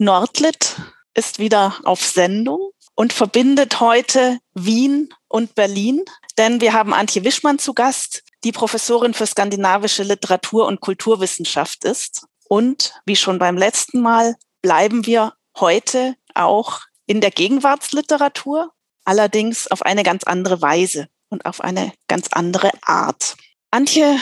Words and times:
Nordlit 0.00 0.80
ist 1.12 1.38
wieder 1.40 1.78
auf 1.84 2.02
Sendung 2.02 2.70
und 2.94 3.12
verbindet 3.12 3.80
heute 3.80 4.38
Wien 4.54 5.12
und 5.28 5.54
Berlin, 5.54 6.06
denn 6.38 6.62
wir 6.62 6.72
haben 6.72 6.94
Antje 6.94 7.22
Wischmann 7.22 7.58
zu 7.58 7.74
Gast, 7.74 8.22
die 8.42 8.50
Professorin 8.50 9.12
für 9.12 9.26
skandinavische 9.26 10.02
Literatur 10.02 10.66
und 10.66 10.80
Kulturwissenschaft 10.80 11.84
ist. 11.84 12.24
Und 12.48 12.94
wie 13.04 13.14
schon 13.14 13.38
beim 13.38 13.58
letzten 13.58 14.00
Mal 14.00 14.36
bleiben 14.62 15.04
wir 15.04 15.34
heute 15.58 16.16
auch 16.34 16.80
in 17.04 17.20
der 17.20 17.30
Gegenwartsliteratur, 17.30 18.72
allerdings 19.04 19.70
auf 19.70 19.82
eine 19.82 20.02
ganz 20.02 20.24
andere 20.24 20.62
Weise 20.62 21.08
und 21.28 21.44
auf 21.44 21.60
eine 21.60 21.92
ganz 22.08 22.28
andere 22.32 22.70
Art. 22.86 23.36
Antje, 23.70 24.18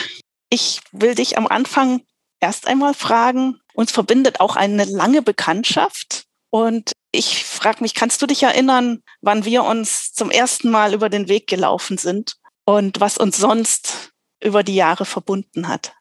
ich 0.49 0.81
will 0.91 1.15
dich 1.15 1.37
am 1.37 1.47
Anfang 1.47 2.01
erst 2.41 2.67
einmal 2.67 2.93
fragen, 2.93 3.61
uns 3.79 3.91
verbindet 3.91 4.41
auch 4.41 4.57
eine 4.57 4.83
lange 4.83 5.21
Bekanntschaft. 5.21 6.25
Und 6.49 6.91
ich 7.13 7.45
frage 7.45 7.81
mich, 7.81 7.93
kannst 7.93 8.21
du 8.21 8.27
dich 8.27 8.43
erinnern, 8.43 8.99
wann 9.21 9.45
wir 9.45 9.63
uns 9.63 10.11
zum 10.11 10.29
ersten 10.29 10.69
Mal 10.69 10.93
über 10.93 11.07
den 11.07 11.29
Weg 11.29 11.47
gelaufen 11.47 11.97
sind 11.97 12.35
und 12.65 12.99
was 12.99 13.17
uns 13.17 13.37
sonst 13.37 14.11
über 14.43 14.63
die 14.63 14.75
Jahre 14.75 15.05
verbunden 15.05 15.69
hat? 15.69 15.93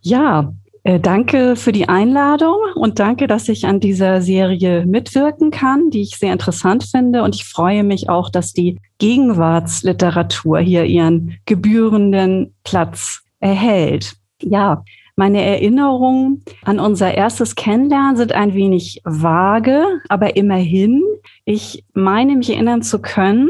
Ja, 0.00 0.54
äh, 0.82 0.98
danke 0.98 1.56
für 1.56 1.72
die 1.72 1.90
Einladung 1.90 2.56
und 2.74 3.00
danke, 3.00 3.26
dass 3.26 3.50
ich 3.50 3.66
an 3.66 3.80
dieser 3.80 4.22
Serie 4.22 4.86
mitwirken 4.86 5.50
kann, 5.50 5.90
die 5.90 6.00
ich 6.00 6.16
sehr 6.16 6.32
interessant 6.32 6.84
finde. 6.84 7.22
Und 7.22 7.34
ich 7.34 7.44
freue 7.44 7.84
mich 7.84 8.08
auch, 8.08 8.30
dass 8.30 8.54
die 8.54 8.80
Gegenwartsliteratur 8.96 10.60
hier 10.60 10.84
ihren 10.84 11.38
gebührenden 11.44 12.54
Platz 12.64 13.20
erhält. 13.40 14.14
Ja, 14.40 14.84
meine 15.16 15.42
Erinnerungen 15.42 16.44
an 16.64 16.78
unser 16.78 17.14
erstes 17.14 17.54
Kennenlernen 17.54 18.16
sind 18.16 18.32
ein 18.32 18.54
wenig 18.54 19.00
vage, 19.04 19.82
aber 20.08 20.36
immerhin. 20.36 21.02
Ich 21.44 21.84
meine 21.94 22.36
mich 22.36 22.50
erinnern 22.50 22.82
zu 22.82 23.00
können, 23.00 23.48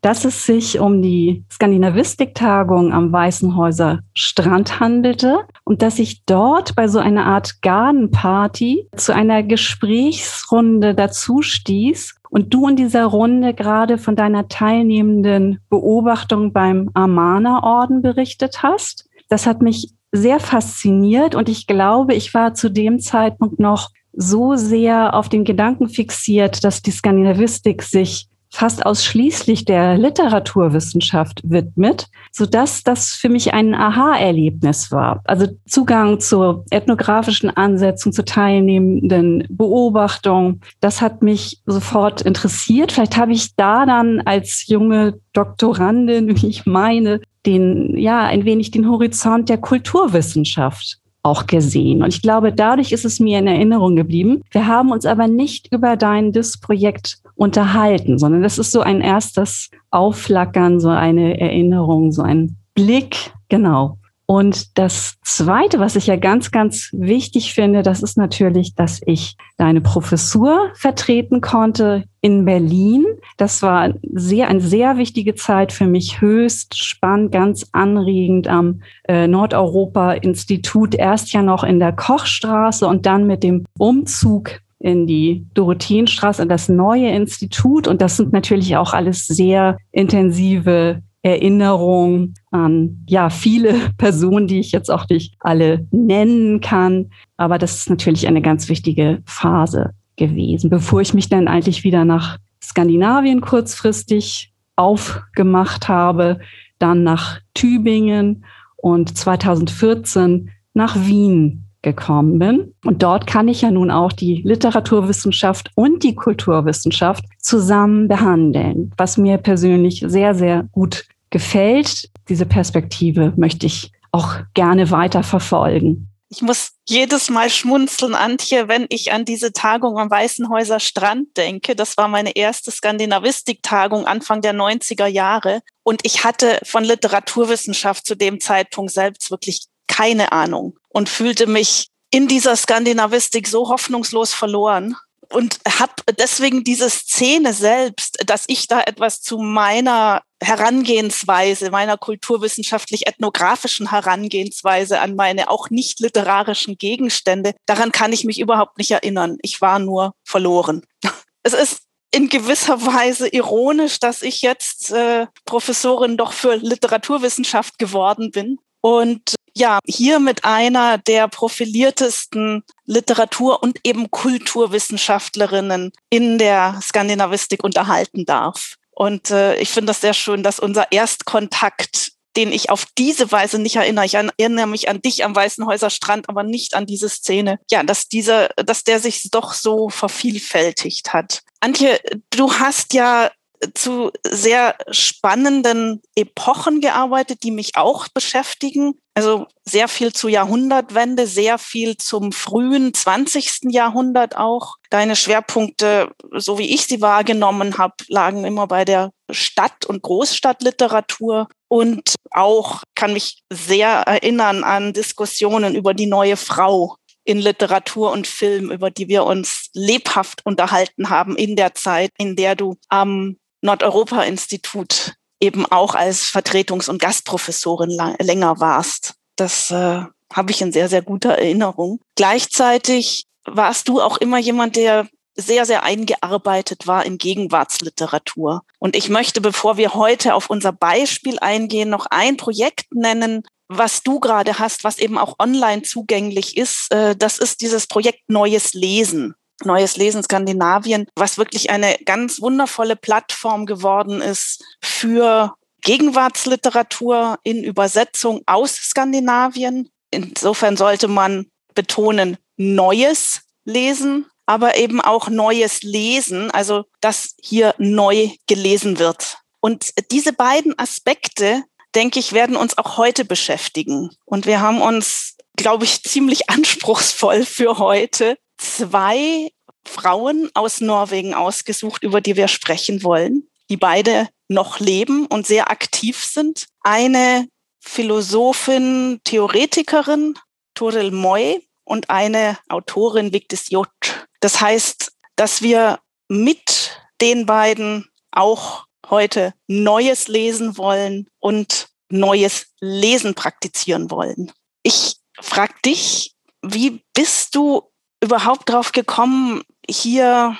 dass 0.00 0.26
es 0.26 0.44
sich 0.44 0.80
um 0.80 1.00
die 1.00 1.44
Skandinavistik-Tagung 1.50 2.92
am 2.92 3.10
Weißenhäuser 3.10 4.00
Strand 4.12 4.78
handelte 4.78 5.38
und 5.64 5.80
dass 5.80 5.98
ich 5.98 6.26
dort 6.26 6.74
bei 6.74 6.88
so 6.88 6.98
einer 6.98 7.24
Art 7.24 7.62
Gardenparty 7.62 8.88
zu 8.96 9.14
einer 9.14 9.42
Gesprächsrunde 9.42 10.94
dazu 10.94 11.40
stieß 11.40 12.16
und 12.28 12.52
du 12.52 12.68
in 12.68 12.76
dieser 12.76 13.06
Runde 13.06 13.54
gerade 13.54 13.96
von 13.96 14.14
deiner 14.14 14.48
teilnehmenden 14.48 15.60
Beobachtung 15.70 16.52
beim 16.52 16.90
Amana-Orden 16.92 18.02
berichtet 18.02 18.62
hast. 18.62 19.08
Das 19.30 19.46
hat 19.46 19.62
mich 19.62 19.94
sehr 20.14 20.38
fasziniert 20.38 21.34
und 21.34 21.48
ich 21.48 21.66
glaube, 21.66 22.14
ich 22.14 22.32
war 22.34 22.54
zu 22.54 22.70
dem 22.70 23.00
Zeitpunkt 23.00 23.58
noch 23.58 23.90
so 24.12 24.54
sehr 24.54 25.14
auf 25.14 25.28
den 25.28 25.44
Gedanken 25.44 25.88
fixiert, 25.88 26.62
dass 26.62 26.82
die 26.82 26.92
Skandinavistik 26.92 27.82
sich 27.82 28.28
fast 28.54 28.86
ausschließlich 28.86 29.64
der 29.64 29.98
Literaturwissenschaft 29.98 31.40
widmet, 31.42 32.06
so 32.30 32.46
dass 32.46 32.84
das 32.84 33.08
für 33.08 33.28
mich 33.28 33.52
ein 33.52 33.74
Aha-Erlebnis 33.74 34.92
war. 34.92 35.20
Also 35.24 35.48
Zugang 35.66 36.20
zur 36.20 36.64
ethnografischen 36.70 37.50
Ansätzen, 37.50 38.12
zu 38.12 38.24
teilnehmenden 38.24 39.44
Beobachtungen, 39.50 40.60
das 40.80 41.02
hat 41.02 41.22
mich 41.22 41.60
sofort 41.66 42.22
interessiert. 42.22 42.92
Vielleicht 42.92 43.16
habe 43.16 43.32
ich 43.32 43.56
da 43.56 43.86
dann 43.86 44.20
als 44.20 44.68
junge 44.68 45.18
Doktorandin, 45.32 46.40
wie 46.40 46.46
ich 46.46 46.64
meine, 46.64 47.20
den, 47.46 47.96
ja, 47.96 48.24
ein 48.24 48.44
wenig 48.44 48.70
den 48.70 48.88
Horizont 48.88 49.48
der 49.48 49.58
Kulturwissenschaft 49.58 50.98
auch 51.22 51.46
gesehen. 51.46 52.02
Und 52.02 52.14
ich 52.14 52.22
glaube, 52.22 52.52
dadurch 52.52 52.92
ist 52.92 53.04
es 53.04 53.18
mir 53.18 53.38
in 53.38 53.46
Erinnerung 53.46 53.96
geblieben. 53.96 54.42
Wir 54.50 54.66
haben 54.66 54.90
uns 54.90 55.06
aber 55.06 55.26
nicht 55.26 55.72
über 55.72 55.96
dein 55.96 56.32
DIS-Projekt 56.32 57.18
unterhalten, 57.36 58.18
sondern 58.18 58.42
das 58.42 58.58
ist 58.58 58.70
so 58.70 58.80
ein 58.80 59.00
erstes 59.00 59.70
Aufflackern, 59.90 60.80
so 60.80 60.90
eine 60.90 61.40
Erinnerung, 61.40 62.12
so 62.12 62.22
ein 62.22 62.56
Blick, 62.74 63.32
genau. 63.48 63.98
Und 64.26 64.78
das 64.78 65.16
Zweite, 65.22 65.80
was 65.80 65.96
ich 65.96 66.06
ja 66.06 66.16
ganz, 66.16 66.50
ganz 66.50 66.88
wichtig 66.92 67.52
finde, 67.52 67.82
das 67.82 68.02
ist 68.02 68.16
natürlich, 68.16 68.74
dass 68.74 69.02
ich 69.04 69.36
deine 69.58 69.82
Professur 69.82 70.70
vertreten 70.74 71.42
konnte 71.42 72.04
in 72.22 72.46
Berlin. 72.46 73.04
Das 73.36 73.62
war 73.62 73.92
sehr, 74.14 74.48
eine 74.48 74.62
sehr 74.62 74.96
wichtige 74.96 75.34
Zeit 75.34 75.72
für 75.72 75.86
mich, 75.86 76.22
höchst 76.22 76.82
spannend, 76.82 77.32
ganz 77.32 77.66
anregend 77.72 78.48
am 78.48 78.80
äh, 79.06 79.26
Nordeuropa-Institut, 79.26 80.94
erst 80.94 81.34
ja 81.34 81.42
noch 81.42 81.62
in 81.62 81.78
der 81.78 81.92
Kochstraße 81.92 82.86
und 82.86 83.04
dann 83.04 83.26
mit 83.26 83.42
dem 83.42 83.66
Umzug 83.78 84.60
in 84.78 85.06
die 85.06 85.46
Dorotheenstraße, 85.52 86.46
das 86.46 86.70
neue 86.70 87.10
Institut. 87.10 87.88
Und 87.88 88.00
das 88.00 88.16
sind 88.16 88.32
natürlich 88.32 88.76
auch 88.76 88.94
alles 88.94 89.26
sehr 89.26 89.76
intensive 89.92 91.02
Erinnerung 91.24 92.34
an 92.50 93.02
ja 93.08 93.30
viele 93.30 93.74
Personen, 93.98 94.46
die 94.46 94.60
ich 94.60 94.72
jetzt 94.72 94.90
auch 94.90 95.08
nicht 95.08 95.34
alle 95.40 95.86
nennen 95.90 96.60
kann. 96.60 97.10
Aber 97.36 97.58
das 97.58 97.78
ist 97.78 97.90
natürlich 97.90 98.28
eine 98.28 98.42
ganz 98.42 98.68
wichtige 98.68 99.22
Phase 99.24 99.90
gewesen, 100.16 100.70
bevor 100.70 101.00
ich 101.00 101.14
mich 101.14 101.28
dann 101.28 101.48
eigentlich 101.48 101.82
wieder 101.82 102.04
nach 102.04 102.38
Skandinavien 102.62 103.40
kurzfristig 103.40 104.52
aufgemacht 104.76 105.88
habe, 105.88 106.40
dann 106.78 107.02
nach 107.02 107.40
Tübingen 107.54 108.44
und 108.76 109.16
2014 109.16 110.50
nach 110.74 110.96
Wien 110.96 111.64
gekommen 111.82 112.38
bin. 112.38 112.74
Und 112.84 113.02
dort 113.02 113.26
kann 113.26 113.48
ich 113.48 113.62
ja 113.62 113.70
nun 113.70 113.90
auch 113.90 114.12
die 114.12 114.42
Literaturwissenschaft 114.44 115.70
und 115.74 116.02
die 116.02 116.14
Kulturwissenschaft 116.14 117.24
zusammen 117.38 118.08
behandeln, 118.08 118.92
was 118.96 119.16
mir 119.16 119.38
persönlich 119.38 120.02
sehr, 120.06 120.34
sehr 120.34 120.64
gut 120.72 121.06
gefällt. 121.34 122.08
Diese 122.28 122.46
Perspektive 122.46 123.32
möchte 123.36 123.66
ich 123.66 123.90
auch 124.12 124.36
gerne 124.54 124.92
weiter 124.92 125.24
verfolgen. 125.24 126.08
Ich 126.28 126.42
muss 126.42 126.70
jedes 126.88 127.28
Mal 127.28 127.50
schmunzeln, 127.50 128.14
Antje, 128.14 128.68
wenn 128.68 128.86
ich 128.88 129.10
an 129.10 129.24
diese 129.24 129.52
Tagung 129.52 129.98
am 129.98 130.08
Weißenhäuser 130.10 130.78
Strand 130.78 131.36
denke. 131.36 131.74
Das 131.74 131.96
war 131.96 132.06
meine 132.06 132.36
erste 132.36 132.70
Skandinavistik-Tagung 132.70 134.06
Anfang 134.06 134.42
der 134.42 134.54
90er 134.54 135.06
Jahre. 135.06 135.60
Und 135.82 136.02
ich 136.04 136.22
hatte 136.22 136.60
von 136.62 136.84
Literaturwissenschaft 136.84 138.06
zu 138.06 138.14
dem 138.14 138.40
Zeitpunkt 138.40 138.92
selbst 138.92 139.32
wirklich 139.32 139.66
keine 139.88 140.30
Ahnung 140.30 140.78
und 140.88 141.08
fühlte 141.08 141.48
mich 141.48 141.88
in 142.10 142.28
dieser 142.28 142.54
Skandinavistik 142.54 143.48
so 143.48 143.68
hoffnungslos 143.68 144.32
verloren 144.32 144.94
und 145.30 145.58
habe 145.68 145.94
deswegen 146.16 146.62
diese 146.62 146.88
Szene 146.88 147.52
selbst, 147.52 148.18
dass 148.24 148.44
ich 148.46 148.68
da 148.68 148.80
etwas 148.80 149.20
zu 149.20 149.38
meiner 149.38 150.22
Herangehensweise, 150.44 151.70
meiner 151.70 151.96
kulturwissenschaftlich-ethnografischen 151.96 153.90
Herangehensweise 153.90 155.00
an 155.00 155.16
meine 155.16 155.50
auch 155.50 155.70
nicht 155.70 156.00
literarischen 156.00 156.78
Gegenstände, 156.78 157.54
daran 157.66 157.92
kann 157.92 158.12
ich 158.12 158.24
mich 158.24 158.38
überhaupt 158.38 158.78
nicht 158.78 158.90
erinnern. 158.90 159.38
Ich 159.42 159.60
war 159.60 159.78
nur 159.78 160.14
verloren. 160.24 160.82
Es 161.46 161.52
ist 161.52 161.82
in 162.10 162.30
gewisser 162.30 162.86
Weise 162.86 163.28
ironisch, 163.28 164.00
dass 164.00 164.22
ich 164.22 164.40
jetzt 164.40 164.90
äh, 164.92 165.26
Professorin 165.44 166.16
doch 166.16 166.32
für 166.32 166.54
Literaturwissenschaft 166.54 167.78
geworden 167.78 168.30
bin 168.30 168.58
und 168.80 169.34
ja, 169.56 169.78
hier 169.86 170.18
mit 170.18 170.44
einer 170.44 170.98
der 170.98 171.28
profiliertesten 171.28 172.64
Literatur- 172.86 173.62
und 173.62 173.78
eben 173.84 174.10
Kulturwissenschaftlerinnen 174.10 175.92
in 176.10 176.38
der 176.38 176.80
Skandinavistik 176.82 177.62
unterhalten 177.62 178.24
darf. 178.24 178.76
Und 178.94 179.30
äh, 179.30 179.56
ich 179.56 179.70
finde 179.70 179.88
das 179.88 180.00
sehr 180.00 180.14
schön, 180.14 180.42
dass 180.42 180.60
unser 180.60 180.92
Erstkontakt, 180.92 182.12
den 182.36 182.52
ich 182.52 182.70
auf 182.70 182.86
diese 182.98 183.30
Weise 183.30 183.58
nicht 183.58 183.76
erinnere, 183.76 184.06
ich 184.06 184.14
erinnere 184.14 184.66
mich 184.66 184.88
an 184.88 185.00
dich 185.00 185.24
am 185.24 185.34
Weißenhäuser 185.34 185.90
Strand, 185.90 186.28
aber 186.28 186.42
nicht 186.42 186.74
an 186.74 186.86
diese 186.86 187.08
Szene, 187.08 187.58
ja, 187.70 187.82
dass 187.82 188.08
dieser, 188.08 188.48
dass 188.56 188.84
der 188.84 189.00
sich 189.00 189.30
doch 189.30 189.52
so 189.54 189.88
vervielfältigt 189.88 191.12
hat. 191.12 191.42
Antje, 191.60 192.00
du 192.30 192.52
hast 192.52 192.92
ja 192.92 193.30
zu 193.74 194.10
sehr 194.26 194.76
spannenden 194.90 196.02
Epochen 196.14 196.80
gearbeitet, 196.80 197.42
die 197.42 197.50
mich 197.50 197.76
auch 197.76 198.08
beschäftigen. 198.08 198.98
Also 199.14 199.46
sehr 199.64 199.88
viel 199.88 200.12
zur 200.12 200.30
Jahrhundertwende, 200.30 201.26
sehr 201.26 201.56
viel 201.58 201.96
zum 201.96 202.32
frühen 202.32 202.92
20. 202.92 203.70
Jahrhundert 203.70 204.36
auch. 204.36 204.76
Deine 204.90 205.16
Schwerpunkte, 205.16 206.10
so 206.32 206.58
wie 206.58 206.74
ich 206.74 206.86
sie 206.86 207.00
wahrgenommen 207.00 207.78
habe, 207.78 207.94
lagen 208.08 208.44
immer 208.44 208.66
bei 208.66 208.84
der 208.84 209.10
Stadt- 209.30 209.86
und 209.86 210.02
Großstadtliteratur. 210.02 211.48
Und 211.68 212.14
auch 212.30 212.82
kann 212.94 213.12
mich 213.12 213.42
sehr 213.50 213.88
erinnern 213.88 214.64
an 214.64 214.92
Diskussionen 214.92 215.74
über 215.74 215.94
die 215.94 216.06
neue 216.06 216.36
Frau 216.36 216.96
in 217.24 217.38
Literatur 217.38 218.12
und 218.12 218.26
Film, 218.26 218.70
über 218.70 218.90
die 218.90 219.08
wir 219.08 219.24
uns 219.24 219.70
lebhaft 219.72 220.44
unterhalten 220.44 221.08
haben 221.08 221.36
in 221.36 221.56
der 221.56 221.74
Zeit, 221.74 222.10
in 222.18 222.36
der 222.36 222.54
du 222.54 222.76
am 222.88 223.36
Nordeuropa-Institut 223.64 225.14
eben 225.40 225.66
auch 225.66 225.94
als 225.94 226.22
Vertretungs- 226.24 226.88
und 226.88 227.00
Gastprofessorin 227.00 227.90
länger 228.20 228.60
warst. 228.60 229.14
Das 229.36 229.70
äh, 229.70 230.02
habe 230.32 230.50
ich 230.50 230.60
in 230.60 230.72
sehr, 230.72 230.88
sehr 230.88 231.02
guter 231.02 231.30
Erinnerung. 231.30 232.00
Gleichzeitig 232.14 233.26
warst 233.44 233.88
du 233.88 234.00
auch 234.00 234.18
immer 234.18 234.38
jemand, 234.38 234.76
der 234.76 235.08
sehr, 235.36 235.66
sehr 235.66 235.82
eingearbeitet 235.82 236.86
war 236.86 237.04
in 237.04 237.18
Gegenwartsliteratur. 237.18 238.62
Und 238.78 238.94
ich 238.94 239.08
möchte, 239.08 239.40
bevor 239.40 239.76
wir 239.76 239.94
heute 239.94 240.34
auf 240.34 240.48
unser 240.48 240.72
Beispiel 240.72 241.38
eingehen, 241.40 241.90
noch 241.90 242.06
ein 242.06 242.36
Projekt 242.36 242.86
nennen, 242.94 243.42
was 243.68 244.02
du 244.02 244.20
gerade 244.20 244.58
hast, 244.58 244.84
was 244.84 244.98
eben 244.98 245.18
auch 245.18 245.34
online 245.38 245.82
zugänglich 245.82 246.56
ist. 246.56 246.92
Äh, 246.92 247.16
das 247.16 247.38
ist 247.38 247.60
dieses 247.62 247.86
Projekt 247.86 248.20
Neues 248.28 248.74
Lesen. 248.74 249.34
Neues 249.62 249.96
Lesen 249.96 250.22
Skandinavien, 250.22 251.06
was 251.14 251.38
wirklich 251.38 251.70
eine 251.70 251.96
ganz 252.04 252.40
wundervolle 252.40 252.96
Plattform 252.96 253.66
geworden 253.66 254.20
ist 254.20 254.64
für 254.82 255.54
Gegenwartsliteratur 255.82 257.38
in 257.44 257.62
Übersetzung 257.62 258.42
aus 258.46 258.74
Skandinavien. 258.74 259.90
Insofern 260.10 260.76
sollte 260.76 261.08
man 261.08 261.46
betonen, 261.74 262.38
Neues 262.56 263.42
lesen, 263.64 264.26
aber 264.46 264.76
eben 264.76 265.00
auch 265.00 265.28
Neues 265.28 265.82
lesen, 265.82 266.50
also 266.50 266.84
dass 267.00 267.34
hier 267.40 267.74
neu 267.78 268.30
gelesen 268.46 268.98
wird. 268.98 269.38
Und 269.60 269.90
diese 270.10 270.32
beiden 270.32 270.78
Aspekte, 270.78 271.62
denke 271.94 272.18
ich, 272.18 272.32
werden 272.32 272.56
uns 272.56 272.76
auch 272.76 272.96
heute 272.96 273.24
beschäftigen. 273.24 274.10
Und 274.24 274.46
wir 274.46 274.60
haben 274.60 274.82
uns, 274.82 275.36
glaube 275.56 275.84
ich, 275.84 276.02
ziemlich 276.02 276.50
anspruchsvoll 276.50 277.44
für 277.44 277.78
heute 277.78 278.36
zwei 278.64 279.50
Frauen 279.84 280.50
aus 280.54 280.80
Norwegen 280.80 281.34
ausgesucht, 281.34 282.02
über 282.02 282.20
die 282.20 282.36
wir 282.36 282.48
sprechen 282.48 283.02
wollen, 283.02 283.48
die 283.70 283.76
beide 283.76 284.28
noch 284.48 284.80
leben 284.80 285.26
und 285.26 285.46
sehr 285.46 285.70
aktiv 285.70 286.24
sind. 286.24 286.66
Eine 286.80 287.48
Philosophin, 287.80 289.20
Theoretikerin, 289.24 290.34
Toril 290.74 291.10
Moy, 291.10 291.60
und 291.84 292.10
eine 292.10 292.58
Autorin, 292.68 293.32
Victis 293.32 293.70
Jot. 293.70 294.26
Das 294.40 294.60
heißt, 294.60 295.12
dass 295.36 295.62
wir 295.62 296.00
mit 296.28 297.00
den 297.20 297.46
beiden 297.46 298.08
auch 298.32 298.86
heute 299.08 299.54
Neues 299.66 300.28
lesen 300.28 300.76
wollen 300.76 301.28
und 301.38 301.88
Neues 302.10 302.66
Lesen 302.80 303.34
praktizieren 303.34 304.10
wollen. 304.10 304.52
Ich 304.82 305.16
frage 305.40 305.74
dich, 305.84 306.34
wie 306.62 307.02
bist 307.14 307.54
du 307.54 307.90
überhaupt 308.24 308.70
drauf 308.70 308.92
gekommen, 308.92 309.62
hier 309.88 310.56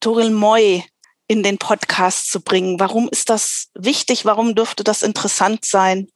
Toril 0.00 0.30
Moy 0.30 0.84
in 1.26 1.42
den 1.42 1.58
Podcast 1.58 2.30
zu 2.30 2.40
bringen? 2.40 2.78
Warum 2.78 3.08
ist 3.08 3.30
das 3.30 3.70
wichtig? 3.74 4.24
Warum 4.24 4.54
dürfte 4.54 4.84
das 4.84 5.02
interessant 5.02 5.64
sein? 5.64 6.06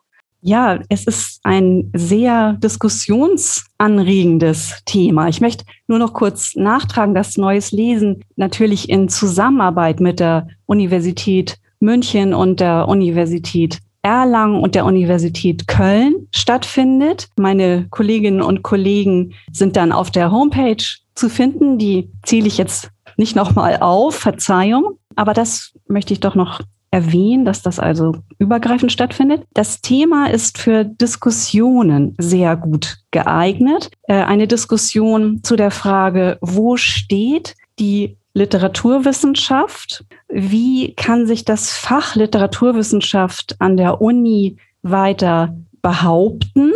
Ja, 0.42 0.78
es 0.88 1.04
ist 1.04 1.40
ein 1.42 1.90
sehr 1.94 2.54
diskussionsanregendes 2.54 4.80
Thema. 4.86 5.28
Ich 5.28 5.42
möchte 5.42 5.66
nur 5.86 5.98
noch 5.98 6.14
kurz 6.14 6.54
nachtragen, 6.54 7.14
dass 7.14 7.36
Neues 7.36 7.72
Lesen 7.72 8.24
natürlich 8.36 8.88
in 8.88 9.10
Zusammenarbeit 9.10 10.00
mit 10.00 10.18
der 10.20 10.48
Universität 10.66 11.58
München 11.78 12.32
und 12.32 12.60
der 12.60 12.88
Universität 12.88 13.80
Erlangen 14.02 14.60
und 14.60 14.74
der 14.74 14.86
Universität 14.86 15.66
Köln 15.66 16.28
stattfindet. 16.34 17.28
Meine 17.38 17.86
Kolleginnen 17.90 18.42
und 18.42 18.62
Kollegen 18.62 19.34
sind 19.52 19.76
dann 19.76 19.92
auf 19.92 20.10
der 20.10 20.32
Homepage 20.32 20.84
zu 21.14 21.28
finden. 21.28 21.78
Die 21.78 22.10
zähle 22.22 22.46
ich 22.46 22.58
jetzt 22.58 22.90
nicht 23.16 23.36
nochmal 23.36 23.78
auf, 23.80 24.14
Verzeihung. 24.14 24.98
Aber 25.16 25.34
das 25.34 25.72
möchte 25.86 26.12
ich 26.12 26.20
doch 26.20 26.34
noch 26.34 26.60
erwähnen, 26.90 27.44
dass 27.44 27.62
das 27.62 27.78
also 27.78 28.16
übergreifend 28.38 28.90
stattfindet. 28.90 29.44
Das 29.54 29.80
Thema 29.80 30.26
ist 30.26 30.58
für 30.58 30.84
Diskussionen 30.84 32.14
sehr 32.18 32.56
gut 32.56 32.98
geeignet. 33.10 33.90
Äh, 34.02 34.14
eine 34.14 34.48
Diskussion 34.48 35.42
zu 35.44 35.56
der 35.56 35.70
Frage, 35.70 36.38
wo 36.40 36.76
steht 36.76 37.54
die 37.78 38.16
Literaturwissenschaft? 38.34 40.04
Wie 40.28 40.94
kann 40.94 41.26
sich 41.26 41.44
das 41.44 41.72
Fach 41.72 42.14
Literaturwissenschaft 42.14 43.56
an 43.58 43.76
der 43.76 44.00
Uni 44.00 44.56
weiter 44.82 45.56
behaupten? 45.82 46.72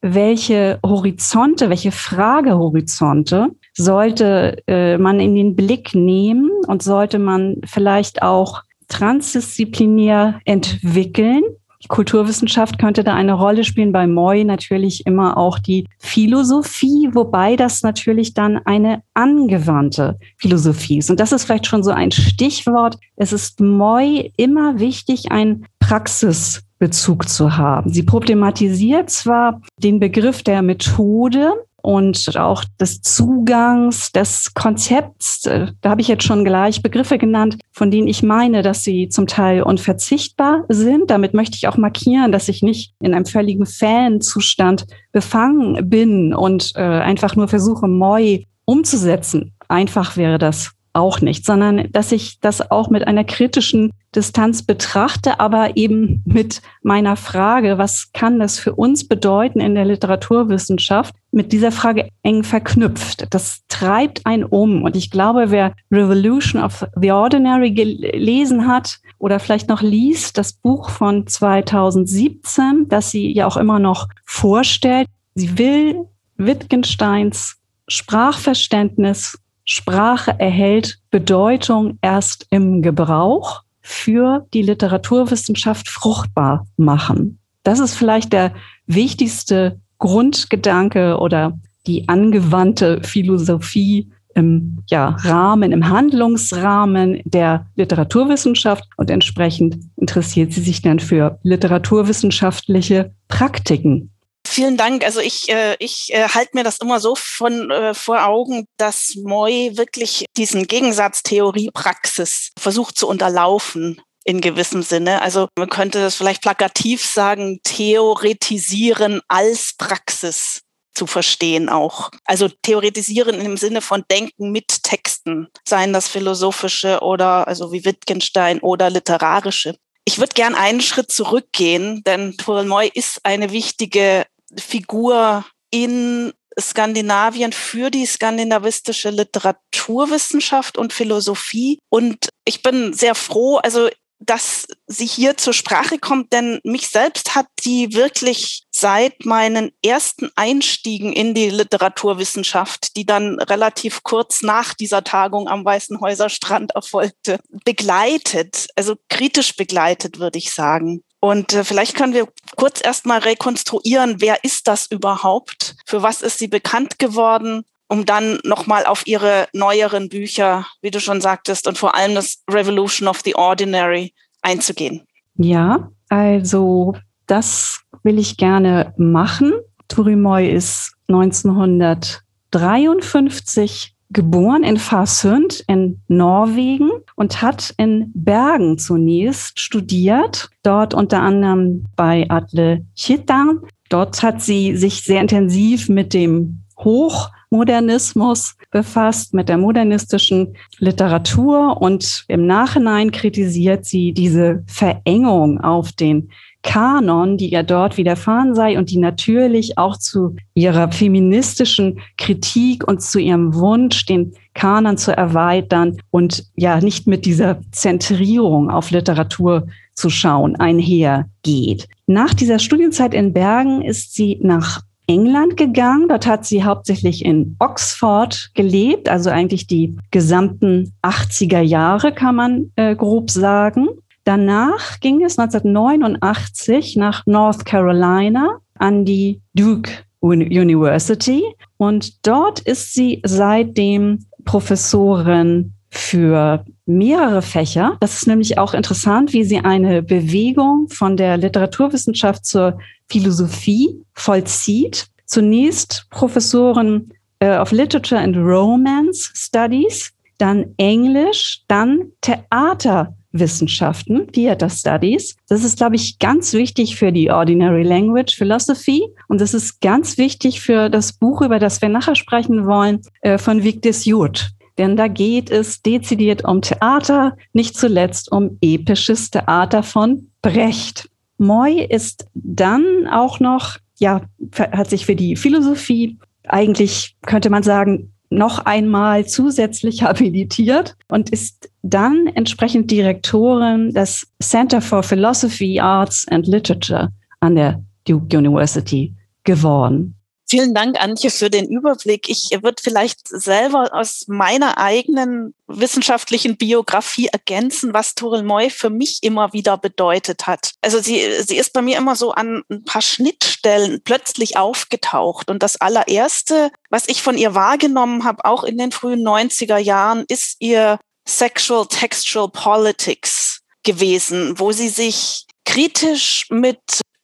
Welche 0.00 0.78
Horizonte, 0.84 1.70
welche 1.70 1.90
Fragehorizonte 1.90 3.48
sollte 3.74 4.62
äh, 4.66 4.96
man 4.96 5.18
in 5.18 5.34
den 5.34 5.56
Blick 5.56 5.94
nehmen 5.94 6.50
und 6.66 6.82
sollte 6.82 7.18
man 7.18 7.56
vielleicht 7.64 8.22
auch 8.22 8.62
transdisziplinär 8.88 10.40
entwickeln. 10.44 11.42
Kulturwissenschaft 11.88 12.78
könnte 12.78 13.02
da 13.02 13.14
eine 13.14 13.32
Rolle 13.32 13.64
spielen, 13.64 13.92
bei 13.92 14.06
Moy 14.06 14.44
natürlich 14.44 15.06
immer 15.06 15.36
auch 15.36 15.58
die 15.58 15.86
Philosophie, 15.98 17.08
wobei 17.12 17.56
das 17.56 17.82
natürlich 17.82 18.34
dann 18.34 18.58
eine 18.58 19.02
angewandte 19.14 20.18
Philosophie 20.36 20.98
ist. 20.98 21.10
Und 21.10 21.20
das 21.20 21.32
ist 21.32 21.44
vielleicht 21.44 21.66
schon 21.66 21.82
so 21.82 21.90
ein 21.90 22.12
Stichwort. 22.12 22.98
Es 23.16 23.32
ist 23.32 23.60
Moy 23.60 24.32
immer 24.36 24.78
wichtig, 24.78 25.32
ein 25.32 25.66
Praxisbezug 25.80 27.28
zu 27.28 27.56
haben. 27.56 27.90
Sie 27.90 28.02
problematisiert 28.02 29.10
zwar 29.10 29.60
den 29.82 30.00
Begriff 30.00 30.42
der 30.42 30.62
Methode, 30.62 31.54
und 31.88 32.36
auch 32.36 32.64
des 32.78 33.00
Zugangs, 33.00 34.12
des 34.12 34.52
Konzepts. 34.52 35.46
Äh, 35.46 35.68
da 35.80 35.88
habe 35.88 36.02
ich 36.02 36.08
jetzt 36.08 36.24
schon 36.24 36.44
gleich 36.44 36.82
Begriffe 36.82 37.16
genannt, 37.16 37.56
von 37.72 37.90
denen 37.90 38.08
ich 38.08 38.22
meine, 38.22 38.60
dass 38.60 38.84
sie 38.84 39.08
zum 39.08 39.26
Teil 39.26 39.62
unverzichtbar 39.62 40.66
sind. 40.68 41.10
Damit 41.10 41.32
möchte 41.32 41.56
ich 41.56 41.66
auch 41.66 41.78
markieren, 41.78 42.30
dass 42.30 42.50
ich 42.50 42.62
nicht 42.62 42.92
in 43.00 43.14
einem 43.14 43.24
völligen 43.24 43.64
Fanzustand 43.64 44.84
befangen 45.12 45.88
bin 45.88 46.34
und 46.34 46.72
äh, 46.74 46.80
einfach 46.82 47.36
nur 47.36 47.48
versuche, 47.48 47.88
Moi 47.88 48.44
umzusetzen. 48.66 49.54
Einfach 49.66 50.18
wäre 50.18 50.36
das 50.36 50.72
auch 50.98 51.20
nicht, 51.20 51.46
sondern 51.46 51.90
dass 51.92 52.12
ich 52.12 52.40
das 52.40 52.70
auch 52.70 52.90
mit 52.90 53.06
einer 53.06 53.24
kritischen 53.24 53.92
Distanz 54.14 54.62
betrachte, 54.62 55.38
aber 55.38 55.76
eben 55.76 56.22
mit 56.26 56.60
meiner 56.82 57.16
Frage, 57.16 57.78
was 57.78 58.10
kann 58.12 58.38
das 58.38 58.58
für 58.58 58.74
uns 58.74 59.06
bedeuten 59.06 59.60
in 59.60 59.74
der 59.74 59.84
Literaturwissenschaft, 59.84 61.14
mit 61.30 61.52
dieser 61.52 61.72
Frage 61.72 62.08
eng 62.22 62.42
verknüpft. 62.42 63.26
Das 63.30 63.60
treibt 63.68 64.26
einen 64.26 64.44
um. 64.44 64.82
Und 64.82 64.96
ich 64.96 65.10
glaube, 65.10 65.50
wer 65.50 65.74
Revolution 65.92 66.62
of 66.62 66.86
the 67.00 67.12
Ordinary 67.12 67.70
gelesen 67.70 68.66
hat 68.66 68.98
oder 69.18 69.38
vielleicht 69.38 69.68
noch 69.68 69.82
liest, 69.82 70.38
das 70.38 70.52
Buch 70.52 70.90
von 70.90 71.26
2017, 71.26 72.86
das 72.88 73.10
sie 73.10 73.32
ja 73.32 73.46
auch 73.46 73.56
immer 73.56 73.78
noch 73.78 74.08
vorstellt, 74.24 75.06
sie 75.34 75.58
will 75.58 76.06
Wittgensteins 76.38 77.56
Sprachverständnis 77.88 79.38
Sprache 79.70 80.34
erhält 80.38 80.98
Bedeutung 81.10 81.98
erst 82.00 82.46
im 82.48 82.80
Gebrauch 82.80 83.64
für 83.82 84.46
die 84.54 84.62
Literaturwissenschaft 84.62 85.90
fruchtbar 85.90 86.66
machen. 86.78 87.38
Das 87.64 87.78
ist 87.78 87.94
vielleicht 87.94 88.32
der 88.32 88.54
wichtigste 88.86 89.78
Grundgedanke 89.98 91.18
oder 91.18 91.58
die 91.86 92.08
angewandte 92.08 93.02
Philosophie 93.02 94.10
im 94.34 94.84
ja, 94.88 95.08
Rahmen, 95.20 95.72
im 95.72 95.90
Handlungsrahmen 95.90 97.20
der 97.26 97.66
Literaturwissenschaft 97.76 98.84
und 98.96 99.10
entsprechend 99.10 99.76
interessiert 99.96 100.54
sie 100.54 100.62
sich 100.62 100.80
dann 100.80 100.98
für 100.98 101.38
literaturwissenschaftliche 101.42 103.12
Praktiken 103.28 104.12
Vielen 104.50 104.78
Dank. 104.78 105.04
Also 105.04 105.20
ich, 105.20 105.50
äh, 105.50 105.76
ich 105.78 106.12
äh, 106.12 106.26
halte 106.26 106.52
mir 106.54 106.64
das 106.64 106.78
immer 106.78 107.00
so 107.00 107.14
von 107.14 107.70
äh, 107.70 107.92
vor 107.92 108.24
Augen, 108.24 108.66
dass 108.78 109.14
Moy 109.14 109.72
wirklich 109.76 110.24
diesen 110.38 110.66
Gegensatz 110.66 111.22
Theorie-Praxis 111.22 112.52
versucht 112.58 112.96
zu 112.96 113.06
unterlaufen 113.06 114.00
in 114.24 114.40
gewissem 114.40 114.82
Sinne. 114.82 115.20
Also 115.20 115.48
man 115.58 115.68
könnte 115.68 116.00
das 116.00 116.14
vielleicht 116.14 116.40
plakativ 116.40 117.04
sagen, 117.04 117.60
theoretisieren 117.62 119.20
als 119.28 119.74
Praxis 119.76 120.62
zu 120.94 121.06
verstehen 121.06 121.68
auch. 121.68 122.10
Also 122.24 122.48
theoretisieren 122.48 123.40
im 123.42 123.58
Sinne 123.58 123.82
von 123.82 124.02
Denken 124.10 124.50
mit 124.50 124.82
Texten, 124.82 125.48
seien 125.68 125.92
das 125.92 126.08
philosophische 126.08 127.00
oder 127.00 127.46
also 127.46 127.70
wie 127.70 127.84
Wittgenstein 127.84 128.60
oder 128.60 128.88
literarische. 128.88 129.76
Ich 130.06 130.18
würde 130.18 130.32
gern 130.32 130.54
einen 130.54 130.80
Schritt 130.80 131.12
zurückgehen, 131.12 132.02
denn 132.06 132.34
Toril 132.38 132.64
Moy 132.64 132.90
ist 132.92 133.20
eine 133.24 133.52
wichtige 133.52 134.24
Figur 134.56 135.44
in 135.70 136.32
Skandinavien 136.60 137.52
für 137.52 137.90
die 137.90 138.06
skandinavistische 138.06 139.10
Literaturwissenschaft 139.10 140.76
und 140.76 140.92
Philosophie. 140.92 141.78
Und 141.88 142.28
ich 142.44 142.62
bin 142.62 142.92
sehr 142.92 143.14
froh, 143.14 143.56
also 143.58 143.88
dass 144.20 144.66
sie 144.88 145.06
hier 145.06 145.36
zur 145.36 145.52
Sprache 145.52 145.98
kommt, 145.98 146.32
denn 146.32 146.60
mich 146.64 146.88
selbst 146.88 147.36
hat 147.36 147.46
sie 147.60 147.92
wirklich 147.92 148.64
seit 148.74 149.24
meinen 149.24 149.70
ersten 149.84 150.30
Einstiegen 150.34 151.12
in 151.12 151.34
die 151.34 151.50
Literaturwissenschaft, 151.50 152.96
die 152.96 153.06
dann 153.06 153.38
relativ 153.40 154.02
kurz 154.02 154.42
nach 154.42 154.74
dieser 154.74 155.04
Tagung 155.04 155.46
am 155.46 155.64
Weißenhäuser 155.64 156.30
Strand 156.30 156.72
erfolgte, 156.74 157.38
begleitet, 157.64 158.66
also 158.74 158.96
kritisch 159.08 159.54
begleitet, 159.54 160.18
würde 160.18 160.38
ich 160.38 160.52
sagen. 160.52 161.04
Und 161.20 161.52
äh, 161.52 161.64
vielleicht 161.64 161.96
können 161.96 162.14
wir 162.14 162.28
kurz 162.56 162.84
erstmal 162.84 163.20
rekonstruieren, 163.20 164.20
wer 164.20 164.44
ist 164.44 164.68
das 164.68 164.90
überhaupt? 164.90 165.76
Für 165.86 166.02
was 166.02 166.22
ist 166.22 166.38
sie 166.38 166.48
bekannt 166.48 166.98
geworden? 166.98 167.64
um 167.88 168.04
dann 168.04 168.38
nochmal 168.44 168.84
auf 168.84 169.06
ihre 169.06 169.48
neueren 169.52 170.10
Bücher, 170.10 170.66
wie 170.82 170.90
du 170.90 171.00
schon 171.00 171.20
sagtest, 171.20 171.66
und 171.66 171.78
vor 171.78 171.94
allem 171.94 172.14
das 172.14 172.42
Revolution 172.48 173.08
of 173.08 173.20
the 173.24 173.34
Ordinary 173.34 174.14
einzugehen. 174.42 175.02
Ja, 175.36 175.90
also 176.08 176.94
das 177.26 177.80
will 178.02 178.18
ich 178.18 178.36
gerne 178.36 178.92
machen. 178.98 179.54
Turimoy 179.88 180.50
ist 180.50 180.92
1953 181.08 183.94
geboren 184.10 184.64
in 184.64 184.78
Farsund 184.78 185.64
in 185.66 186.00
Norwegen 186.08 186.90
und 187.16 187.42
hat 187.42 187.74
in 187.76 188.10
Bergen 188.14 188.78
zunächst 188.78 189.60
studiert, 189.60 190.50
dort 190.62 190.94
unter 190.94 191.20
anderem 191.20 191.84
bei 191.94 192.26
Atle 192.28 192.84
Chittan. 192.94 193.60
Dort 193.90 194.22
hat 194.22 194.42
sie 194.42 194.76
sich 194.76 195.02
sehr 195.02 195.20
intensiv 195.20 195.88
mit 195.88 196.14
dem 196.14 196.62
Hochmodernismus 196.78 198.56
befasst, 198.70 199.34
mit 199.34 199.48
der 199.48 199.58
modernistischen 199.58 200.54
Literatur 200.78 201.80
und 201.80 202.24
im 202.28 202.46
Nachhinein 202.46 203.10
kritisiert 203.10 203.84
sie 203.84 204.12
diese 204.12 204.62
Verengung 204.66 205.60
auf 205.60 205.92
den 205.92 206.30
Kanon, 206.62 207.36
die 207.36 207.52
ihr 207.52 207.62
dort 207.62 207.96
widerfahren 207.96 208.54
sei 208.54 208.78
und 208.78 208.90
die 208.90 208.98
natürlich 208.98 209.78
auch 209.78 209.96
zu 209.96 210.36
ihrer 210.54 210.90
feministischen 210.90 212.00
Kritik 212.16 212.86
und 212.86 213.00
zu 213.00 213.18
ihrem 213.18 213.54
Wunsch, 213.54 214.06
den 214.06 214.34
Kanon 214.54 214.96
zu 214.96 215.16
erweitern 215.16 215.96
und 216.10 216.44
ja 216.56 216.80
nicht 216.80 217.06
mit 217.06 217.24
dieser 217.24 217.60
Zentrierung 217.70 218.70
auf 218.70 218.90
Literatur 218.90 219.68
zu 219.94 220.10
schauen 220.10 220.56
einhergeht. 220.56 221.88
Nach 222.06 222.34
dieser 222.34 222.58
Studienzeit 222.58 223.14
in 223.14 223.32
Bergen 223.32 223.82
ist 223.82 224.14
sie 224.14 224.38
nach 224.42 224.82
England 225.08 225.56
gegangen. 225.56 226.08
Dort 226.08 226.26
hat 226.26 226.44
sie 226.44 226.62
hauptsächlich 226.62 227.24
in 227.24 227.56
Oxford 227.58 228.50
gelebt, 228.54 229.08
also 229.08 229.30
eigentlich 229.30 229.66
die 229.66 229.96
gesamten 230.10 230.92
80er 231.02 231.60
Jahre, 231.60 232.12
kann 232.12 232.36
man 232.36 232.72
äh, 232.76 232.94
grob 232.94 233.30
sagen. 233.30 233.88
Danach 234.28 235.00
ging 235.00 235.24
es 235.24 235.38
1989 235.38 236.96
nach 236.96 237.24
North 237.24 237.64
Carolina 237.64 238.58
an 238.74 239.06
die 239.06 239.40
Duke 239.54 239.90
University 240.20 241.42
und 241.78 242.26
dort 242.26 242.60
ist 242.60 242.92
sie 242.92 243.22
seitdem 243.24 244.26
Professorin 244.44 245.72
für 245.88 246.62
mehrere 246.84 247.40
Fächer. 247.40 247.96
Das 248.00 248.16
ist 248.16 248.26
nämlich 248.26 248.58
auch 248.58 248.74
interessant, 248.74 249.32
wie 249.32 249.44
sie 249.44 249.60
eine 249.60 250.02
Bewegung 250.02 250.88
von 250.90 251.16
der 251.16 251.38
Literaturwissenschaft 251.38 252.44
zur 252.44 252.76
Philosophie 253.08 253.98
vollzieht. 254.12 255.06
Zunächst 255.24 256.04
Professorin 256.10 257.14
äh, 257.38 257.56
of 257.56 257.72
Literature 257.72 258.20
and 258.20 258.36
Romance 258.36 259.30
Studies, 259.34 260.12
dann 260.36 260.74
Englisch, 260.76 261.62
dann 261.66 262.12
Theater 262.20 263.14
Wissenschaften, 263.32 264.30
Theater 264.32 264.70
Studies. 264.70 265.36
Das 265.48 265.64
ist, 265.64 265.78
glaube 265.78 265.96
ich, 265.96 266.18
ganz 266.18 266.52
wichtig 266.52 266.96
für 266.96 267.12
die 267.12 267.30
Ordinary 267.30 267.82
Language 267.82 268.36
Philosophy 268.36 269.02
und 269.28 269.40
das 269.40 269.54
ist 269.54 269.80
ganz 269.80 270.18
wichtig 270.18 270.60
für 270.60 270.88
das 270.88 271.12
Buch, 271.12 271.42
über 271.42 271.58
das 271.58 271.82
wir 271.82 271.88
nachher 271.88 272.14
sprechen 272.14 272.66
wollen, 272.66 273.00
äh, 273.20 273.38
von 273.38 273.62
Victor 273.62 273.92
Jurt. 273.92 274.50
Denn 274.78 274.96
da 274.96 275.08
geht 275.08 275.50
es 275.50 275.82
dezidiert 275.82 276.44
um 276.44 276.62
Theater, 276.62 277.36
nicht 277.52 277.76
zuletzt 277.76 278.30
um 278.30 278.58
episches 278.60 279.30
Theater 279.30 279.82
von 279.82 280.28
Brecht. 280.40 281.10
Moy 281.36 281.84
ist 281.84 282.26
dann 282.34 283.08
auch 283.10 283.40
noch, 283.40 283.76
ja, 283.98 284.22
hat 284.56 284.88
sich 284.88 285.04
für 285.04 285.16
die 285.16 285.36
Philosophie 285.36 286.16
eigentlich, 286.44 287.16
könnte 287.26 287.50
man 287.50 287.62
sagen, 287.62 288.12
noch 288.30 288.60
einmal 288.60 289.26
zusätzlich 289.26 290.02
habilitiert 290.02 290.96
und 291.08 291.30
ist 291.30 291.70
dann 291.82 292.26
entsprechend 292.34 292.90
Direktorin 292.90 293.92
des 293.92 294.26
Center 294.42 294.80
for 294.80 295.02
Philosophy, 295.02 295.80
Arts 295.80 296.26
and 296.28 296.46
Literature 296.46 297.10
an 297.40 297.56
der 297.56 297.82
Duke 298.06 298.36
University 298.36 299.14
geworden. 299.44 300.17
Vielen 300.50 300.72
Dank, 300.72 300.98
Antje, 300.98 301.30
für 301.30 301.50
den 301.50 301.68
Überblick. 301.68 302.30
Ich 302.30 302.50
würde 302.62 302.82
vielleicht 302.82 303.28
selber 303.28 303.90
aus 303.92 304.24
meiner 304.28 304.78
eigenen 304.78 305.54
wissenschaftlichen 305.66 306.56
Biografie 306.56 307.26
ergänzen, 307.26 307.92
was 307.92 308.14
Toril 308.14 308.42
Moy 308.42 308.70
für 308.70 308.88
mich 308.88 309.18
immer 309.22 309.52
wieder 309.52 309.76
bedeutet 309.76 310.46
hat. 310.46 310.72
Also 310.80 311.00
sie, 311.00 311.20
sie 311.42 311.58
ist 311.58 311.74
bei 311.74 311.82
mir 311.82 311.98
immer 311.98 312.16
so 312.16 312.32
an 312.32 312.62
ein 312.70 312.82
paar 312.84 313.02
Schnittstellen 313.02 314.00
plötzlich 314.02 314.56
aufgetaucht. 314.56 315.50
Und 315.50 315.62
das 315.62 315.78
allererste, 315.82 316.70
was 316.88 317.08
ich 317.08 317.20
von 317.20 317.36
ihr 317.36 317.54
wahrgenommen 317.54 318.24
habe, 318.24 318.46
auch 318.46 318.64
in 318.64 318.78
den 318.78 318.90
frühen 318.90 319.20
90er 319.20 319.76
Jahren, 319.76 320.24
ist 320.28 320.56
ihr 320.60 320.98
Sexual 321.28 321.86
Textual 321.86 322.48
Politics 322.48 323.60
gewesen, 323.82 324.58
wo 324.58 324.72
sie 324.72 324.88
sich 324.88 325.44
kritisch 325.66 326.46
mit 326.48 326.80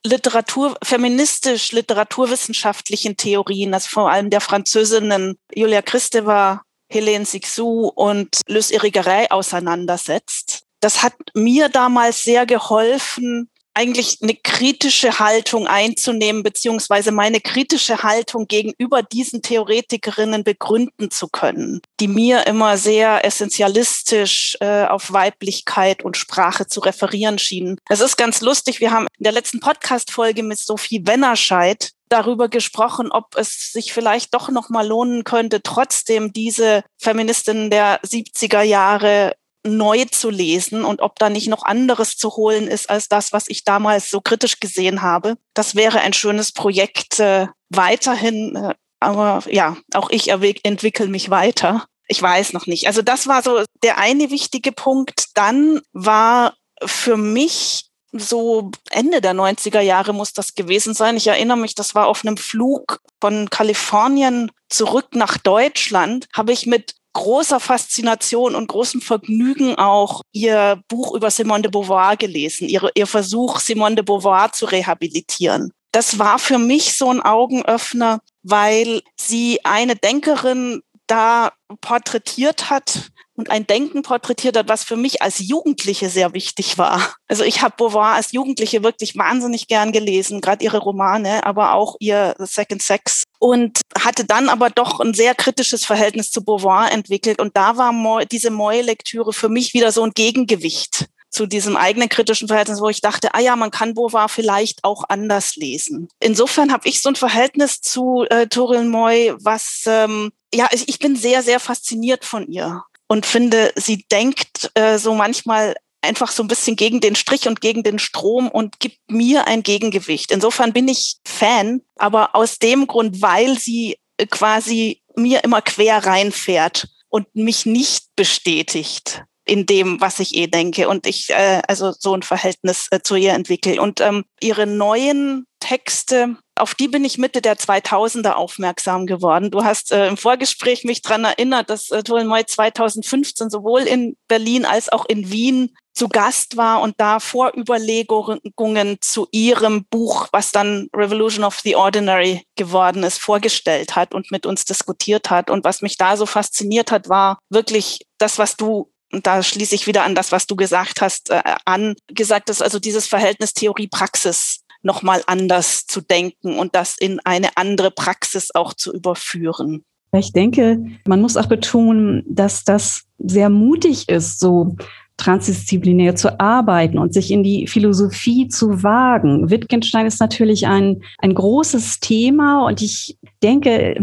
Literatur, 0.06 0.76
feministisch 0.82 1.73
literaturwissenschaftlichen 1.73 3.16
Theorien, 3.16 3.73
also 3.73 3.88
vor 3.90 4.11
allem 4.11 4.28
der 4.28 4.40
Französinnen 4.40 5.37
Julia 5.54 5.80
Kristeva, 5.80 6.62
Helene 6.90 7.25
Sixou 7.25 7.88
und 7.88 8.40
Luce 8.46 8.70
Irigaray 8.70 9.28
auseinandersetzt. 9.30 10.64
Das 10.80 11.02
hat 11.02 11.14
mir 11.34 11.70
damals 11.70 12.23
sehr 12.23 12.44
geholfen, 12.44 13.49
eigentlich 13.74 14.18
eine 14.22 14.34
kritische 14.34 15.18
Haltung 15.18 15.66
einzunehmen, 15.66 16.42
beziehungsweise 16.42 17.10
meine 17.10 17.40
kritische 17.40 18.02
Haltung 18.02 18.46
gegenüber 18.46 19.02
diesen 19.02 19.42
Theoretikerinnen 19.42 20.44
begründen 20.44 21.10
zu 21.10 21.28
können, 21.28 21.80
die 22.00 22.08
mir 22.08 22.46
immer 22.46 22.76
sehr 22.76 23.24
essentialistisch 23.24 24.56
äh, 24.60 24.84
auf 24.84 25.12
Weiblichkeit 25.12 26.04
und 26.04 26.16
Sprache 26.16 26.66
zu 26.66 26.80
referieren 26.80 27.38
schienen. 27.38 27.78
Es 27.88 28.00
ist 28.00 28.16
ganz 28.16 28.40
lustig, 28.40 28.80
wir 28.80 28.92
haben 28.92 29.08
in 29.18 29.24
der 29.24 29.32
letzten 29.32 29.60
Podcast-Folge 29.60 30.42
mit 30.42 30.58
Sophie 30.58 31.06
Wennerscheid 31.06 31.90
darüber 32.08 32.48
gesprochen, 32.48 33.10
ob 33.10 33.36
es 33.36 33.72
sich 33.72 33.92
vielleicht 33.92 34.34
doch 34.34 34.48
noch 34.48 34.68
mal 34.68 34.86
lohnen 34.86 35.24
könnte, 35.24 35.62
trotzdem 35.62 36.32
diese 36.32 36.84
Feministinnen 36.98 37.70
der 37.70 38.00
70er 38.02 38.62
Jahre 38.62 39.34
neu 39.66 40.04
zu 40.04 40.30
lesen 40.30 40.85
und 40.85 41.00
ob 41.00 41.18
da 41.18 41.30
nicht 41.30 41.49
noch 41.49 41.64
anderes 41.64 42.16
zu 42.16 42.37
holen 42.37 42.68
ist 42.68 42.90
als 42.90 43.09
das, 43.09 43.33
was 43.33 43.49
ich 43.49 43.64
damals 43.64 44.11
so 44.11 44.21
kritisch 44.21 44.61
gesehen 44.61 45.02
habe. 45.02 45.37
Das 45.54 45.75
wäre 45.75 46.00
ein 46.00 46.12
schönes 46.12 46.52
Projekt 46.52 47.18
äh, 47.18 47.47
weiterhin. 47.71 48.56
Äh, 48.56 48.75
aber 49.00 49.42
ja, 49.50 49.76
auch 49.94 50.11
ich 50.11 50.30
entwickle 50.30 51.09
mich 51.09 51.30
weiter. 51.30 51.87
Ich 52.06 52.21
weiß 52.21 52.52
noch 52.52 52.66
nicht. 52.66 52.87
Also 52.87 53.02
das 53.02 53.26
war 53.26 53.42
so 53.42 53.62
der 53.83 53.99
eine 53.99 54.30
wichtige 54.30 54.73
Punkt. 54.73 55.26
Dann 55.35 55.80
war 55.92 56.54
für 56.85 57.16
mich 57.16 57.90
so 58.12 58.71
Ende 58.90 59.21
der 59.21 59.35
90er 59.35 59.80
Jahre 59.80 60.12
muss 60.12 60.33
das 60.33 60.54
gewesen 60.54 60.94
sein. 60.94 61.16
Ich 61.16 61.26
erinnere 61.26 61.56
mich, 61.56 61.75
das 61.75 61.94
war 61.94 62.06
auf 62.06 62.25
einem 62.25 62.37
Flug 62.37 63.00
von 63.21 63.50
Kalifornien 63.50 64.52
zurück 64.68 65.09
nach 65.14 65.37
Deutschland, 65.37 66.28
habe 66.33 66.52
ich 66.52 66.66
mit 66.66 66.94
großer 67.14 67.61
Faszination 67.61 68.54
und 68.54 68.66
großem 68.66 69.00
Vergnügen 69.00 69.76
auch 69.76 70.21
ihr 70.33 70.83
Buch 70.88 71.14
über 71.14 71.30
Simone 71.30 71.62
de 71.62 71.71
Beauvoir 71.71 72.16
gelesen, 72.16 72.68
ihre, 72.68 72.90
ihr 72.94 73.06
Versuch, 73.06 73.61
Simone 73.61 73.94
de 73.94 74.04
Beauvoir 74.04 74.52
zu 74.52 74.66
rehabilitieren. 74.66 75.73
Das 75.92 76.18
war 76.18 76.38
für 76.38 76.59
mich 76.59 76.97
so 76.97 77.09
ein 77.09 77.23
Augenöffner, 77.23 78.21
weil 78.42 79.00
sie 79.16 79.64
eine 79.64 79.97
Denkerin 79.97 80.83
da 81.06 81.52
porträtiert 81.80 82.68
hat, 82.68 83.11
und 83.36 83.50
ein 83.50 83.66
Denken 83.66 84.02
porträtiert 84.02 84.56
hat, 84.56 84.68
was 84.68 84.84
für 84.84 84.96
mich 84.96 85.22
als 85.22 85.38
Jugendliche 85.38 86.08
sehr 86.08 86.32
wichtig 86.32 86.78
war. 86.78 87.14
Also 87.26 87.42
ich 87.42 87.62
habe 87.62 87.74
Beauvoir 87.76 88.14
als 88.14 88.32
Jugendliche 88.32 88.82
wirklich 88.82 89.16
wahnsinnig 89.16 89.66
gern 89.66 89.92
gelesen, 89.92 90.40
gerade 90.40 90.64
ihre 90.64 90.78
Romane, 90.78 91.44
aber 91.44 91.74
auch 91.74 91.96
ihr 91.98 92.34
Second 92.38 92.82
Sex 92.82 93.24
und 93.38 93.80
hatte 93.98 94.24
dann 94.24 94.48
aber 94.48 94.70
doch 94.70 95.00
ein 95.00 95.14
sehr 95.14 95.34
kritisches 95.34 95.84
Verhältnis 95.84 96.30
zu 96.30 96.44
Beauvoir 96.44 96.92
entwickelt 96.92 97.40
und 97.40 97.56
da 97.56 97.76
war 97.76 98.24
diese 98.26 98.50
Moy-Lektüre 98.50 99.32
für 99.32 99.48
mich 99.48 99.74
wieder 99.74 99.90
so 99.90 100.02
ein 100.04 100.12
Gegengewicht 100.14 101.06
zu 101.30 101.46
diesem 101.46 101.76
eigenen 101.76 102.08
kritischen 102.08 102.46
Verhältnis, 102.46 102.80
wo 102.80 102.88
ich 102.88 103.00
dachte, 103.00 103.34
ah 103.34 103.40
ja, 103.40 103.56
man 103.56 103.72
kann 103.72 103.94
Beauvoir 103.94 104.28
vielleicht 104.28 104.84
auch 104.84 105.02
anders 105.08 105.56
lesen. 105.56 106.08
Insofern 106.20 106.72
habe 106.72 106.88
ich 106.88 107.02
so 107.02 107.08
ein 107.08 107.16
Verhältnis 107.16 107.80
zu 107.80 108.24
äh, 108.30 108.46
Toril 108.46 108.84
Moy, 108.84 109.34
was 109.40 109.82
ähm, 109.86 110.30
ja, 110.54 110.68
ich, 110.70 110.88
ich 110.88 111.00
bin 111.00 111.16
sehr, 111.16 111.42
sehr 111.42 111.58
fasziniert 111.58 112.24
von 112.24 112.46
ihr 112.46 112.84
und 113.08 113.26
finde, 113.26 113.73
sie 113.76 114.04
denkt 114.11 114.70
äh, 114.75 114.99
so 114.99 115.14
manchmal 115.14 115.75
einfach 116.02 116.30
so 116.30 116.42
ein 116.42 116.49
bisschen 116.49 116.76
gegen 116.76 117.00
den 117.00 117.16
Strich 117.16 117.49
und 117.49 117.61
gegen 117.61 117.82
den 117.82 117.99
Strom 117.99 118.49
und 118.49 118.78
gibt 118.78 118.99
mir 119.08 119.46
ein 119.46 119.62
Gegengewicht. 119.62 120.30
Insofern 120.30 120.73
bin 120.73 120.87
ich 120.88 121.16
Fan, 121.26 121.80
aber 121.96 122.34
aus 122.34 122.58
dem 122.58 122.87
Grund, 122.87 123.23
weil 123.23 123.58
sie 123.58 123.96
äh, 124.18 124.26
quasi 124.26 125.02
mir 125.16 125.44
immer 125.44 125.62
quer 125.62 126.04
reinfährt 126.04 126.88
und 127.08 127.34
mich 127.34 127.66
nicht 127.66 128.04
bestätigt 128.16 129.25
in 129.46 129.66
dem, 129.66 130.00
was 130.00 130.20
ich 130.20 130.37
eh 130.37 130.46
denke 130.46 130.88
und 130.88 131.06
ich 131.06 131.30
äh, 131.30 131.62
also 131.68 131.92
so 131.92 132.14
ein 132.14 132.23
Verhältnis 132.23 132.88
äh, 132.90 133.00
zu 133.00 133.14
ihr 133.14 133.34
entwickle. 133.34 133.80
Und 133.80 134.00
ähm, 134.00 134.25
ihre 134.40 134.66
neuen 134.66 135.46
Texte 135.61 136.37
auf 136.56 136.75
die 136.75 136.88
bin 136.88 137.04
ich 137.04 137.18
Mitte 137.18 137.42
der 137.42 137.56
2000er 137.56 138.32
aufmerksam 138.32 139.06
geworden. 139.06 139.50
Du 139.50 139.64
hast 139.64 139.92
äh, 139.92 140.06
im 140.06 140.16
Vorgespräch 140.16 140.84
mich 140.84 141.02
dran 141.02 141.25
erinnert, 141.25 141.70
dass 141.70 141.90
äh, 141.90 142.02
Tolmoy 142.02 142.46
2015 142.46 143.50
sowohl 143.50 143.82
in 143.82 144.16
Berlin 144.28 144.64
als 144.64 144.88
auch 144.88 145.04
in 145.06 145.30
Wien 145.30 145.75
zu 145.94 146.08
Gast 146.08 146.56
war 146.56 146.82
und 146.82 146.94
da 146.99 147.20
Vorüberlegungen 147.20 148.99
zu 149.00 149.28
ihrem 149.30 149.84
Buch, 149.84 150.28
was 150.32 150.50
dann 150.50 150.88
Revolution 150.94 151.44
of 151.44 151.61
the 151.61 151.76
Ordinary 151.76 152.42
geworden 152.56 153.04
ist, 153.04 153.20
vorgestellt 153.20 153.94
hat 153.94 154.12
und 154.12 154.30
mit 154.30 154.44
uns 154.44 154.64
diskutiert 154.64 155.30
hat. 155.30 155.50
Und 155.50 155.64
was 155.64 155.82
mich 155.82 155.96
da 155.96 156.16
so 156.16 156.26
fasziniert 156.26 156.90
hat, 156.90 157.08
war 157.08 157.38
wirklich 157.49 158.00
das, 158.18 158.38
was 158.38 158.56
du 158.56 158.90
und 159.12 159.28
da 159.28 159.44
schließe 159.44 159.76
ich 159.76 159.87
wieder 159.87 160.02
an 160.02 160.16
das, 160.16 160.32
was 160.32 160.49
du 160.49 160.56
gesagt 160.56 161.00
hast, 161.00 161.30
äh, 161.30 161.40
an, 161.64 161.94
gesagt 162.08 162.50
hast, 162.50 162.61
also 162.61 162.80
dieses 162.80 163.06
Verhältnis 163.06 163.54
Theorie-Praxis 163.54 164.63
nochmal 164.84 165.22
anders 165.26 165.86
zu 165.86 166.00
denken 166.00 166.58
und 166.58 166.74
das 166.74 166.96
in 166.98 167.20
eine 167.20 167.56
andere 167.56 167.90
Praxis 167.90 168.54
auch 168.54 168.74
zu 168.74 168.92
überführen. 168.92 169.84
Ich 170.16 170.32
denke, 170.32 170.78
man 171.06 171.20
muss 171.20 171.36
auch 171.36 171.46
betonen, 171.46 172.22
dass 172.28 172.64
das 172.64 173.04
sehr 173.18 173.50
mutig 173.50 174.08
ist, 174.08 174.38
so 174.38 174.76
transdisziplinär 175.16 176.16
zu 176.16 176.40
arbeiten 176.40 176.99
und 176.99 177.14
sich 177.14 177.30
in 177.30 177.42
die 177.42 177.66
Philosophie 177.66 178.49
zu 178.49 178.83
wagen. 178.83 179.50
Wittgenstein 179.50 180.06
ist 180.06 180.21
natürlich 180.21 180.66
ein, 180.66 181.02
ein 181.18 181.35
großes 181.35 182.00
Thema 182.00 182.66
und 182.66 182.83
ich 182.83 183.16
denke, 183.42 184.02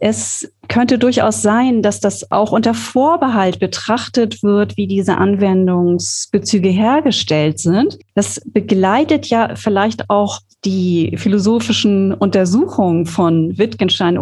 es 0.00 0.52
könnte 0.68 0.98
durchaus 0.98 1.42
sein, 1.42 1.82
dass 1.82 2.00
das 2.00 2.30
auch 2.30 2.52
unter 2.52 2.74
Vorbehalt 2.74 3.58
betrachtet 3.58 4.42
wird, 4.42 4.76
wie 4.76 4.86
diese 4.86 5.16
Anwendungsbezüge 5.16 6.68
hergestellt 6.68 7.58
sind. 7.58 7.98
Das 8.14 8.40
begleitet 8.44 9.26
ja 9.26 9.54
vielleicht 9.54 10.10
auch 10.10 10.40
die 10.64 11.14
philosophischen 11.16 12.12
Untersuchungen 12.12 13.06
von 13.06 13.56
Wittgenstein 13.56 14.18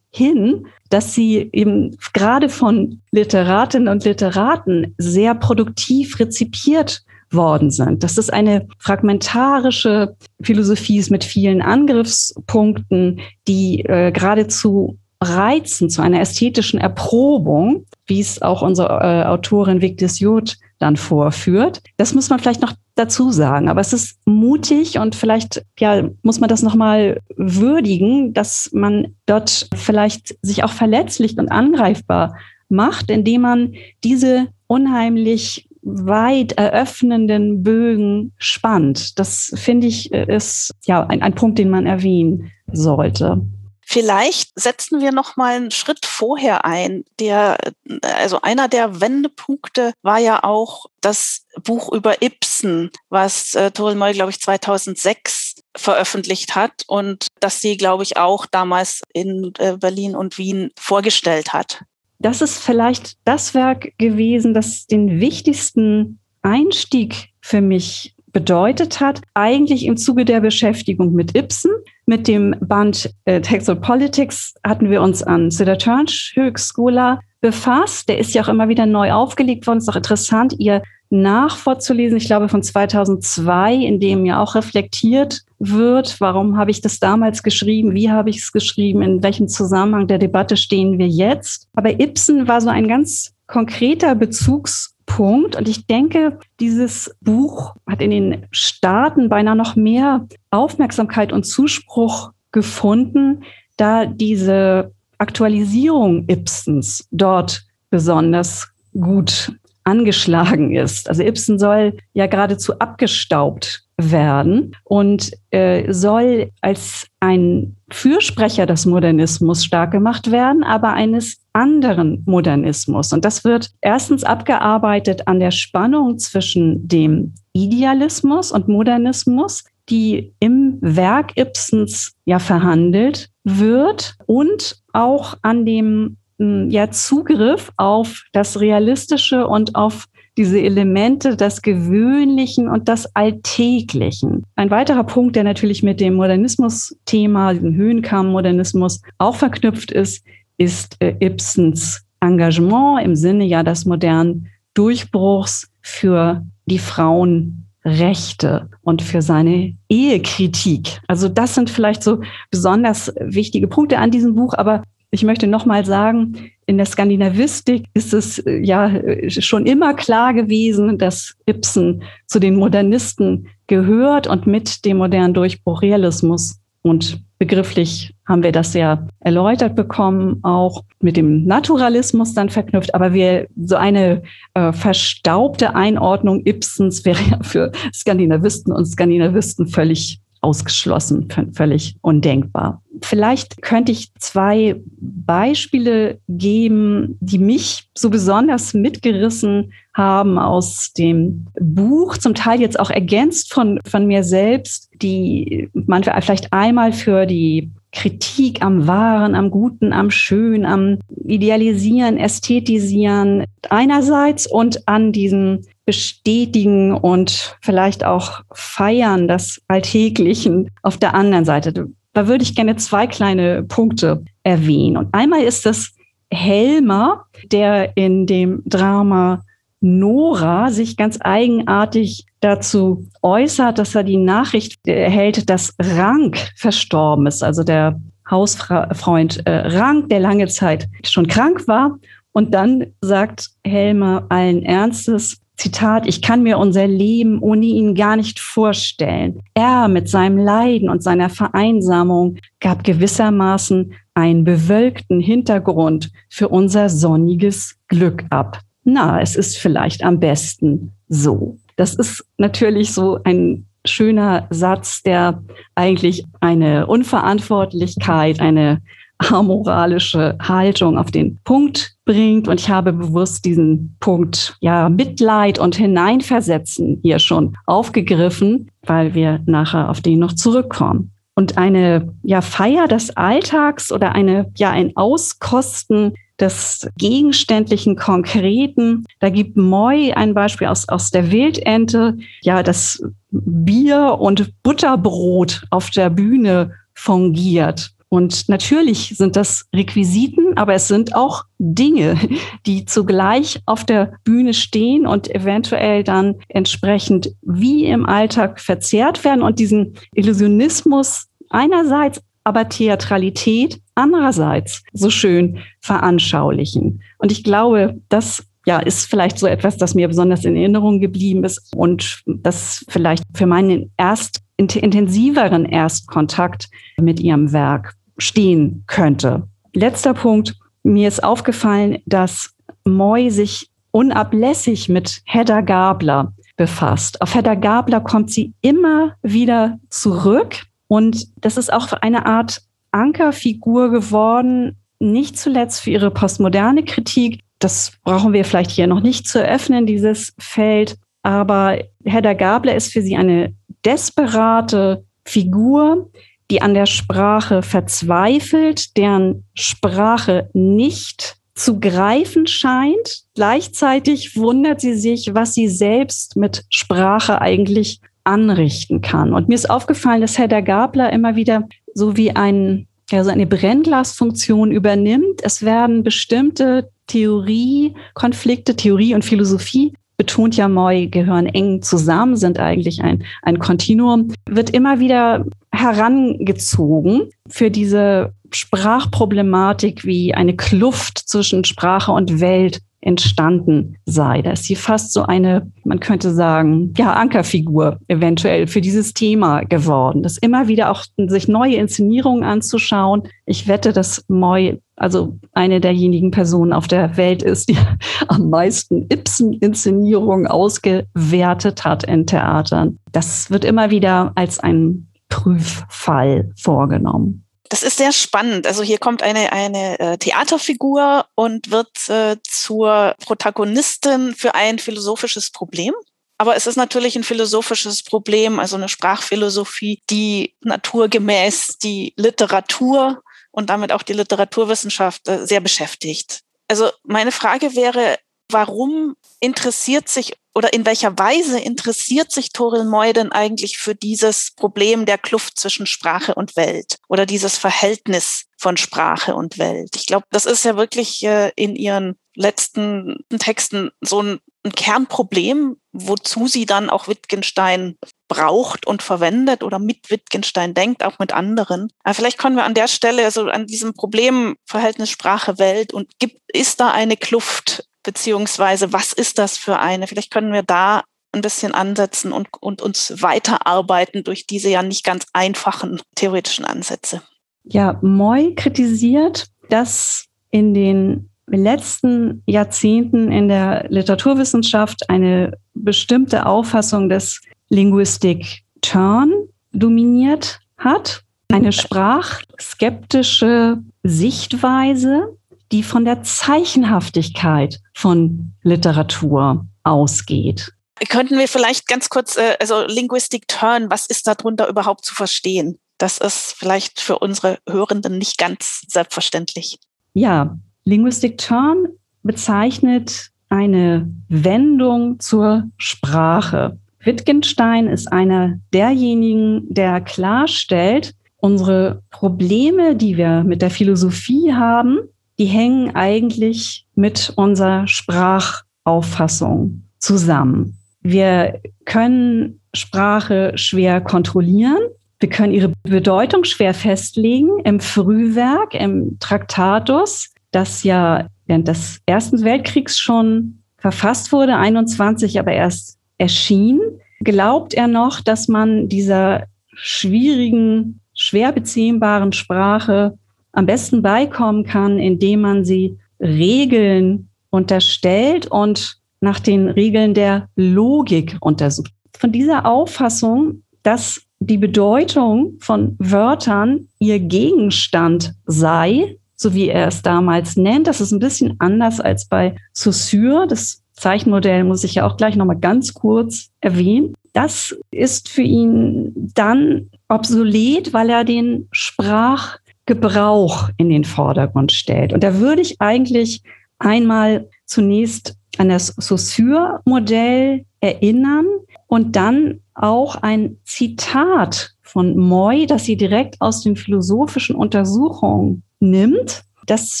ohnehin 0.14 0.66
dass 0.94 1.12
sie 1.12 1.50
eben 1.52 1.96
gerade 2.12 2.48
von 2.48 3.00
Literatinnen 3.10 3.88
und 3.88 4.04
Literaten 4.04 4.94
sehr 4.96 5.34
produktiv 5.34 6.20
rezipiert 6.20 7.02
worden 7.30 7.72
sind. 7.72 8.04
Das 8.04 8.16
eine 8.30 8.68
fragmentarische 8.78 10.14
Philosophie 10.40 10.98
ist 10.98 11.10
mit 11.10 11.24
vielen 11.24 11.62
Angriffspunkten, 11.62 13.20
die 13.48 13.80
äh, 13.80 14.12
geradezu 14.12 14.98
reizen 15.20 15.90
zu 15.90 16.00
einer 16.00 16.20
ästhetischen 16.20 16.78
Erprobung, 16.78 17.86
wie 18.06 18.20
es 18.20 18.40
auch 18.40 18.62
unsere 18.62 19.00
äh, 19.00 19.26
Autorin 19.26 19.80
Victis 19.80 20.20
Jod 20.20 20.58
dann 20.78 20.96
vorführt. 20.96 21.82
Das 21.96 22.14
muss 22.14 22.30
man 22.30 22.38
vielleicht 22.38 22.62
noch 22.62 22.74
dazu 22.94 23.30
sagen. 23.30 23.68
Aber 23.68 23.80
es 23.80 23.92
ist 23.92 24.18
mutig 24.24 24.98
und 24.98 25.14
vielleicht 25.14 25.64
ja, 25.78 26.08
muss 26.22 26.40
man 26.40 26.48
das 26.48 26.62
nochmal 26.62 27.20
würdigen, 27.36 28.32
dass 28.32 28.70
man 28.72 29.14
dort 29.26 29.68
vielleicht 29.74 30.36
sich 30.42 30.64
auch 30.64 30.72
verletzlich 30.72 31.36
und 31.38 31.50
angreifbar 31.50 32.36
macht, 32.68 33.10
indem 33.10 33.42
man 33.42 33.74
diese 34.02 34.48
unheimlich 34.66 35.68
weit 35.82 36.52
eröffnenden 36.52 37.62
Bögen 37.62 38.32
spannt. 38.38 39.18
Das 39.18 39.52
finde 39.54 39.86
ich 39.86 40.12
äh, 40.12 40.34
ist 40.34 40.72
ja 40.86 41.06
ein, 41.06 41.20
ein 41.22 41.34
Punkt, 41.34 41.58
den 41.58 41.68
man 41.68 41.86
erwähnen 41.86 42.50
sollte. 42.72 43.42
Vielleicht 43.86 44.50
setzen 44.58 45.00
wir 45.00 45.12
noch 45.12 45.36
mal 45.36 45.56
einen 45.56 45.70
Schritt 45.70 46.06
vorher 46.06 46.64
ein. 46.64 47.04
Der, 47.20 47.58
also 48.02 48.40
einer 48.40 48.68
der 48.68 49.00
Wendepunkte 49.00 49.92
war 50.02 50.18
ja 50.18 50.42
auch 50.42 50.86
das 51.00 51.46
Buch 51.62 51.92
über 51.92 52.22
Ibsen, 52.22 52.90
was 53.10 53.54
äh, 53.54 53.70
Tolmoy, 53.70 54.12
glaube 54.12 54.30
ich, 54.30 54.40
2006 54.40 55.56
veröffentlicht 55.76 56.54
hat 56.54 56.84
und 56.86 57.26
das 57.40 57.60
sie, 57.60 57.76
glaube 57.76 58.04
ich, 58.04 58.16
auch 58.16 58.46
damals 58.46 59.02
in 59.12 59.52
äh, 59.58 59.76
Berlin 59.76 60.16
und 60.16 60.38
Wien 60.38 60.70
vorgestellt 60.78 61.52
hat. 61.52 61.82
Das 62.18 62.40
ist 62.40 62.58
vielleicht 62.58 63.16
das 63.24 63.54
Werk 63.54 63.92
gewesen, 63.98 64.54
das 64.54 64.86
den 64.86 65.20
wichtigsten 65.20 66.20
Einstieg 66.42 67.30
für 67.40 67.60
mich 67.60 68.13
bedeutet 68.34 69.00
hat, 69.00 69.22
eigentlich 69.32 69.86
im 69.86 69.96
Zuge 69.96 70.26
der 70.26 70.40
Beschäftigung 70.40 71.14
mit 71.14 71.34
Ibsen. 71.34 71.70
Mit 72.04 72.28
dem 72.28 72.54
Band 72.60 73.08
äh, 73.24 73.40
Textual 73.40 73.80
Politics 73.80 74.52
hatten 74.62 74.90
wir 74.90 75.00
uns 75.00 75.22
an 75.22 75.50
Cedar 75.50 75.78
Turnch 75.78 76.32
Höchstskola 76.34 77.20
befasst. 77.40 78.10
Der 78.10 78.18
ist 78.18 78.34
ja 78.34 78.42
auch 78.42 78.48
immer 78.48 78.68
wieder 78.68 78.84
neu 78.84 79.12
aufgelegt 79.12 79.66
worden. 79.66 79.78
Ist 79.78 79.88
auch 79.88 79.96
interessant, 79.96 80.54
ihr 80.58 80.82
nachvorzulesen. 81.10 82.18
Ich 82.18 82.26
glaube 82.26 82.48
von 82.48 82.62
2002, 82.62 83.74
in 83.74 84.00
dem 84.00 84.26
ja 84.26 84.42
auch 84.42 84.54
reflektiert 84.54 85.42
wird, 85.58 86.20
warum 86.20 86.56
habe 86.56 86.70
ich 86.70 86.80
das 86.80 86.98
damals 86.98 87.42
geschrieben, 87.42 87.94
wie 87.94 88.10
habe 88.10 88.30
ich 88.30 88.38
es 88.38 88.52
geschrieben, 88.52 89.02
in 89.02 89.22
welchem 89.22 89.48
Zusammenhang 89.48 90.08
der 90.08 90.18
Debatte 90.18 90.56
stehen 90.56 90.98
wir 90.98 91.08
jetzt. 91.08 91.68
Aber 91.74 92.00
Ibsen 92.00 92.48
war 92.48 92.60
so 92.60 92.68
ein 92.68 92.88
ganz 92.88 93.32
konkreter 93.46 94.14
Bezugs 94.14 94.93
Punkt. 95.06 95.56
Und 95.56 95.68
ich 95.68 95.86
denke, 95.86 96.38
dieses 96.60 97.14
Buch 97.20 97.74
hat 97.88 98.00
in 98.02 98.10
den 98.10 98.46
Staaten 98.50 99.28
beinahe 99.28 99.56
noch 99.56 99.76
mehr 99.76 100.26
Aufmerksamkeit 100.50 101.32
und 101.32 101.44
Zuspruch 101.44 102.32
gefunden, 102.52 103.44
da 103.76 104.06
diese 104.06 104.92
Aktualisierung 105.18 106.26
Ibsens 106.28 107.08
dort 107.10 107.64
besonders 107.90 108.68
gut 108.92 109.52
angeschlagen 109.84 110.74
ist. 110.74 111.08
Also 111.08 111.22
Ibsen 111.22 111.58
soll 111.58 111.96
ja 112.14 112.26
geradezu 112.26 112.78
abgestaubt 112.78 113.83
werden 113.96 114.74
und 114.84 115.30
äh, 115.50 115.92
soll 115.92 116.50
als 116.60 117.06
ein 117.20 117.76
Fürsprecher 117.90 118.66
des 118.66 118.86
Modernismus 118.86 119.64
stark 119.64 119.92
gemacht 119.92 120.30
werden, 120.30 120.64
aber 120.64 120.92
eines 120.92 121.38
anderen 121.52 122.22
Modernismus. 122.26 123.12
Und 123.12 123.24
das 123.24 123.44
wird 123.44 123.70
erstens 123.80 124.24
abgearbeitet 124.24 125.28
an 125.28 125.38
der 125.38 125.52
Spannung 125.52 126.18
zwischen 126.18 126.88
dem 126.88 127.34
Idealismus 127.52 128.50
und 128.50 128.68
Modernismus, 128.68 129.64
die 129.88 130.34
im 130.40 130.78
Werk 130.80 131.36
Ibsens 131.36 132.14
ja 132.24 132.38
verhandelt 132.38 133.28
wird 133.44 134.14
und 134.26 134.82
auch 134.92 135.36
an 135.42 135.64
dem 135.64 136.16
hm, 136.38 136.70
ja, 136.70 136.90
Zugriff 136.90 137.70
auf 137.76 138.24
das 138.32 138.60
Realistische 138.60 139.46
und 139.46 139.76
auf 139.76 140.06
diese 140.36 140.60
Elemente 140.60 141.36
des 141.36 141.62
Gewöhnlichen 141.62 142.68
und 142.68 142.88
des 142.88 143.06
Alltäglichen. 143.14 144.44
Ein 144.56 144.70
weiterer 144.70 145.04
Punkt, 145.04 145.36
der 145.36 145.44
natürlich 145.44 145.82
mit 145.82 146.00
dem 146.00 146.14
Modernismus-Thema, 146.14 147.54
diesem 147.54 147.74
Höhenkamm-Modernismus 147.74 149.02
auch 149.18 149.36
verknüpft 149.36 149.92
ist, 149.92 150.24
ist 150.58 150.96
äh, 151.00 151.14
Ibsens 151.20 152.04
Engagement 152.20 153.04
im 153.04 153.14
Sinne 153.14 153.44
ja 153.44 153.62
des 153.62 153.84
modernen 153.84 154.48
Durchbruchs 154.74 155.70
für 155.82 156.44
die 156.66 156.78
Frauenrechte 156.78 158.70
und 158.82 159.02
für 159.02 159.22
seine 159.22 159.74
Ehekritik. 159.88 161.00
Also 161.06 161.28
das 161.28 161.54
sind 161.54 161.70
vielleicht 161.70 162.02
so 162.02 162.22
besonders 162.50 163.12
wichtige 163.20 163.68
Punkte 163.68 163.98
an 163.98 164.10
diesem 164.10 164.34
Buch, 164.34 164.54
aber 164.54 164.82
ich 165.10 165.22
möchte 165.22 165.46
noch 165.46 165.64
mal 165.66 165.84
sagen, 165.84 166.50
in 166.66 166.76
der 166.76 166.86
Skandinavistik 166.86 167.86
ist 167.94 168.14
es 168.14 168.38
äh, 168.38 168.58
ja 168.58 168.88
äh, 168.88 169.30
schon 169.30 169.66
immer 169.66 169.94
klar 169.94 170.34
gewesen, 170.34 170.98
dass 170.98 171.34
Ibsen 171.46 172.02
zu 172.26 172.38
den 172.38 172.56
Modernisten 172.56 173.48
gehört 173.66 174.26
und 174.26 174.46
mit 174.46 174.84
dem 174.84 174.98
modernen 174.98 175.34
Durchbruch 175.34 175.82
Realismus 175.82 176.60
und 176.82 177.22
begrifflich 177.38 178.14
haben 178.26 178.42
wir 178.42 178.52
das 178.52 178.74
ja 178.74 179.06
erläutert 179.20 179.74
bekommen, 179.74 180.40
auch 180.42 180.82
mit 181.00 181.16
dem 181.16 181.44
Naturalismus 181.44 182.34
dann 182.34 182.50
verknüpft. 182.50 182.94
Aber 182.94 183.14
wir 183.14 183.46
so 183.56 183.76
eine 183.76 184.22
äh, 184.52 184.72
verstaubte 184.72 185.74
Einordnung 185.74 186.42
Ibsens 186.44 187.04
wäre 187.04 187.20
ja 187.30 187.38
für 187.42 187.72
Skandinavisten 187.92 188.72
und 188.72 188.84
Skandinavisten 188.84 189.66
völlig 189.66 190.20
ausgeschlossen, 190.42 191.28
völlig 191.54 191.96
undenkbar. 192.02 192.82
Vielleicht 193.02 193.62
könnte 193.62 193.92
ich 193.92 194.12
zwei 194.18 194.76
Beispiele 194.98 196.18
geben, 196.28 197.16
die 197.20 197.38
mich 197.38 197.88
so 197.96 198.10
besonders 198.10 198.74
mitgerissen 198.74 199.72
haben 199.94 200.38
aus 200.38 200.92
dem 200.96 201.46
Buch, 201.60 202.18
zum 202.18 202.34
Teil 202.34 202.60
jetzt 202.60 202.78
auch 202.78 202.90
ergänzt 202.90 203.52
von, 203.52 203.80
von 203.88 204.06
mir 204.06 204.24
selbst, 204.24 204.90
die 205.00 205.68
man 205.72 206.02
vielleicht 206.02 206.52
einmal 206.52 206.92
für 206.92 207.26
die 207.26 207.70
Kritik 207.92 208.62
am 208.62 208.88
Wahren, 208.88 209.34
am 209.34 209.50
Guten, 209.50 209.92
am 209.92 210.10
Schön, 210.10 210.66
am 210.66 210.98
Idealisieren, 211.24 212.18
Ästhetisieren 212.18 213.44
einerseits 213.70 214.46
und 214.46 214.88
an 214.88 215.12
diesem 215.12 215.60
bestätigen 215.86 216.92
und 216.92 217.56
vielleicht 217.60 218.04
auch 218.04 218.42
feiern 218.52 219.28
das 219.28 219.60
Alltäglichen 219.68 220.70
auf 220.82 220.96
der 220.96 221.14
anderen 221.14 221.44
Seite. 221.44 221.88
Da 222.14 222.26
würde 222.28 222.44
ich 222.44 222.54
gerne 222.54 222.76
zwei 222.76 223.06
kleine 223.06 223.62
Punkte 223.64 224.24
erwähnen. 224.44 224.96
Und 224.96 225.12
einmal 225.12 225.42
ist 225.42 225.66
das 225.66 225.92
Helmer, 226.30 227.26
der 227.52 227.96
in 227.96 228.26
dem 228.26 228.62
Drama 228.64 229.44
Nora 229.80 230.70
sich 230.70 230.96
ganz 230.96 231.18
eigenartig 231.20 232.24
dazu 232.40 233.06
äußert, 233.22 233.78
dass 233.78 233.94
er 233.94 234.02
die 234.02 234.16
Nachricht 234.16 234.86
erhält, 234.86 235.50
dass 235.50 235.74
Rank 235.78 236.38
verstorben 236.56 237.26
ist, 237.26 237.42
also 237.42 237.62
der 237.62 238.00
Hausfreund 238.30 239.46
äh, 239.46 239.76
Rank, 239.76 240.08
der 240.08 240.20
lange 240.20 240.46
Zeit 240.46 240.88
schon 241.04 241.26
krank 241.26 241.68
war. 241.68 241.98
Und 242.32 242.54
dann 242.54 242.86
sagt 243.00 243.50
Helmer 243.64 244.26
allen 244.30 244.62
Ernstes, 244.62 245.38
Zitat, 245.56 246.06
ich 246.06 246.20
kann 246.20 246.42
mir 246.42 246.58
unser 246.58 246.86
Leben 246.86 247.38
ohne 247.40 247.66
ihn 247.66 247.94
gar 247.94 248.16
nicht 248.16 248.40
vorstellen. 248.40 249.40
Er 249.54 249.88
mit 249.88 250.08
seinem 250.08 250.38
Leiden 250.38 250.88
und 250.88 251.02
seiner 251.02 251.30
Vereinsamung 251.30 252.38
gab 252.60 252.82
gewissermaßen 252.82 253.92
einen 254.14 254.44
bewölkten 254.44 255.20
Hintergrund 255.20 256.10
für 256.28 256.48
unser 256.48 256.88
sonniges 256.88 257.76
Glück 257.88 258.24
ab. 258.30 258.60
Na, 258.84 259.20
es 259.20 259.36
ist 259.36 259.56
vielleicht 259.56 260.04
am 260.04 260.20
besten 260.20 260.92
so. 261.08 261.56
Das 261.76 261.94
ist 261.94 262.24
natürlich 262.36 262.92
so 262.92 263.18
ein 263.24 263.66
schöner 263.86 264.46
Satz, 264.50 265.02
der 265.02 265.42
eigentlich 265.74 266.24
eine 266.40 266.86
Unverantwortlichkeit, 266.86 268.40
eine 268.40 268.80
amoralische 269.30 270.36
Haltung 270.40 270.98
auf 270.98 271.10
den 271.10 271.38
Punkt 271.44 271.94
bringt. 272.04 272.48
Und 272.48 272.60
ich 272.60 272.70
habe 272.70 272.92
bewusst 272.92 273.44
diesen 273.44 273.96
Punkt, 274.00 274.56
ja, 274.60 274.88
Mitleid 274.88 275.58
und 275.58 275.76
Hineinversetzen 275.76 277.00
hier 277.02 277.18
schon 277.18 277.56
aufgegriffen, 277.66 278.70
weil 278.82 279.14
wir 279.14 279.40
nachher 279.46 279.90
auf 279.90 280.00
den 280.00 280.18
noch 280.18 280.32
zurückkommen. 280.32 281.12
Und 281.36 281.58
eine, 281.58 282.14
ja, 282.22 282.40
Feier 282.40 282.86
des 282.86 283.16
Alltags 283.16 283.90
oder 283.90 284.14
eine, 284.14 284.52
ja, 284.56 284.70
ein 284.70 284.96
Auskosten 284.96 286.14
des 286.40 286.88
gegenständlichen, 286.98 287.96
konkreten. 287.96 289.04
Da 289.20 289.30
gibt 289.30 289.56
Moi 289.56 290.12
ein 290.14 290.34
Beispiel 290.34 290.66
aus, 290.66 290.88
aus 290.88 291.10
der 291.10 291.30
Wildente, 291.30 292.18
ja, 292.42 292.62
das 292.62 293.02
Bier 293.30 294.16
und 294.18 294.52
Butterbrot 294.62 295.64
auf 295.70 295.90
der 295.90 296.10
Bühne 296.10 296.72
fungiert. 296.94 297.90
Und 298.14 298.48
natürlich 298.48 299.14
sind 299.16 299.34
das 299.34 299.66
Requisiten, 299.74 300.56
aber 300.56 300.74
es 300.74 300.86
sind 300.86 301.16
auch 301.16 301.46
Dinge, 301.58 302.16
die 302.64 302.84
zugleich 302.84 303.60
auf 303.66 303.84
der 303.84 304.12
Bühne 304.22 304.54
stehen 304.54 305.04
und 305.04 305.34
eventuell 305.34 306.04
dann 306.04 306.36
entsprechend 306.46 307.34
wie 307.42 307.86
im 307.86 308.06
Alltag 308.06 308.60
verzehrt 308.60 309.24
werden 309.24 309.42
und 309.42 309.58
diesen 309.58 309.94
Illusionismus 310.14 311.26
einerseits, 311.50 312.22
aber 312.44 312.68
Theatralität 312.68 313.80
andererseits 313.96 314.84
so 314.92 315.10
schön 315.10 315.58
veranschaulichen. 315.80 317.02
Und 317.18 317.32
ich 317.32 317.42
glaube, 317.42 318.00
das 318.10 318.46
ja, 318.64 318.78
ist 318.78 319.06
vielleicht 319.06 319.40
so 319.40 319.48
etwas, 319.48 319.76
das 319.76 319.96
mir 319.96 320.06
besonders 320.06 320.44
in 320.44 320.54
Erinnerung 320.54 321.00
geblieben 321.00 321.42
ist 321.42 321.72
und 321.74 322.22
das 322.28 322.84
vielleicht 322.88 323.24
für 323.34 323.46
meinen 323.46 323.90
erst 323.96 324.40
intensiveren 324.56 325.64
Erstkontakt 325.64 326.68
mit 326.96 327.18
ihrem 327.18 327.52
Werk 327.52 327.96
stehen 328.18 328.84
könnte. 328.86 329.48
Letzter 329.72 330.14
Punkt. 330.14 330.54
Mir 330.82 331.08
ist 331.08 331.24
aufgefallen, 331.24 331.98
dass 332.06 332.54
Moy 332.84 333.30
sich 333.30 333.70
unablässig 333.90 334.88
mit 334.88 335.22
Hedda 335.24 335.60
Gabler 335.60 336.32
befasst. 336.56 337.20
Auf 337.22 337.34
Hedda 337.34 337.54
Gabler 337.54 338.00
kommt 338.00 338.30
sie 338.30 338.52
immer 338.60 339.14
wieder 339.22 339.78
zurück. 339.88 340.62
Und 340.88 341.26
das 341.40 341.56
ist 341.56 341.72
auch 341.72 341.92
eine 341.92 342.26
Art 342.26 342.62
Ankerfigur 342.92 343.90
geworden, 343.90 344.76
nicht 345.00 345.38
zuletzt 345.38 345.80
für 345.80 345.90
ihre 345.90 346.10
postmoderne 346.10 346.84
Kritik. 346.84 347.40
Das 347.58 347.92
brauchen 348.04 348.32
wir 348.32 348.44
vielleicht 348.44 348.70
hier 348.70 348.86
noch 348.86 349.00
nicht 349.00 349.26
zu 349.26 349.42
eröffnen, 349.42 349.86
dieses 349.86 350.34
Feld. 350.38 350.96
Aber 351.22 351.78
Hedda 352.04 352.34
Gabler 352.34 352.74
ist 352.74 352.92
für 352.92 353.02
sie 353.02 353.16
eine 353.16 353.54
desperate 353.84 355.04
Figur, 355.24 356.10
die 356.54 356.62
an 356.62 356.74
der 356.74 356.86
Sprache 356.86 357.62
verzweifelt, 357.62 358.96
deren 358.96 359.42
Sprache 359.54 360.50
nicht 360.52 361.36
zu 361.56 361.80
greifen 361.80 362.46
scheint. 362.46 363.24
Gleichzeitig 363.34 364.36
wundert 364.36 364.80
sie 364.80 364.94
sich, 364.94 365.34
was 365.34 365.54
sie 365.54 365.66
selbst 365.66 366.36
mit 366.36 366.64
Sprache 366.70 367.40
eigentlich 367.40 368.00
anrichten 368.22 369.00
kann. 369.00 369.34
Und 369.34 369.48
mir 369.48 369.56
ist 369.56 369.68
aufgefallen, 369.68 370.20
dass 370.20 370.38
Hedda 370.38 370.60
Gabler 370.60 371.12
immer 371.12 371.34
wieder 371.34 371.66
so 371.92 372.16
wie 372.16 372.30
ein, 372.36 372.86
also 373.10 373.30
eine 373.30 373.46
Brennglasfunktion 373.46 374.70
übernimmt. 374.70 375.40
Es 375.42 375.62
werden 375.62 376.04
bestimmte 376.04 376.88
Theorie, 377.08 377.96
Konflikte, 378.14 378.76
Theorie 378.76 379.16
und 379.16 379.24
Philosophie 379.24 379.92
betont 380.16 380.56
ja 380.56 380.68
Moy, 380.68 381.08
gehören 381.08 381.46
eng 381.46 381.82
zusammen, 381.82 382.36
sind 382.36 382.58
eigentlich 382.58 383.02
ein, 383.02 383.24
ein 383.42 383.58
Kontinuum, 383.58 384.32
wird 384.48 384.70
immer 384.70 385.00
wieder 385.00 385.44
herangezogen 385.72 387.30
für 387.48 387.70
diese 387.70 388.32
Sprachproblematik 388.52 390.04
wie 390.04 390.34
eine 390.34 390.54
Kluft 390.54 391.18
zwischen 391.18 391.64
Sprache 391.64 392.12
und 392.12 392.40
Welt 392.40 392.80
entstanden 393.04 393.96
sei. 394.06 394.40
Da 394.40 394.52
ist 394.52 394.64
sie 394.64 394.76
fast 394.76 395.12
so 395.12 395.24
eine, 395.24 395.70
man 395.84 396.00
könnte 396.00 396.32
sagen, 396.32 396.94
ja, 396.96 397.12
Ankerfigur 397.12 397.98
eventuell 398.08 398.66
für 398.66 398.80
dieses 398.80 399.12
Thema 399.12 399.62
geworden. 399.62 400.22
Das 400.22 400.38
immer 400.38 400.68
wieder 400.68 400.90
auch 400.90 401.04
sich 401.18 401.46
neue 401.46 401.76
Inszenierungen 401.76 402.44
anzuschauen. 402.44 403.24
Ich 403.44 403.68
wette, 403.68 403.92
dass 403.92 404.24
Moy 404.28 404.80
also 404.96 405.38
eine 405.52 405.80
derjenigen 405.80 406.30
Personen 406.30 406.72
auf 406.72 406.86
der 406.86 407.16
Welt 407.16 407.42
ist, 407.42 407.68
die 407.68 407.78
am 408.28 408.50
meisten 408.50 409.06
Ibsen-Inszenierungen 409.10 410.46
ausgewertet 410.46 411.84
hat 411.84 412.04
in 412.04 412.26
Theatern. 412.26 412.98
Das 413.12 413.50
wird 413.50 413.64
immer 413.64 413.90
wieder 413.90 414.32
als 414.34 414.60
ein 414.60 415.08
Prüffall 415.28 416.52
vorgenommen. 416.56 417.44
Das 417.70 417.82
ist 417.82 417.96
sehr 417.96 418.12
spannend. 418.12 418.66
Also 418.66 418.82
hier 418.82 418.98
kommt 418.98 419.22
eine, 419.22 419.52
eine 419.52 419.98
äh, 419.98 420.18
Theaterfigur 420.18 421.26
und 421.34 421.70
wird 421.70 422.08
äh, 422.08 422.36
zur 422.44 423.14
Protagonistin 423.24 424.34
für 424.34 424.54
ein 424.54 424.78
philosophisches 424.78 425.50
Problem. 425.50 425.94
Aber 426.36 426.56
es 426.56 426.66
ist 426.66 426.76
natürlich 426.76 427.16
ein 427.16 427.24
philosophisches 427.24 428.02
Problem, 428.02 428.58
also 428.58 428.76
eine 428.76 428.88
Sprachphilosophie, 428.88 430.02
die 430.10 430.54
naturgemäß 430.62 431.78
die 431.78 432.12
Literatur 432.16 433.22
und 433.54 433.70
damit 433.70 433.92
auch 433.92 434.02
die 434.02 434.12
Literaturwissenschaft 434.12 435.28
äh, 435.28 435.46
sehr 435.46 435.60
beschäftigt. 435.60 436.40
Also 436.68 436.90
meine 437.04 437.30
Frage 437.30 437.76
wäre, 437.76 438.18
warum 438.50 439.16
interessiert 439.40 440.08
sich 440.08 440.34
oder 440.54 440.72
in 440.72 440.86
welcher 440.86 441.16
Weise 441.18 441.58
interessiert 441.58 442.30
sich 442.30 442.50
Toril 442.50 442.84
Moy 442.84 443.12
denn 443.12 443.32
eigentlich 443.32 443.78
für 443.78 443.94
dieses 443.94 444.52
Problem 444.56 445.04
der 445.04 445.18
Kluft 445.18 445.58
zwischen 445.58 445.86
Sprache 445.86 446.34
und 446.34 446.56
Welt 446.56 446.98
oder 447.08 447.26
dieses 447.26 447.56
Verhältnis 447.56 448.44
von 448.56 448.76
Sprache 448.76 449.34
und 449.34 449.58
Welt? 449.58 449.90
Ich 449.94 450.06
glaube, 450.06 450.26
das 450.30 450.46
ist 450.46 450.64
ja 450.64 450.76
wirklich 450.76 451.24
äh, 451.24 451.50
in 451.56 451.76
ihren 451.76 452.16
letzten 452.34 453.24
Texten 453.38 453.90
so 454.00 454.22
ein, 454.22 454.40
ein 454.64 454.72
Kernproblem, 454.72 455.76
wozu 455.92 456.48
sie 456.48 456.66
dann 456.66 456.90
auch 456.90 457.06
Wittgenstein 457.06 457.96
braucht 458.28 458.86
und 458.86 459.02
verwendet 459.02 459.62
oder 459.62 459.78
mit 459.78 460.10
Wittgenstein 460.10 460.74
denkt, 460.74 461.04
auch 461.04 461.18
mit 461.18 461.32
anderen. 461.32 461.88
Aber 462.02 462.14
vielleicht 462.14 462.38
können 462.38 462.56
wir 462.56 462.64
an 462.64 462.74
der 462.74 462.88
Stelle, 462.88 463.24
also 463.24 463.48
an 463.48 463.66
diesem 463.66 463.94
Problem 463.94 464.56
Verhältnis 464.66 465.10
Sprache, 465.10 465.58
Welt 465.58 465.92
und 465.92 466.18
gibt, 466.18 466.40
ist 466.52 466.80
da 466.80 466.90
eine 466.90 467.16
Kluft 467.16 467.86
beziehungsweise 468.02 468.92
was 468.92 469.12
ist 469.12 469.38
das 469.38 469.56
für 469.56 469.78
eine? 469.78 470.06
Vielleicht 470.06 470.30
können 470.30 470.52
wir 470.52 470.62
da 470.62 471.02
ein 471.32 471.40
bisschen 471.40 471.74
ansetzen 471.74 472.32
und, 472.32 472.48
und 472.60 472.80
uns 472.80 473.20
weiterarbeiten 473.20 474.22
durch 474.24 474.46
diese 474.46 474.70
ja 474.70 474.82
nicht 474.82 475.04
ganz 475.04 475.26
einfachen 475.32 476.00
theoretischen 476.14 476.64
Ansätze. 476.64 477.22
Ja, 477.64 477.98
Moy 478.02 478.54
kritisiert, 478.54 479.48
dass 479.68 480.26
in 480.50 480.74
den 480.74 481.30
letzten 481.46 482.42
Jahrzehnten 482.46 483.30
in 483.30 483.48
der 483.48 483.86
Literaturwissenschaft 483.88 485.10
eine 485.10 485.58
bestimmte 485.74 486.46
Auffassung 486.46 487.08
des 487.08 487.40
Linguistic 487.68 488.62
Turn 488.80 489.32
dominiert 489.72 490.60
hat. 490.78 491.22
Eine 491.52 491.72
sprachskeptische 491.72 493.78
Sichtweise, 494.02 495.36
die 495.72 495.82
von 495.82 496.04
der 496.04 496.22
Zeichenhaftigkeit 496.22 497.80
von 497.94 498.52
Literatur 498.62 499.66
ausgeht. 499.82 500.72
Könnten 501.08 501.38
wir 501.38 501.48
vielleicht 501.48 501.88
ganz 501.88 502.08
kurz, 502.08 502.36
äh, 502.36 502.56
also 502.60 502.84
Linguistic 502.86 503.48
Turn, 503.48 503.90
was 503.90 504.06
ist 504.06 504.26
darunter 504.26 504.68
überhaupt 504.68 505.04
zu 505.04 505.14
verstehen? 505.14 505.78
Das 505.98 506.18
ist 506.18 506.54
vielleicht 506.56 507.00
für 507.00 507.18
unsere 507.18 507.58
Hörenden 507.68 508.18
nicht 508.18 508.38
ganz 508.38 508.82
selbstverständlich. 508.88 509.78
Ja, 510.12 510.56
Linguistic 510.86 511.38
Turn 511.38 511.88
bezeichnet 512.22 513.30
eine 513.48 514.12
Wendung 514.28 515.18
zur 515.18 515.64
Sprache. 515.78 516.78
Wittgenstein 517.00 517.86
ist 517.86 518.12
einer 518.12 518.58
derjenigen, 518.72 519.62
der 519.68 520.00
klarstellt, 520.00 521.14
unsere 521.36 522.02
Probleme, 522.10 522.96
die 522.96 523.16
wir 523.16 523.44
mit 523.44 523.62
der 523.62 523.70
Philosophie 523.70 524.52
haben, 524.52 524.98
die 525.38 525.46
hängen 525.46 525.94
eigentlich 525.94 526.86
mit 526.94 527.32
unserer 527.36 527.86
Sprach 527.86 528.62
Auffassung 528.84 529.84
zusammen. 529.98 530.78
Wir 531.00 531.60
können 531.84 532.60
Sprache 532.74 533.52
schwer 533.56 534.00
kontrollieren. 534.00 534.80
Wir 535.20 535.28
können 535.28 535.52
ihre 535.52 535.72
Bedeutung 535.82 536.44
schwer 536.44 536.74
festlegen 536.74 537.60
im 537.64 537.80
Frühwerk, 537.80 538.74
im 538.74 539.18
Traktatus, 539.20 540.33
das 540.54 540.82
ja 540.82 541.28
während 541.46 541.68
des 541.68 542.00
Ersten 542.06 542.42
Weltkriegs 542.42 542.98
schon 542.98 543.58
verfasst 543.76 544.32
wurde, 544.32 544.56
21 544.56 545.38
aber 545.38 545.52
erst 545.52 545.98
erschien. 546.18 546.80
Glaubt 547.20 547.74
er 547.74 547.86
noch, 547.86 548.20
dass 548.20 548.48
man 548.48 548.88
dieser 548.88 549.44
schwierigen, 549.74 551.00
schwer 551.14 551.52
beziehbaren 551.52 552.32
Sprache 552.32 553.18
am 553.52 553.66
besten 553.66 554.02
beikommen 554.02 554.64
kann, 554.64 554.98
indem 554.98 555.42
man 555.42 555.64
sie 555.64 555.98
Regeln 556.20 557.28
unterstellt 557.50 558.46
und 558.46 558.96
nach 559.20 559.40
den 559.40 559.68
Regeln 559.68 560.14
der 560.14 560.48
Logik 560.56 561.36
untersucht. 561.40 561.92
Von 562.16 562.32
dieser 562.32 562.66
Auffassung, 562.66 563.62
dass 563.82 564.22
die 564.40 564.58
Bedeutung 564.58 565.54
von 565.60 565.96
Wörtern 565.98 566.88
ihr 566.98 567.18
Gegenstand 567.20 568.34
sei, 568.46 569.16
so 569.36 569.54
wie 569.54 569.68
er 569.68 569.88
es 569.88 570.02
damals 570.02 570.56
nennt, 570.56 570.86
das 570.86 571.00
ist 571.00 571.12
ein 571.12 571.18
bisschen 571.18 571.56
anders 571.58 572.00
als 572.00 572.26
bei 572.26 572.56
Saussure. 572.72 573.46
Das 573.48 573.82
Zeichenmodell 573.92 574.64
muss 574.64 574.84
ich 574.84 574.94
ja 574.94 575.06
auch 575.06 575.16
gleich 575.16 575.36
nochmal 575.36 575.58
ganz 575.58 575.94
kurz 575.94 576.50
erwähnen. 576.60 577.14
Das 577.32 577.76
ist 577.90 578.28
für 578.28 578.42
ihn 578.42 579.12
dann 579.34 579.90
obsolet, 580.08 580.92
weil 580.92 581.10
er 581.10 581.24
den 581.24 581.68
Sprachgebrauch 581.72 583.70
in 583.76 583.88
den 583.88 584.04
Vordergrund 584.04 584.72
stellt. 584.72 585.12
Und 585.12 585.24
da 585.24 585.38
würde 585.38 585.62
ich 585.62 585.80
eigentlich 585.80 586.42
einmal 586.78 587.48
zunächst 587.66 588.36
an 588.58 588.68
das 588.68 588.88
Saussure-Modell 588.96 590.64
erinnern 590.80 591.46
und 591.88 592.14
dann 592.14 592.60
auch 592.74 593.16
ein 593.16 593.58
Zitat 593.64 594.74
von 594.82 595.16
Moy, 595.16 595.66
das 595.66 595.84
sie 595.84 595.96
direkt 595.96 596.40
aus 596.40 596.62
den 596.62 596.76
philosophischen 596.76 597.56
Untersuchungen 597.56 598.62
nimmt. 598.90 599.44
Das 599.66 600.00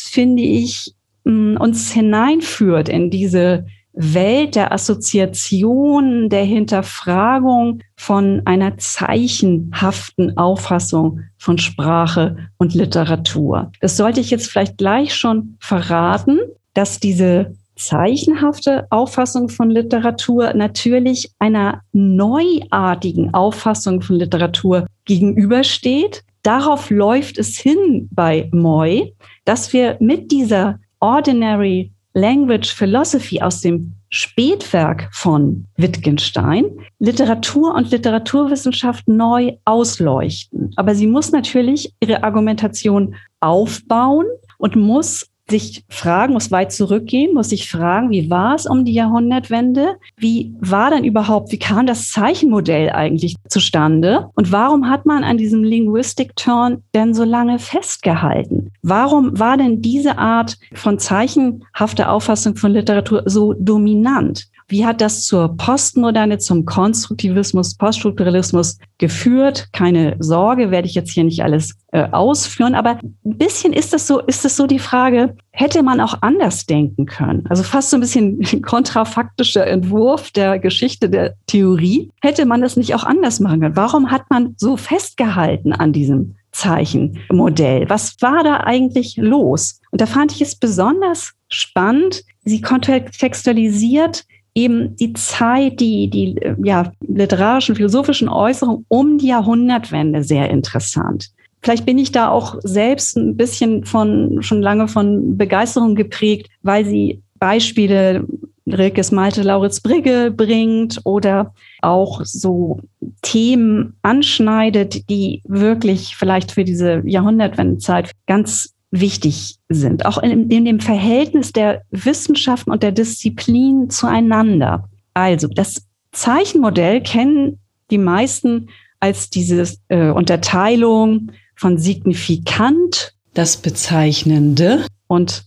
finde 0.00 0.42
ich 0.42 0.94
mm, 1.24 1.56
uns 1.56 1.92
hineinführt 1.92 2.88
in 2.88 3.10
diese 3.10 3.66
Welt 3.94 4.56
der 4.56 4.72
Assoziation, 4.72 6.28
der 6.28 6.44
Hinterfragung 6.44 7.80
von 7.96 8.42
einer 8.44 8.76
zeichenhaften 8.76 10.36
Auffassung 10.36 11.20
von 11.38 11.58
Sprache 11.58 12.36
und 12.58 12.74
Literatur. 12.74 13.70
Das 13.80 13.96
sollte 13.96 14.20
ich 14.20 14.30
jetzt 14.30 14.50
vielleicht 14.50 14.78
gleich 14.78 15.14
schon 15.14 15.56
verraten, 15.60 16.40
dass 16.74 16.98
diese 16.98 17.54
zeichenhafte 17.76 18.86
Auffassung 18.90 19.48
von 19.48 19.70
Literatur 19.70 20.54
natürlich 20.54 21.30
einer 21.38 21.82
neuartigen 21.92 23.34
Auffassung 23.34 24.00
von 24.00 24.16
Literatur 24.16 24.86
gegenübersteht. 25.04 26.24
Darauf 26.44 26.90
läuft 26.90 27.38
es 27.38 27.56
hin 27.56 28.08
bei 28.12 28.48
Moy, 28.52 29.14
dass 29.46 29.72
wir 29.72 29.96
mit 29.98 30.30
dieser 30.30 30.78
Ordinary 31.00 31.90
Language 32.12 32.72
Philosophy 32.72 33.40
aus 33.40 33.62
dem 33.62 33.94
Spätwerk 34.10 35.08
von 35.10 35.64
Wittgenstein 35.76 36.66
Literatur 36.98 37.74
und 37.74 37.90
Literaturwissenschaft 37.90 39.08
neu 39.08 39.56
ausleuchten. 39.64 40.70
Aber 40.76 40.94
sie 40.94 41.06
muss 41.06 41.32
natürlich 41.32 41.92
ihre 41.98 42.22
Argumentation 42.22 43.16
aufbauen 43.40 44.26
und 44.58 44.76
muss 44.76 45.26
sich 45.50 45.84
fragen, 45.88 46.32
muss 46.32 46.50
weit 46.50 46.72
zurückgehen, 46.72 47.34
muss 47.34 47.50
sich 47.50 47.70
fragen, 47.70 48.10
wie 48.10 48.30
war 48.30 48.54
es 48.54 48.66
um 48.66 48.84
die 48.84 48.94
Jahrhundertwende? 48.94 49.96
Wie 50.16 50.54
war 50.60 50.90
denn 50.90 51.04
überhaupt, 51.04 51.52
wie 51.52 51.58
kam 51.58 51.86
das 51.86 52.10
Zeichenmodell 52.10 52.90
eigentlich 52.90 53.36
zustande? 53.48 54.30
Und 54.34 54.52
warum 54.52 54.88
hat 54.88 55.04
man 55.04 55.22
an 55.22 55.36
diesem 55.36 55.62
Linguistic 55.62 56.34
Turn 56.36 56.82
denn 56.94 57.12
so 57.12 57.24
lange 57.24 57.58
festgehalten? 57.58 58.72
Warum 58.82 59.38
war 59.38 59.56
denn 59.56 59.82
diese 59.82 60.18
Art 60.18 60.56
von 60.72 60.98
zeichenhafter 60.98 62.10
Auffassung 62.10 62.56
von 62.56 62.72
Literatur 62.72 63.22
so 63.26 63.52
dominant? 63.52 64.48
Wie 64.68 64.86
hat 64.86 65.00
das 65.00 65.22
zur 65.22 65.56
Postmoderne, 65.56 66.38
zum 66.38 66.64
Konstruktivismus, 66.64 67.76
Poststrukturalismus 67.76 68.78
geführt? 68.98 69.68
Keine 69.72 70.16
Sorge, 70.20 70.70
werde 70.70 70.88
ich 70.88 70.94
jetzt 70.94 71.10
hier 71.10 71.24
nicht 71.24 71.42
alles 71.42 71.74
äh, 71.92 72.08
ausführen, 72.10 72.74
aber 72.74 72.98
ein 73.24 73.38
bisschen 73.38 73.72
ist 73.72 73.92
das 73.92 74.06
so, 74.06 74.20
ist 74.20 74.44
es 74.44 74.56
so 74.56 74.66
die 74.66 74.78
Frage, 74.78 75.36
hätte 75.50 75.82
man 75.82 76.00
auch 76.00 76.22
anders 76.22 76.64
denken 76.64 77.06
können? 77.06 77.44
Also 77.48 77.62
fast 77.62 77.90
so 77.90 77.96
ein 77.98 78.00
bisschen 78.00 78.40
kontrafaktischer 78.62 79.66
Entwurf 79.66 80.30
der 80.30 80.58
Geschichte 80.58 81.10
der 81.10 81.34
Theorie. 81.46 82.10
Hätte 82.22 82.46
man 82.46 82.62
das 82.62 82.76
nicht 82.76 82.94
auch 82.94 83.04
anders 83.04 83.40
machen 83.40 83.60
können? 83.60 83.76
Warum 83.76 84.10
hat 84.10 84.30
man 84.30 84.54
so 84.56 84.76
festgehalten 84.76 85.72
an 85.72 85.92
diesem 85.92 86.36
Zeichenmodell? 86.52 87.88
Was 87.90 88.16
war 88.20 88.42
da 88.42 88.60
eigentlich 88.60 89.16
los? 89.18 89.80
Und 89.90 90.00
da 90.00 90.06
fand 90.06 90.32
ich 90.32 90.40
es 90.40 90.56
besonders 90.56 91.34
spannend. 91.48 92.24
Sie 92.44 92.60
kontextualisiert 92.60 94.24
eben 94.54 94.96
die 94.96 95.12
Zeit, 95.14 95.80
die, 95.80 96.08
die 96.08 96.38
ja, 96.62 96.92
literarischen, 97.06 97.74
philosophischen 97.74 98.28
Äußerungen 98.28 98.84
um 98.88 99.18
die 99.18 99.28
Jahrhundertwende 99.28 100.22
sehr 100.22 100.50
interessant. 100.50 101.30
Vielleicht 101.62 101.86
bin 101.86 101.98
ich 101.98 102.12
da 102.12 102.28
auch 102.28 102.56
selbst 102.62 103.16
ein 103.16 103.36
bisschen 103.36 103.84
von, 103.84 104.42
schon 104.42 104.60
lange 104.60 104.86
von 104.86 105.36
Begeisterung 105.36 105.94
geprägt, 105.94 106.48
weil 106.62 106.84
sie 106.84 107.22
Beispiele 107.38 108.26
Rilkes 108.66 109.12
Malte 109.12 109.42
Lauritz 109.42 109.80
Brigge 109.80 110.30
bringt 110.30 111.00
oder 111.04 111.52
auch 111.82 112.22
so 112.24 112.80
Themen 113.22 113.94
anschneidet, 114.02 115.08
die 115.10 115.42
wirklich 115.44 116.16
vielleicht 116.16 116.52
für 116.52 116.64
diese 116.64 117.02
Jahrhundertwendezeit 117.04 118.12
ganz 118.26 118.74
wichtig 119.00 119.56
sind, 119.68 120.06
auch 120.06 120.18
in, 120.18 120.50
in 120.50 120.64
dem 120.64 120.80
Verhältnis 120.80 121.52
der 121.52 121.82
Wissenschaften 121.90 122.70
und 122.70 122.82
der 122.82 122.92
Disziplin 122.92 123.90
zueinander. 123.90 124.88
Also 125.14 125.48
das 125.48 125.82
Zeichenmodell 126.12 127.02
kennen 127.02 127.58
die 127.90 127.98
meisten 127.98 128.68
als 129.00 129.30
diese 129.30 129.68
äh, 129.88 130.10
Unterteilung 130.10 131.32
von 131.56 131.78
signifikant, 131.78 133.14
das 133.34 133.56
Bezeichnende, 133.56 134.86
und 135.08 135.44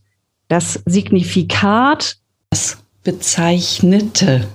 das 0.49 0.81
Signifikat, 0.85 2.17
das 2.49 2.77
Bezeichnete. 3.03 4.47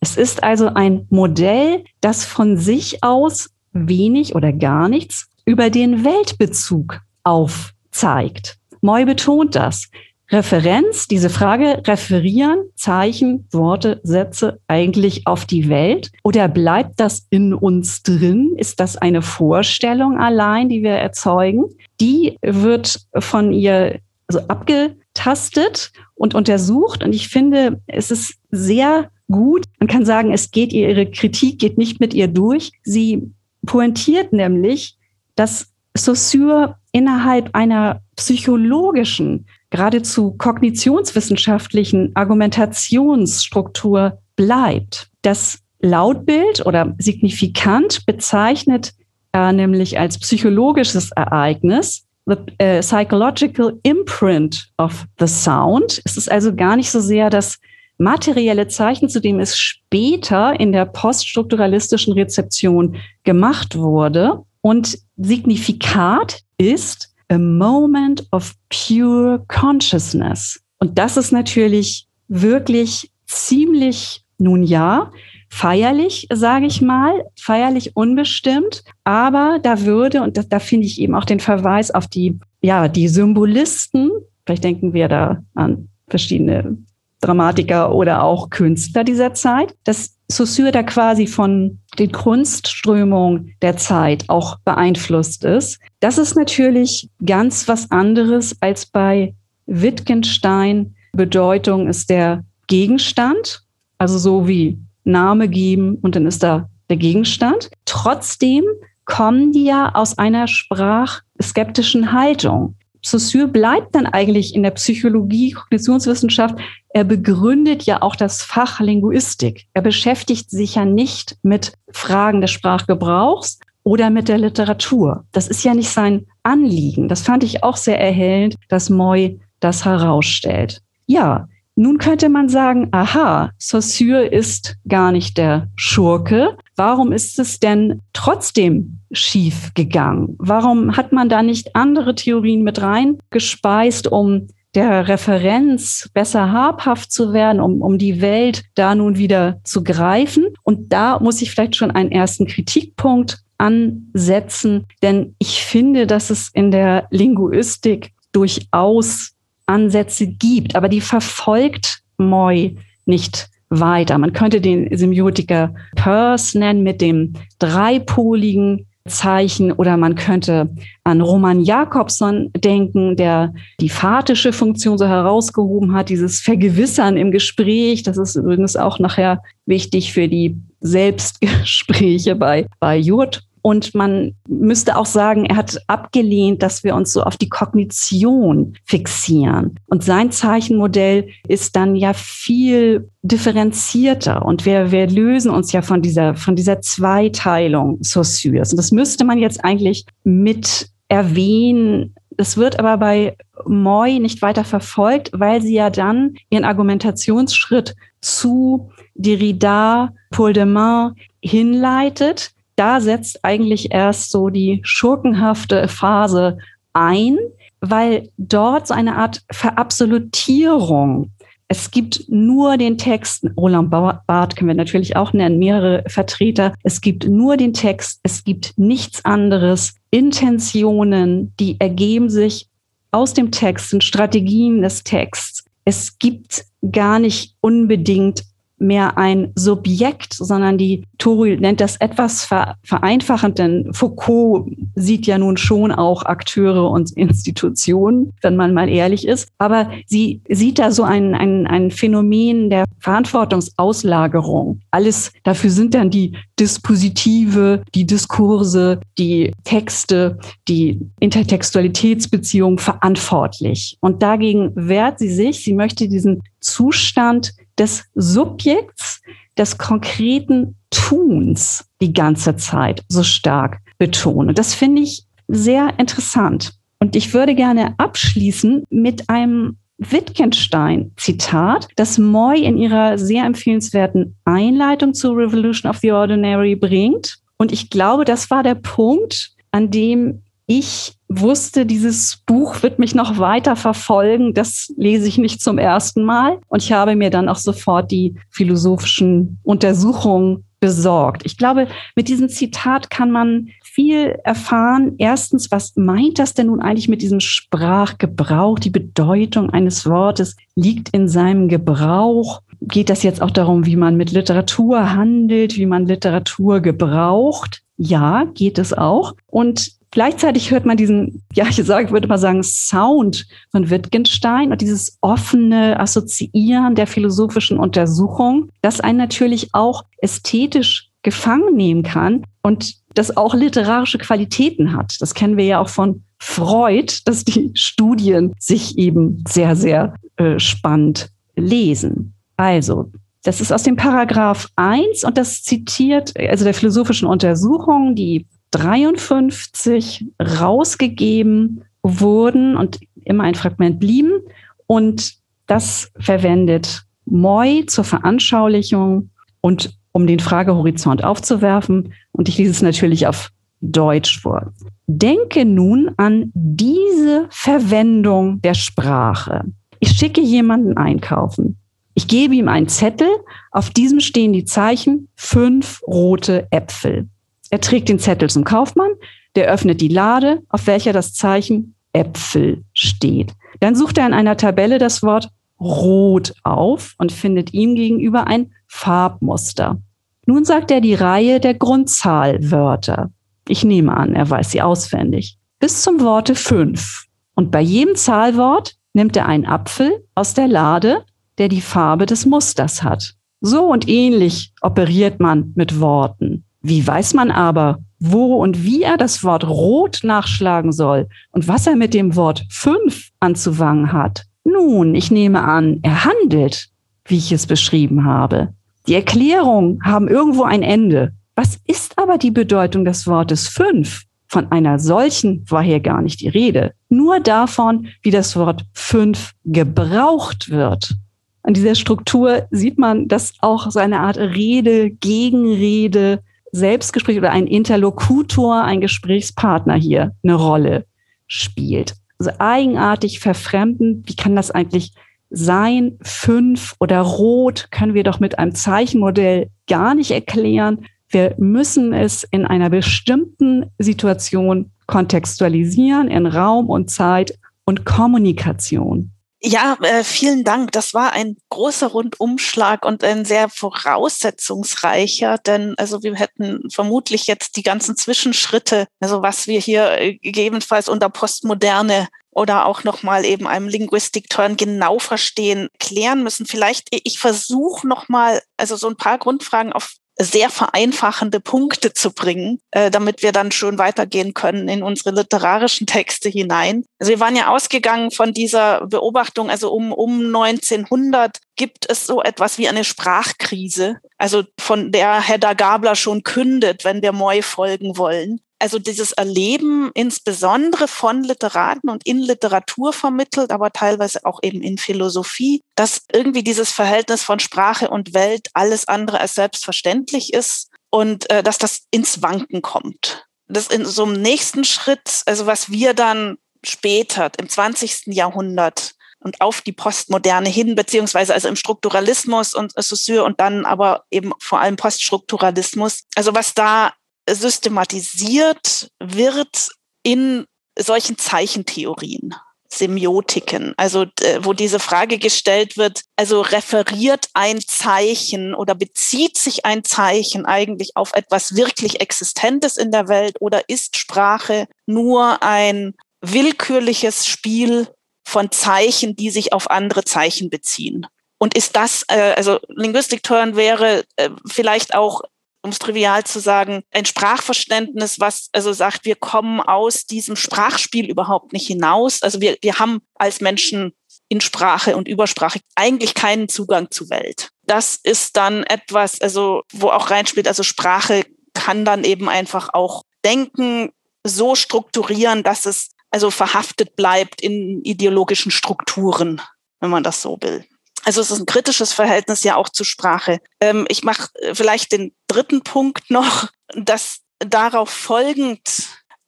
Es 0.00 0.16
ist 0.16 0.42
also 0.42 0.68
ein 0.68 1.06
Modell, 1.10 1.84
das 2.00 2.24
von 2.24 2.56
sich 2.56 3.04
aus 3.04 3.50
wenig 3.72 4.34
oder 4.34 4.52
gar 4.52 4.88
nichts 4.88 5.28
über 5.44 5.70
den 5.70 6.04
Weltbezug 6.04 7.00
auf 7.22 7.72
zeigt. 7.92 8.58
Moy 8.80 9.04
betont 9.04 9.54
das. 9.54 9.88
Referenz, 10.32 11.08
diese 11.08 11.28
Frage, 11.28 11.82
referieren 11.86 12.64
Zeichen, 12.74 13.46
Worte, 13.52 14.00
Sätze 14.02 14.60
eigentlich 14.66 15.26
auf 15.26 15.44
die 15.44 15.68
Welt? 15.68 16.10
Oder 16.24 16.48
bleibt 16.48 16.98
das 17.00 17.26
in 17.28 17.52
uns 17.52 18.02
drin? 18.02 18.54
Ist 18.56 18.80
das 18.80 18.96
eine 18.96 19.20
Vorstellung 19.20 20.18
allein, 20.18 20.70
die 20.70 20.82
wir 20.82 20.92
erzeugen? 20.92 21.64
Die 22.00 22.38
wird 22.40 22.98
von 23.18 23.52
ihr 23.52 24.00
also 24.26 24.40
abgetastet 24.48 25.92
und 26.14 26.34
untersucht. 26.34 27.04
Und 27.04 27.14
ich 27.14 27.28
finde, 27.28 27.82
es 27.86 28.10
ist 28.10 28.38
sehr 28.50 29.10
gut. 29.30 29.66
Man 29.80 29.88
kann 29.88 30.06
sagen, 30.06 30.32
es 30.32 30.50
geht 30.50 30.72
ihr, 30.72 30.88
ihre 30.88 31.10
Kritik 31.10 31.58
geht 31.58 31.76
nicht 31.76 32.00
mit 32.00 32.14
ihr 32.14 32.28
durch. 32.28 32.72
Sie 32.82 33.30
pointiert 33.66 34.32
nämlich, 34.32 34.96
dass 35.34 35.72
Saussure 35.94 36.76
innerhalb 36.92 37.50
einer 37.54 38.00
psychologischen, 38.16 39.46
geradezu 39.70 40.32
kognitionswissenschaftlichen 40.32 42.12
Argumentationsstruktur 42.14 44.18
bleibt. 44.36 45.08
Das 45.22 45.58
Lautbild 45.80 46.64
oder 46.64 46.94
signifikant 46.98 48.06
bezeichnet 48.06 48.92
er 49.32 49.52
nämlich 49.52 49.98
als 49.98 50.18
psychologisches 50.18 51.10
Ereignis, 51.12 52.06
the 52.26 52.36
uh, 52.62 52.80
psychological 52.80 53.78
imprint 53.82 54.70
of 54.76 55.06
the 55.18 55.26
sound. 55.26 56.00
Es 56.04 56.16
ist 56.16 56.30
also 56.30 56.54
gar 56.54 56.76
nicht 56.76 56.90
so 56.90 57.00
sehr 57.00 57.30
das 57.30 57.58
materielle 57.98 58.68
Zeichen, 58.68 59.08
zu 59.08 59.20
dem 59.20 59.40
es 59.40 59.58
später 59.58 60.58
in 60.58 60.72
der 60.72 60.86
poststrukturalistischen 60.86 62.12
Rezeption 62.12 62.96
gemacht 63.24 63.76
wurde, 63.76 64.44
und 64.62 64.98
Signifikat 65.16 66.40
ist 66.56 67.12
a 67.28 67.38
moment 67.38 68.26
of 68.32 68.54
pure 68.70 69.44
consciousness. 69.48 70.60
Und 70.78 70.98
das 70.98 71.16
ist 71.16 71.32
natürlich 71.32 72.06
wirklich 72.28 73.10
ziemlich, 73.26 74.22
nun 74.38 74.62
ja, 74.62 75.10
feierlich, 75.48 76.26
sage 76.32 76.66
ich 76.66 76.80
mal, 76.80 77.24
feierlich 77.38 77.96
unbestimmt. 77.96 78.84
Aber 79.04 79.58
da 79.62 79.82
würde, 79.82 80.22
und 80.22 80.36
da, 80.36 80.42
da 80.42 80.58
finde 80.58 80.86
ich 80.86 81.00
eben 81.00 81.14
auch 81.14 81.24
den 81.24 81.40
Verweis 81.40 81.90
auf 81.90 82.06
die, 82.06 82.38
ja, 82.62 82.88
die 82.88 83.08
Symbolisten, 83.08 84.10
vielleicht 84.46 84.64
denken 84.64 84.94
wir 84.94 85.08
da 85.08 85.42
an 85.54 85.88
verschiedene 86.08 86.78
Dramatiker 87.22 87.94
oder 87.94 88.22
auch 88.22 88.50
Künstler 88.50 89.04
dieser 89.04 89.32
Zeit, 89.32 89.74
dass 89.84 90.18
Saussure 90.28 90.72
da 90.72 90.82
quasi 90.82 91.26
von 91.26 91.78
den 91.98 92.12
Kunstströmungen 92.12 93.54
der 93.62 93.76
Zeit 93.76 94.24
auch 94.28 94.58
beeinflusst 94.64 95.44
ist. 95.44 95.78
Das 96.00 96.18
ist 96.18 96.36
natürlich 96.36 97.08
ganz 97.24 97.68
was 97.68 97.90
anderes 97.90 98.56
als 98.60 98.86
bei 98.86 99.34
Wittgenstein. 99.66 100.94
Bedeutung 101.12 101.88
ist 101.88 102.10
der 102.10 102.44
Gegenstand, 102.66 103.62
also 103.98 104.18
so 104.18 104.48
wie 104.48 104.78
Name 105.04 105.48
geben 105.48 105.96
und 105.96 106.16
dann 106.16 106.26
ist 106.26 106.42
da 106.42 106.68
der 106.88 106.96
Gegenstand. 106.96 107.70
Trotzdem 107.84 108.64
kommen 109.04 109.52
die 109.52 109.64
ja 109.64 109.94
aus 109.94 110.18
einer 110.18 110.46
sprachskeptischen 110.46 112.12
Haltung. 112.12 112.76
Saussure 113.04 113.48
bleibt 113.48 113.94
dann 113.94 114.06
eigentlich 114.06 114.54
in 114.54 114.62
der 114.62 114.70
Psychologie, 114.70 115.52
Kognitionswissenschaft. 115.52 116.54
Er 116.90 117.04
begründet 117.04 117.82
ja 117.82 118.00
auch 118.00 118.16
das 118.16 118.42
Fach 118.42 118.80
Linguistik. 118.80 119.66
Er 119.74 119.82
beschäftigt 119.82 120.50
sich 120.50 120.76
ja 120.76 120.84
nicht 120.84 121.36
mit 121.42 121.72
Fragen 121.90 122.40
des 122.40 122.52
Sprachgebrauchs 122.52 123.58
oder 123.82 124.10
mit 124.10 124.28
der 124.28 124.38
Literatur. 124.38 125.24
Das 125.32 125.48
ist 125.48 125.64
ja 125.64 125.74
nicht 125.74 125.88
sein 125.88 126.26
Anliegen. 126.44 127.08
Das 127.08 127.22
fand 127.22 127.42
ich 127.42 127.64
auch 127.64 127.76
sehr 127.76 128.00
erhellend, 128.00 128.56
dass 128.68 128.90
Moy 128.90 129.40
das 129.58 129.84
herausstellt. 129.84 130.80
Ja, 131.06 131.48
nun 131.74 131.98
könnte 131.98 132.28
man 132.28 132.48
sagen, 132.48 132.88
aha, 132.92 133.50
Saussure 133.58 134.26
ist 134.26 134.76
gar 134.86 135.10
nicht 135.10 135.38
der 135.38 135.68
Schurke. 135.74 136.56
Warum 136.76 137.12
ist 137.12 137.38
es 137.38 137.60
denn 137.60 138.00
trotzdem 138.12 138.98
schief 139.12 139.72
gegangen? 139.74 140.36
Warum 140.38 140.96
hat 140.96 141.12
man 141.12 141.28
da 141.28 141.42
nicht 141.42 141.76
andere 141.76 142.14
Theorien 142.14 142.62
mit 142.62 142.80
reingespeist, 142.80 144.08
um 144.10 144.48
der 144.74 145.08
Referenz 145.08 146.08
besser 146.14 146.50
habhaft 146.50 147.12
zu 147.12 147.32
werden, 147.34 147.60
um, 147.60 147.82
um 147.82 147.98
die 147.98 148.22
Welt 148.22 148.64
da 148.74 148.94
nun 148.94 149.18
wieder 149.18 149.60
zu 149.64 149.84
greifen? 149.84 150.46
Und 150.62 150.92
da 150.92 151.18
muss 151.20 151.42
ich 151.42 151.50
vielleicht 151.50 151.76
schon 151.76 151.90
einen 151.90 152.10
ersten 152.10 152.46
Kritikpunkt 152.46 153.42
ansetzen, 153.58 154.86
denn 155.02 155.36
ich 155.38 155.62
finde, 155.62 156.06
dass 156.06 156.30
es 156.30 156.48
in 156.52 156.70
der 156.70 157.06
Linguistik 157.10 158.12
durchaus 158.32 159.32
Ansätze 159.66 160.26
gibt, 160.26 160.74
aber 160.74 160.88
die 160.88 161.00
verfolgt 161.00 162.02
Moy 162.16 162.76
nicht 163.06 163.50
weiter. 163.80 164.18
Man 164.18 164.32
könnte 164.32 164.60
den 164.60 164.96
Semiotiker 164.96 165.74
Peirce 165.96 166.58
nennen 166.58 166.82
mit 166.82 167.00
dem 167.00 167.34
dreipoligen 167.58 168.86
Zeichen 169.08 169.72
oder 169.72 169.96
man 169.96 170.14
könnte 170.14 170.70
an 171.02 171.20
Roman 171.20 171.62
Jakobson 171.64 172.50
denken, 172.56 173.16
der 173.16 173.52
die 173.80 173.88
fatische 173.88 174.52
Funktion 174.52 174.96
so 174.96 175.06
herausgehoben 175.06 175.92
hat, 175.92 176.08
dieses 176.08 176.40
Vergewissern 176.40 177.16
im 177.16 177.32
Gespräch. 177.32 178.04
Das 178.04 178.16
ist 178.16 178.36
übrigens 178.36 178.76
auch 178.76 178.98
nachher 179.00 179.42
wichtig 179.66 180.12
für 180.12 180.28
die 180.28 180.56
Selbstgespräche 180.80 182.36
bei, 182.36 182.66
bei 182.78 182.96
Jurt. 182.96 183.42
Und 183.62 183.94
man 183.94 184.34
müsste 184.48 184.96
auch 184.96 185.06
sagen, 185.06 185.46
er 185.46 185.56
hat 185.56 185.78
abgelehnt, 185.86 186.62
dass 186.62 186.82
wir 186.82 186.96
uns 186.96 187.12
so 187.12 187.22
auf 187.22 187.36
die 187.36 187.48
Kognition 187.48 188.74
fixieren. 188.84 189.78
Und 189.86 190.02
sein 190.02 190.32
Zeichenmodell 190.32 191.28
ist 191.46 191.76
dann 191.76 191.94
ja 191.94 192.12
viel 192.12 193.08
differenzierter 193.22 194.44
und 194.44 194.66
wir, 194.66 194.90
wir 194.90 195.08
lösen 195.08 195.52
uns 195.52 195.70
ja 195.70 195.82
von 195.82 196.02
dieser, 196.02 196.34
von 196.34 196.56
dieser 196.56 196.80
Zweiteilung 196.80 197.98
Saussures. 198.00 198.72
Und 198.72 198.78
das 198.78 198.90
müsste 198.90 199.24
man 199.24 199.38
jetzt 199.38 199.64
eigentlich 199.64 200.04
mit 200.24 200.90
erwähnen. 201.08 202.14
Das 202.36 202.56
wird 202.56 202.80
aber 202.80 202.96
bei 202.96 203.36
Moy 203.66 204.18
nicht 204.18 204.42
weiter 204.42 204.64
verfolgt, 204.64 205.30
weil 205.32 205.62
sie 205.62 205.74
ja 205.74 205.90
dann 205.90 206.34
ihren 206.50 206.64
Argumentationsschritt 206.64 207.94
zu 208.20 208.90
Derrida, 209.14 210.12
Paul 210.30 210.52
de 210.52 210.64
Man 210.64 211.14
hinleitet, 211.42 212.52
da 212.76 213.00
setzt 213.00 213.44
eigentlich 213.44 213.92
erst 213.92 214.30
so 214.30 214.48
die 214.48 214.80
schurkenhafte 214.82 215.88
Phase 215.88 216.58
ein, 216.92 217.38
weil 217.80 218.28
dort 218.36 218.86
so 218.86 218.94
eine 218.94 219.16
Art 219.16 219.42
Verabsolutierung 219.50 221.30
es 221.72 221.90
gibt 221.90 222.24
nur 222.28 222.76
den 222.76 222.98
Text, 222.98 223.46
Roland 223.56 223.88
Barth 223.88 224.56
können 224.56 224.68
wir 224.68 224.74
natürlich 224.74 225.16
auch 225.16 225.32
nennen, 225.32 225.58
mehrere 225.58 226.04
Vertreter. 226.06 226.74
Es 226.82 227.00
gibt 227.00 227.26
nur 227.26 227.56
den 227.56 227.72
Text, 227.72 228.20
es 228.24 228.44
gibt 228.44 228.74
nichts 228.76 229.24
anderes. 229.24 229.94
Intentionen, 230.10 231.54
die 231.58 231.80
ergeben 231.80 232.28
sich 232.28 232.68
aus 233.10 233.32
dem 233.32 233.50
Text, 233.50 233.88
sind 233.88 234.04
Strategien 234.04 234.82
des 234.82 235.02
Texts. 235.02 235.64
Es 235.86 236.18
gibt 236.18 236.66
gar 236.90 237.18
nicht 237.18 237.54
unbedingt 237.62 238.42
mehr 238.82 239.16
ein 239.16 239.52
Subjekt, 239.54 240.34
sondern 240.34 240.76
die 240.76 241.04
Tori 241.18 241.56
nennt 241.56 241.80
das 241.80 241.96
etwas 241.96 242.48
vereinfachend, 242.82 243.58
denn 243.58 243.92
Foucault 243.92 244.66
sieht 244.94 245.26
ja 245.26 245.38
nun 245.38 245.56
schon 245.56 245.92
auch 245.92 246.24
Akteure 246.24 246.90
und 246.90 247.12
Institutionen, 247.12 248.32
wenn 248.42 248.56
man 248.56 248.74
mal 248.74 248.88
ehrlich 248.88 249.26
ist. 249.26 249.48
Aber 249.58 249.90
sie 250.06 250.40
sieht 250.48 250.78
da 250.78 250.90
so 250.90 251.04
ein, 251.04 251.34
ein, 251.34 251.66
ein 251.66 251.90
Phänomen 251.90 252.70
der 252.70 252.84
Verantwortungsauslagerung. 252.98 254.80
Alles 254.90 255.32
dafür 255.44 255.70
sind 255.70 255.94
dann 255.94 256.10
die 256.10 256.36
Dispositive, 256.58 257.82
die 257.94 258.06
Diskurse, 258.06 259.00
die 259.18 259.52
Texte, 259.64 260.38
die 260.68 261.00
Intertextualitätsbeziehungen 261.20 262.78
verantwortlich. 262.78 263.96
Und 264.00 264.22
dagegen 264.22 264.72
wehrt 264.74 265.18
sie 265.18 265.30
sich. 265.30 265.64
Sie 265.64 265.74
möchte 265.74 266.08
diesen 266.08 266.42
Zustand 266.60 267.54
des 267.78 268.04
Subjekts, 268.14 269.22
des 269.56 269.78
konkreten 269.78 270.76
Tuns 270.90 271.84
die 272.00 272.12
ganze 272.12 272.56
Zeit 272.56 273.02
so 273.08 273.22
stark 273.22 273.78
betonen. 273.98 274.54
Das 274.54 274.74
finde 274.74 275.02
ich 275.02 275.24
sehr 275.48 275.98
interessant. 275.98 276.72
Und 276.98 277.16
ich 277.16 277.34
würde 277.34 277.54
gerne 277.54 277.94
abschließen 277.98 278.84
mit 278.90 279.28
einem 279.28 279.76
Wittgenstein-Zitat, 279.98 281.88
das 281.96 282.18
Moy 282.18 282.64
in 282.64 282.76
ihrer 282.76 283.18
sehr 283.18 283.44
empfehlenswerten 283.44 284.36
Einleitung 284.44 285.14
zu 285.14 285.32
Revolution 285.32 285.90
of 285.90 285.98
the 285.98 286.12
Ordinary 286.12 286.74
bringt. 286.74 287.38
Und 287.58 287.72
ich 287.72 287.90
glaube, 287.90 288.24
das 288.24 288.50
war 288.50 288.62
der 288.62 288.74
Punkt, 288.74 289.52
an 289.70 289.90
dem 289.90 290.42
ich 290.66 291.14
wusste, 291.40 291.86
dieses 291.86 292.42
Buch 292.46 292.82
wird 292.82 292.98
mich 292.98 293.14
noch 293.14 293.38
weiter 293.38 293.76
verfolgen. 293.76 294.54
Das 294.54 294.92
lese 294.96 295.28
ich 295.28 295.38
nicht 295.38 295.60
zum 295.62 295.78
ersten 295.78 296.24
Mal. 296.24 296.58
Und 296.68 296.82
ich 296.82 296.92
habe 296.92 297.16
mir 297.16 297.30
dann 297.30 297.48
auch 297.48 297.56
sofort 297.56 298.10
die 298.10 298.36
philosophischen 298.50 299.58
Untersuchungen 299.62 300.64
besorgt. 300.82 301.46
Ich 301.46 301.56
glaube, 301.56 301.86
mit 302.16 302.28
diesem 302.28 302.48
Zitat 302.48 303.08
kann 303.08 303.30
man 303.30 303.68
viel 303.84 304.36
erfahren. 304.42 305.14
Erstens, 305.18 305.70
was 305.70 305.94
meint 305.96 306.40
das 306.40 306.54
denn 306.54 306.66
nun 306.66 306.80
eigentlich 306.80 307.08
mit 307.08 307.22
diesem 307.22 307.40
Sprachgebrauch? 307.40 308.80
Die 308.80 308.90
Bedeutung 308.90 309.70
eines 309.70 310.04
Wortes 310.06 310.56
liegt 310.74 311.10
in 311.10 311.28
seinem 311.28 311.68
Gebrauch. 311.68 312.62
Geht 312.80 313.10
das 313.10 313.22
jetzt 313.22 313.40
auch 313.40 313.52
darum, 313.52 313.86
wie 313.86 313.94
man 313.94 314.16
mit 314.16 314.32
Literatur 314.32 315.14
handelt, 315.14 315.76
wie 315.76 315.86
man 315.86 316.06
Literatur 316.06 316.80
gebraucht? 316.80 317.82
Ja, 317.96 318.44
geht 318.52 318.78
es 318.78 318.92
auch. 318.92 319.34
Und 319.46 320.01
Gleichzeitig 320.12 320.70
hört 320.70 320.84
man 320.84 320.98
diesen, 320.98 321.42
ja, 321.54 321.66
ich 321.68 321.78
würde 321.88 322.28
mal 322.28 322.38
sagen, 322.38 322.62
Sound 322.62 323.46
von 323.70 323.88
Wittgenstein 323.88 324.70
und 324.70 324.82
dieses 324.82 325.16
offene 325.22 325.98
Assoziieren 325.98 326.94
der 326.94 327.06
philosophischen 327.06 327.78
Untersuchung, 327.78 328.68
das 328.82 329.00
einen 329.00 329.16
natürlich 329.16 329.70
auch 329.72 330.04
ästhetisch 330.18 331.08
gefangen 331.22 331.74
nehmen 331.76 332.02
kann 332.02 332.44
und 332.62 332.96
das 333.14 333.36
auch 333.36 333.54
literarische 333.54 334.18
Qualitäten 334.18 334.94
hat. 334.94 335.16
Das 335.20 335.32
kennen 335.32 335.56
wir 335.56 335.64
ja 335.64 335.78
auch 335.80 335.88
von 335.88 336.24
Freud, 336.38 337.20
dass 337.24 337.44
die 337.44 337.70
Studien 337.74 338.52
sich 338.58 338.98
eben 338.98 339.42
sehr, 339.48 339.76
sehr 339.76 340.14
äh, 340.36 340.58
spannend 340.58 341.30
lesen. 341.56 342.34
Also, 342.56 343.10
das 343.44 343.62
ist 343.62 343.72
aus 343.72 343.82
dem 343.82 343.96
Paragraph 343.96 344.68
1 344.76 345.24
und 345.24 345.38
das 345.38 345.62
zitiert, 345.62 346.32
also 346.38 346.64
der 346.64 346.74
philosophischen 346.74 347.26
Untersuchung, 347.26 348.14
die 348.14 348.46
53 348.72 350.26
rausgegeben 350.40 351.84
wurden 352.02 352.76
und 352.76 353.00
immer 353.24 353.44
ein 353.44 353.54
Fragment 353.54 354.00
blieben. 354.00 354.40
Und 354.86 355.34
das 355.66 356.10
verwendet 356.18 357.04
Moy 357.24 357.86
zur 357.86 358.04
Veranschaulichung 358.04 359.30
und 359.60 359.96
um 360.12 360.26
den 360.26 360.40
Fragehorizont 360.40 361.24
aufzuwerfen. 361.24 362.12
Und 362.32 362.48
ich 362.48 362.58
lese 362.58 362.72
es 362.72 362.82
natürlich 362.82 363.26
auf 363.26 363.50
Deutsch 363.80 364.40
vor. 364.40 364.72
Denke 365.06 365.64
nun 365.64 366.10
an 366.16 366.50
diese 366.54 367.46
Verwendung 367.50 368.60
der 368.62 368.74
Sprache. 368.74 369.64
Ich 370.00 370.10
schicke 370.10 370.40
jemanden 370.40 370.96
einkaufen. 370.96 371.78
Ich 372.14 372.28
gebe 372.28 372.54
ihm 372.54 372.68
einen 372.68 372.88
Zettel, 372.88 373.28
auf 373.70 373.90
diesem 373.90 374.20
stehen 374.20 374.52
die 374.52 374.64
Zeichen 374.64 375.28
fünf 375.34 376.02
rote 376.06 376.66
Äpfel. 376.70 377.28
Er 377.72 377.80
trägt 377.80 378.10
den 378.10 378.18
Zettel 378.18 378.50
zum 378.50 378.64
Kaufmann, 378.64 379.12
der 379.56 379.66
öffnet 379.72 380.02
die 380.02 380.08
Lade, 380.08 380.62
auf 380.68 380.86
welcher 380.86 381.14
das 381.14 381.32
Zeichen 381.32 381.94
Äpfel 382.12 382.84
steht. 382.92 383.54
Dann 383.80 383.94
sucht 383.94 384.18
er 384.18 384.26
in 384.26 384.34
einer 384.34 384.58
Tabelle 384.58 384.98
das 384.98 385.22
Wort 385.22 385.48
Rot 385.80 386.52
auf 386.64 387.14
und 387.16 387.32
findet 387.32 387.72
ihm 387.72 387.94
gegenüber 387.94 388.46
ein 388.46 388.72
Farbmuster. 388.88 389.96
Nun 390.44 390.66
sagt 390.66 390.90
er 390.90 391.00
die 391.00 391.14
Reihe 391.14 391.60
der 391.60 391.72
Grundzahlwörter. 391.72 393.30
Ich 393.66 393.84
nehme 393.84 394.14
an, 394.14 394.34
er 394.34 394.50
weiß 394.50 394.72
sie 394.72 394.82
auswendig. 394.82 395.56
Bis 395.78 396.02
zum 396.02 396.20
Worte 396.20 396.54
5. 396.54 397.24
Und 397.54 397.70
bei 397.70 397.80
jedem 397.80 398.16
Zahlwort 398.16 398.96
nimmt 399.14 399.34
er 399.34 399.46
einen 399.46 399.64
Apfel 399.64 400.26
aus 400.34 400.52
der 400.52 400.68
Lade, 400.68 401.24
der 401.56 401.68
die 401.68 401.80
Farbe 401.80 402.26
des 402.26 402.44
Musters 402.44 403.02
hat. 403.02 403.32
So 403.62 403.86
und 403.86 404.08
ähnlich 404.08 404.74
operiert 404.82 405.40
man 405.40 405.72
mit 405.74 406.00
Worten. 406.00 406.66
Wie 406.82 407.06
weiß 407.06 407.34
man 407.34 407.50
aber, 407.50 407.98
wo 408.18 408.56
und 408.56 408.84
wie 408.84 409.02
er 409.02 409.16
das 409.16 409.42
Wort 409.44 409.64
rot 409.64 410.20
nachschlagen 410.22 410.92
soll 410.92 411.28
und 411.52 411.68
was 411.68 411.86
er 411.86 411.96
mit 411.96 412.12
dem 412.12 412.36
Wort 412.36 412.64
fünf 412.68 413.30
anzufangen 413.40 414.12
hat? 414.12 414.44
Nun, 414.64 415.14
ich 415.14 415.30
nehme 415.30 415.62
an, 415.62 416.00
er 416.02 416.24
handelt, 416.24 416.88
wie 417.24 417.38
ich 417.38 417.52
es 417.52 417.66
beschrieben 417.66 418.24
habe. 418.24 418.74
Die 419.06 419.14
Erklärungen 419.14 420.00
haben 420.04 420.28
irgendwo 420.28 420.62
ein 420.64 420.82
Ende. 420.82 421.32
Was 421.56 421.78
ist 421.86 422.18
aber 422.18 422.38
die 422.38 422.50
Bedeutung 422.50 423.04
des 423.04 423.26
Wortes 423.26 423.68
fünf? 423.68 424.22
Von 424.46 424.70
einer 424.70 424.98
solchen 424.98 425.64
war 425.68 425.82
hier 425.82 426.00
gar 426.00 426.20
nicht 426.20 426.40
die 426.40 426.48
Rede. 426.48 426.92
Nur 427.08 427.40
davon, 427.40 428.08
wie 428.22 428.30
das 428.30 428.54
Wort 428.54 428.84
fünf 428.92 429.52
gebraucht 429.64 430.68
wird. 430.68 431.14
An 431.62 431.74
dieser 431.74 431.94
Struktur 431.94 432.66
sieht 432.70 432.98
man, 432.98 433.28
dass 433.28 433.54
auch 433.60 433.90
so 433.90 433.98
eine 433.98 434.20
Art 434.20 434.36
Rede, 434.36 435.10
Gegenrede, 435.10 436.42
Selbstgespräch 436.72 437.38
oder 437.38 437.50
ein 437.50 437.66
Interlokutor, 437.66 438.82
ein 438.82 439.00
Gesprächspartner 439.00 439.94
hier 439.94 440.32
eine 440.42 440.54
Rolle 440.54 441.04
spielt. 441.46 442.14
Also 442.38 442.52
eigenartig 442.58 443.40
verfremden, 443.40 444.24
wie 444.26 444.34
kann 444.34 444.56
das 444.56 444.70
eigentlich 444.70 445.12
sein? 445.50 446.18
Fünf 446.22 446.94
oder 446.98 447.20
rot 447.20 447.88
können 447.90 448.14
wir 448.14 448.24
doch 448.24 448.40
mit 448.40 448.58
einem 448.58 448.74
Zeichenmodell 448.74 449.68
gar 449.86 450.14
nicht 450.14 450.30
erklären. 450.30 451.04
Wir 451.28 451.54
müssen 451.58 452.12
es 452.14 452.44
in 452.44 452.64
einer 452.64 452.90
bestimmten 452.90 453.86
Situation 453.98 454.90
kontextualisieren 455.06 456.28
in 456.28 456.46
Raum 456.46 456.88
und 456.88 457.10
Zeit 457.10 457.58
und 457.84 458.06
Kommunikation. 458.06 459.31
Ja, 459.64 459.96
äh, 460.02 460.24
vielen 460.24 460.64
Dank. 460.64 460.90
Das 460.90 461.14
war 461.14 461.32
ein 461.32 461.56
großer 461.70 462.08
Rundumschlag 462.08 463.04
und 463.04 463.22
ein 463.22 463.44
sehr 463.44 463.68
voraussetzungsreicher, 463.68 465.58
denn 465.58 465.94
also 465.98 466.22
wir 466.24 466.34
hätten 466.34 466.90
vermutlich 466.90 467.46
jetzt 467.46 467.76
die 467.76 467.84
ganzen 467.84 468.16
Zwischenschritte, 468.16 469.06
also 469.20 469.40
was 469.42 469.68
wir 469.68 469.78
hier 469.78 470.18
äh, 470.18 470.34
gegebenenfalls 470.38 471.08
unter 471.08 471.30
Postmoderne 471.30 472.26
oder 472.50 472.86
auch 472.86 473.04
nochmal 473.04 473.44
eben 473.44 473.68
einem 473.68 473.86
Linguistic 473.86 474.48
Turn 474.50 474.76
genau 474.76 475.20
verstehen, 475.20 475.88
klären 476.00 476.42
müssen. 476.42 476.66
Vielleicht, 476.66 477.08
ich 477.10 477.38
versuche 477.38 478.06
nochmal, 478.06 478.62
also 478.76 478.96
so 478.96 479.08
ein 479.08 479.16
paar 479.16 479.38
Grundfragen 479.38 479.92
auf 479.92 480.16
sehr 480.38 480.70
vereinfachende 480.70 481.60
Punkte 481.60 482.12
zu 482.12 482.32
bringen, 482.32 482.80
äh, 482.90 483.10
damit 483.10 483.42
wir 483.42 483.52
dann 483.52 483.70
schon 483.70 483.98
weitergehen 483.98 484.54
können 484.54 484.88
in 484.88 485.02
unsere 485.02 485.30
literarischen 485.30 486.06
Texte 486.06 486.48
hinein. 486.48 487.04
Also 487.18 487.30
wir 487.30 487.40
waren 487.40 487.56
ja 487.56 487.68
ausgegangen 487.68 488.30
von 488.30 488.52
dieser 488.52 489.06
Beobachtung, 489.06 489.70
also 489.70 489.92
um, 489.92 490.12
um 490.12 490.46
1900 490.46 491.58
gibt 491.76 492.08
es 492.08 492.26
so 492.26 492.42
etwas 492.42 492.78
wie 492.78 492.88
eine 492.88 493.04
Sprachkrise, 493.04 494.16
also 494.38 494.62
von 494.78 495.12
der 495.12 495.40
Hedda 495.40 495.74
Gabler 495.74 496.16
schon 496.16 496.42
kündet, 496.42 497.04
wenn 497.04 497.22
wir 497.22 497.32
Moy 497.32 497.62
folgen 497.62 498.16
wollen 498.16 498.60
also 498.82 498.98
dieses 498.98 499.30
Erleben 499.30 500.10
insbesondere 500.14 501.06
von 501.06 501.44
Literaten 501.44 502.10
und 502.10 502.26
in 502.26 502.38
Literatur 502.38 503.12
vermittelt, 503.12 503.70
aber 503.70 503.92
teilweise 503.92 504.40
auch 504.44 504.58
eben 504.62 504.82
in 504.82 504.98
Philosophie, 504.98 505.82
dass 505.94 506.22
irgendwie 506.32 506.64
dieses 506.64 506.90
Verhältnis 506.90 507.44
von 507.44 507.60
Sprache 507.60 508.10
und 508.10 508.34
Welt 508.34 508.68
alles 508.74 509.06
andere 509.06 509.40
als 509.40 509.54
selbstverständlich 509.54 510.52
ist 510.52 510.88
und 511.10 511.48
äh, 511.48 511.62
dass 511.62 511.78
das 511.78 512.00
ins 512.10 512.42
Wanken 512.42 512.82
kommt. 512.82 513.46
Das 513.68 513.86
in 513.86 514.04
so 514.04 514.24
einem 514.24 514.42
nächsten 514.42 514.82
Schritt, 514.82 515.42
also 515.46 515.66
was 515.66 515.90
wir 515.90 516.12
dann 516.12 516.56
später 516.84 517.52
im 517.58 517.68
20. 517.68 518.34
Jahrhundert 518.34 519.12
und 519.38 519.60
auf 519.60 519.80
die 519.80 519.92
Postmoderne 519.92 520.68
hin, 520.68 520.96
beziehungsweise 520.96 521.54
also 521.54 521.68
im 521.68 521.76
Strukturalismus 521.76 522.74
und 522.74 522.92
Saussure 522.96 523.44
und 523.44 523.60
dann 523.60 523.84
aber 523.84 524.24
eben 524.30 524.52
vor 524.58 524.80
allem 524.80 524.96
Poststrukturalismus. 524.96 526.24
Also 526.34 526.54
was 526.54 526.74
da 526.74 527.12
systematisiert 527.48 529.08
wird 529.20 529.90
in 530.22 530.66
solchen 530.98 531.38
Zeichentheorien. 531.38 532.54
Semiotiken, 532.92 533.94
also 533.96 534.26
wo 534.60 534.74
diese 534.74 534.98
Frage 535.00 535.38
gestellt 535.38 535.96
wird, 535.96 536.20
also 536.36 536.60
referiert 536.60 537.48
ein 537.54 537.80
Zeichen 537.80 538.74
oder 538.74 538.94
bezieht 538.94 539.56
sich 539.56 539.86
ein 539.86 540.04
Zeichen 540.04 540.66
eigentlich 540.66 541.16
auf 541.16 541.32
etwas 541.32 541.74
wirklich 541.74 542.20
Existentes 542.20 542.98
in 542.98 543.10
der 543.10 543.28
Welt 543.28 543.56
oder 543.60 543.88
ist 543.88 544.18
Sprache 544.18 544.88
nur 545.06 545.62
ein 545.62 546.14
willkürliches 546.42 547.46
Spiel 547.46 548.08
von 548.46 548.70
Zeichen, 548.70 549.36
die 549.36 549.50
sich 549.50 549.72
auf 549.72 549.90
andere 549.90 550.24
Zeichen 550.24 550.68
beziehen? 550.68 551.26
Und 551.58 551.74
ist 551.74 551.96
das, 551.96 552.24
äh, 552.28 552.54
also 552.56 552.80
Linguistic 552.88 553.42
Turn 553.42 553.76
wäre 553.76 554.24
äh, 554.36 554.50
vielleicht 554.68 555.14
auch 555.14 555.42
um 555.82 555.90
es 555.90 555.98
trivial 555.98 556.44
zu 556.44 556.60
sagen, 556.60 557.02
ein 557.10 557.24
Sprachverständnis, 557.24 558.38
was 558.38 558.68
also 558.72 558.92
sagt, 558.92 559.24
wir 559.24 559.36
kommen 559.36 559.80
aus 559.80 560.26
diesem 560.26 560.56
Sprachspiel 560.56 561.28
überhaupt 561.28 561.72
nicht 561.72 561.86
hinaus. 561.86 562.42
Also 562.42 562.60
wir, 562.60 562.76
wir 562.80 562.98
haben 562.98 563.20
als 563.34 563.60
Menschen 563.60 564.12
in 564.48 564.60
Sprache 564.60 565.16
und 565.16 565.28
Übersprache 565.28 565.80
eigentlich 565.94 566.34
keinen 566.34 566.68
Zugang 566.68 567.10
zur 567.10 567.30
Welt. 567.30 567.70
Das 567.84 568.18
ist 568.22 568.56
dann 568.56 568.84
etwas, 568.84 569.40
also 569.40 569.82
wo 569.92 570.08
auch 570.08 570.30
reinspielt, 570.30 570.68
also 570.68 570.82
Sprache 570.82 571.44
kann 571.74 572.04
dann 572.04 572.22
eben 572.24 572.48
einfach 572.48 572.90
auch 572.92 573.24
denken, 573.44 574.10
so 574.44 574.74
strukturieren, 574.74 575.62
dass 575.62 575.86
es 575.86 576.10
also 576.30 576.50
verhaftet 576.50 577.16
bleibt 577.16 577.60
in 577.60 578.02
ideologischen 578.02 578.70
Strukturen, 578.70 579.60
wenn 580.00 580.10
man 580.10 580.22
das 580.22 580.42
so 580.42 580.58
will. 580.60 580.84
Also 581.24 581.40
es 581.40 581.50
ist 581.50 581.60
ein 581.60 581.66
kritisches 581.66 582.12
Verhältnis 582.12 582.64
ja 582.64 582.76
auch 582.76 582.88
zur 582.88 583.06
Sprache. 583.06 583.60
Ähm, 583.80 584.06
ich 584.08 584.24
mache 584.24 584.48
äh, 584.60 584.74
vielleicht 584.74 585.12
den 585.12 585.34
dritten 585.46 585.82
Punkt 585.82 586.30
noch, 586.30 586.68
dass 586.94 587.40
darauf 587.58 588.10
folgend 588.10 588.80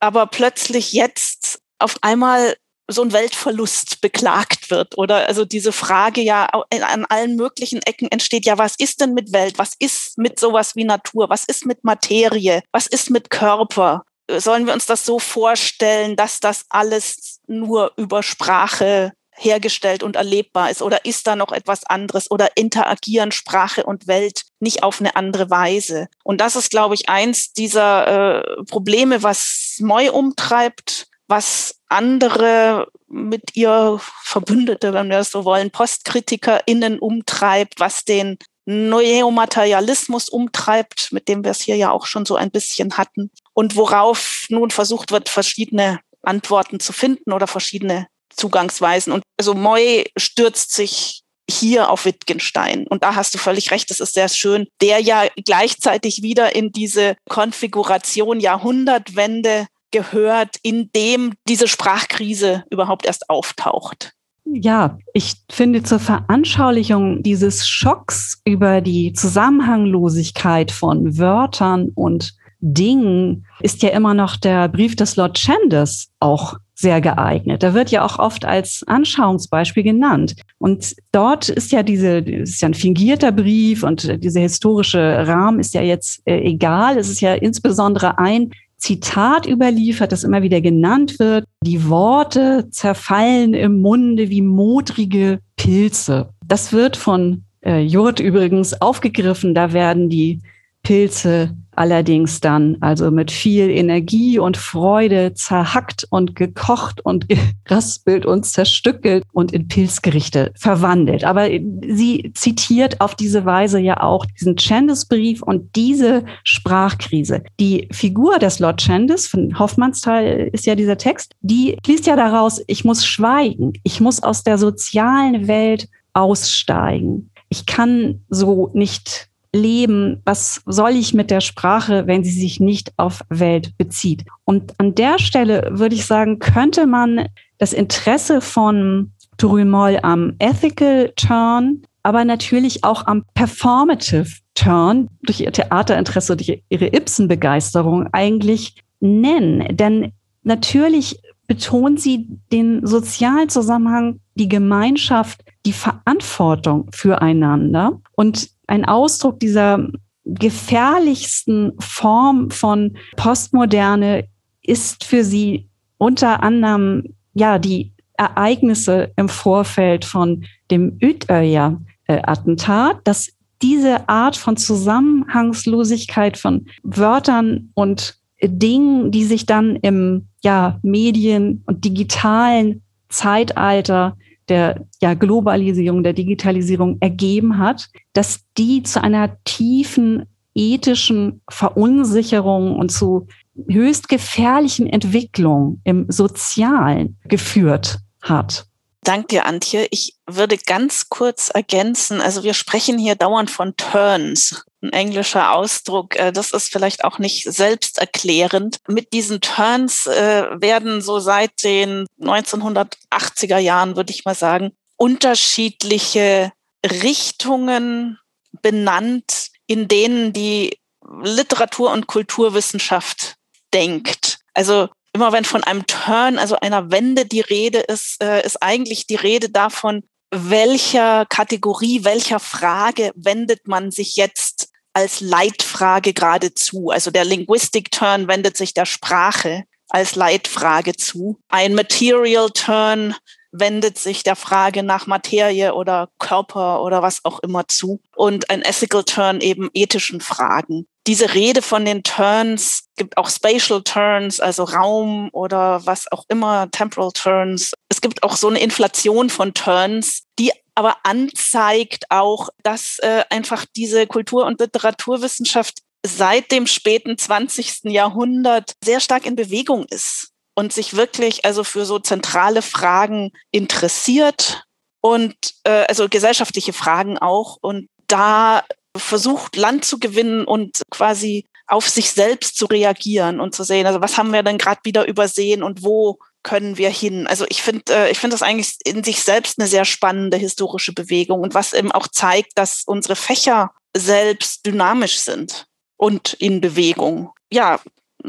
aber 0.01 0.27
plötzlich 0.27 0.93
jetzt 0.93 1.61
auf 1.79 1.97
einmal 2.03 2.57
so 2.89 3.03
ein 3.03 3.13
Weltverlust 3.13 4.01
beklagt 4.03 4.71
wird 4.71 4.99
oder 4.99 5.27
also 5.27 5.45
diese 5.45 5.73
Frage 5.73 6.21
ja 6.21 6.45
an 6.45 7.07
allen 7.07 7.37
möglichen 7.37 7.81
Ecken 7.83 8.11
entsteht, 8.11 8.45
ja, 8.45 8.59
was 8.59 8.77
ist 8.77 9.01
denn 9.01 9.15
mit 9.15 9.33
Welt? 9.33 9.59
Was 9.59 9.73
ist 9.79 10.19
mit 10.19 10.39
sowas 10.39 10.77
wie 10.77 10.85
Natur? 10.85 11.31
Was 11.31 11.45
ist 11.47 11.65
mit 11.65 11.83
Materie? 11.83 12.63
Was 12.73 12.87
ist 12.87 13.09
mit 13.11 13.31
Körper? 13.31 14.05
Sollen 14.31 14.67
wir 14.67 14.75
uns 14.75 14.87
das 14.87 15.05
so 15.07 15.19
vorstellen, 15.19 16.17
dass 16.17 16.41
das 16.41 16.67
alles 16.69 17.41
nur 17.47 17.93
über 17.97 18.23
Sprache 18.23 19.13
hergestellt 19.37 20.03
und 20.03 20.17
erlebbar 20.17 20.71
ist? 20.71 20.83
Oder 20.83 21.05
ist 21.05 21.27
da 21.27 21.37
noch 21.37 21.53
etwas 21.53 21.85
anderes? 21.85 22.31
Oder 22.31 22.57
interagieren 22.57 23.33
Sprache 23.33 23.85
und 23.85 24.07
Welt 24.07 24.45
nicht 24.61 24.83
auf 24.83 25.01
eine 25.01 25.17
andere 25.17 25.51
Weise? 25.51 26.09
Und 26.23 26.41
das 26.41 26.57
ist, 26.57 26.71
glaube 26.71 26.95
ich, 26.95 27.09
eins 27.09 27.53
dieser 27.53 28.41
äh, 28.41 28.65
Probleme, 28.65 29.23
was 29.23 29.77
Moy 29.81 30.09
umtreibt, 30.09 31.09
was 31.27 31.81
andere 31.89 32.89
mit 33.09 33.57
ihr 33.57 34.01
Verbündete, 34.23 34.93
wenn 34.93 35.09
wir 35.09 35.19
das 35.19 35.31
so 35.31 35.45
wollen, 35.45 35.71
PostkritikerInnen 35.71 36.99
umtreibt, 36.99 37.81
was 37.81 38.05
den 38.05 38.39
Neomaterialismus 38.67 40.29
umtreibt, 40.29 41.13
mit 41.13 41.29
dem 41.29 41.45
wir 41.45 41.51
es 41.51 41.61
hier 41.61 41.77
ja 41.77 41.91
auch 41.91 42.07
schon 42.07 42.25
so 42.25 42.37
ein 42.37 42.51
bisschen 42.51 42.97
hatten 42.97 43.31
und 43.53 43.77
worauf 43.77 44.47
nun 44.49 44.71
versucht 44.71 45.13
wird, 45.13 45.29
verschiedene 45.29 46.01
Antworten 46.23 46.81
zu 46.81 46.93
finden 46.93 47.33
oder 47.33 47.47
verschiedene 47.47 48.07
Zugangsweisen. 48.37 49.13
Und 49.13 49.23
also 49.39 49.55
Moy 49.55 50.05
stürzt 50.17 50.73
sich 50.73 51.23
hier 51.51 51.91
auf 51.91 52.05
Wittgenstein. 52.05 52.87
Und 52.87 53.03
da 53.03 53.15
hast 53.15 53.35
du 53.35 53.39
völlig 53.39 53.71
recht, 53.71 53.91
das 53.91 54.01
ist 54.01 54.15
sehr 54.15 54.29
schön, 54.29 54.67
der 54.81 55.01
ja 55.01 55.25
gleichzeitig 55.45 56.23
wieder 56.23 56.55
in 56.55 56.73
diese 56.73 57.17
Konfiguration 57.29 58.41
Jahrhundertwende 58.41 59.67
gehört, 59.91 60.57
in 60.63 60.91
dem 60.97 61.35
diese 61.47 61.69
Sprachkrise 61.69 62.65
überhaupt 62.71 63.07
erst 63.07 63.31
auftaucht. 63.31 64.13
Ja, 64.47 64.99
ich 65.15 65.35
finde 65.51 65.83
zur 65.83 65.99
Veranschaulichung 65.99 67.23
dieses 67.23 67.67
Schocks 67.67 68.41
über 68.45 68.81
die 68.81 69.13
Zusammenhanglosigkeit 69.13 70.71
von 70.71 71.19
Wörtern 71.19 71.91
und 71.95 72.35
Dingen 72.61 73.47
ist 73.61 73.83
ja 73.83 73.91
immer 73.91 74.15
noch 74.15 74.37
der 74.37 74.69
Brief 74.69 74.97
des 74.97 75.17
Lord 75.17 75.39
Chandos 75.39 76.09
auch 76.19 76.57
sehr 76.85 77.01
geeignet. 77.01 77.63
Da 77.63 77.73
wird 77.73 77.91
ja 77.91 78.05
auch 78.05 78.19
oft 78.19 78.45
als 78.45 78.85
Anschauungsbeispiel 78.87 79.83
genannt. 79.83 80.35
Und 80.59 80.95
dort 81.13 81.49
ist 81.49 81.73
ja 81.73 81.83
diese, 81.83 82.19
ist 82.19 82.61
ja 82.61 82.69
ein 82.69 82.75
fingierter 82.75 83.33
Brief 83.33 83.83
und 83.83 84.23
dieser 84.23 84.41
historische 84.41 85.27
Rahmen 85.27 85.61
ist 85.61 85.73
ja 85.73 85.81
jetzt 85.81 86.21
äh, 86.27 86.39
egal. 86.43 86.99
Es 86.99 87.09
ist 87.09 87.23
ja 87.23 87.33
insbesondere 87.33 88.19
ein 88.19 88.51
Zitat 88.77 89.47
überliefert, 89.47 90.13
das 90.13 90.25
immer 90.25 90.43
wieder 90.43 90.61
genannt 90.61 91.19
wird. 91.19 91.47
Die 91.65 91.89
Worte 91.89 92.69
zerfallen 92.71 93.55
im 93.55 93.81
Munde 93.81 94.29
wie 94.29 94.43
modrige 94.43 95.39
Pilze. 95.57 96.29
Das 96.47 96.75
wird 96.75 96.99
von 96.99 97.45
äh, 97.65 97.81
Jurt 97.81 98.21
übrigens 98.21 98.79
aufgegriffen. 98.83 99.55
Da 99.55 99.73
werden 99.73 100.11
die 100.11 100.43
Pilze 100.85 101.57
allerdings 101.77 102.41
dann 102.41 102.77
also 102.81 103.11
mit 103.11 103.31
viel 103.31 103.71
Energie 103.71 104.39
und 104.39 104.57
Freude 104.57 105.35
zerhackt 105.35 106.07
und 106.11 106.37
gekocht 106.37 107.05
und 107.05 107.27
geraspelt 107.65 108.27
und 108.27 108.45
zerstückelt 108.47 109.25
und 109.33 109.53
in 109.53 109.69
Pilzgerichte 109.69 110.53
verwandelt. 110.57 111.25
Aber 111.25 111.49
sie 111.49 112.33
zitiert 112.35 113.01
auf 113.01 113.15
diese 113.15 113.45
Weise 113.45 113.81
ja 113.81 114.03
auch 114.03 114.25
diesen 114.27 114.57
Chandos-Brief 114.57 115.43
und 115.43 115.75
diese 115.77 116.25
Sprachkrise. 116.45 117.43
Die 117.61 117.89
Figur 117.91 118.39
des 118.39 118.59
Lord 118.59 118.81
Chandos 118.81 119.27
von 119.27 119.59
Hoffmannsthal 119.59 120.51
ist 120.53 120.67
ja 120.67 120.75
dieser 120.75 120.99
Text, 120.99 121.35
die 121.41 121.77
liest 121.87 122.07
ja 122.07 122.17
daraus, 122.17 122.63
ich 122.67 122.85
muss 122.85 123.05
schweigen, 123.05 123.73
ich 123.83 124.01
muss 124.01 124.23
aus 124.23 124.45
der 124.45 124.59
sozialen 124.59 125.49
Welt 125.49 125.89
aussteigen. 126.13 127.31
Ich 127.49 127.67
kann 127.67 128.21
so 128.29 128.71
nicht 128.75 129.29
leben, 129.55 130.21
was 130.25 130.63
soll 130.67 130.91
ich 130.91 131.15
mit 131.15 131.31
der 131.31 131.41
Sprache, 131.41 132.07
wenn 132.07 132.25
sie 132.25 132.33
sich 132.39 132.61
nicht 132.61 132.93
auf 132.99 133.23
Welt 133.31 133.77
bezieht. 133.79 134.25
Und 134.45 134.75
an 134.79 134.95
der 134.95 135.19
Stelle 135.19 135.71
würde 135.73 135.95
ich 135.95 136.05
sagen, 136.05 136.41
könnte 136.41 136.87
man 136.87 137.29
das 137.59 137.73
Interesse 137.73 138.41
von 138.41 139.13
Turumol 139.39 139.99
am 140.03 140.35
Ethical 140.39 141.13
Turn, 141.17 141.83
aber 142.03 142.25
natürlich 142.25 142.85
auch 142.85 143.07
am 143.07 143.25
Performative 143.35 144.27
Turn 144.55 145.09
durch 145.23 145.41
ihr 145.41 145.53
Theaterinteresse, 145.53 146.37
durch 146.37 146.63
ihre 146.69 146.89
Ibsen-Begeisterung 146.89 148.09
eigentlich 148.13 148.83
nennen. 149.01 149.77
Denn 149.77 150.13
natürlich 150.43 151.21
betont 151.47 152.01
sie 152.01 152.29
den 152.53 152.87
sozialen 152.87 153.49
Zusammenhang, 153.49 154.21
die 154.35 154.49
Gemeinschaft, 154.49 155.45
die 155.67 155.73
Verantwortung 155.73 156.89
füreinander. 156.93 158.01
Und 158.13 158.51
ein 158.67 158.85
Ausdruck 158.85 159.41
dieser 159.41 159.89
gefährlichsten 160.25 161.73
Form 161.79 162.51
von 162.51 162.97
Postmoderne 163.17 164.27
ist 164.63 165.05
für 165.05 165.25
sie 165.25 165.69
unter 165.99 166.43
anderem 166.43 167.15
ja 167.35 167.59
die 167.59 167.93
Ereignisse 168.17 169.13
im 169.17 169.29
Vorfeld 169.29 170.05
von 170.05 170.45
dem 170.71 170.99
Utøya-Attentat, 171.03 173.01
dass 173.05 173.29
diese 173.61 174.09
Art 174.09 174.37
von 174.37 174.57
Zusammenhangslosigkeit 174.57 176.37
von 176.37 176.67
Wörtern 176.83 177.71
und 177.75 178.19
Dingen, 178.43 179.11
die 179.11 179.25
sich 179.25 179.47
dann 179.47 179.77
im 179.77 180.29
ja, 180.43 180.79
Medien- 180.83 181.63
und 181.67 181.85
digitalen 181.85 182.83
Zeitalter 183.09 184.17
der 184.49 184.87
ja, 185.01 185.15
Globalisierung, 185.15 186.03
der 186.03 186.13
Digitalisierung 186.13 186.99
ergeben 187.01 187.59
hat, 187.59 187.89
dass 188.13 188.41
die 188.57 188.83
zu 188.83 189.03
einer 189.03 189.43
tiefen 189.45 190.27
ethischen 190.55 191.43
Verunsicherung 191.51 192.77
und 192.77 192.91
zu 192.91 193.27
höchst 193.69 194.09
gefährlichen 194.09 194.87
Entwicklung 194.87 195.81
im 195.85 196.07
Sozialen 196.09 197.17
geführt 197.25 197.99
hat. 198.23 198.67
Danke, 199.05 199.45
Antje. 199.45 199.87
Ich 199.91 200.17
würde 200.27 200.57
ganz 200.57 201.11
kurz 201.11 201.51
ergänzen. 201.51 202.23
Also 202.23 202.43
wir 202.43 202.55
sprechen 202.55 202.99
hier 202.99 203.17
dauernd 203.17 203.51
von 203.51 203.77
Turns, 203.77 204.65
ein 204.83 204.95
englischer 204.95 205.53
Ausdruck. 205.53 206.17
Äh, 206.17 206.33
das 206.33 206.53
ist 206.53 206.73
vielleicht 206.73 207.05
auch 207.05 207.19
nicht 207.19 207.45
selbsterklärend. 207.45 208.79
Mit 208.89 209.13
diesen 209.13 209.43
Turns 209.43 210.07
äh, 210.07 210.47
werden 210.59 211.03
so 211.03 211.19
seit 211.19 211.63
den 211.65 212.07
1980er 212.19 213.59
Jahren, 213.59 213.95
würde 213.97 214.11
ich 214.11 214.25
mal 214.25 214.35
sagen, 214.35 214.73
unterschiedliche 214.97 216.53
Richtungen 216.83 218.19
benannt, 218.63 219.49
in 219.67 219.87
denen 219.87 220.33
die 220.33 220.79
Literatur- 221.23 221.93
und 221.93 222.07
Kulturwissenschaft 222.07 223.35
denkt. 223.75 224.39
Also 224.55 224.89
immer 225.15 225.33
wenn 225.33 225.45
von 225.45 225.65
einem 225.65 225.87
Turn, 225.87 226.39
also 226.39 226.57
einer 226.57 226.91
Wende 226.91 227.25
die 227.25 227.41
Rede 227.41 227.79
ist, 227.79 228.23
äh, 228.23 228.45
ist 228.45 228.63
eigentlich 228.63 229.07
die 229.07 229.15
Rede 229.15 229.49
davon, 229.49 230.03
welcher 230.31 231.25
Kategorie, 231.27 232.05
welcher 232.05 232.41
Frage 232.41 233.13
wendet 233.15 233.69
man 233.69 233.93
sich 233.93 234.17
jetzt 234.17 234.69
als 234.93 235.21
Leitfrage 235.21 236.13
geradezu. 236.13 236.91
Also 236.91 237.11
der 237.11 237.25
Linguistic 237.25 237.91
Turn 237.93 238.29
wendet 238.29 238.57
sich 238.57 238.75
der 238.75 238.87
Sprache 238.87 239.65
als 239.89 240.17
Leitfrage 240.17 240.95
zu. 240.97 241.39
Ein 241.49 241.75
Material 241.75 242.51
Turn 242.51 243.15
wendet 243.55 243.99
sich 243.99 244.23
der 244.23 244.37
Frage 244.37 244.83
nach 244.83 245.07
Materie 245.07 245.75
oder 245.75 246.09
Körper 246.19 246.83
oder 246.83 247.03
was 247.03 247.25
auch 247.25 247.41
immer 247.41 247.67
zu. 247.69 248.01
Und 248.17 248.51
ein 248.51 248.63
Ethical 248.63 249.05
Turn 249.05 249.41
eben 249.41 249.71
ethischen 249.73 250.21
Fragen 250.21 250.87
diese 251.07 251.35
Rede 251.35 251.61
von 251.61 251.85
den 251.85 252.03
Turns 252.03 252.85
gibt 252.97 253.17
auch 253.17 253.29
Spatial 253.29 253.83
Turns, 253.83 254.41
also 254.41 254.65
Raum 254.65 255.29
oder 255.33 255.85
was 255.85 256.11
auch 256.11 256.25
immer, 256.29 256.71
Temporal 256.71 257.13
Turns. 257.13 257.73
Es 257.89 258.01
gibt 258.01 258.23
auch 258.23 258.37
so 258.37 258.49
eine 258.49 258.61
Inflation 258.61 259.29
von 259.29 259.53
Turns, 259.53 260.23
die 260.39 260.53
aber 260.75 260.97
anzeigt 261.05 262.07
auch, 262.09 262.49
dass 262.63 262.99
äh, 263.01 263.25
einfach 263.31 263.67
diese 263.77 264.07
Kultur- 264.07 264.47
und 264.47 264.61
Literaturwissenschaft 264.61 265.81
seit 266.07 266.51
dem 266.51 266.67
späten 266.67 267.19
20. 267.19 267.85
Jahrhundert 267.85 268.73
sehr 268.83 269.01
stark 269.01 269.27
in 269.27 269.37
Bewegung 269.37 269.85
ist 269.91 270.34
und 270.55 270.73
sich 270.73 270.97
wirklich 270.97 271.45
also 271.45 271.65
für 271.65 271.85
so 271.85 271.99
zentrale 271.99 272.63
Fragen 272.63 273.33
interessiert 273.51 274.65
und 275.01 275.35
äh, 275.65 275.85
also 275.89 276.09
gesellschaftliche 276.09 276.73
Fragen 276.73 277.19
auch 277.19 277.59
und 277.61 277.89
da 278.07 278.65
versucht, 278.97 279.57
Land 279.57 279.85
zu 279.85 279.99
gewinnen 279.99 280.45
und 280.45 280.83
quasi 280.91 281.47
auf 281.67 281.89
sich 281.89 282.11
selbst 282.11 282.57
zu 282.57 282.67
reagieren 282.67 283.41
und 283.41 283.55
zu 283.55 283.65
sehen, 283.65 283.87
also 283.87 284.01
was 284.01 284.19
haben 284.19 284.33
wir 284.33 284.43
denn 284.43 284.59
gerade 284.59 284.81
wieder 284.85 285.07
übersehen 285.07 285.63
und 285.63 285.83
wo 285.83 286.19
können 286.43 286.77
wir 286.77 286.91
hin? 286.91 287.27
Also 287.27 287.47
ich 287.49 287.63
finde, 287.63 287.93
äh, 287.93 288.11
ich 288.11 288.19
finde 288.19 288.35
das 288.35 288.43
eigentlich 288.43 288.77
in 288.85 289.03
sich 289.03 289.23
selbst 289.23 289.59
eine 289.59 289.69
sehr 289.69 289.85
spannende 289.85 290.37
historische 290.37 290.93
Bewegung 290.93 291.41
und 291.41 291.55
was 291.55 291.73
eben 291.73 291.91
auch 291.91 292.07
zeigt, 292.07 292.53
dass 292.57 292.83
unsere 292.85 293.17
Fächer 293.17 293.73
selbst 293.97 294.67
dynamisch 294.67 295.19
sind 295.19 295.67
und 295.97 296.35
in 296.35 296.61
Bewegung. 296.61 297.33
Ja, 297.51 297.81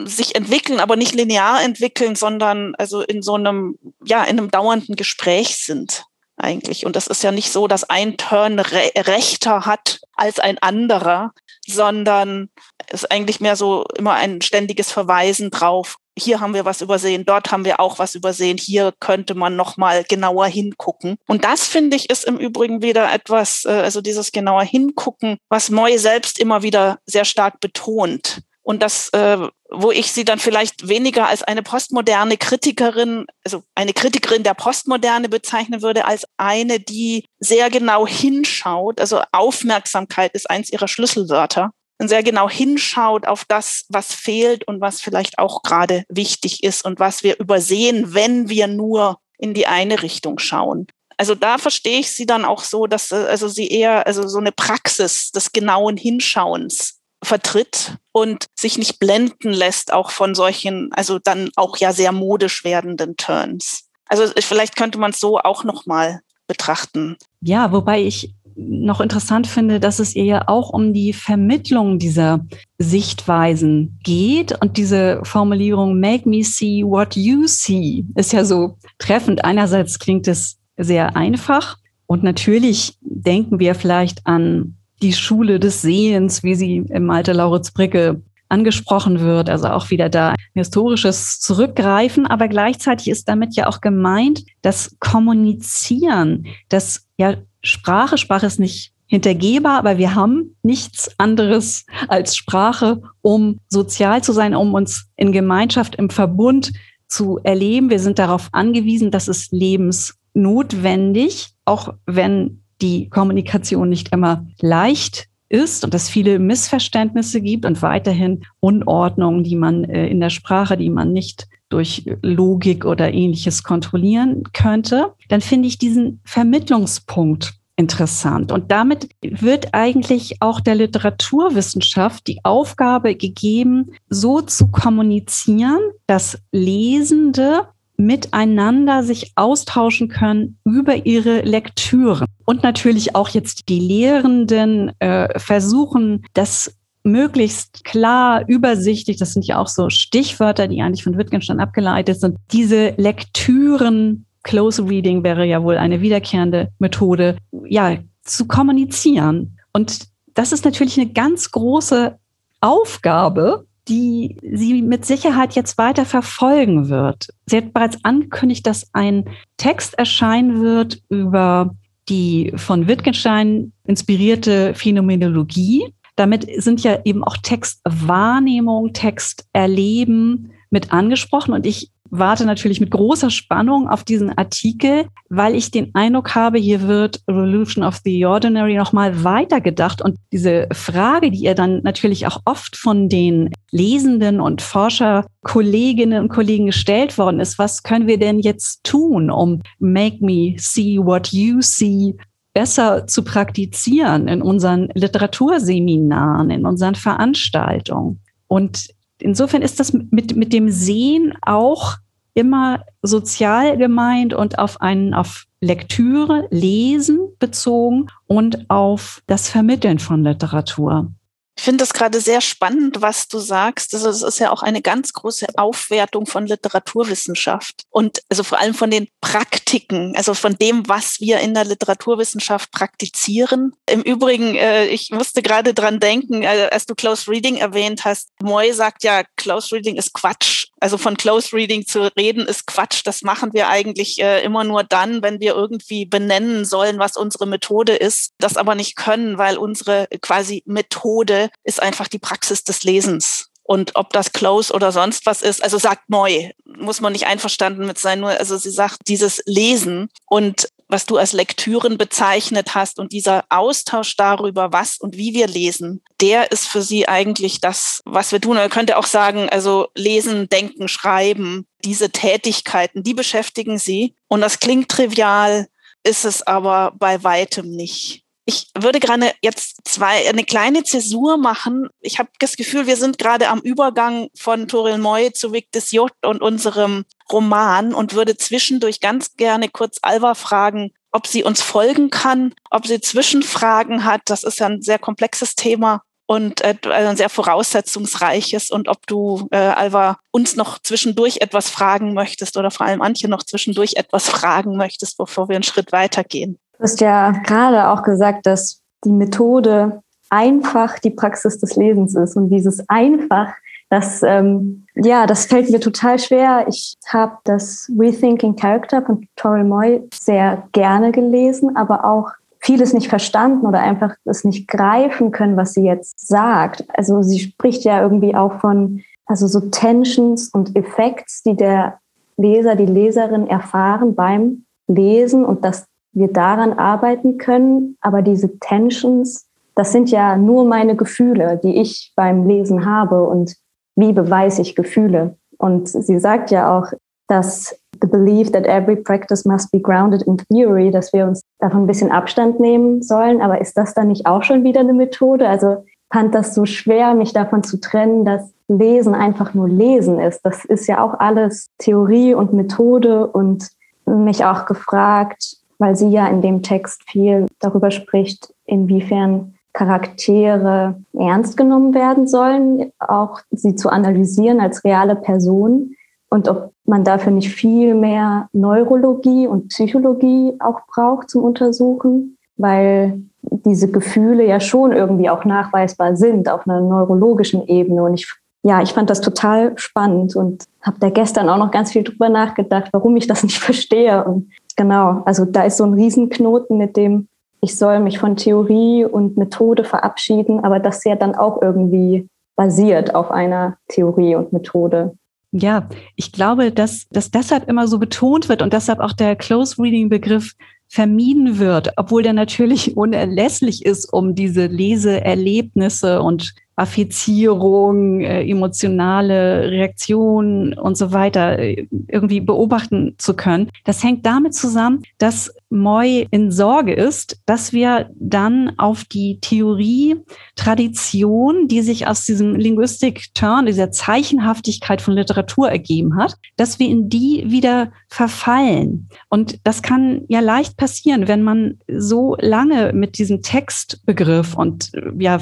sich 0.04 0.36
entwickeln, 0.36 0.80
aber 0.80 0.96
nicht 0.96 1.16
linear 1.16 1.64
entwickeln, 1.64 2.16
sondern 2.16 2.76
also 2.76 3.02
in 3.02 3.22
so 3.22 3.36
einem, 3.36 3.78
ja, 4.04 4.24
in 4.24 4.38
einem 4.38 4.52
dauernden 4.52 4.96
Gespräch 4.96 5.58
sind 5.58 6.06
eigentlich. 6.38 6.86
Und 6.86 6.96
das 6.96 7.08
ist 7.08 7.24
ja 7.24 7.32
nicht 7.32 7.52
so, 7.52 7.68
dass 7.68 7.90
ein 7.90 8.18
Turn 8.18 8.60
re 8.60 8.92
rechter 8.96 9.66
hat 9.66 10.02
als 10.16 10.40
ein 10.40 10.58
anderer, 10.60 11.34
sondern 11.66 12.50
es 12.88 13.04
ist 13.04 13.12
eigentlich 13.12 13.40
mehr 13.40 13.56
so 13.56 13.86
immer 13.98 14.14
ein 14.14 14.42
ständiges 14.42 14.92
Verweisen 14.92 15.50
drauf. 15.50 15.96
Hier 16.18 16.40
haben 16.40 16.54
wir 16.54 16.66
was 16.66 16.82
übersehen, 16.82 17.26
dort 17.26 17.52
haben 17.52 17.66
wir 17.66 17.80
auch 17.80 18.00
was 18.00 18.16
übersehen, 18.16 18.58
hier 18.58 18.94
könnte 19.00 19.36
man 19.36 19.56
noch 19.56 19.76
mal 19.76 20.04
genauer 20.04 20.48
hingucken. 20.48 21.18
Und 21.28 21.44
das 21.44 21.68
finde 21.68 21.98
ich 21.98 22.10
ist 22.10 22.26
im 22.26 22.38
Übrigen 22.38 22.82
wieder 22.82 23.12
etwas, 23.14 23.66
äh, 23.66 23.72
also 23.72 24.02
dieses 24.02 24.32
genauer 24.32 24.64
hingucken, 24.64 25.38
was 25.50 25.70
Moy 25.70 25.98
selbst 25.98 26.40
immer 26.40 26.64
wieder 26.64 27.00
sehr 27.06 27.26
stark 27.26 27.60
betont. 27.60 28.42
Und 28.62 28.82
das, 28.82 29.10
äh, 29.10 29.48
wo 29.82 29.92
ich 29.92 30.12
sie 30.12 30.26
dann 30.26 30.40
vielleicht 30.40 30.88
weniger 30.88 31.28
als 31.28 31.44
eine 31.44 31.64
postmoderne 31.64 32.38
Kritikerin, 32.38 33.26
also 33.44 33.64
eine 33.76 33.94
Kritikerin 33.94 34.44
der 34.44 34.54
Postmoderne 34.54 35.30
bezeichnen 35.30 35.82
würde, 35.82 36.06
als 36.06 36.26
eine, 36.38 36.80
die 36.80 37.26
sehr 37.40 37.70
genau 37.70 38.08
hinschaut. 38.08 39.00
Also 39.00 39.22
Aufmerksamkeit 39.32 40.34
ist 40.34 40.50
eins 40.50 40.72
ihrer 40.72 40.88
Schlüsselwörter. 40.88 41.72
Und 41.98 42.10
sehr 42.10 42.24
genau 42.24 42.50
hinschaut 42.50 43.26
auf 43.26 43.46
das, 43.46 43.86
was 43.88 44.14
fehlt 44.14 44.68
und 44.68 44.82
was 44.82 45.00
vielleicht 45.00 45.40
auch 45.40 45.64
gerade 45.64 46.04
wichtig 46.10 46.62
ist 46.62 46.84
und 46.84 47.00
was 47.00 47.24
wir 47.24 47.40
übersehen, 47.40 48.14
wenn 48.14 48.50
wir 48.50 48.68
nur 48.68 49.20
in 49.38 49.54
die 49.54 49.66
eine 49.66 50.04
Richtung 50.04 50.38
schauen. 50.38 50.88
Also 51.18 51.36
da 51.36 51.58
verstehe 51.58 52.00
ich 52.00 52.12
sie 52.12 52.26
dann 52.26 52.44
auch 52.44 52.64
so, 52.64 52.88
dass 52.88 53.12
äh, 53.12 53.16
also 53.16 53.48
sie 53.48 53.70
eher 53.70 54.06
also 54.06 54.28
so 54.28 54.40
eine 54.40 54.52
Praxis 54.52 55.32
des 55.32 55.52
genauen 55.52 55.98
Hinschauens 55.98 56.95
vertritt 57.26 57.98
und 58.12 58.46
sich 58.56 58.78
nicht 58.78 59.00
blenden 59.00 59.52
lässt, 59.52 59.92
auch 59.92 60.12
von 60.12 60.36
solchen, 60.36 60.90
also 60.94 61.20
dann 61.20 61.50
auch 61.56 61.78
ja 61.78 61.92
sehr 61.92 62.12
modisch 62.12 62.64
werdenden 62.64 63.18
Turns. 63.18 63.90
Also 64.08 64.26
vielleicht 64.40 64.76
könnte 64.76 65.00
man 65.00 65.12
es 65.12 65.20
so 65.20 65.40
auch 65.40 65.64
nochmal 65.64 66.22
betrachten. 66.48 67.18
Ja, 67.42 67.72
wobei 67.72 68.04
ich 68.04 68.34
noch 68.56 69.02
interessant 69.02 69.48
finde, 69.48 69.80
dass 69.80 70.00
es 70.00 70.16
ihr 70.16 70.24
ja 70.24 70.48
auch 70.48 70.70
um 70.70 70.94
die 70.94 71.12
Vermittlung 71.12 72.00
dieser 72.00 72.46
Sichtweisen 72.78 74.00
geht. 74.04 74.60
Und 74.62 74.78
diese 74.78 75.20
Formulierung 75.24 76.00
Make 76.00 76.28
me 76.30 76.44
see 76.44 76.84
what 76.84 77.16
you 77.16 77.48
see 77.48 78.06
ist 78.16 78.32
ja 78.32 78.46
so 78.46 78.78
treffend. 78.98 79.44
Einerseits 79.44 80.00
klingt 80.00 80.28
es 80.28 80.58
sehr 80.78 81.18
einfach. 81.18 81.78
Und 82.08 82.24
natürlich 82.24 82.98
denken 83.02 83.60
wir 83.60 83.76
vielleicht 83.76 84.26
an 84.26 84.78
die 85.02 85.14
Schule 85.14 85.60
des 85.60 85.82
Sehens, 85.82 86.44
wie 86.44 86.56
sie 86.56 86.78
im 86.90 87.06
Malte 87.06 87.34
Lauritz 87.34 87.72
Bricke 87.72 88.22
angesprochen 88.50 89.20
wird. 89.20 89.50
Also 89.50 89.68
auch 89.68 89.90
wieder 89.90 90.10
da 90.10 90.30
ein 90.30 90.36
historisches 90.54 91.40
Zurückgreifen. 91.40 92.26
Aber 92.28 92.48
gleichzeitig 92.48 93.10
ist 93.10 93.28
damit 93.28 93.56
ja 93.56 93.68
auch 93.68 93.82
gemeint, 93.82 94.46
das 94.62 94.96
Kommunizieren, 95.00 96.46
das 96.70 97.08
ja 97.18 97.36
Sprache, 97.64 98.18
Sprache 98.18 98.46
ist 98.46 98.60
nicht 98.60 98.94
hintergehbar, 99.08 99.78
aber 99.78 99.98
wir 99.98 100.16
haben 100.16 100.56
nichts 100.64 101.12
anderes 101.20 101.86
als 102.08 102.36
Sprache, 102.36 103.02
um 103.22 103.60
sozial 103.70 104.24
zu 104.24 104.34
sein, 104.34 104.56
um 104.56 104.74
uns 104.74 105.08
in 105.16 105.32
Gemeinschaft, 105.32 105.96
im 105.96 106.10
Verbund 106.10 106.74
zu 107.08 107.40
erleben. 107.44 107.92
Wir 107.92 108.00
sind 108.00 108.18
darauf 108.20 108.50
angewiesen, 108.52 109.12
dass 109.12 109.28
es 109.28 109.52
lebensnotwendig, 109.52 111.50
auch 111.66 111.94
wenn 112.06 112.64
die 112.86 113.10
Kommunikation 113.10 113.90
nicht 113.90 114.14
immer 114.14 114.46
leicht 114.62 115.28
ist 115.50 115.84
und 115.84 115.94
es 115.94 116.10
viele 116.10 116.40
Missverständnisse 116.40 117.42
gibt 117.42 117.66
und 117.66 117.82
weiterhin 117.82 118.44
Unordnungen, 118.60 119.44
die 119.44 119.56
man 119.56 119.84
äh, 119.86 120.08
in 120.08 120.20
der 120.20 120.30
Sprache, 120.30 120.78
die 120.78 120.90
man 120.90 121.12
nicht 121.12 121.48
durch 121.70 122.06
Logik 122.22 122.86
oder 122.86 123.12
ähnliches 123.12 123.64
kontrollieren 123.64 124.44
könnte, 124.54 125.14
dann 125.30 125.42
finde 125.42 125.68
ich 125.68 125.80
diesen 125.80 126.22
Vermittlungspunkt 126.24 127.54
interessant. 127.76 128.52
Und 128.52 128.72
damit 128.72 129.10
wird 129.22 129.74
eigentlich 129.74 130.38
auch 130.42 130.62
der 130.62 130.76
Literaturwissenschaft 130.76 132.28
die 132.28 132.40
Aufgabe 132.44 133.16
gegeben, 133.16 133.92
so 134.10 134.42
zu 134.42 134.68
kommunizieren, 134.68 135.80
dass 136.08 136.40
Lesende 136.52 137.68
miteinander 137.98 139.04
sich 139.04 139.32
austauschen 139.36 140.10
können 140.10 140.58
über 140.66 141.06
ihre 141.06 141.42
Lektüren. 141.42 142.26
Und 142.46 142.64
natürlich 142.64 143.16
auch 143.16 143.30
jetzt 143.30 143.70
die 143.70 143.80
Lehrenden 143.80 144.92
äh, 145.00 145.40
versuchen, 145.40 146.26
das 146.34 146.76
möglichst 147.04 147.84
klar, 147.86 148.44
übersichtlich, 148.48 149.18
das 149.18 149.34
sind 149.34 149.46
ja 149.46 149.60
auch 149.60 149.68
so 149.68 149.90
Stichwörter, 149.90 150.68
die 150.68 150.82
eigentlich 150.82 151.04
von 151.04 151.18
Wittgenstein 151.18 151.60
abgeleitet 151.60 152.20
sind, 152.20 152.38
diese 152.52 152.94
Lektüren, 152.98 154.26
Close 154.44 154.88
Reading 154.88 155.24
wäre 155.24 155.46
ja 155.46 155.64
wohl 155.64 155.78
eine 155.78 156.02
wiederkehrende 156.02 156.72
Methode, 156.80 157.38
ja, 157.66 157.98
zu 158.24 158.46
kommunizieren. 158.46 159.58
Und 159.74 160.08
das 160.34 160.52
ist 160.52 160.66
natürlich 160.66 161.00
eine 161.00 161.12
ganz 161.12 161.52
große 161.52 162.18
Aufgabe, 162.62 163.66
die 163.88 164.38
sie 164.42 164.82
mit 164.82 165.06
Sicherheit 165.06 165.56
jetzt 165.56 165.78
weiter 165.78 166.06
verfolgen 166.06 166.90
wird. 166.90 167.28
Sie 167.46 167.58
hat 167.58 167.74
bereits 167.74 168.04
angekündigt, 168.04 168.66
dass 168.66 168.90
ein 168.94 169.26
Text 169.58 169.98
erscheinen 169.98 170.62
wird 170.62 171.02
über 171.10 171.76
die 172.10 172.54
von 172.56 172.88
Wittgenstein 172.88 173.74
inspirierte 173.86 174.74
Phänomenologie. 174.74 175.94
Damit 176.16 176.48
sind 176.62 176.84
ja 176.84 177.00
eben 177.04 177.24
auch 177.24 177.38
Textwahrnehmung, 177.38 178.94
Texterleben 178.94 180.52
mit 180.70 180.92
angesprochen. 180.92 181.54
Und 181.54 181.66
ich 181.66 181.92
warte 182.10 182.46
natürlich 182.46 182.80
mit 182.80 182.92
großer 182.92 183.30
Spannung 183.30 183.90
auf 183.90 184.04
diesen 184.04 184.38
Artikel, 184.38 185.06
weil 185.30 185.56
ich 185.56 185.72
den 185.72 185.94
Eindruck 185.96 186.36
habe, 186.36 186.58
hier 186.58 186.88
wird 186.88 187.22
Revolution 187.28 187.84
of 187.84 188.00
the 188.04 188.26
Ordinary 188.26 188.76
nochmal 188.76 189.24
weitergedacht. 189.24 190.02
Und 190.02 190.18
diese 190.32 190.68
Frage, 190.72 191.32
die 191.32 191.40
ihr 191.40 191.56
dann 191.56 191.82
natürlich 191.84 192.28
auch 192.28 192.42
oft 192.46 192.76
von 192.76 193.10
den 193.10 193.52
Lesenden 193.72 194.40
und 194.40 194.62
Forscherkolleginnen 194.62 196.22
und 196.22 196.30
Kollegen 196.30 196.68
gestellt 196.68 197.18
worden 197.18 197.40
ist, 197.40 197.58
was 197.58 197.84
können 197.84 198.08
wir 198.08 198.20
denn 198.20 198.40
jetzt 198.40 198.84
tun, 198.84 199.32
um 199.32 199.62
Make 199.80 200.24
Me 200.24 200.56
See 200.58 200.98
What 201.00 201.30
You 201.32 201.62
See 201.62 202.16
besser 202.54 203.06
zu 203.06 203.24
praktizieren 203.24 204.28
in 204.28 204.42
unseren 204.42 204.90
Literaturseminaren, 204.94 206.50
in 206.50 206.66
unseren 206.66 206.96
Veranstaltungen. 206.96 208.22
Und 208.48 208.88
insofern 209.20 209.62
ist 209.62 209.80
das 209.80 209.94
mit, 209.94 210.36
mit 210.36 210.54
dem 210.54 210.70
Sehen 210.70 211.34
auch 211.42 211.98
immer 212.34 212.84
sozial 213.02 213.78
gemeint 213.78 214.34
und 214.34 214.60
auf 214.60 214.82
einen, 214.82 215.14
auf 215.14 215.46
Lektüre, 215.62 216.48
Lesen 216.52 217.20
bezogen 217.40 218.08
und 218.28 218.70
auf 218.70 219.22
das 219.26 219.50
Vermitteln 219.50 220.00
von 220.00 220.24
Literatur. 220.24 221.12
Ich 221.58 221.64
finde 221.64 221.84
das 221.84 221.94
gerade 221.94 222.20
sehr 222.20 222.42
spannend, 222.42 223.02
was 223.02 223.28
du 223.28 223.40
sagst. 223.40 223.94
Also 223.94 224.10
es 224.10 224.22
ist 224.22 224.40
ja 224.40 224.52
auch 224.52 224.62
eine 224.62 224.82
ganz 224.82 225.14
große 225.14 225.48
Aufwertung 225.56 226.26
von 226.26 226.46
Literaturwissenschaft 226.46 227.84
und 227.90 228.20
also 228.30 228.44
vor 228.44 228.60
allem 228.60 228.74
von 228.74 228.92
den 228.92 229.08
Praktiken, 229.22 230.16
also 230.16 230.34
von 230.34 230.58
dem, 230.58 230.88
was 230.88 231.22
wir 231.22 231.40
in 231.40 231.54
der 231.54 231.66
Literaturwissenschaft 231.66 232.72
praktizieren. 232.72 233.74
Im 233.90 234.02
Übrigen, 234.02 234.56
äh, 234.56 234.88
ich 234.88 235.12
musste 235.12 235.42
gerade 235.42 235.74
dran 235.74 236.00
denken, 236.00 236.44
äh, 236.44 236.70
als 236.72 236.86
du 236.86 236.94
Close 236.94 237.32
Reading 237.32 237.56
erwähnt 237.56 238.04
hast. 238.04 238.30
Moy 238.42 238.74
sagt 238.74 239.04
ja, 239.04 239.24
Close 239.38 239.74
Reading 239.74 239.96
ist 239.96 240.14
Quatsch. 240.14 240.68
Also 240.86 241.00
von 241.00 241.18
Close 241.18 241.52
Reading 241.52 241.88
zu 241.88 242.16
reden 242.16 242.46
ist 242.46 242.68
Quatsch. 242.68 243.02
Das 243.06 243.24
machen 243.24 243.54
wir 243.54 243.70
eigentlich 243.70 244.22
äh, 244.22 244.44
immer 244.44 244.64
nur 244.64 244.84
dann, 244.84 245.24
wenn 245.24 245.40
wir 245.40 245.56
irgendwie 245.56 246.06
benennen 246.06 246.64
sollen, 246.64 247.00
was 247.00 247.18
unsere 247.18 247.48
Methode 247.48 247.96
ist, 247.96 248.34
das 248.38 248.56
aber 248.56 248.76
nicht 248.76 248.96
können, 248.96 249.40
weil 249.40 249.58
unsere 249.58 250.08
quasi 250.22 250.62
Methode 250.68 251.50
ist 251.64 251.82
einfach 251.82 252.08
die 252.08 252.20
Praxis 252.20 252.64
des 252.64 252.84
Lesens. 252.84 253.50
Und 253.64 253.96
ob 253.96 254.14
das 254.14 254.32
Close 254.32 254.72
oder 254.72 254.92
sonst 254.92 255.26
was 255.26 255.42
ist, 255.42 255.64
also 255.64 255.80
sagt 255.80 256.08
neu, 256.08 256.52
muss 256.66 257.02
man 257.02 257.14
nicht 257.14 257.26
einverstanden 257.26 257.88
mit 257.88 257.98
sein. 257.98 258.20
Nur, 258.20 258.30
also 258.30 258.56
sie 258.56 258.70
sagt 258.70 259.08
dieses 259.08 259.42
Lesen 259.48 260.10
und 260.28 260.68
was 260.96 261.06
du 261.06 261.18
als 261.18 261.34
Lektüren 261.34 261.98
bezeichnet 261.98 262.74
hast 262.74 263.00
und 263.00 263.12
dieser 263.12 263.44
Austausch 263.50 264.16
darüber, 264.16 264.72
was 264.72 264.98
und 264.98 265.18
wie 265.18 265.34
wir 265.34 265.46
lesen, 265.46 266.02
der 266.22 266.54
ist 266.54 266.70
für 266.70 266.82
sie 266.82 267.06
eigentlich 267.10 267.60
das, 267.60 268.02
was 268.06 268.32
wir 268.32 268.40
tun. 268.40 268.56
Man 268.56 268.70
könnte 268.70 268.96
auch 268.96 269.06
sagen, 269.06 269.50
also 269.50 269.90
lesen, 269.94 270.48
denken, 270.48 270.88
schreiben, 270.88 271.68
diese 271.84 272.12
Tätigkeiten, 272.12 273.04
die 273.04 273.14
beschäftigen 273.14 273.78
sie. 273.78 274.16
Und 274.30 274.40
das 274.40 274.60
klingt 274.60 274.88
trivial, 274.88 275.68
ist 276.06 276.24
es 276.24 276.42
aber 276.42 276.94
bei 276.98 277.22
weitem 277.26 277.70
nicht. 277.72 278.25
Ich 278.48 278.70
würde 278.78 279.00
gerne 279.00 279.34
jetzt 279.42 279.78
zwei, 279.86 280.30
eine 280.30 280.44
kleine 280.44 280.84
Zäsur 280.84 281.38
machen. 281.38 281.90
Ich 282.00 282.20
habe 282.20 282.30
das 282.40 282.58
Gefühl, 282.58 282.86
wir 282.86 282.96
sind 282.96 283.18
gerade 283.18 283.48
am 283.50 283.60
Übergang 283.60 284.30
von 284.38 284.68
Toril 284.68 285.00
Moy 285.00 285.34
zu 285.34 285.52
Victus 285.52 285.92
J 285.92 286.12
und 286.24 286.44
unserem 286.44 287.06
Roman 287.32 287.96
und 287.96 288.14
würde 288.14 288.38
zwischendurch 288.38 289.00
ganz 289.00 289.36
gerne 289.36 289.68
kurz 289.70 289.98
Alva 290.04 290.36
fragen, 290.36 290.92
ob 291.12 291.26
sie 291.26 291.44
uns 291.44 291.64
folgen 291.64 292.12
kann, 292.12 292.54
ob 292.70 292.86
sie 292.86 293.02
Zwischenfragen 293.02 294.06
hat. 294.06 294.22
Das 294.26 294.44
ist 294.44 294.60
ja 294.60 294.68
ein 294.68 294.84
sehr 294.84 295.00
komplexes 295.00 295.56
Thema 295.56 296.04
und 296.28 296.62
äh, 296.62 296.76
also 296.84 297.10
ein 297.10 297.18
sehr 297.18 297.30
voraussetzungsreiches 297.30 298.70
und 298.70 298.88
ob 298.90 299.08
du, 299.08 299.48
äh, 299.52 299.58
Alva, 299.58 300.20
uns 300.32 300.56
noch 300.56 300.80
zwischendurch 300.80 301.38
etwas 301.38 301.70
fragen 301.70 302.14
möchtest 302.14 302.58
oder 302.58 302.70
vor 302.70 302.86
allem 302.86 303.02
Antje 303.02 303.30
noch 303.30 303.44
zwischendurch 303.44 303.94
etwas 303.96 304.30
fragen 304.30 304.78
möchtest, 304.78 305.18
bevor 305.18 305.50
wir 305.50 305.56
einen 305.56 305.64
Schritt 305.64 305.92
weitergehen. 305.92 306.60
Du 306.78 306.84
hast 306.84 307.02
ja 307.02 307.32
gerade 307.32 307.90
auch 307.90 308.04
gesagt, 308.04 308.46
dass 308.46 308.82
die 309.04 309.12
Methode 309.12 310.02
einfach 310.30 311.00
die 311.00 311.12
Praxis 311.12 311.60
des 311.60 311.76
Lesens 311.76 312.16
ist. 312.16 312.36
Und 312.36 312.50
dieses 312.50 312.88
einfach, 312.90 313.54
das, 313.90 314.24
ähm, 314.24 314.86
ja, 314.96 315.26
das 315.26 315.46
fällt 315.46 315.70
mir 315.70 315.80
total 315.80 316.20
schwer. 316.20 316.66
Ich 316.68 316.96
habe 317.08 317.38
das 317.44 317.90
Rethinking 317.98 318.56
Character 318.56 319.02
von 319.02 319.28
Toril 319.36 319.64
Moy 319.64 320.08
sehr 320.14 320.64
gerne 320.72 321.12
gelesen, 321.12 321.76
aber 321.76 322.06
auch 322.06 322.32
vieles 322.60 322.94
nicht 322.94 323.10
verstanden 323.10 323.68
oder 323.68 323.80
einfach 323.80 324.16
es 324.26 324.44
nicht 324.44 324.68
greifen 324.68 325.32
können, 325.32 325.56
was 325.56 325.74
sie 325.74 325.84
jetzt 325.86 326.28
sagt. 326.28 326.84
Also 326.98 327.22
sie 327.22 327.40
spricht 327.40 327.84
ja 327.84 328.02
irgendwie 328.02 328.36
auch 328.36 328.60
von, 328.60 329.02
also 329.28 329.46
so 329.46 329.60
Tensions 329.70 330.50
und 330.50 330.76
Effekts, 330.76 331.44
die 331.44 331.56
der 331.56 332.00
Leser, 332.38 332.76
die 332.76 332.88
Leserin 332.88 333.48
erfahren 333.48 334.16
beim 334.16 334.66
Lesen 334.88 335.46
und 335.46 335.64
dass 335.64 335.86
wir 336.16 336.30
daran 336.30 336.74
arbeiten 336.74 337.38
können. 337.38 337.98
Aber 338.02 338.24
diese 338.24 338.58
Tensions, 338.60 339.48
das 339.76 339.92
sind 339.92 340.10
ja 340.10 340.38
nur 340.38 340.66
meine 340.66 340.96
Gefühle, 340.96 341.60
die 341.62 341.80
ich 341.80 342.14
beim 342.16 342.48
Lesen 342.48 342.86
habe 342.86 343.24
und 343.24 343.56
wie 343.96 344.14
beweise 344.14 344.62
ich 344.62 344.76
Gefühle. 344.76 345.38
Und 345.58 345.88
sie 345.88 346.20
sagt 346.20 346.52
ja 346.52 346.78
auch, 346.78 346.92
dass 347.28 347.78
the 348.02 348.08
belief 348.08 348.52
that 348.52 348.66
every 348.66 348.96
practice 348.96 349.46
must 349.46 349.72
be 349.72 349.80
grounded 349.80 350.22
in 350.24 350.38
theory, 350.38 350.92
dass 350.92 351.14
wir 351.14 351.26
uns 351.26 351.42
davon 351.60 351.84
ein 351.84 351.88
bisschen 351.88 352.12
Abstand 352.12 352.60
nehmen 352.60 353.02
sollen. 353.02 353.42
Aber 353.42 353.62
ist 353.62 353.78
das 353.78 353.94
dann 353.94 354.10
nicht 354.10 354.26
auch 354.26 354.44
schon 354.44 354.64
wieder 354.64 354.82
eine 354.82 354.94
Methode? 354.94 355.48
Also 355.48 355.86
fand 356.12 356.36
das 356.36 356.54
so 356.56 356.66
schwer, 356.66 357.14
mich 357.14 357.34
davon 357.34 357.64
zu 357.64 357.80
trennen, 357.80 358.26
dass 358.26 358.54
Lesen 358.68 359.16
einfach 359.16 359.54
nur 359.54 359.70
Lesen 359.70 360.20
ist. 360.20 360.42
Das 360.44 360.66
ist 360.66 360.88
ja 360.88 361.04
auch 361.04 361.20
alles 361.20 361.70
Theorie 361.78 362.34
und 362.34 362.54
Methode 362.54 363.28
und 363.28 363.70
mich 364.06 364.46
auch 364.46 364.66
gefragt, 364.66 365.58
weil 365.78 365.96
sie 365.96 366.10
ja 366.10 366.28
in 366.28 366.42
dem 366.42 366.62
Text 366.62 367.04
viel 367.10 367.46
darüber 367.60 367.92
spricht, 367.92 368.54
inwiefern 368.66 369.56
Charaktere 369.74 370.96
ernst 371.14 371.58
genommen 371.58 371.94
werden 371.94 372.28
sollen, 372.28 372.92
auch 373.00 373.42
sie 373.52 373.76
zu 373.76 373.90
analysieren 373.90 374.62
als 374.62 374.86
reale 374.86 375.16
Person 375.16 375.96
und 376.30 376.48
ob 376.50 376.72
man 376.86 377.04
dafür 377.04 377.32
nicht 377.32 377.50
viel 377.50 377.96
mehr 377.96 378.50
Neurologie 378.54 379.48
und 379.48 379.70
Psychologie 379.70 380.54
auch 380.60 380.82
braucht 380.88 381.30
zum 381.30 381.44
Untersuchen, 381.44 382.38
weil 382.58 383.22
diese 383.42 383.92
Gefühle 383.92 384.46
ja 384.46 384.60
schon 384.60 384.92
irgendwie 384.92 385.30
auch 385.30 385.46
nachweisbar 385.46 386.16
sind 386.16 386.50
auf 386.50 386.68
einer 386.68 386.82
neurologischen 386.82 387.68
Ebene. 387.68 388.04
Und 388.04 388.16
ich, 388.16 388.32
ja, 388.64 388.82
ich 388.82 388.94
fand 388.94 389.10
das 389.10 389.22
total 389.22 389.78
spannend 389.78 390.36
und 390.36 390.66
habe 390.82 390.98
da 391.00 391.10
gestern 391.10 391.50
auch 391.50 391.58
noch 391.58 391.72
ganz 391.72 391.92
viel 391.92 392.04
drüber 392.04 392.30
nachgedacht, 392.30 392.90
warum 392.92 393.16
ich 393.18 393.28
das 393.28 393.44
nicht 393.44 393.60
verstehe. 393.60 394.24
Und 394.24 394.50
genau, 394.76 395.24
also 395.26 395.46
da 395.46 395.64
ist 395.64 395.78
so 395.78 395.84
ein 395.84 395.94
Riesenknoten 395.94 396.78
mit 396.78 396.98
dem, 396.98 397.28
ich 397.62 397.78
soll 397.78 398.00
mich 398.00 398.20
von 398.20 398.36
Theorie 398.36 399.06
und 399.06 399.38
Methode 399.38 399.84
verabschieden, 399.84 400.64
aber 400.64 400.80
das 400.80 401.04
ja 401.04 401.16
dann 401.16 401.36
auch 401.36 401.62
irgendwie 401.62 402.28
basiert 402.56 403.16
auf 403.16 403.32
einer 403.32 403.78
Theorie 403.88 404.36
und 404.36 404.54
Methode. 404.54 405.18
Ja, 405.52 405.88
ich 406.16 406.32
glaube, 406.32 406.72
dass 406.72 407.08
das 407.12 407.32
deshalb 407.32 407.70
immer 407.70 407.88
so 407.88 407.98
betont 407.98 408.50
wird 408.50 408.62
und 408.62 408.74
deshalb 408.74 409.00
auch 409.00 409.14
der 409.14 409.36
Close 409.36 409.82
Reading 409.82 410.10
Begriff 410.10 410.54
vermieden 410.88 411.60
wird, 411.60 411.94
obwohl 411.96 412.24
der 412.24 412.34
natürlich 412.34 412.98
unerlässlich 412.98 413.86
ist, 413.86 414.12
um 414.12 414.36
diese 414.36 414.68
Leseerlebnisse 414.68 416.22
und 416.22 416.54
Affizierung, 416.78 418.20
äh, 418.20 418.44
emotionale 418.44 419.72
Reaktionen 419.72 420.74
und 420.74 420.98
so 420.98 421.14
weiter 421.14 421.58
äh, 421.58 421.88
irgendwie 422.08 422.42
beobachten 422.42 423.16
zu 423.18 423.34
können. 423.34 423.70
Das 423.86 424.04
hängt 424.04 424.26
damit 424.26 424.54
zusammen, 424.54 425.04
dass 425.18 425.54
Moy 425.70 426.28
in 426.32 426.52
Sorge 426.52 426.94
ist, 426.94 427.42
dass 427.46 427.74
wir 427.74 428.10
dann 428.16 428.78
auf 428.78 429.06
die 429.06 429.40
Theorie, 429.42 430.18
Tradition, 430.56 431.68
die 431.68 431.82
sich 431.82 432.08
aus 432.08 432.26
diesem 432.26 432.56
Linguistic 432.56 433.34
Turn, 433.34 433.66
dieser 433.66 433.92
Zeichenhaftigkeit 433.92 435.02
von 435.02 435.14
Literatur 435.14 435.70
ergeben 435.70 436.18
hat, 436.18 436.36
dass 436.58 436.80
wir 436.80 436.88
in 436.88 437.10
die 437.10 437.46
wieder 437.48 437.92
verfallen. 438.10 439.10
Und 439.30 439.60
das 439.64 439.82
kann 439.82 440.24
ja 440.28 440.40
leicht 440.40 440.78
passieren, 440.78 441.28
wenn 441.28 441.42
man 441.42 441.80
so 441.88 442.36
lange 442.40 442.94
mit 442.94 443.18
diesem 443.18 443.42
Textbegriff 443.42 444.56
und 444.56 444.92
ja 445.18 445.40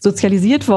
sozialisiert 0.00 0.68
worden 0.68 0.75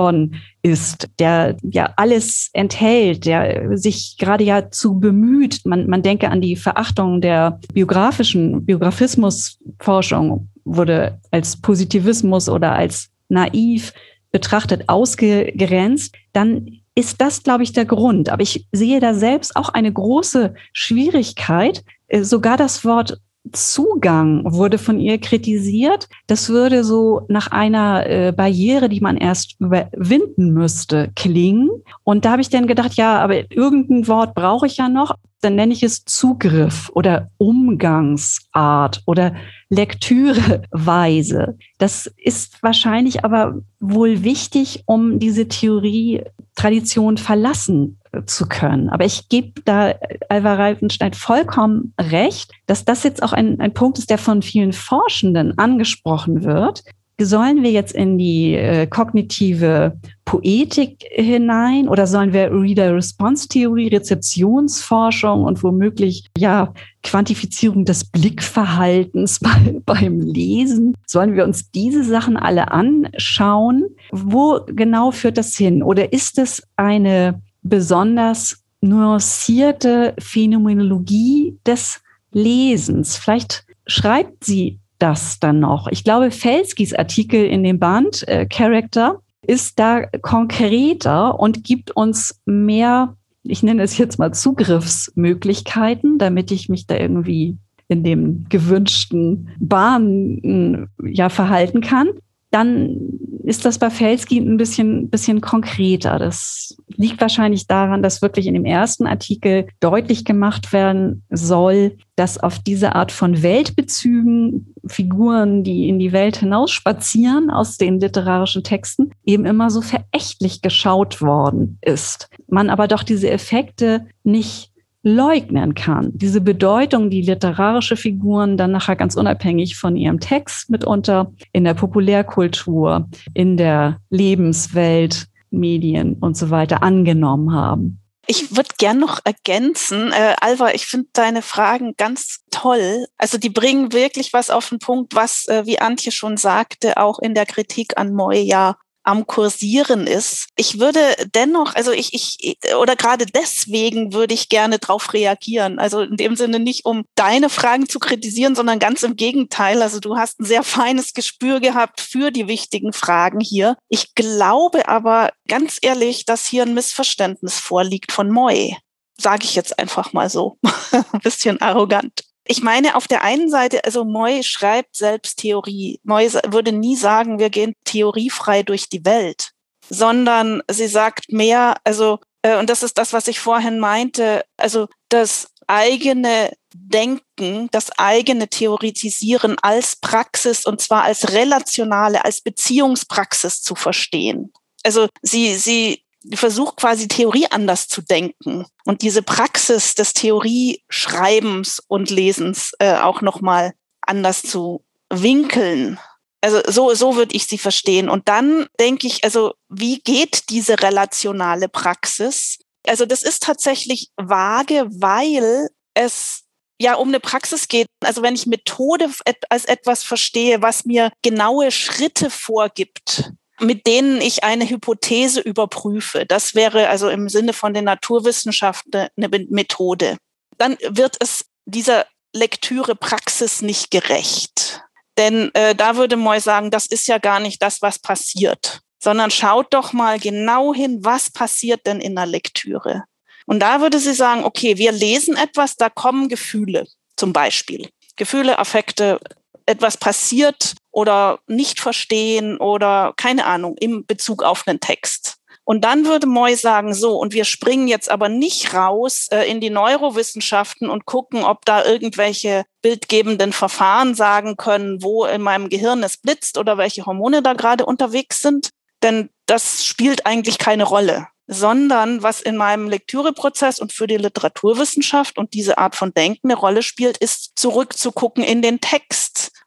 ist, 0.61 1.09
der 1.19 1.57
ja 1.63 1.93
alles 1.95 2.49
enthält, 2.53 3.25
der 3.25 3.77
sich 3.77 4.17
gerade 4.17 4.43
ja 4.43 4.69
zu 4.71 4.99
bemüht. 4.99 5.61
Man, 5.65 5.87
man 5.87 6.01
denke 6.01 6.29
an 6.29 6.41
die 6.41 6.55
Verachtung 6.55 7.21
der 7.21 7.59
biografischen, 7.73 8.65
Biografismusforschung 8.65 10.49
wurde 10.65 11.19
als 11.31 11.59
Positivismus 11.61 12.49
oder 12.49 12.73
als 12.73 13.09
naiv 13.29 13.93
betrachtet, 14.31 14.83
ausgegrenzt, 14.87 16.15
dann 16.33 16.79
ist 16.95 17.21
das, 17.21 17.43
glaube 17.43 17.63
ich, 17.63 17.73
der 17.73 17.85
Grund. 17.85 18.29
Aber 18.29 18.43
ich 18.43 18.67
sehe 18.71 18.99
da 18.99 19.13
selbst 19.13 19.55
auch 19.55 19.69
eine 19.69 19.91
große 19.91 20.53
Schwierigkeit, 20.73 21.83
äh, 22.07 22.23
sogar 22.23 22.57
das 22.57 22.83
Wort 22.83 23.19
Zugang 23.51 24.43
wurde 24.45 24.77
von 24.77 24.99
ihr 24.99 25.17
kritisiert. 25.19 26.07
Das 26.27 26.49
würde 26.49 26.83
so 26.83 27.21
nach 27.29 27.47
einer 27.47 28.05
äh, 28.05 28.33
Barriere, 28.35 28.89
die 28.89 29.01
man 29.01 29.17
erst 29.17 29.55
überwinden 29.59 30.51
müsste, 30.53 31.11
klingen. 31.15 31.69
Und 32.03 32.25
da 32.25 32.31
habe 32.31 32.41
ich 32.41 32.49
dann 32.49 32.67
gedacht, 32.67 32.93
ja, 32.95 33.17
aber 33.19 33.51
irgendein 33.51 34.07
Wort 34.07 34.35
brauche 34.35 34.67
ich 34.67 34.77
ja 34.77 34.89
noch. 34.89 35.15
Dann 35.41 35.55
nenne 35.55 35.73
ich 35.73 35.83
es 35.83 36.03
Zugriff 36.03 36.91
oder 36.93 37.29
Umgangsart 37.37 39.01
oder 39.05 39.35
Lektüreweise. 39.69 41.57
Das 41.77 42.11
ist 42.17 42.61
wahrscheinlich 42.61 43.23
aber 43.23 43.61
wohl 43.79 44.23
wichtig, 44.23 44.83
um 44.85 45.17
diese 45.17 45.47
Theorie 45.47 46.23
Tradition 46.55 47.17
verlassen 47.17 47.98
zu 48.25 48.47
können. 48.47 48.89
Aber 48.89 49.05
ich 49.05 49.29
gebe 49.29 49.61
da 49.65 49.93
Alva 50.29 50.55
Reifenstein 50.55 51.13
vollkommen 51.13 51.93
recht, 51.99 52.51
dass 52.65 52.85
das 52.85 53.03
jetzt 53.03 53.23
auch 53.23 53.33
ein, 53.33 53.59
ein 53.59 53.73
Punkt 53.73 53.99
ist, 53.99 54.09
der 54.09 54.17
von 54.17 54.41
vielen 54.41 54.73
Forschenden 54.73 55.57
angesprochen 55.57 56.43
wird. 56.43 56.83
Sollen 57.21 57.63
wir 57.63 57.71
jetzt 57.71 57.91
in 57.91 58.17
die 58.17 58.55
äh, 58.55 58.87
kognitive 58.87 59.97
Poetik 60.23 61.03
hinein 61.11 61.89
oder 61.89 62.07
sollen 62.07 62.31
wir 62.31 62.49
Reader-Response-Theorie, 62.49 63.89
Rezeptionsforschung 63.89 65.43
und 65.43 65.61
womöglich 65.61 66.27
ja 66.37 66.73
Quantifizierung 67.03 67.83
des 67.83 68.05
Blickverhaltens 68.05 69.39
bei, 69.41 69.81
beim 69.85 70.21
Lesen? 70.21 70.95
Sollen 71.05 71.35
wir 71.35 71.43
uns 71.43 71.71
diese 71.71 72.05
Sachen 72.05 72.37
alle 72.37 72.71
anschauen? 72.71 73.87
Wo 74.11 74.61
genau 74.67 75.11
führt 75.11 75.37
das 75.37 75.57
hin? 75.57 75.83
Oder 75.83 76.13
ist 76.13 76.39
es 76.39 76.63
eine 76.77 77.41
besonders 77.61 78.63
nuancierte 78.81 80.13
Phänomenologie 80.19 81.57
des 81.65 82.01
Lesens. 82.31 83.17
Vielleicht 83.17 83.65
schreibt 83.87 84.43
sie 84.43 84.79
das 84.99 85.39
dann 85.39 85.59
noch. 85.59 85.87
Ich 85.87 86.03
glaube, 86.03 86.31
Felskis 86.31 86.93
Artikel 86.93 87.45
in 87.45 87.63
dem 87.63 87.79
Band 87.79 88.27
äh, 88.27 88.45
Character 88.45 89.19
ist 89.41 89.79
da 89.79 90.05
konkreter 90.21 91.39
und 91.39 91.63
gibt 91.63 91.91
uns 91.91 92.39
mehr, 92.45 93.15
ich 93.43 93.63
nenne 93.63 93.81
es 93.81 93.97
jetzt 93.97 94.19
mal 94.19 94.33
Zugriffsmöglichkeiten, 94.33 96.17
damit 96.17 96.51
ich 96.51 96.69
mich 96.69 96.85
da 96.85 96.95
irgendwie 96.95 97.57
in 97.87 98.03
dem 98.03 98.45
gewünschten 98.49 99.49
Bahn 99.59 100.89
ja 101.01 101.29
verhalten 101.29 101.81
kann 101.81 102.09
dann 102.51 103.19
ist 103.43 103.65
das 103.65 103.79
bei 103.79 103.89
Felsky 103.89 104.37
ein 104.37 104.57
bisschen, 104.57 105.09
bisschen 105.09 105.41
konkreter. 105.41 106.19
Das 106.19 106.77
liegt 106.87 107.19
wahrscheinlich 107.19 107.67
daran, 107.67 108.03
dass 108.03 108.21
wirklich 108.21 108.47
in 108.47 108.53
dem 108.53 108.65
ersten 108.65 109.07
Artikel 109.07 109.67
deutlich 109.79 110.23
gemacht 110.23 110.71
werden 110.71 111.23
soll, 111.29 111.97
dass 112.15 112.37
auf 112.37 112.59
diese 112.59 112.95
Art 112.95 113.11
von 113.11 113.41
Weltbezügen 113.41 114.73
Figuren, 114.85 115.63
die 115.63 115.89
in 115.89 115.99
die 115.99 116.11
Welt 116.11 116.37
hinausspazieren 116.37 117.49
aus 117.49 117.77
den 117.77 117.99
literarischen 117.99 118.63
Texten, 118.63 119.11
eben 119.25 119.45
immer 119.45 119.69
so 119.69 119.81
verächtlich 119.81 120.61
geschaut 120.61 121.21
worden 121.21 121.77
ist. 121.81 122.29
Man 122.47 122.69
aber 122.69 122.87
doch 122.87 123.03
diese 123.03 123.29
Effekte 123.29 124.07
nicht 124.23 124.68
leugnen 125.01 125.75
kann. 125.75 126.11
Diese 126.13 126.41
Bedeutung, 126.41 127.09
die 127.09 127.21
literarische 127.21 127.95
Figuren 127.95 128.57
dann 128.57 128.71
nachher 128.71 128.95
ganz 128.95 129.15
unabhängig 129.15 129.77
von 129.77 129.95
ihrem 129.95 130.19
Text 130.19 130.69
mitunter 130.69 131.31
in 131.53 131.63
der 131.63 131.73
Populärkultur, 131.73 133.07
in 133.33 133.57
der 133.57 133.99
Lebenswelt, 134.09 135.27
Medien 135.51 136.13
und 136.15 136.37
so 136.37 136.49
weiter 136.49 136.83
angenommen 136.83 137.53
haben. 137.53 137.99
Ich 138.27 138.55
würde 138.55 138.69
gern 138.77 138.99
noch 138.99 139.19
ergänzen, 139.23 140.11
äh, 140.11 140.35
Alva, 140.39 140.69
ich 140.75 140.85
finde 140.85 141.07
deine 141.13 141.41
Fragen 141.41 141.95
ganz 141.97 142.41
toll. 142.51 143.07
Also 143.17 143.39
die 143.39 143.49
bringen 143.49 143.91
wirklich 143.91 144.33
was 144.33 144.51
auf 144.51 144.69
den 144.69 144.77
Punkt, 144.77 145.15
was, 145.15 145.47
äh, 145.47 145.65
wie 145.65 145.79
Antje 145.79 146.11
schon 146.11 146.37
sagte, 146.37 146.97
auch 146.97 147.17
in 147.17 147.33
der 147.33 147.47
Kritik 147.47 147.97
an 147.97 148.13
Moya 148.13 148.77
am 149.03 149.25
Kursieren 149.27 150.07
ist. 150.07 150.47
Ich 150.55 150.79
würde 150.79 150.99
dennoch, 151.33 151.75
also 151.75 151.91
ich, 151.91 152.13
ich, 152.13 152.57
oder 152.79 152.95
gerade 152.95 153.25
deswegen 153.25 154.13
würde 154.13 154.33
ich 154.33 154.49
gerne 154.49 154.79
darauf 154.79 155.13
reagieren. 155.13 155.79
Also 155.79 156.01
in 156.01 156.17
dem 156.17 156.35
Sinne 156.35 156.59
nicht, 156.59 156.85
um 156.85 157.05
deine 157.15 157.49
Fragen 157.49 157.87
zu 157.87 157.99
kritisieren, 157.99 158.55
sondern 158.55 158.79
ganz 158.79 159.03
im 159.03 159.15
Gegenteil. 159.15 159.81
Also 159.81 159.99
du 159.99 160.17
hast 160.17 160.39
ein 160.39 160.45
sehr 160.45 160.63
feines 160.63 161.13
Gespür 161.13 161.59
gehabt 161.59 162.01
für 162.01 162.31
die 162.31 162.47
wichtigen 162.47 162.93
Fragen 162.93 163.39
hier. 163.39 163.77
Ich 163.87 164.15
glaube 164.15 164.87
aber 164.87 165.31
ganz 165.47 165.77
ehrlich, 165.81 166.25
dass 166.25 166.45
hier 166.45 166.63
ein 166.63 166.73
Missverständnis 166.73 167.55
vorliegt 167.59 168.11
von 168.11 168.29
Moy. 168.29 168.77
Sage 169.19 169.43
ich 169.43 169.55
jetzt 169.55 169.77
einfach 169.79 170.13
mal 170.13 170.29
so. 170.29 170.57
ein 170.91 171.19
bisschen 171.23 171.61
arrogant 171.61 172.28
ich 172.49 172.63
meine, 172.63 172.95
auf 172.95 173.07
der 173.07 173.21
einen 173.21 173.47
Seite, 173.47 173.85
also 173.85 174.03
Moy 174.03 174.41
schreibt 174.41 174.95
selbst 174.95 175.37
Theorie. 175.37 175.99
Moy 176.03 176.33
würde 176.47 176.71
nie 176.71 176.95
sagen, 176.95 177.37
wir 177.37 177.51
gehen 177.51 177.75
theoriefrei 177.85 178.63
durch 178.63 178.89
die 178.89 179.05
Welt, 179.05 179.51
sondern 179.87 180.63
sie 180.69 180.87
sagt 180.87 181.31
mehr, 181.31 181.77
also, 181.83 182.17
äh, 182.41 182.57
und 182.57 182.67
das 182.67 182.81
ist 182.81 182.97
das, 182.97 183.13
was 183.13 183.27
ich 183.27 183.39
vorhin 183.39 183.77
meinte, 183.77 184.43
also 184.57 184.87
das 185.09 185.51
eigene 185.67 186.51
Denken, 186.73 187.67
das 187.69 187.91
eigene 187.99 188.47
Theoretisieren 188.47 189.57
als 189.61 189.97
Praxis 189.97 190.65
und 190.65 190.81
zwar 190.81 191.03
als 191.03 191.31
relationale, 191.31 192.25
als 192.25 192.41
Beziehungspraxis 192.41 193.61
zu 193.61 193.75
verstehen. 193.75 194.51
Also 194.83 195.07
sie, 195.21 195.53
sie 195.53 196.03
versucht 196.33 196.77
quasi 196.77 197.07
Theorie 197.07 197.47
anders 197.49 197.87
zu 197.87 198.01
denken 198.01 198.65
und 198.85 199.01
diese 199.01 199.21
Praxis 199.21 199.95
des 199.95 200.13
Theorieschreibens 200.13 201.81
und 201.87 202.09
Lesens 202.09 202.73
äh, 202.79 202.95
auch 202.95 203.21
nochmal 203.21 203.73
anders 204.01 204.41
zu 204.41 204.83
winkeln. 205.09 205.99
Also 206.41 206.61
so, 206.67 206.93
so 206.93 207.15
würde 207.15 207.35
ich 207.35 207.47
sie 207.47 207.57
verstehen. 207.57 208.09
Und 208.09 208.27
dann 208.29 208.67
denke 208.79 209.07
ich, 209.07 209.23
also 209.23 209.53
wie 209.67 209.99
geht 209.99 210.49
diese 210.49 210.81
relationale 210.81 211.67
Praxis? 211.67 212.59
Also 212.87 213.05
das 213.05 213.23
ist 213.23 213.43
tatsächlich 213.43 214.09
vage, 214.15 214.87
weil 214.89 215.67
es 215.93 216.43
ja 216.81 216.95
um 216.95 217.09
eine 217.09 217.19
Praxis 217.19 217.67
geht. 217.67 217.87
Also 218.03 218.21
wenn 218.21 218.35
ich 218.35 218.45
Methode 218.45 219.09
als 219.49 219.65
etwas 219.65 220.03
verstehe, 220.03 220.61
was 220.61 220.85
mir 220.85 221.11
genaue 221.21 221.71
Schritte 221.71 222.29
vorgibt, 222.29 223.31
mit 223.59 223.87
denen 223.87 224.21
ich 224.21 224.43
eine 224.43 224.69
Hypothese 224.69 225.41
überprüfe. 225.41 226.25
Das 226.25 226.55
wäre 226.55 226.89
also 226.89 227.09
im 227.09 227.29
Sinne 227.29 227.53
von 227.53 227.73
den 227.73 227.85
Naturwissenschaften 227.85 229.07
eine 229.17 229.29
Methode. 229.49 230.17
Dann 230.57 230.77
wird 230.87 231.17
es 231.19 231.45
dieser 231.65 232.05
Lektüre 232.33 232.95
Praxis 232.95 233.61
nicht 233.61 233.91
gerecht. 233.91 234.81
Denn 235.17 235.51
äh, 235.53 235.75
da 235.75 235.97
würde 235.97 236.15
Moy 236.15 236.39
sagen, 236.39 236.71
das 236.71 236.85
ist 236.85 237.07
ja 237.07 237.17
gar 237.17 237.39
nicht 237.39 237.61
das, 237.61 237.81
was 237.81 237.99
passiert, 237.99 238.79
sondern 239.03 239.31
schaut 239.31 239.73
doch 239.73 239.91
mal 239.93 240.19
genau 240.19 240.73
hin, 240.73 240.99
was 241.01 241.29
passiert 241.29 241.85
denn 241.85 241.99
in 241.99 242.15
der 242.15 242.25
Lektüre. 242.25 243.03
Und 243.45 243.59
da 243.59 243.81
würde 243.81 243.99
sie 243.99 244.13
sagen, 244.13 244.43
okay, 244.43 244.77
wir 244.77 244.91
lesen 244.91 245.35
etwas, 245.35 245.75
da 245.75 245.89
kommen 245.89 246.29
Gefühle 246.29 246.87
zum 247.17 247.33
Beispiel. 247.33 247.89
Gefühle, 248.15 248.59
Affekte, 248.59 249.19
etwas 249.65 249.97
passiert 249.97 250.75
oder 250.99 251.39
nicht 251.47 251.79
verstehen 251.79 252.57
oder 252.57 253.13
keine 253.15 253.45
Ahnung 253.45 253.77
im 253.79 254.05
Bezug 254.05 254.43
auf 254.43 254.67
einen 254.67 254.81
Text. 254.81 255.37
Und 255.63 255.85
dann 255.85 256.05
würde 256.05 256.27
Moy 256.27 256.55
sagen, 256.55 256.93
so, 256.93 257.17
und 257.17 257.31
wir 257.31 257.45
springen 257.45 257.87
jetzt 257.87 258.09
aber 258.09 258.27
nicht 258.27 258.73
raus 258.73 259.27
äh, 259.31 259.43
in 259.43 259.61
die 259.61 259.69
Neurowissenschaften 259.69 260.89
und 260.89 261.05
gucken, 261.05 261.43
ob 261.43 261.63
da 261.63 261.85
irgendwelche 261.85 262.65
bildgebenden 262.81 263.53
Verfahren 263.53 264.15
sagen 264.15 264.57
können, 264.57 265.01
wo 265.03 265.25
in 265.25 265.41
meinem 265.41 265.69
Gehirn 265.69 266.03
es 266.03 266.17
blitzt 266.17 266.57
oder 266.57 266.77
welche 266.77 267.05
Hormone 267.05 267.41
da 267.41 267.53
gerade 267.53 267.85
unterwegs 267.85 268.41
sind. 268.41 268.71
Denn 269.03 269.29
das 269.45 269.85
spielt 269.85 270.25
eigentlich 270.25 270.57
keine 270.57 270.83
Rolle 270.83 271.27
sondern 271.51 272.21
was 272.21 272.41
in 272.41 272.57
meinem 272.57 272.87
Lektüreprozess 272.87 273.79
und 273.79 273.91
für 273.91 274.05
die 274.05 274.17
Literaturwissenschaft 274.17 275.39
und 275.39 275.55
diese 275.55 275.79
Art 275.79 275.95
von 275.95 276.13
Denken 276.13 276.51
eine 276.51 276.59
Rolle 276.59 276.83
spielt, 276.83 277.17
ist 277.17 277.53
zurückzugucken 277.55 278.43
in 278.43 278.61
den 278.61 278.81
Text 278.81 279.18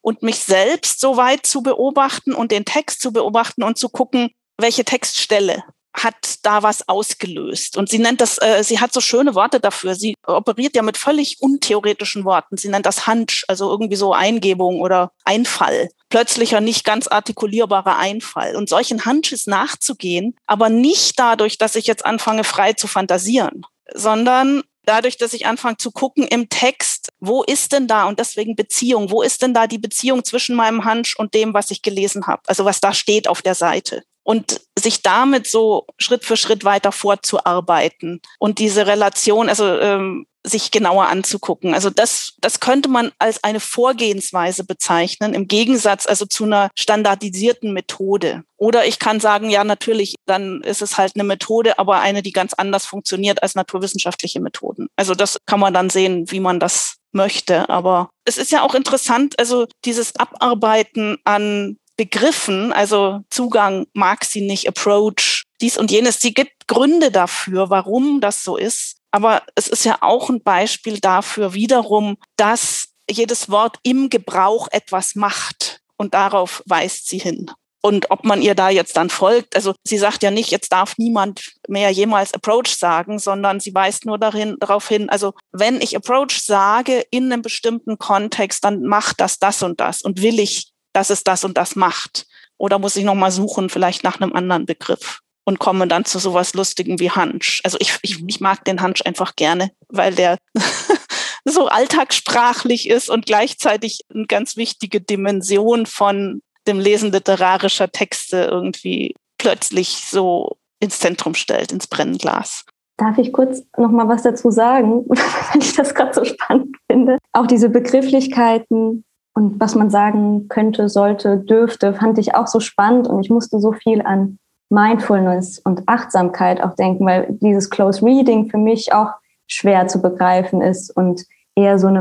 und 0.03 0.22
mich 0.22 0.40
selbst 0.40 1.00
so 1.00 1.16
weit 1.16 1.46
zu 1.46 1.62
beobachten 1.62 2.34
und 2.34 2.53
den 2.53 2.64
Text 2.64 3.00
zu 3.00 3.12
beobachten 3.12 3.62
und 3.62 3.78
zu 3.78 3.88
gucken, 3.88 4.30
welche 4.59 4.84
Textstelle 4.84 5.64
hat 5.94 6.38
da 6.42 6.62
was 6.62 6.88
ausgelöst. 6.88 7.76
Und 7.76 7.88
sie 7.88 7.98
nennt 7.98 8.20
das, 8.20 8.38
äh, 8.38 8.62
sie 8.64 8.80
hat 8.80 8.92
so 8.92 9.00
schöne 9.00 9.34
Worte 9.34 9.61
dafür. 9.61 9.94
Sie 9.94 10.14
operiert 10.26 10.74
ja 10.74 10.82
mit 10.82 10.96
völlig 10.96 11.36
untheoretischen 11.40 12.24
Worten. 12.24 12.57
Sie 12.57 12.68
nennt 12.68 12.86
das 12.86 13.07
Hunch, 13.07 13.44
also 13.48 13.70
irgendwie 13.70 13.96
so 13.96 14.14
Eingebung 14.14 14.80
oder 14.80 15.12
Einfall. 15.24 15.90
Plötzlicher, 16.09 16.61
nicht 16.61 16.84
ganz 16.84 17.09
artikulierbarer 17.09 17.98
Einfall. 17.98 18.57
Und 18.57 18.68
solchen 18.68 19.05
Hunches 19.05 19.46
nachzugehen, 19.46 20.34
aber 20.46 20.70
nicht 20.70 21.18
dadurch, 21.18 21.59
dass 21.59 21.74
ich 21.74 21.86
jetzt 21.86 22.07
anfange, 22.07 22.44
frei 22.44 22.72
zu 22.72 22.86
fantasieren, 22.86 23.66
sondern 23.92 24.62
dadurch, 24.84 25.18
dass 25.18 25.34
ich 25.34 25.46
anfange 25.46 25.76
zu 25.76 25.90
gucken 25.90 26.26
im 26.26 26.48
Text, 26.48 27.01
wo 27.23 27.45
ist 27.45 27.73
denn 27.73 27.87
da 27.87 28.05
und 28.05 28.18
deswegen 28.18 28.57
Beziehung, 28.57 29.11
wo 29.11 29.23
ist 29.23 29.43
denn 29.43 29.55
da 29.55 29.68
die 29.68 29.79
Beziehung 29.79 30.25
zwischen 30.25 30.57
meinem 30.57 30.85
Hunch 30.85 31.16
und 31.16 31.35
dem, 31.35 31.55
was 31.55 31.70
ich 31.70 31.81
gelesen 31.81 32.27
habe, 32.27 32.43
also 32.47 32.64
was 32.64 32.81
da 32.81 32.93
steht 32.93 33.29
auf 33.29 33.43
der 33.43 33.55
Seite 33.55 34.03
und 34.25 34.61
sich 34.79 35.03
damit 35.03 35.47
so 35.47 35.87
Schritt 35.99 36.25
für 36.25 36.37
Schritt 36.37 36.64
weiter 36.64 36.91
vorzuarbeiten 36.91 38.20
und 38.39 38.59
diese 38.59 38.87
Relation, 38.87 39.49
also 39.49 39.66
ähm, 39.79 40.27
sich 40.45 40.73
genauer 40.73 41.07
anzugucken. 41.07 41.73
Also 41.73 41.89
das, 41.91 42.35
das 42.41 42.59
könnte 42.59 42.89
man 42.89 43.12
als 43.20 43.45
eine 43.45 43.61
Vorgehensweise 43.61 44.64
bezeichnen, 44.64 45.35
im 45.35 45.47
Gegensatz 45.47 46.07
also 46.07 46.27
zu 46.27 46.45
einer 46.45 46.70
standardisierten 46.77 47.73
Methode. 47.73 48.43
Oder 48.57 48.85
ich 48.85 48.99
kann 48.99 49.20
sagen, 49.20 49.51
ja, 49.51 49.62
natürlich, 49.62 50.16
dann 50.27 50.61
ist 50.62 50.83
es 50.83 50.99
halt 50.99 51.12
eine 51.14 51.23
Methode, 51.23 51.79
aber 51.79 52.01
eine, 52.01 52.23
die 52.23 52.33
ganz 52.33 52.55
anders 52.55 52.87
funktioniert 52.87 53.43
als 53.43 53.55
naturwissenschaftliche 53.55 54.41
Methoden. 54.41 54.89
Also 54.97 55.14
das 55.14 55.39
kann 55.47 55.61
man 55.61 55.75
dann 55.75 55.91
sehen, 55.91 56.29
wie 56.33 56.41
man 56.41 56.59
das 56.59 56.97
möchte. 57.12 57.68
Aber 57.68 58.10
es 58.24 58.38
ist 58.38 58.52
ja 58.52 58.62
auch 58.62 58.74
interessant, 58.74 59.38
also 59.38 59.66
dieses 59.84 60.16
Abarbeiten 60.16 61.18
an 61.24 61.76
Begriffen, 61.96 62.72
also 62.72 63.20
Zugang 63.30 63.86
mag 63.92 64.24
sie 64.24 64.40
nicht, 64.40 64.66
Approach, 64.66 65.44
dies 65.60 65.76
und 65.76 65.90
jenes. 65.90 66.20
Sie 66.20 66.34
gibt 66.34 66.66
Gründe 66.66 67.10
dafür, 67.10 67.70
warum 67.70 68.20
das 68.20 68.42
so 68.42 68.56
ist. 68.56 68.96
Aber 69.10 69.42
es 69.54 69.68
ist 69.68 69.84
ja 69.84 69.98
auch 70.00 70.30
ein 70.30 70.42
Beispiel 70.42 70.98
dafür 70.98 71.52
wiederum, 71.52 72.16
dass 72.36 72.88
jedes 73.10 73.50
Wort 73.50 73.76
im 73.82 74.08
Gebrauch 74.08 74.68
etwas 74.70 75.14
macht. 75.14 75.80
Und 75.96 76.14
darauf 76.14 76.62
weist 76.66 77.08
sie 77.08 77.18
hin. 77.18 77.50
Und 77.85 78.11
ob 78.11 78.24
man 78.24 78.41
ihr 78.41 78.55
da 78.55 78.70
jetzt 78.70 78.97
dann 78.97 79.11
folgt, 79.11 79.57
also 79.57 79.74
sie 79.85 79.99
sagt 79.99 80.22
ja 80.22 80.30
nicht, 80.30 80.51
jetzt 80.51 80.72
darf 80.72 80.95
niemand 80.99 81.53
mehr 81.68 81.91
jemals 81.91 82.33
Approach 82.33 82.76
sagen, 82.76 83.18
sondern 83.18 83.59
sie 83.59 83.74
weist 83.74 84.07
nur 84.07 84.18
darin, 84.18 84.57
darauf 84.61 84.89
hin, 84.89 85.11
also 85.11 85.35
wenn 85.51 85.80
ich 85.80 85.97
Approach 85.97 86.43
sage 86.45 87.05
in 87.11 87.33
einem 87.33 87.43
bestimmten 87.43 87.99
Kontext, 87.99 88.64
dann 88.64 88.85
macht 88.85 89.20
das 89.20 89.41
das 89.41 89.62
und 89.62 89.80
das 89.80 90.03
und 90.03 90.22
will 90.22 90.39
ich 90.39 90.72
dass 90.93 91.11
es 91.11 91.24
das 91.24 91.45
und 91.45 91.57
das 91.57 91.76
macht. 91.76 92.26
Oder 92.59 92.78
muss 92.78 92.97
ich 92.97 93.05
nochmal 93.05 93.33
suchen, 93.33 93.70
vielleicht 93.70 94.05
nach 94.05 94.20
einem 94.20 94.33
anderen 94.35 94.66
Begriff 94.66 95.20
und 95.45 95.59
komme 95.59 95.89
dann 95.89 96.05
zu 96.05 96.18
sowas 96.18 96.55
Lustigem 96.55 97.01
wie 97.01 97.11
Hunch. 97.11 97.61
Also 97.64 97.76
ich, 97.80 97.99
ich, 98.03 98.22
ich 98.26 98.41
mag 98.41 98.64
den 98.64 98.83
Hunch 98.83 99.05
einfach 99.05 99.35
gerne, 99.35 99.72
weil 99.89 100.14
der 100.14 100.39
so 101.45 101.66
alltagssprachlich 101.66 102.89
ist 102.89 103.11
und 103.11 103.26
gleichzeitig 103.26 104.03
eine 104.14 104.26
ganz 104.26 104.57
wichtige 104.57 105.01
Dimension 105.01 105.87
von 105.87 106.43
dem 106.66 106.78
Lesen 106.78 107.12
literarischer 107.12 107.90
Texte 107.90 108.48
irgendwie 108.50 109.14
plötzlich 109.38 110.04
so 110.06 110.56
ins 110.80 110.98
Zentrum 110.98 111.34
stellt, 111.34 111.72
ins 111.72 111.86
Brennglas. 111.86 112.64
Darf 112.96 113.18
ich 113.18 113.32
kurz 113.32 113.62
noch 113.76 113.90
mal 113.90 114.08
was 114.08 114.22
dazu 114.22 114.50
sagen, 114.50 115.04
weil 115.08 115.62
ich 115.62 115.74
das 115.74 115.94
gerade 115.94 116.14
so 116.14 116.24
spannend 116.24 116.76
finde? 116.90 117.18
Auch 117.32 117.46
diese 117.46 117.68
Begrifflichkeiten, 117.68 119.04
und 119.34 119.58
was 119.58 119.74
man 119.74 119.90
sagen 119.90 120.48
könnte, 120.48 120.88
sollte, 120.88 121.38
dürfte, 121.38 121.94
fand 121.94 122.18
ich 122.18 122.34
auch 122.34 122.46
so 122.46 122.60
spannend 122.60 123.08
und 123.08 123.24
ich 123.24 123.30
musste 123.30 123.60
so 123.60 123.72
viel 123.72 124.02
an 124.02 124.38
Mindfulness 124.68 125.58
und 125.58 125.82
Achtsamkeit 125.86 126.62
auch 126.62 126.74
denken, 126.74 127.06
weil 127.06 127.26
dieses 127.40 127.70
Close 127.70 128.04
Reading 128.04 128.50
für 128.50 128.58
mich 128.58 128.92
auch 128.92 129.08
schwer 129.46 129.86
zu 129.86 130.00
begreifen 130.00 130.60
ist 130.62 130.94
und 130.96 131.24
eher 131.54 131.78
so 131.78 131.88
eine, 131.88 132.00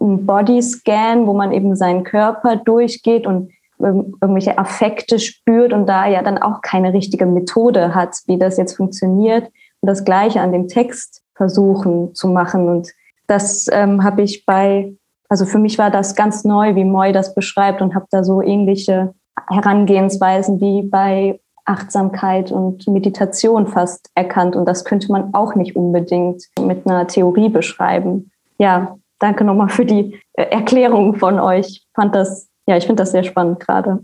ein 0.00 0.26
Bodyscan, 0.26 1.26
wo 1.26 1.34
man 1.34 1.52
eben 1.52 1.74
seinen 1.76 2.04
Körper 2.04 2.56
durchgeht 2.56 3.26
und 3.26 3.50
irgendwelche 3.78 4.58
Affekte 4.58 5.18
spürt 5.18 5.72
und 5.72 5.86
da 5.86 6.06
ja 6.06 6.22
dann 6.22 6.38
auch 6.38 6.62
keine 6.62 6.92
richtige 6.92 7.26
Methode 7.26 7.94
hat, 7.94 8.16
wie 8.26 8.38
das 8.38 8.56
jetzt 8.56 8.76
funktioniert 8.76 9.44
und 9.80 9.86
das 9.86 10.04
Gleiche 10.04 10.40
an 10.40 10.52
dem 10.52 10.68
Text 10.68 11.22
versuchen 11.34 12.14
zu 12.14 12.28
machen. 12.28 12.68
Und 12.68 12.92
das 13.26 13.66
ähm, 13.70 14.02
habe 14.02 14.22
ich 14.22 14.46
bei 14.46 14.96
also 15.28 15.44
für 15.44 15.58
mich 15.58 15.78
war 15.78 15.90
das 15.90 16.14
ganz 16.14 16.44
neu, 16.44 16.74
wie 16.74 16.84
Moy 16.84 17.12
das 17.12 17.34
beschreibt 17.34 17.82
und 17.82 17.94
habe 17.94 18.06
da 18.10 18.24
so 18.24 18.42
ähnliche 18.42 19.14
Herangehensweisen 19.48 20.60
wie 20.60 20.82
bei 20.82 21.40
Achtsamkeit 21.64 22.52
und 22.52 22.86
Meditation 22.86 23.66
fast 23.66 24.10
erkannt. 24.14 24.54
Und 24.54 24.66
das 24.66 24.84
könnte 24.84 25.10
man 25.10 25.34
auch 25.34 25.54
nicht 25.56 25.74
unbedingt 25.74 26.44
mit 26.60 26.86
einer 26.86 27.06
Theorie 27.06 27.48
beschreiben. 27.48 28.30
Ja, 28.58 28.96
danke 29.18 29.44
nochmal 29.44 29.68
für 29.68 29.84
die 29.84 30.20
äh, 30.34 30.44
Erklärung 30.44 31.16
von 31.16 31.40
euch. 31.40 31.66
Ich 31.66 31.86
fand 31.94 32.14
das, 32.14 32.48
ja, 32.66 32.76
ich 32.76 32.84
finde 32.84 33.02
das 33.02 33.12
sehr 33.12 33.24
spannend 33.24 33.60
gerade. 33.60 34.00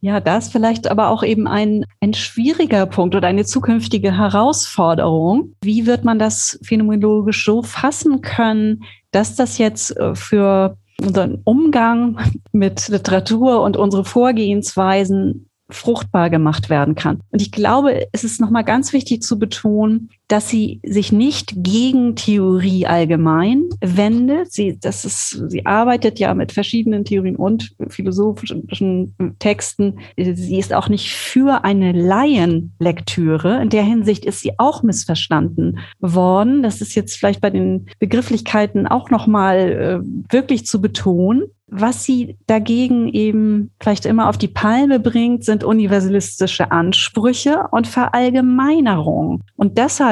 Ja, 0.00 0.18
das 0.18 0.48
vielleicht 0.48 0.90
aber 0.90 1.10
auch 1.10 1.22
eben 1.22 1.46
ein, 1.46 1.84
ein 2.00 2.12
schwieriger 2.12 2.86
Punkt 2.86 3.14
oder 3.14 3.28
eine 3.28 3.44
zukünftige 3.44 4.18
Herausforderung. 4.18 5.54
Wie 5.62 5.86
wird 5.86 6.04
man 6.04 6.18
das 6.18 6.58
phänomenologisch 6.64 7.44
so 7.44 7.62
fassen 7.62 8.20
können, 8.20 8.82
dass 9.12 9.36
das 9.36 9.58
jetzt 9.58 9.96
äh, 9.96 10.16
für 10.16 10.76
unseren 11.00 11.40
Umgang 11.44 12.18
mit 12.50 12.88
Literatur 12.88 13.62
und 13.62 13.76
unsere 13.76 14.04
Vorgehensweisen 14.04 15.48
fruchtbar 15.70 16.30
gemacht 16.30 16.70
werden 16.70 16.94
kann. 16.94 17.20
Und 17.30 17.40
ich 17.40 17.50
glaube, 17.50 18.06
es 18.12 18.24
ist 18.24 18.40
nochmal 18.40 18.64
ganz 18.64 18.92
wichtig 18.92 19.22
zu 19.22 19.38
betonen, 19.38 20.10
dass 20.28 20.48
sie 20.48 20.80
sich 20.84 21.12
nicht 21.12 21.52
gegen 21.56 22.16
Theorie 22.16 22.86
allgemein 22.86 23.68
wendet. 23.80 24.52
Sie, 24.52 24.78
das 24.80 25.04
ist, 25.04 25.44
sie 25.48 25.66
arbeitet 25.66 26.18
ja 26.18 26.32
mit 26.34 26.52
verschiedenen 26.52 27.04
Theorien 27.04 27.36
und 27.36 27.74
philosophischen 27.88 29.14
Texten. 29.38 29.98
Sie 30.16 30.58
ist 30.58 30.72
auch 30.72 30.88
nicht 30.88 31.12
für 31.12 31.64
eine 31.64 31.92
Laienlektüre. 31.92 33.60
In 33.60 33.68
der 33.68 33.84
Hinsicht 33.84 34.24
ist 34.24 34.40
sie 34.40 34.58
auch 34.58 34.82
missverstanden 34.82 35.78
worden. 36.00 36.62
Das 36.62 36.80
ist 36.80 36.94
jetzt 36.94 37.16
vielleicht 37.16 37.40
bei 37.40 37.50
den 37.50 37.86
Begrifflichkeiten 37.98 38.86
auch 38.86 39.10
nochmal 39.10 40.02
äh, 40.02 40.32
wirklich 40.32 40.66
zu 40.66 40.80
betonen. 40.80 41.44
Was 41.74 42.04
sie 42.04 42.36
dagegen 42.46 43.08
eben 43.08 43.70
vielleicht 43.80 44.04
immer 44.04 44.28
auf 44.28 44.36
die 44.36 44.48
Palme 44.48 45.00
bringt, 45.00 45.42
sind 45.42 45.64
universalistische 45.64 46.70
Ansprüche 46.70 47.66
und 47.70 47.86
Verallgemeinerung. 47.86 49.42
Und 49.56 49.78
deshalb 49.78 50.11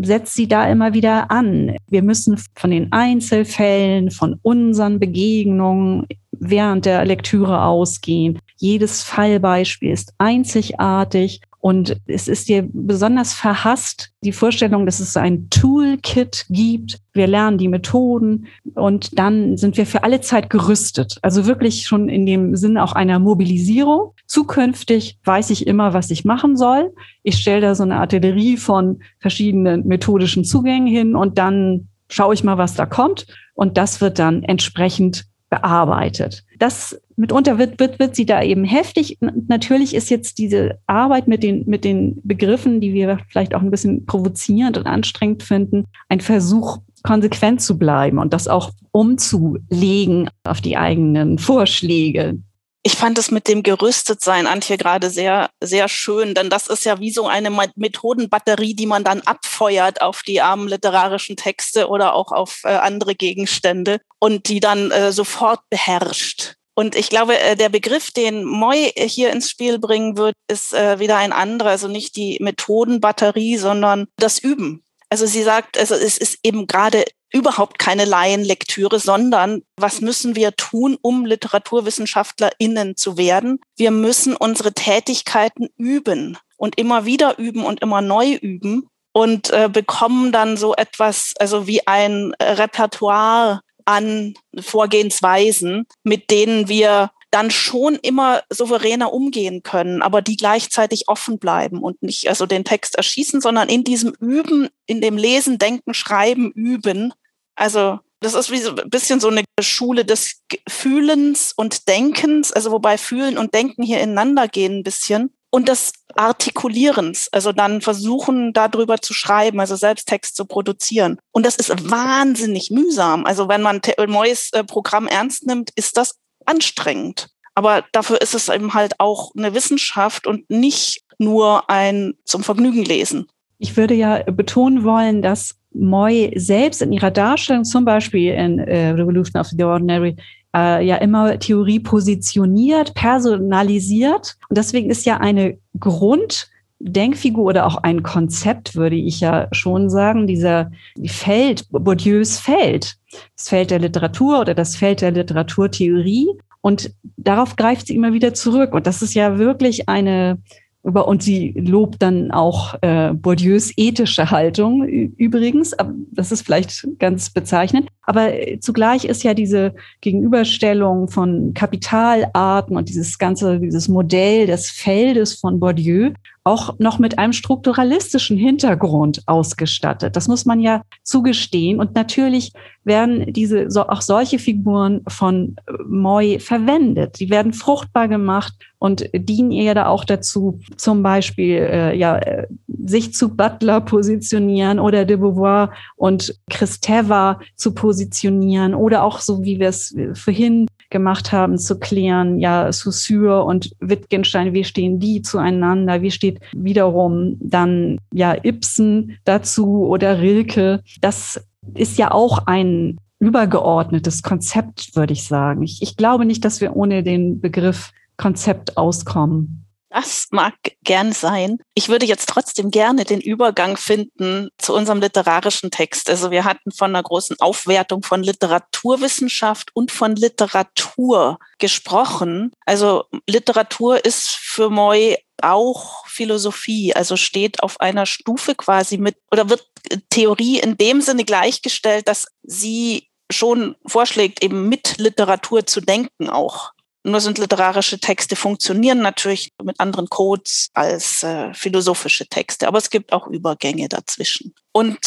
setzt 0.00 0.34
sie 0.34 0.48
da 0.48 0.68
immer 0.68 0.94
wieder 0.94 1.30
an. 1.30 1.76
Wir 1.88 2.02
müssen 2.02 2.38
von 2.54 2.70
den 2.70 2.92
Einzelfällen, 2.92 4.10
von 4.10 4.38
unseren 4.42 4.98
Begegnungen 4.98 6.06
während 6.32 6.86
der 6.86 7.04
Lektüre 7.04 7.62
ausgehen. 7.64 8.38
Jedes 8.56 9.02
Fallbeispiel 9.02 9.92
ist 9.92 10.14
einzigartig 10.18 11.40
und 11.60 11.96
es 12.06 12.28
ist 12.28 12.48
dir 12.48 12.68
besonders 12.72 13.34
verhasst, 13.34 14.10
die 14.22 14.32
Vorstellung, 14.32 14.86
dass 14.86 15.00
es 15.00 15.16
ein 15.16 15.50
Toolkit 15.50 16.46
gibt. 16.48 17.00
Wir 17.12 17.26
lernen 17.26 17.58
die 17.58 17.66
Methoden 17.66 18.46
und 18.74 19.18
dann 19.18 19.56
sind 19.56 19.76
wir 19.76 19.84
für 19.84 20.04
alle 20.04 20.20
Zeit 20.20 20.50
gerüstet. 20.50 21.18
Also 21.22 21.46
wirklich 21.46 21.86
schon 21.86 22.08
in 22.08 22.26
dem 22.26 22.54
Sinne 22.54 22.84
auch 22.84 22.92
einer 22.92 23.18
Mobilisierung. 23.18 24.12
Zukünftig 24.26 25.18
weiß 25.24 25.50
ich 25.50 25.66
immer, 25.66 25.94
was 25.94 26.12
ich 26.12 26.24
machen 26.24 26.56
soll. 26.56 26.94
Ich 27.24 27.38
stelle 27.38 27.60
da 27.60 27.74
so 27.74 27.82
eine 27.82 27.96
Artillerie 27.96 28.56
von 28.56 29.00
verschiedenen 29.18 29.84
methodischen 29.86 30.44
Zugängen 30.44 30.86
hin 30.86 31.16
und 31.16 31.38
dann 31.38 31.88
schaue 32.08 32.34
ich 32.34 32.44
mal, 32.44 32.58
was 32.58 32.74
da 32.74 32.86
kommt. 32.86 33.26
Und 33.54 33.76
das 33.76 34.00
wird 34.00 34.20
dann 34.20 34.44
entsprechend 34.44 35.26
bearbeitet. 35.50 36.44
Das 36.60 37.00
mitunter 37.18 37.58
wird, 37.58 37.78
wird, 37.80 37.98
wird 37.98 38.16
sie 38.16 38.26
da 38.26 38.42
eben 38.42 38.64
heftig. 38.64 39.18
Natürlich 39.48 39.94
ist 39.94 40.08
jetzt 40.08 40.38
diese 40.38 40.78
Arbeit 40.86 41.28
mit 41.28 41.42
den, 41.42 41.64
mit 41.66 41.84
den 41.84 42.20
Begriffen, 42.22 42.80
die 42.80 42.94
wir 42.94 43.18
vielleicht 43.28 43.54
auch 43.54 43.60
ein 43.60 43.70
bisschen 43.70 44.06
provozierend 44.06 44.78
und 44.78 44.86
anstrengend 44.86 45.42
finden, 45.42 45.86
ein 46.08 46.20
Versuch, 46.20 46.78
konsequent 47.02 47.62
zu 47.62 47.78
bleiben 47.78 48.18
und 48.18 48.32
das 48.32 48.48
auch 48.48 48.70
umzulegen 48.90 50.28
auf 50.44 50.60
die 50.60 50.76
eigenen 50.76 51.38
Vorschläge. 51.38 52.38
Ich 52.84 52.94
fand 52.94 53.18
es 53.18 53.30
mit 53.30 53.48
dem 53.48 53.62
Gerüstetsein, 53.62 54.46
Antje, 54.46 54.78
gerade 54.78 55.10
sehr, 55.10 55.50
sehr 55.62 55.88
schön, 55.88 56.34
denn 56.34 56.48
das 56.48 56.68
ist 56.68 56.84
ja 56.84 57.00
wie 57.00 57.10
so 57.10 57.26
eine 57.26 57.50
Methodenbatterie, 57.74 58.74
die 58.74 58.86
man 58.86 59.04
dann 59.04 59.20
abfeuert 59.22 60.00
auf 60.00 60.22
die 60.22 60.40
armen 60.40 60.68
literarischen 60.68 61.36
Texte 61.36 61.88
oder 61.88 62.14
auch 62.14 62.32
auf 62.32 62.62
äh, 62.64 62.68
andere 62.68 63.14
Gegenstände 63.14 64.00
und 64.20 64.48
die 64.48 64.60
dann 64.60 64.90
äh, 64.90 65.12
sofort 65.12 65.60
beherrscht. 65.70 66.54
Und 66.78 66.94
ich 66.94 67.10
glaube, 67.10 67.36
äh, 67.36 67.56
der 67.56 67.70
Begriff, 67.70 68.12
den 68.12 68.44
Moy 68.44 68.92
hier 68.96 69.32
ins 69.32 69.50
Spiel 69.50 69.80
bringen 69.80 70.16
wird, 70.16 70.36
ist 70.46 70.72
äh, 70.72 71.00
wieder 71.00 71.16
ein 71.16 71.32
anderer, 71.32 71.70
also 71.70 71.88
nicht 71.88 72.14
die 72.14 72.38
Methodenbatterie, 72.40 73.56
sondern 73.56 74.06
das 74.16 74.38
Üben. 74.38 74.84
Also 75.08 75.26
sie 75.26 75.42
sagt, 75.42 75.76
also 75.76 75.96
es 75.96 76.16
ist 76.18 76.38
eben 76.44 76.68
gerade 76.68 77.02
überhaupt 77.32 77.80
keine 77.80 78.04
Laienlektüre, 78.04 79.00
sondern 79.00 79.62
was 79.76 80.00
müssen 80.02 80.36
wir 80.36 80.54
tun, 80.54 80.96
um 81.02 81.26
LiteraturwissenschaftlerInnen 81.26 82.96
zu 82.96 83.16
werden? 83.16 83.58
Wir 83.76 83.90
müssen 83.90 84.36
unsere 84.36 84.72
Tätigkeiten 84.72 85.70
üben 85.78 86.38
und 86.58 86.78
immer 86.78 87.04
wieder 87.04 87.40
üben 87.40 87.64
und 87.64 87.82
immer 87.82 88.02
neu 88.02 88.34
üben 88.34 88.86
und 89.10 89.50
äh, 89.50 89.68
bekommen 89.68 90.30
dann 90.30 90.56
so 90.56 90.76
etwas, 90.76 91.34
also 91.40 91.66
wie 91.66 91.84
ein 91.88 92.36
Repertoire 92.40 93.62
an 93.88 94.34
Vorgehensweisen, 94.60 95.86
mit 96.04 96.30
denen 96.30 96.68
wir 96.68 97.10
dann 97.30 97.50
schon 97.50 97.96
immer 97.96 98.42
souveräner 98.50 99.14
umgehen 99.14 99.62
können, 99.62 100.02
aber 100.02 100.20
die 100.20 100.36
gleichzeitig 100.36 101.08
offen 101.08 101.38
bleiben 101.38 101.82
und 101.82 102.02
nicht 102.02 102.28
also 102.28 102.44
den 102.44 102.64
Text 102.64 102.96
erschießen, 102.96 103.40
sondern 103.40 103.70
in 103.70 103.84
diesem 103.84 104.12
Üben, 104.20 104.68
in 104.86 105.00
dem 105.00 105.16
Lesen, 105.16 105.58
Denken, 105.58 105.94
Schreiben, 105.94 106.52
Üben. 106.52 107.14
Also 107.54 107.98
das 108.20 108.34
ist 108.34 108.50
wie 108.50 108.58
so 108.58 108.76
ein 108.76 108.90
bisschen 108.90 109.20
so 109.20 109.28
eine 109.28 109.42
Schule 109.60 110.04
des 110.04 110.42
Fühlens 110.68 111.54
und 111.56 111.88
Denkens, 111.88 112.52
also 112.52 112.70
wobei 112.70 112.98
Fühlen 112.98 113.38
und 113.38 113.54
Denken 113.54 113.82
hier 113.82 114.00
ineinander 114.00 114.48
gehen 114.48 114.78
ein 114.78 114.84
bisschen. 114.84 115.32
Und 115.50 115.68
des 115.68 115.92
Artikulierens, 116.14 117.28
also 117.32 117.52
dann 117.52 117.80
versuchen, 117.80 118.52
darüber 118.52 118.98
zu 118.98 119.14
schreiben, 119.14 119.60
also 119.60 119.76
selbst 119.76 120.06
Text 120.06 120.36
zu 120.36 120.44
produzieren. 120.44 121.18
Und 121.32 121.46
das 121.46 121.56
ist 121.56 121.90
wahnsinnig 121.90 122.70
mühsam. 122.70 123.24
Also 123.24 123.48
wenn 123.48 123.62
man 123.62 123.80
Mois 124.08 124.50
äh, 124.52 124.62
Programm 124.64 125.06
ernst 125.06 125.46
nimmt, 125.46 125.70
ist 125.74 125.96
das 125.96 126.16
anstrengend. 126.44 127.28
Aber 127.54 127.84
dafür 127.92 128.20
ist 128.20 128.34
es 128.34 128.48
eben 128.48 128.74
halt 128.74 129.00
auch 129.00 129.32
eine 129.36 129.54
Wissenschaft 129.54 130.26
und 130.26 130.48
nicht 130.50 131.02
nur 131.18 131.68
ein 131.68 132.14
zum 132.24 132.42
Vergnügen 132.42 132.84
lesen. 132.84 133.26
Ich 133.58 133.76
würde 133.76 133.94
ja 133.94 134.22
betonen 134.22 134.84
wollen, 134.84 135.22
dass 135.22 135.56
Moy 135.72 136.32
selbst 136.36 136.82
in 136.82 136.92
ihrer 136.92 137.10
Darstellung, 137.10 137.64
zum 137.64 137.84
Beispiel 137.84 138.32
in 138.32 138.58
äh, 138.58 138.90
Revolution 138.90 139.40
of 139.40 139.48
the 139.48 139.64
Ordinary, 139.64 140.16
äh, 140.58 140.84
ja 140.84 140.96
immer 140.96 141.38
Theorie 141.38 141.80
positioniert, 141.80 142.94
personalisiert. 142.94 144.36
Und 144.48 144.58
deswegen 144.58 144.90
ist 144.90 145.06
ja 145.06 145.18
eine 145.18 145.58
Grunddenkfigur 145.78 147.44
oder 147.44 147.66
auch 147.66 147.76
ein 147.76 148.02
Konzept, 148.02 148.76
würde 148.76 148.96
ich 148.96 149.20
ja 149.20 149.48
schon 149.52 149.90
sagen, 149.90 150.26
dieser 150.26 150.70
Feld, 151.06 151.68
Bourdieus 151.70 152.38
Feld, 152.38 152.96
das 153.36 153.48
Feld 153.48 153.70
der 153.70 153.78
Literatur 153.78 154.40
oder 154.40 154.54
das 154.54 154.76
Feld 154.76 155.00
der 155.00 155.12
Literaturtheorie. 155.12 156.28
Und 156.60 156.92
darauf 157.16 157.56
greift 157.56 157.86
sie 157.86 157.94
immer 157.94 158.12
wieder 158.12 158.34
zurück. 158.34 158.74
Und 158.74 158.86
das 158.86 159.00
ist 159.02 159.14
ja 159.14 159.38
wirklich 159.38 159.88
eine 159.88 160.38
und 160.82 161.22
sie 161.22 161.52
lobt 161.56 162.00
dann 162.00 162.30
auch 162.30 162.74
äh, 162.82 163.12
Bourdieus 163.12 163.72
ethische 163.76 164.30
Haltung 164.30 164.86
übrigens. 164.86 165.74
Das 166.12 166.32
ist 166.32 166.42
vielleicht 166.42 166.86
ganz 166.98 167.30
bezeichnend. 167.30 167.88
Aber 168.02 168.32
äh, 168.32 168.58
zugleich 168.60 169.04
ist 169.04 169.22
ja 169.22 169.34
diese 169.34 169.74
Gegenüberstellung 170.00 171.08
von 171.08 171.52
Kapitalarten 171.52 172.76
und 172.76 172.88
dieses 172.88 173.18
ganze, 173.18 173.60
dieses 173.60 173.88
Modell 173.88 174.46
des 174.46 174.70
Feldes 174.70 175.34
von 175.34 175.60
Bourdieu 175.60 176.12
auch 176.48 176.78
noch 176.78 176.98
mit 176.98 177.18
einem 177.18 177.32
strukturalistischen 177.32 178.36
Hintergrund 178.36 179.22
ausgestattet. 179.26 180.16
Das 180.16 180.28
muss 180.28 180.46
man 180.46 180.60
ja 180.60 180.82
zugestehen. 181.02 181.78
Und 181.78 181.94
natürlich 181.94 182.52
werden 182.84 183.32
diese, 183.32 183.68
auch 183.88 184.00
solche 184.00 184.38
Figuren 184.38 185.02
von 185.06 185.56
äh, 185.66 185.72
Moy 185.86 186.40
verwendet. 186.40 187.20
Die 187.20 187.30
werden 187.30 187.52
fruchtbar 187.52 188.08
gemacht 188.08 188.54
und 188.78 189.10
dienen 189.12 189.50
ihr 189.50 189.74
da 189.74 189.86
auch 189.86 190.04
dazu, 190.04 190.60
zum 190.76 191.02
Beispiel 191.02 191.56
äh, 191.56 191.96
ja, 191.96 192.16
äh, 192.18 192.46
sich 192.66 193.12
zu 193.12 193.36
Butler 193.36 193.80
positionieren 193.80 194.80
oder 194.80 195.04
de 195.04 195.16
Beauvoir 195.16 195.72
und 195.96 196.34
Christeva 196.50 197.40
zu 197.56 197.74
positionieren 197.74 198.74
oder 198.74 199.04
auch 199.04 199.20
so, 199.20 199.44
wie 199.44 199.60
wir 199.60 199.68
es 199.68 199.94
vorhin 200.14 200.66
gemacht 200.90 201.32
haben, 201.32 201.58
zu 201.58 201.78
klären, 201.78 202.38
ja, 202.38 202.72
Saussure 202.72 203.44
und 203.44 203.72
Wittgenstein, 203.80 204.54
wie 204.54 204.64
stehen 204.64 204.98
die 204.98 205.20
zueinander, 205.22 206.00
wie 206.00 206.10
steht 206.10 206.37
wiederum 206.52 207.36
dann 207.40 207.98
ja 208.12 208.36
Ibsen 208.42 209.18
dazu 209.24 209.86
oder 209.86 210.20
Rilke. 210.20 210.82
Das 211.00 211.40
ist 211.74 211.98
ja 211.98 212.10
auch 212.10 212.46
ein 212.46 212.98
übergeordnetes 213.20 214.22
Konzept, 214.22 214.94
würde 214.94 215.12
ich 215.12 215.26
sagen. 215.26 215.62
Ich, 215.62 215.82
ich 215.82 215.96
glaube 215.96 216.24
nicht, 216.24 216.44
dass 216.44 216.60
wir 216.60 216.76
ohne 216.76 217.02
den 217.02 217.40
Begriff 217.40 217.92
Konzept 218.16 218.76
auskommen. 218.76 219.64
Das 219.90 220.28
mag 220.30 220.54
gern 220.82 221.12
sein. 221.12 221.58
Ich 221.74 221.88
würde 221.88 222.04
jetzt 222.04 222.28
trotzdem 222.28 222.70
gerne 222.70 223.04
den 223.04 223.22
Übergang 223.22 223.78
finden 223.78 224.50
zu 224.58 224.74
unserem 224.74 225.00
literarischen 225.00 225.70
Text. 225.70 226.10
Also 226.10 226.30
wir 226.30 226.44
hatten 226.44 226.72
von 226.72 226.90
einer 226.90 227.02
großen 227.02 227.36
Aufwertung 227.40 228.02
von 228.02 228.22
Literaturwissenschaft 228.22 229.70
und 229.74 229.90
von 229.90 230.14
Literatur 230.14 231.38
gesprochen. 231.58 232.52
Also 232.66 233.04
Literatur 233.26 234.04
ist 234.04 234.28
für 234.28 234.68
Moy 234.68 235.16
auch 235.42 236.06
Philosophie, 236.06 236.94
also 236.94 237.16
steht 237.16 237.62
auf 237.62 237.80
einer 237.80 238.06
Stufe 238.06 238.54
quasi 238.54 238.98
mit 238.98 239.16
oder 239.30 239.48
wird 239.48 239.66
Theorie 240.10 240.58
in 240.58 240.76
dem 240.76 241.00
Sinne 241.00 241.24
gleichgestellt, 241.24 242.08
dass 242.08 242.26
sie 242.42 243.08
schon 243.30 243.76
vorschlägt, 243.86 244.42
eben 244.42 244.68
mit 244.68 244.98
Literatur 244.98 245.66
zu 245.66 245.80
denken 245.80 246.28
auch. 246.28 246.72
Nur 247.04 247.20
sind 247.20 247.38
literarische 247.38 248.00
Texte 248.00 248.36
funktionieren 248.36 249.00
natürlich 249.00 249.52
mit 249.62 249.78
anderen 249.80 250.08
Codes 250.08 250.68
als 250.74 251.22
äh, 251.22 251.54
philosophische 251.54 252.26
Texte, 252.26 252.66
aber 252.66 252.78
es 252.78 252.90
gibt 252.90 253.12
auch 253.12 253.26
Übergänge 253.28 253.88
dazwischen. 253.88 254.54
Und 254.72 254.98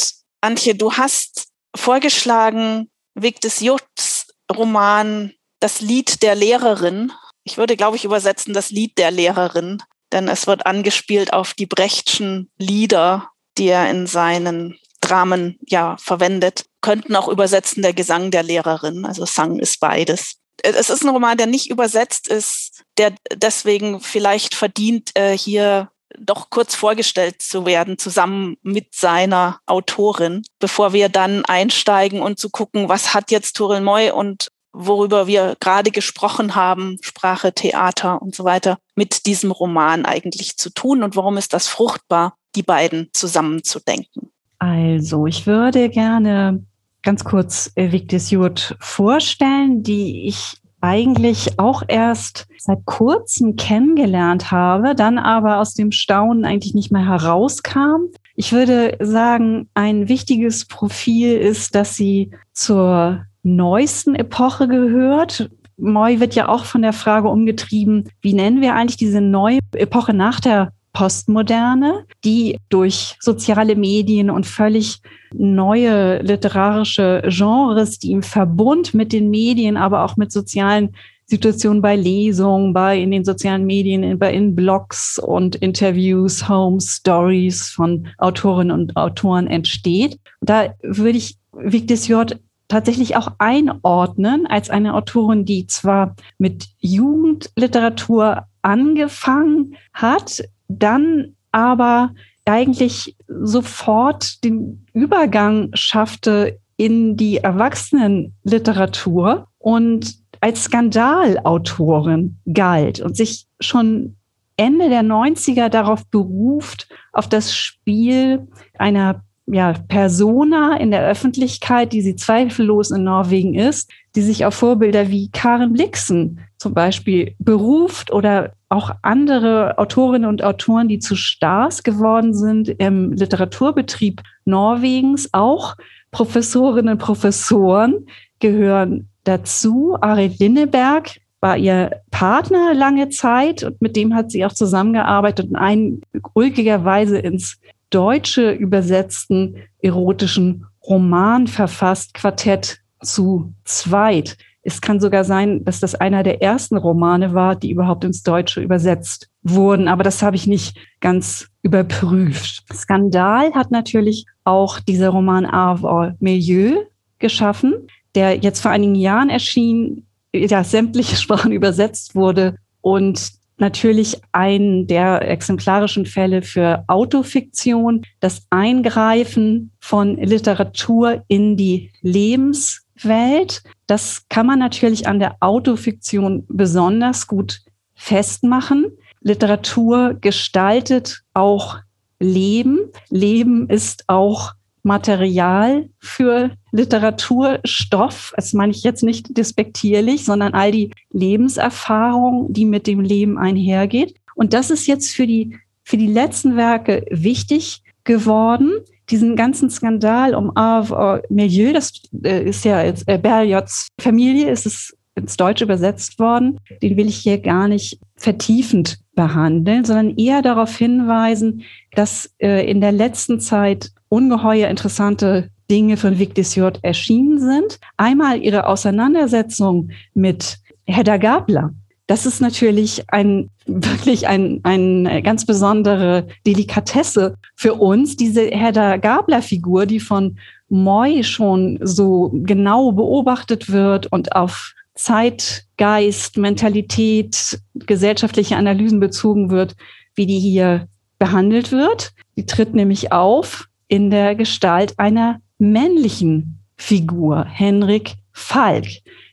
Antje, 0.41 0.73
du 0.75 0.93
hast 0.93 1.49
vorgeschlagen, 1.75 2.89
Victus 3.13 3.59
Jutts 3.59 4.27
Roman 4.51 5.33
Das 5.59 5.81
Lied 5.81 6.23
der 6.23 6.35
Lehrerin. 6.35 7.11
Ich 7.43 7.57
würde, 7.57 7.77
glaube 7.77 7.97
ich, 7.97 8.05
übersetzen 8.05 8.53
das 8.53 8.71
Lied 8.71 8.97
der 8.97 9.11
Lehrerin, 9.11 9.81
denn 10.11 10.27
es 10.27 10.47
wird 10.47 10.65
angespielt 10.65 11.33
auf 11.33 11.53
die 11.53 11.65
Brechtschen 11.65 12.49
Lieder, 12.57 13.29
die 13.57 13.67
er 13.67 13.89
in 13.89 14.07
seinen 14.07 14.77
Dramen 15.01 15.57
ja 15.67 15.97
verwendet. 15.97 16.65
Könnten 16.81 17.15
auch 17.15 17.27
übersetzen 17.27 17.81
der 17.81 17.93
Gesang 17.93 18.31
der 18.31 18.43
Lehrerin. 18.43 19.05
Also 19.05 19.25
Sang 19.25 19.59
ist 19.59 19.79
beides 19.79 20.41
es 20.63 20.89
ist 20.89 21.03
ein 21.03 21.09
Roman, 21.09 21.37
der 21.37 21.47
nicht 21.47 21.69
übersetzt 21.69 22.27
ist, 22.27 22.83
der 22.97 23.13
deswegen 23.33 23.99
vielleicht 23.99 24.55
verdient, 24.55 25.11
äh, 25.15 25.37
hier 25.37 25.89
doch 26.19 26.49
kurz 26.49 26.75
vorgestellt 26.75 27.41
zu 27.41 27.65
werden, 27.65 27.97
zusammen 27.97 28.57
mit 28.61 28.93
seiner 28.93 29.59
Autorin, 29.65 30.43
bevor 30.59 30.93
wir 30.93 31.09
dann 31.09 31.45
einsteigen 31.45 32.21
und 32.21 32.37
zu 32.37 32.49
gucken, 32.49 32.89
was 32.89 33.13
hat 33.13 33.31
jetzt 33.31 33.55
Turel 33.55 33.81
Moy 33.81 34.11
und 34.11 34.49
worüber 34.73 35.27
wir 35.27 35.55
gerade 35.59 35.91
gesprochen 35.91 36.55
haben, 36.55 36.97
Sprache, 37.01 37.53
Theater 37.53 38.21
und 38.21 38.35
so 38.35 38.43
weiter, 38.43 38.77
mit 38.95 39.25
diesem 39.25 39.51
Roman 39.51 40.05
eigentlich 40.05 40.57
zu 40.57 40.69
tun 40.69 41.03
und 41.03 41.15
warum 41.15 41.37
ist 41.37 41.53
das 41.53 41.67
fruchtbar, 41.67 42.35
die 42.55 42.63
beiden 42.63 43.09
zusammenzudenken? 43.13 44.31
Also, 44.59 45.25
ich 45.25 45.47
würde 45.47 45.89
gerne 45.89 46.63
ganz 47.01 47.23
kurz 47.23 47.71
Victis 47.75 48.29
Jurt 48.29 48.75
vorstellen, 48.79 49.81
die 49.81 50.27
ich 50.27 50.61
eigentlich 50.81 51.59
auch 51.59 51.83
erst 51.87 52.47
seit 52.57 52.85
kurzem 52.85 53.55
kennengelernt 53.55 54.51
habe, 54.51 54.95
dann 54.95 55.19
aber 55.19 55.59
aus 55.59 55.73
dem 55.73 55.91
Staunen 55.91 56.43
eigentlich 56.43 56.73
nicht 56.73 56.91
mehr 56.91 57.07
herauskam. 57.07 58.09
Ich 58.35 58.51
würde 58.51 58.97
sagen, 58.99 59.69
ein 59.73 60.09
wichtiges 60.09 60.65
Profil 60.65 61.37
ist, 61.37 61.75
dass 61.75 61.95
sie 61.95 62.31
zur 62.53 63.25
neuesten 63.43 64.15
Epoche 64.15 64.67
gehört. 64.67 65.49
Moy 65.77 66.19
wird 66.19 66.35
ja 66.35 66.47
auch 66.49 66.65
von 66.65 66.81
der 66.81 66.93
Frage 66.93 67.27
umgetrieben, 67.27 68.09
wie 68.21 68.33
nennen 68.33 68.61
wir 68.61 68.75
eigentlich 68.75 68.97
diese 68.97 69.21
neue 69.21 69.59
Epoche 69.73 70.13
nach 70.13 70.39
der 70.39 70.73
Postmoderne, 70.93 72.05
die 72.23 72.57
durch 72.69 73.15
soziale 73.19 73.75
Medien 73.75 74.29
und 74.29 74.45
völlig 74.45 74.99
neue 75.33 76.21
literarische 76.21 77.23
Genres, 77.27 77.97
die 77.97 78.11
im 78.11 78.23
Verbund 78.23 78.93
mit 78.93 79.13
den 79.13 79.29
Medien, 79.29 79.77
aber 79.77 80.03
auch 80.03 80.17
mit 80.17 80.31
sozialen 80.31 80.95
Situationen 81.25 81.81
bei 81.81 81.95
Lesungen, 81.95 82.73
bei 82.73 82.99
in 82.99 83.11
den 83.11 83.23
sozialen 83.23 83.65
Medien, 83.65 84.03
in, 84.03 84.19
bei 84.19 84.33
in 84.33 84.53
Blogs 84.53 85.17
und 85.17 85.55
Interviews, 85.55 86.49
Home 86.49 86.81
Stories 86.81 87.69
von 87.69 88.07
Autorinnen 88.17 88.77
und 88.77 88.97
Autoren 88.97 89.47
entsteht. 89.47 90.19
Da 90.41 90.73
würde 90.83 91.17
ich 91.17 91.37
Victis 91.53 92.09
J 92.09 92.37
tatsächlich 92.71 93.17
auch 93.17 93.33
einordnen 93.37 94.47
als 94.47 94.69
eine 94.69 94.93
Autorin, 94.93 95.45
die 95.45 95.67
zwar 95.67 96.15
mit 96.37 96.69
Jugendliteratur 96.79 98.45
angefangen 98.61 99.75
hat, 99.93 100.43
dann 100.67 101.35
aber 101.51 102.13
eigentlich 102.45 103.15
sofort 103.27 104.43
den 104.43 104.85
Übergang 104.93 105.69
schaffte 105.73 106.59
in 106.77 107.17
die 107.17 107.37
Erwachsenenliteratur 107.37 109.47
und 109.59 110.15
als 110.39 110.63
Skandalautorin 110.63 112.37
galt 112.51 113.01
und 113.01 113.15
sich 113.15 113.45
schon 113.59 114.15
Ende 114.55 114.89
der 114.89 115.03
90er 115.03 115.69
darauf 115.69 116.05
beruft, 116.07 116.87
auf 117.11 117.27
das 117.27 117.55
Spiel 117.55 118.47
einer 118.77 119.23
ja, 119.47 119.73
Persona 119.87 120.77
in 120.77 120.91
der 120.91 121.05
Öffentlichkeit, 121.05 121.93
die 121.93 122.01
sie 122.01 122.15
zweifellos 122.15 122.91
in 122.91 123.03
Norwegen 123.03 123.53
ist, 123.55 123.91
die 124.15 124.21
sich 124.21 124.45
auf 124.45 124.55
Vorbilder 124.55 125.09
wie 125.09 125.29
Karen 125.31 125.73
Blixen 125.73 126.39
zum 126.57 126.73
Beispiel 126.73 127.35
beruft 127.39 128.11
oder 128.11 128.53
auch 128.69 128.91
andere 129.01 129.77
Autorinnen 129.77 130.29
und 130.29 130.43
Autoren, 130.43 130.87
die 130.87 130.99
zu 130.99 131.15
Stars 131.15 131.83
geworden 131.83 132.33
sind 132.33 132.69
im 132.69 133.13
Literaturbetrieb 133.13 134.21
Norwegens, 134.45 135.29
auch 135.33 135.75
Professorinnen 136.11 136.93
und 136.93 136.97
Professoren 136.99 138.05
gehören 138.39 139.09
dazu. 139.23 139.97
Arid 139.99 140.39
Linneberg 140.39 141.19
war 141.39 141.57
ihr 141.57 142.01
Partner 142.11 142.73
lange 142.73 143.09
Zeit 143.09 143.63
und 143.63 143.81
mit 143.81 143.95
dem 143.95 144.13
hat 144.13 144.31
sie 144.31 144.45
auch 144.45 144.53
zusammengearbeitet 144.53 145.49
und 145.49 145.55
einen 145.55 146.01
ulkigerweise 146.33 147.17
ins 147.17 147.59
Deutsche 147.91 148.51
übersetzten 148.51 149.57
erotischen 149.79 150.65
Roman 150.83 151.45
verfasst, 151.45 152.15
Quartett 152.15 152.79
zu 153.03 153.53
zweit. 153.63 154.37
Es 154.63 154.81
kann 154.81 154.99
sogar 154.99 155.23
sein, 155.23 155.63
dass 155.63 155.79
das 155.79 155.95
einer 155.95 156.23
der 156.23 156.41
ersten 156.41 156.77
Romane 156.77 157.33
war, 157.33 157.55
die 157.55 157.71
überhaupt 157.71 158.03
ins 158.03 158.23
Deutsche 158.23 158.61
übersetzt 158.61 159.29
wurden. 159.43 159.87
Aber 159.87 160.03
das 160.03 160.21
habe 160.21 160.35
ich 160.35 160.47
nicht 160.47 160.77
ganz 160.99 161.49
überprüft. 161.61 162.63
Skandal 162.73 163.53
hat 163.53 163.71
natürlich 163.71 164.25
auch 164.43 164.79
dieser 164.79 165.09
Roman 165.09 165.45
Arve 165.45 166.15
Milieu 166.19 166.83
geschaffen, 167.19 167.87
der 168.15 168.37
jetzt 168.37 168.61
vor 168.61 168.71
einigen 168.71 168.95
Jahren 168.95 169.29
erschien, 169.29 170.05
ja, 170.33 170.63
sämtliche 170.63 171.15
Sprachen 171.21 171.51
übersetzt 171.51 172.15
wurde 172.15 172.55
und 172.81 173.40
natürlich 173.57 174.19
ein 174.31 174.87
der 174.87 175.27
exemplarischen 175.29 176.05
Fälle 176.05 176.41
für 176.41 176.83
Autofiktion, 176.87 178.03
das 178.19 178.47
Eingreifen 178.49 179.71
von 179.79 180.17
Literatur 180.17 181.23
in 181.27 181.57
die 181.57 181.91
Lebenswelt. 182.01 183.63
Das 183.87 184.25
kann 184.29 184.47
man 184.47 184.59
natürlich 184.59 185.07
an 185.07 185.19
der 185.19 185.37
Autofiktion 185.39 186.45
besonders 186.47 187.27
gut 187.27 187.61
festmachen. 187.93 188.97
Literatur 189.21 190.15
gestaltet 190.19 191.21
auch 191.33 191.77
Leben. 192.19 192.91
Leben 193.09 193.69
ist 193.69 194.05
auch 194.07 194.53
Material 194.83 195.89
für 195.99 196.51
Literaturstoff. 196.71 198.33
Das 198.35 198.53
meine 198.53 198.71
ich 198.71 198.83
jetzt 198.83 199.03
nicht 199.03 199.37
despektierlich, 199.37 200.25
sondern 200.25 200.53
all 200.53 200.71
die 200.71 200.91
Lebenserfahrung, 201.11 202.51
die 202.53 202.65
mit 202.65 202.87
dem 202.87 203.01
Leben 203.01 203.37
einhergeht. 203.37 204.15
Und 204.35 204.53
das 204.53 204.69
ist 204.69 204.87
jetzt 204.87 205.13
für 205.13 205.27
die, 205.27 205.57
für 205.83 205.97
die 205.97 206.07
letzten 206.07 206.55
Werke 206.55 207.05
wichtig 207.09 207.83
geworden. 208.03 208.71
Diesen 209.09 209.35
ganzen 209.35 209.69
Skandal 209.69 210.35
um 210.35 210.55
Arve 210.55 211.21
Milieu, 211.29 211.73
das 211.73 211.91
äh, 212.23 212.43
ist 212.43 212.63
ja 212.63 212.81
jetzt 212.83 213.07
äh, 213.07 213.17
Berliots 213.17 213.87
Familie, 213.99 214.49
ist 214.49 214.65
es 214.65 214.95
ins 215.15 215.35
Deutsche 215.35 215.65
übersetzt 215.65 216.19
worden. 216.19 216.59
Den 216.81 216.95
will 216.97 217.07
ich 217.07 217.17
hier 217.17 217.39
gar 217.39 217.67
nicht 217.67 217.99
vertiefend 218.15 218.99
behandeln, 219.13 219.83
sondern 219.83 220.15
eher 220.17 220.41
darauf 220.41 220.77
hinweisen, 220.77 221.63
dass 221.93 222.33
äh, 222.39 222.69
in 222.69 222.79
der 222.79 222.93
letzten 222.93 223.39
Zeit 223.39 223.91
ungeheuer 224.07 224.69
interessante 224.69 225.49
Dinge 225.71 225.95
von 225.95 226.19
Victis 226.19 226.55
J. 226.55 226.77
erschienen 226.81 227.39
sind. 227.39 227.79
Einmal 227.95 228.43
ihre 228.43 228.67
Auseinandersetzung 228.67 229.89
mit 230.13 230.59
Hedda 230.85 231.15
Gabler. 231.15 231.73
Das 232.07 232.25
ist 232.25 232.41
natürlich 232.41 233.09
ein, 233.09 233.49
wirklich 233.65 234.27
ein, 234.27 234.59
eine 234.63 235.21
ganz 235.21 235.45
besondere 235.45 236.27
Delikatesse 236.45 237.35
für 237.55 237.75
uns. 237.75 238.17
Diese 238.17 238.47
Hedda 238.47 238.97
Gabler-Figur, 238.97 239.85
die 239.85 240.01
von 240.01 240.37
Moy 240.67 241.23
schon 241.23 241.79
so 241.81 242.31
genau 242.33 242.91
beobachtet 242.91 243.71
wird 243.71 244.11
und 244.11 244.35
auf 244.35 244.73
Zeitgeist, 244.95 246.35
Mentalität, 246.37 247.61
gesellschaftliche 247.73 248.57
Analysen 248.57 248.99
bezogen 248.99 249.49
wird, 249.49 249.77
wie 250.15 250.25
die 250.25 250.39
hier 250.39 250.89
behandelt 251.17 251.71
wird. 251.71 252.11
Die 252.35 252.45
tritt 252.45 252.73
nämlich 252.73 253.13
auf 253.13 253.67
in 253.87 254.09
der 254.09 254.35
Gestalt 254.35 254.99
einer 254.99 255.39
männlichen 255.61 256.59
Figur, 256.75 257.45
Henrik 257.45 258.15
Falk. 258.33 258.87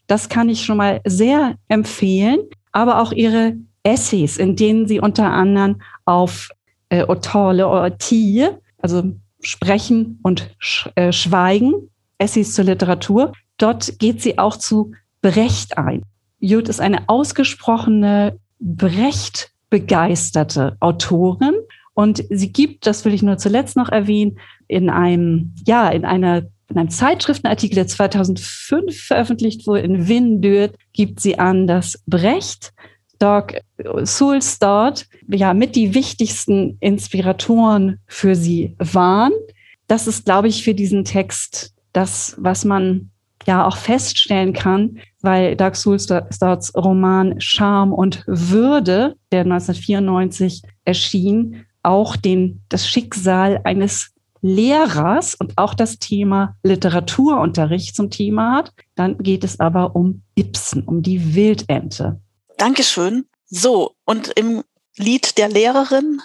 Das 0.07 0.29
kann 0.29 0.49
ich 0.49 0.65
schon 0.65 0.77
mal 0.77 1.01
sehr 1.05 1.57
empfehlen, 1.69 2.41
aber 2.73 3.01
auch 3.01 3.13
ihre 3.13 3.55
Essays, 3.83 4.37
in 4.37 4.55
denen 4.55 4.87
sie 4.87 5.01
unter 5.01 5.33
anderem 5.33 5.81
auf 6.05 6.51
äh, 6.91 7.05
Otale 7.09 7.67
Ortie, 7.67 8.49
also 8.79 9.15
Sprechen 9.41 10.19
und 10.23 10.55
Sch 10.59 10.89
äh, 10.95 11.13
Schweigen, 11.13 11.89
Essays 12.19 12.55
zur 12.55 12.65
Literatur, 12.65 13.33
dort 13.57 13.99
geht 13.99 14.21
sie 14.21 14.39
auch 14.39 14.57
zu 14.57 14.93
Brecht 15.23 15.79
ein. 15.79 16.03
Jud 16.41 16.69
ist 16.69 16.81
eine 16.81 17.09
ausgesprochene 17.09 18.39
Brecht 18.61 19.51
begeisterte 19.71 20.77
Autorin 20.81 21.55
und 21.99 22.23
sie 22.31 22.53
gibt, 22.53 22.87
das 22.87 23.05
will 23.05 23.13
ich 23.13 23.25
nur 23.25 23.39
zuletzt 23.39 23.77
noch 23.77 23.89
erwähnen, 23.89 24.39
in 24.69 24.89
einem, 24.89 25.53
ja, 25.67 25.89
in 25.89 26.05
einer 26.05 26.45
in 26.69 26.77
einem 26.77 26.91
Zeitschriftenartikel, 26.91 27.75
der 27.75 27.89
2005 27.89 28.97
veröffentlicht 28.97 29.67
wurde, 29.67 29.81
in 29.81 30.07
Windöd, 30.07 30.77
gibt 30.93 31.19
sie 31.19 31.41
an, 31.41 31.67
dass 31.67 32.01
Brecht, 32.07 32.73
Doc 33.19 33.55
Sulstad, 34.05 35.07
ja, 35.27 35.55
mit 35.55 35.75
die 35.75 35.93
wichtigsten 35.93 36.77
Inspiratoren 36.79 37.99
für 38.07 38.37
sie 38.37 38.77
waren. 38.79 39.33
Das 39.89 40.07
ist, 40.07 40.25
glaube 40.25 40.47
ich, 40.47 40.63
für 40.63 40.75
diesen 40.75 41.05
Text 41.05 41.75
das, 41.93 42.37
was 42.39 42.65
man 42.65 43.11
ja 43.45 43.67
auch 43.67 43.77
feststellen 43.77 44.53
kann, 44.53 45.01
weil 45.21 45.57
Doug 45.57 45.75
Sulstads 45.75 46.77
Roman 46.77 47.41
Scham 47.41 47.93
und 47.93 48.23
Würde, 48.29 49.17
der 49.33 49.41
1994 49.41 50.63
erschien, 50.85 51.65
auch 51.83 52.17
den, 52.17 52.63
das 52.69 52.89
Schicksal 52.89 53.61
eines 53.65 54.13
Lehrers 54.41 55.35
und 55.35 55.59
auch 55.59 55.75
das 55.75 55.99
Thema 55.99 56.57
Literaturunterricht 56.63 57.97
zum 57.97 58.11
Thema 58.11 58.57
hat. 58.57 58.73
Dann 58.95 59.19
geht 59.19 59.45
es 59.45 59.59
aber 59.59 59.97
um 59.97 60.23
Ibsen, 60.37 60.83
um 60.85 61.03
die 61.03 61.35
Wildente. 61.35 62.21
Dankeschön. 62.57 63.27
So, 63.47 63.95
und 64.05 64.29
im 64.29 64.63
Lied 64.97 65.39
der 65.39 65.49
Lehrerin 65.49 66.21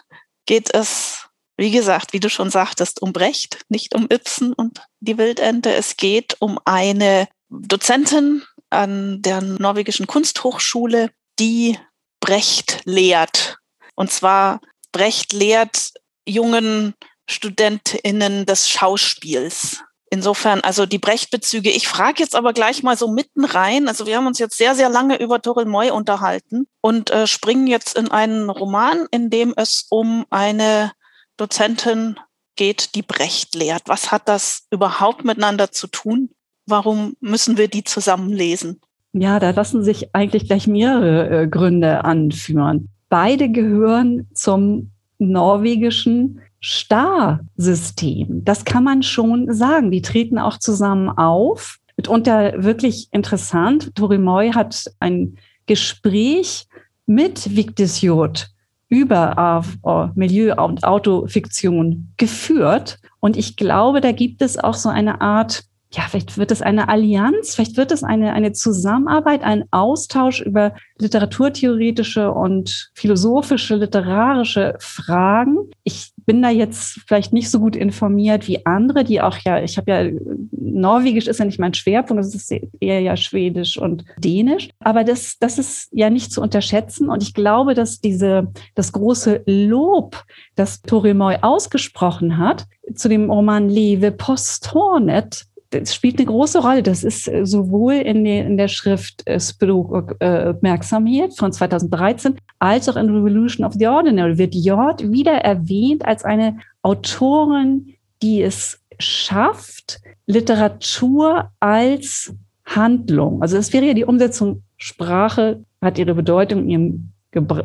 geht 0.46 0.74
es, 0.74 1.28
wie 1.58 1.72
gesagt, 1.72 2.14
wie 2.14 2.20
du 2.20 2.30
schon 2.30 2.50
sagtest, 2.50 3.02
um 3.02 3.14
Brecht, 3.14 3.64
nicht 3.70 3.96
um 3.96 4.08
Ibsen 4.12 4.54
und 4.54 4.82
die 5.00 5.18
Wildente. 5.18 5.74
Es 5.74 5.98
geht 5.98 6.36
um 6.40 6.60
eine 6.66 7.28
Dozentin 7.50 8.44
an 8.70 9.22
der 9.22 9.42
norwegischen 9.42 10.08
Kunsthochschule, 10.08 11.12
die 11.40 11.78
Brecht 12.20 12.82
lehrt. 12.86 13.58
Und 13.96 14.12
zwar 14.12 14.60
Brecht 14.94 15.34
lehrt 15.34 15.91
jungen 16.26 16.94
StudentInnen 17.30 18.45
des 18.45 18.70
Schauspiels. 18.70 19.84
Insofern, 20.10 20.61
also 20.61 20.86
die 20.86 20.99
Brecht-Bezüge. 20.99 21.72
Ich 21.72 21.88
frage 21.88 22.22
jetzt 22.22 22.36
aber 22.36 22.53
gleich 22.53 22.84
mal 22.84 22.95
so 22.95 23.07
mitten 23.11 23.45
rein. 23.45 23.88
Also 23.88 24.06
wir 24.06 24.15
haben 24.15 24.28
uns 24.28 24.38
jetzt 24.38 24.57
sehr, 24.57 24.76
sehr 24.76 24.88
lange 24.88 25.20
über 25.20 25.41
Toril 25.41 25.65
Moy 25.65 25.90
unterhalten 25.90 26.68
und 26.82 27.10
äh, 27.10 27.26
springen 27.26 27.65
jetzt 27.65 27.98
in 27.98 28.11
einen 28.11 28.49
Roman, 28.49 29.07
in 29.10 29.32
dem 29.32 29.53
es 29.57 29.88
um 29.90 30.26
eine 30.30 30.91
Dozentin 31.36 32.20
geht, 32.56 32.94
die 32.94 33.02
Brecht 33.02 33.56
lehrt. 33.56 33.84
Was 33.88 34.11
hat 34.11 34.30
das 34.30 34.68
überhaupt 34.70 35.26
miteinander 35.26 35.72
zu 35.72 35.88
tun? 35.88 36.30
Warum 36.68 37.15
müssen 37.20 37.57
wir 37.57 37.68
die 37.68 37.84
zusammen 37.84 38.32
lesen? 38.32 38.82
Ja, 39.14 39.40
da 39.40 39.49
lassen 39.49 39.84
sich 39.84 40.14
eigentlich 40.14 40.45
gleich 40.45 40.68
mehrere 40.68 41.44
äh, 41.44 41.48
Gründe 41.48 42.06
anführen. 42.06 42.93
Beide 43.14 43.48
gehören 43.49 44.26
zum 44.34 44.90
norwegischen 45.19 46.41
Star-System. 46.64 48.44
Das 48.44 48.65
kann 48.65 48.84
man 48.84 49.03
schon 49.03 49.53
sagen. 49.53 49.91
Die 49.91 50.02
treten 50.02 50.40
auch 50.40 50.57
zusammen 50.57 51.10
auf. 51.10 51.77
Mitunter 51.95 52.64
wirklich 52.64 53.10
interessant. 53.11 53.94
Tori 53.94 54.18
Moy 54.18 54.49
hat 54.53 54.91
ein 54.99 55.38
Gespräch 55.68 56.65
mit 57.06 57.56
Victis 57.56 58.02
Jod 58.02 58.49
über 58.90 59.64
äh, 59.85 60.07
Milieu- 60.15 60.56
und 60.56 60.84
Autofiktion 60.84 62.11
geführt. 62.18 62.98
Und 63.19 63.38
ich 63.38 63.57
glaube, 63.57 64.02
da 64.02 64.11
gibt 64.11 64.41
es 64.41 64.57
auch 64.57 64.73
so 64.73 64.90
eine 64.90 65.22
Art 65.22 65.65
ja, 65.95 66.03
vielleicht 66.10 66.38
wird 66.38 66.49
es 66.52 66.64
eine 66.64 66.90
Allianz, 66.90 67.53
vielleicht 67.53 67.78
wird 67.78 67.91
es 67.91 68.03
eine, 68.03 68.34
eine 68.34 68.52
Zusammenarbeit, 68.52 69.44
ein 69.44 69.65
Austausch 69.70 70.41
über 70.41 70.74
literaturtheoretische 70.98 72.32
und 72.32 72.91
philosophische, 72.95 73.76
literarische 73.76 74.76
Fragen. 74.80 75.70
Ich 75.84 76.11
bin 76.26 76.41
da 76.41 76.49
jetzt 76.49 77.02
vielleicht 77.07 77.32
nicht 77.32 77.52
so 77.52 77.60
gut 77.60 77.76
informiert 77.76 78.48
wie 78.48 78.65
andere, 78.65 79.03
die 79.03 79.22
auch 79.22 79.38
ja, 79.38 79.61
ich 79.61 79.78
habe 79.78 79.91
ja, 79.91 80.20
Norwegisch 80.52 81.28
ist 81.28 81.40
ja 81.40 81.45
nicht 81.45 81.60
mein 81.60 81.76
Schwerpunkt, 81.76 82.24
es 82.24 82.34
ist 82.34 82.52
eher 82.80 82.99
ja 82.99 83.15
Schwedisch 83.15 83.78
und 83.78 84.03
Dänisch. 84.18 84.70
Aber 84.80 85.03
das, 85.03 85.38
das 85.40 85.60
ist 85.60 85.90
ja 85.91 86.10
nicht 86.10 86.32
zu 86.32 86.41
unterschätzen. 86.41 87.10
Und 87.10 87.22
ich 87.22 87.36
glaube, 87.36 87.76
dass 87.76 88.02
diese, 88.02 88.48
das 88.74 88.91
große 88.94 89.44
Lob, 89.45 90.24
das 90.56 90.82
Tori 90.82 91.14
Moy 91.14 91.38
ausgesprochen 91.41 92.40
hat, 92.40 92.65
zu 92.95 93.10
dem 93.10 93.30
Roman 93.30 93.70
Leve 93.70 94.11
Postornet, 94.11 95.45
das 95.80 95.95
spielt 95.95 96.20
eine 96.20 96.28
große 96.28 96.60
Rolle. 96.60 96.84
Das 96.84 97.04
ist 97.04 97.28
äh, 97.28 97.45
sowohl 97.45 97.94
in, 97.95 98.24
der, 98.24 98.45
in 98.45 98.58
der 98.58 98.68
Schrift 98.68 99.28
äh, 99.28 99.38
äh, 99.38 100.54
Merksamhet 100.62 101.38
von 101.38 101.52
2013 101.52 102.36
als 102.60 102.90
auch 102.90 102.95
in 102.95 103.10
Revolution 103.10 103.66
of 103.66 103.74
the 103.74 103.88
Ordinary 103.88 104.38
wird 104.38 104.56
Jord 104.56 105.12
wieder 105.12 105.34
erwähnt 105.34 106.06
als 106.06 106.24
eine 106.24 106.58
Autorin, 106.82 107.95
die 108.22 108.41
es 108.41 108.80
schafft, 109.00 110.00
Literatur 110.28 111.52
als 111.60 112.34
Handlung. 112.66 113.41
Also 113.41 113.58
es 113.58 113.74
wäre 113.74 113.86
ja 113.86 113.94
die 113.94 114.06
Umsetzung 114.06 114.64
Sprache 114.78 115.64
hat 115.82 115.98
ihre 115.98 116.14
Bedeutung 116.14 116.64
in 116.64 116.70
ihrem 116.70 117.10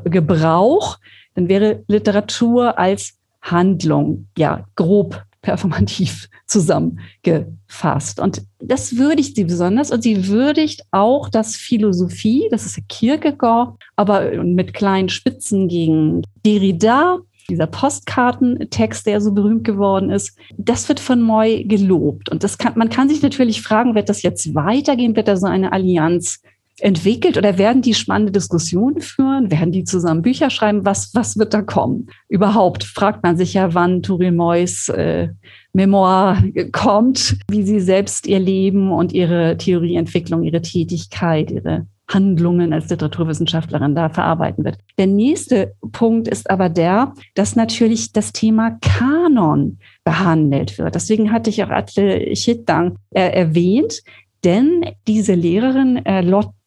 Gebrauch, 0.04 0.98
dann 1.34 1.48
wäre 1.48 1.84
Literatur 1.88 2.78
als 2.78 3.18
Handlung, 3.42 4.26
ja, 4.36 4.64
grob 4.74 5.22
performativ 5.48 6.28
zusammengefasst. 6.46 8.20
Und 8.20 8.42
das 8.58 8.98
würdigt 8.98 9.34
sie 9.34 9.44
besonders 9.44 9.90
und 9.90 10.02
sie 10.02 10.28
würdigt 10.28 10.82
auch 10.90 11.30
das 11.30 11.56
Philosophie, 11.56 12.48
das 12.50 12.66
ist 12.66 12.86
Kierkegaard, 12.90 13.78
aber 13.96 14.30
mit 14.44 14.74
kleinen 14.74 15.08
Spitzen 15.08 15.68
gegen 15.68 16.20
Derrida, 16.44 17.20
dieser 17.48 17.66
Postkartentext, 17.66 19.06
der 19.06 19.22
so 19.22 19.32
berühmt 19.32 19.64
geworden 19.64 20.10
ist, 20.10 20.36
das 20.58 20.86
wird 20.86 21.00
von 21.00 21.22
Moy 21.22 21.64
gelobt. 21.64 22.28
Und 22.28 22.44
das 22.44 22.58
kann, 22.58 22.74
man 22.76 22.90
kann 22.90 23.08
sich 23.08 23.22
natürlich 23.22 23.62
fragen, 23.62 23.94
wird 23.94 24.10
das 24.10 24.20
jetzt 24.20 24.54
weitergehen? 24.54 25.16
Wird 25.16 25.28
da 25.28 25.36
so 25.38 25.46
eine 25.46 25.72
Allianz 25.72 26.42
entwickelt 26.80 27.36
oder 27.36 27.58
werden 27.58 27.82
die 27.82 27.94
spannende 27.94 28.32
Diskussionen 28.32 29.00
führen? 29.00 29.50
Werden 29.50 29.72
die 29.72 29.84
zusammen 29.84 30.22
Bücher 30.22 30.50
schreiben? 30.50 30.84
Was, 30.84 31.14
was 31.14 31.38
wird 31.38 31.54
da 31.54 31.62
kommen? 31.62 32.08
Überhaupt 32.28 32.84
fragt 32.84 33.22
man 33.22 33.36
sich 33.36 33.54
ja, 33.54 33.74
wann 33.74 34.02
Turil 34.02 34.32
Moys 34.32 34.88
äh, 34.88 35.28
Memoir 35.72 36.42
kommt, 36.72 37.36
wie 37.50 37.62
sie 37.62 37.80
selbst 37.80 38.26
ihr 38.26 38.40
Leben 38.40 38.90
und 38.90 39.12
ihre 39.12 39.56
Theorieentwicklung, 39.56 40.42
ihre 40.42 40.62
Tätigkeit, 40.62 41.50
ihre 41.50 41.86
Handlungen 42.10 42.72
als 42.72 42.88
Literaturwissenschaftlerin 42.88 43.94
da 43.94 44.08
verarbeiten 44.08 44.64
wird. 44.64 44.78
Der 44.96 45.06
nächste 45.06 45.74
Punkt 45.92 46.26
ist 46.26 46.50
aber 46.50 46.68
der, 46.68 47.12
dass 47.34 47.54
natürlich 47.54 48.12
das 48.12 48.32
Thema 48.32 48.78
Kanon 48.80 49.78
behandelt 50.04 50.78
wird. 50.78 50.94
Deswegen 50.94 51.30
hatte 51.32 51.50
ich 51.50 51.62
auch 51.62 51.70
Atle 51.70 52.32
Chittang 52.32 52.96
äh, 53.10 53.30
erwähnt, 53.30 54.02
denn 54.44 54.86
diese 55.06 55.34
Lehrerin 55.34 56.04
äh, 56.06 56.22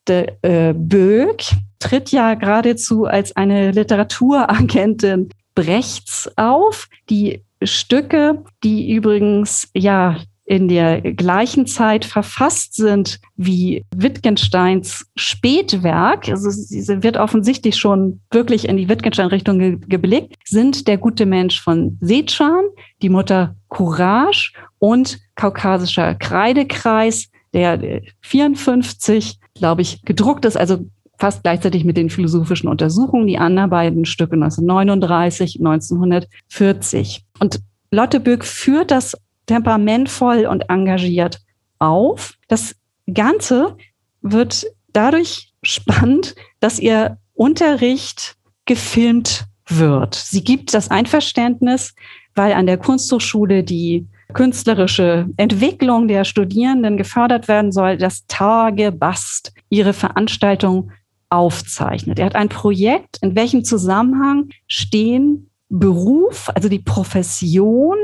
Lotte 0.07 0.37
äh, 0.41 0.73
Böck 0.73 1.43
tritt 1.79 2.11
ja 2.11 2.33
geradezu 2.35 3.05
als 3.05 3.35
eine 3.35 3.71
Literaturagentin 3.71 5.29
Brechts 5.55 6.29
auf, 6.37 6.87
die 7.09 7.43
Stücke, 7.63 8.43
die 8.63 8.91
übrigens 8.91 9.69
ja 9.75 10.17
in 10.45 10.67
der 10.67 11.01
gleichen 11.01 11.65
Zeit 11.65 12.03
verfasst 12.03 12.75
sind 12.75 13.19
wie 13.37 13.85
Wittgensteins 13.95 15.05
Spätwerk, 15.15 16.27
also 16.29 16.49
sie 16.49 17.03
wird 17.03 17.17
offensichtlich 17.17 17.77
schon 17.77 18.19
wirklich 18.31 18.67
in 18.67 18.75
die 18.77 18.89
Wittgenstein-Richtung 18.89 19.59
ge 19.59 19.77
geblickt, 19.87 20.35
sind 20.45 20.87
Der 20.87 20.97
gute 20.97 21.25
Mensch 21.25 21.61
von 21.61 21.97
Sechan, 22.01 22.63
Die 23.01 23.09
Mutter 23.09 23.55
Courage 23.69 24.51
und 24.79 25.19
Kaukasischer 25.35 26.15
Kreidekreis, 26.15 27.30
der 27.53 28.01
54, 28.21 29.39
glaube 29.53 29.81
ich, 29.81 30.01
gedruckt 30.03 30.45
ist, 30.45 30.57
also 30.57 30.85
fast 31.17 31.43
gleichzeitig 31.43 31.85
mit 31.85 31.97
den 31.97 32.09
philosophischen 32.09 32.69
Untersuchungen, 32.69 33.27
die 33.27 33.37
anderen 33.37 33.69
beiden 33.69 34.05
Stücke 34.05 34.33
1939, 34.33 35.59
1940. 35.59 37.23
Und 37.39 37.59
Lotteböck 37.91 38.43
führt 38.43 38.89
das 38.89 39.15
temperamentvoll 39.45 40.45
und 40.45 40.69
engagiert 40.69 41.39
auf. 41.77 42.35
Das 42.47 42.75
Ganze 43.13 43.75
wird 44.21 44.65
dadurch 44.93 45.53
spannend, 45.61 46.35
dass 46.59 46.79
ihr 46.79 47.17
Unterricht 47.33 48.35
gefilmt 48.65 49.45
wird. 49.67 50.15
Sie 50.15 50.43
gibt 50.43 50.73
das 50.73 50.89
Einverständnis, 50.89 51.93
weil 52.35 52.53
an 52.53 52.65
der 52.65 52.77
Kunsthochschule 52.77 53.63
die 53.63 54.07
künstlerische 54.33 55.27
Entwicklung 55.37 56.07
der 56.07 56.23
Studierenden 56.23 56.97
gefördert 56.97 57.47
werden 57.47 57.71
soll, 57.71 57.97
dass 57.97 58.25
Tage 58.27 58.91
Bast 58.91 59.53
ihre 59.69 59.93
Veranstaltung 59.93 60.91
aufzeichnet. 61.29 62.19
Er 62.19 62.25
hat 62.25 62.35
ein 62.35 62.49
Projekt, 62.49 63.17
in 63.21 63.35
welchem 63.35 63.63
Zusammenhang 63.63 64.49
stehen 64.67 65.49
Beruf, 65.69 66.49
also 66.53 66.67
die 66.67 66.79
Profession 66.79 67.97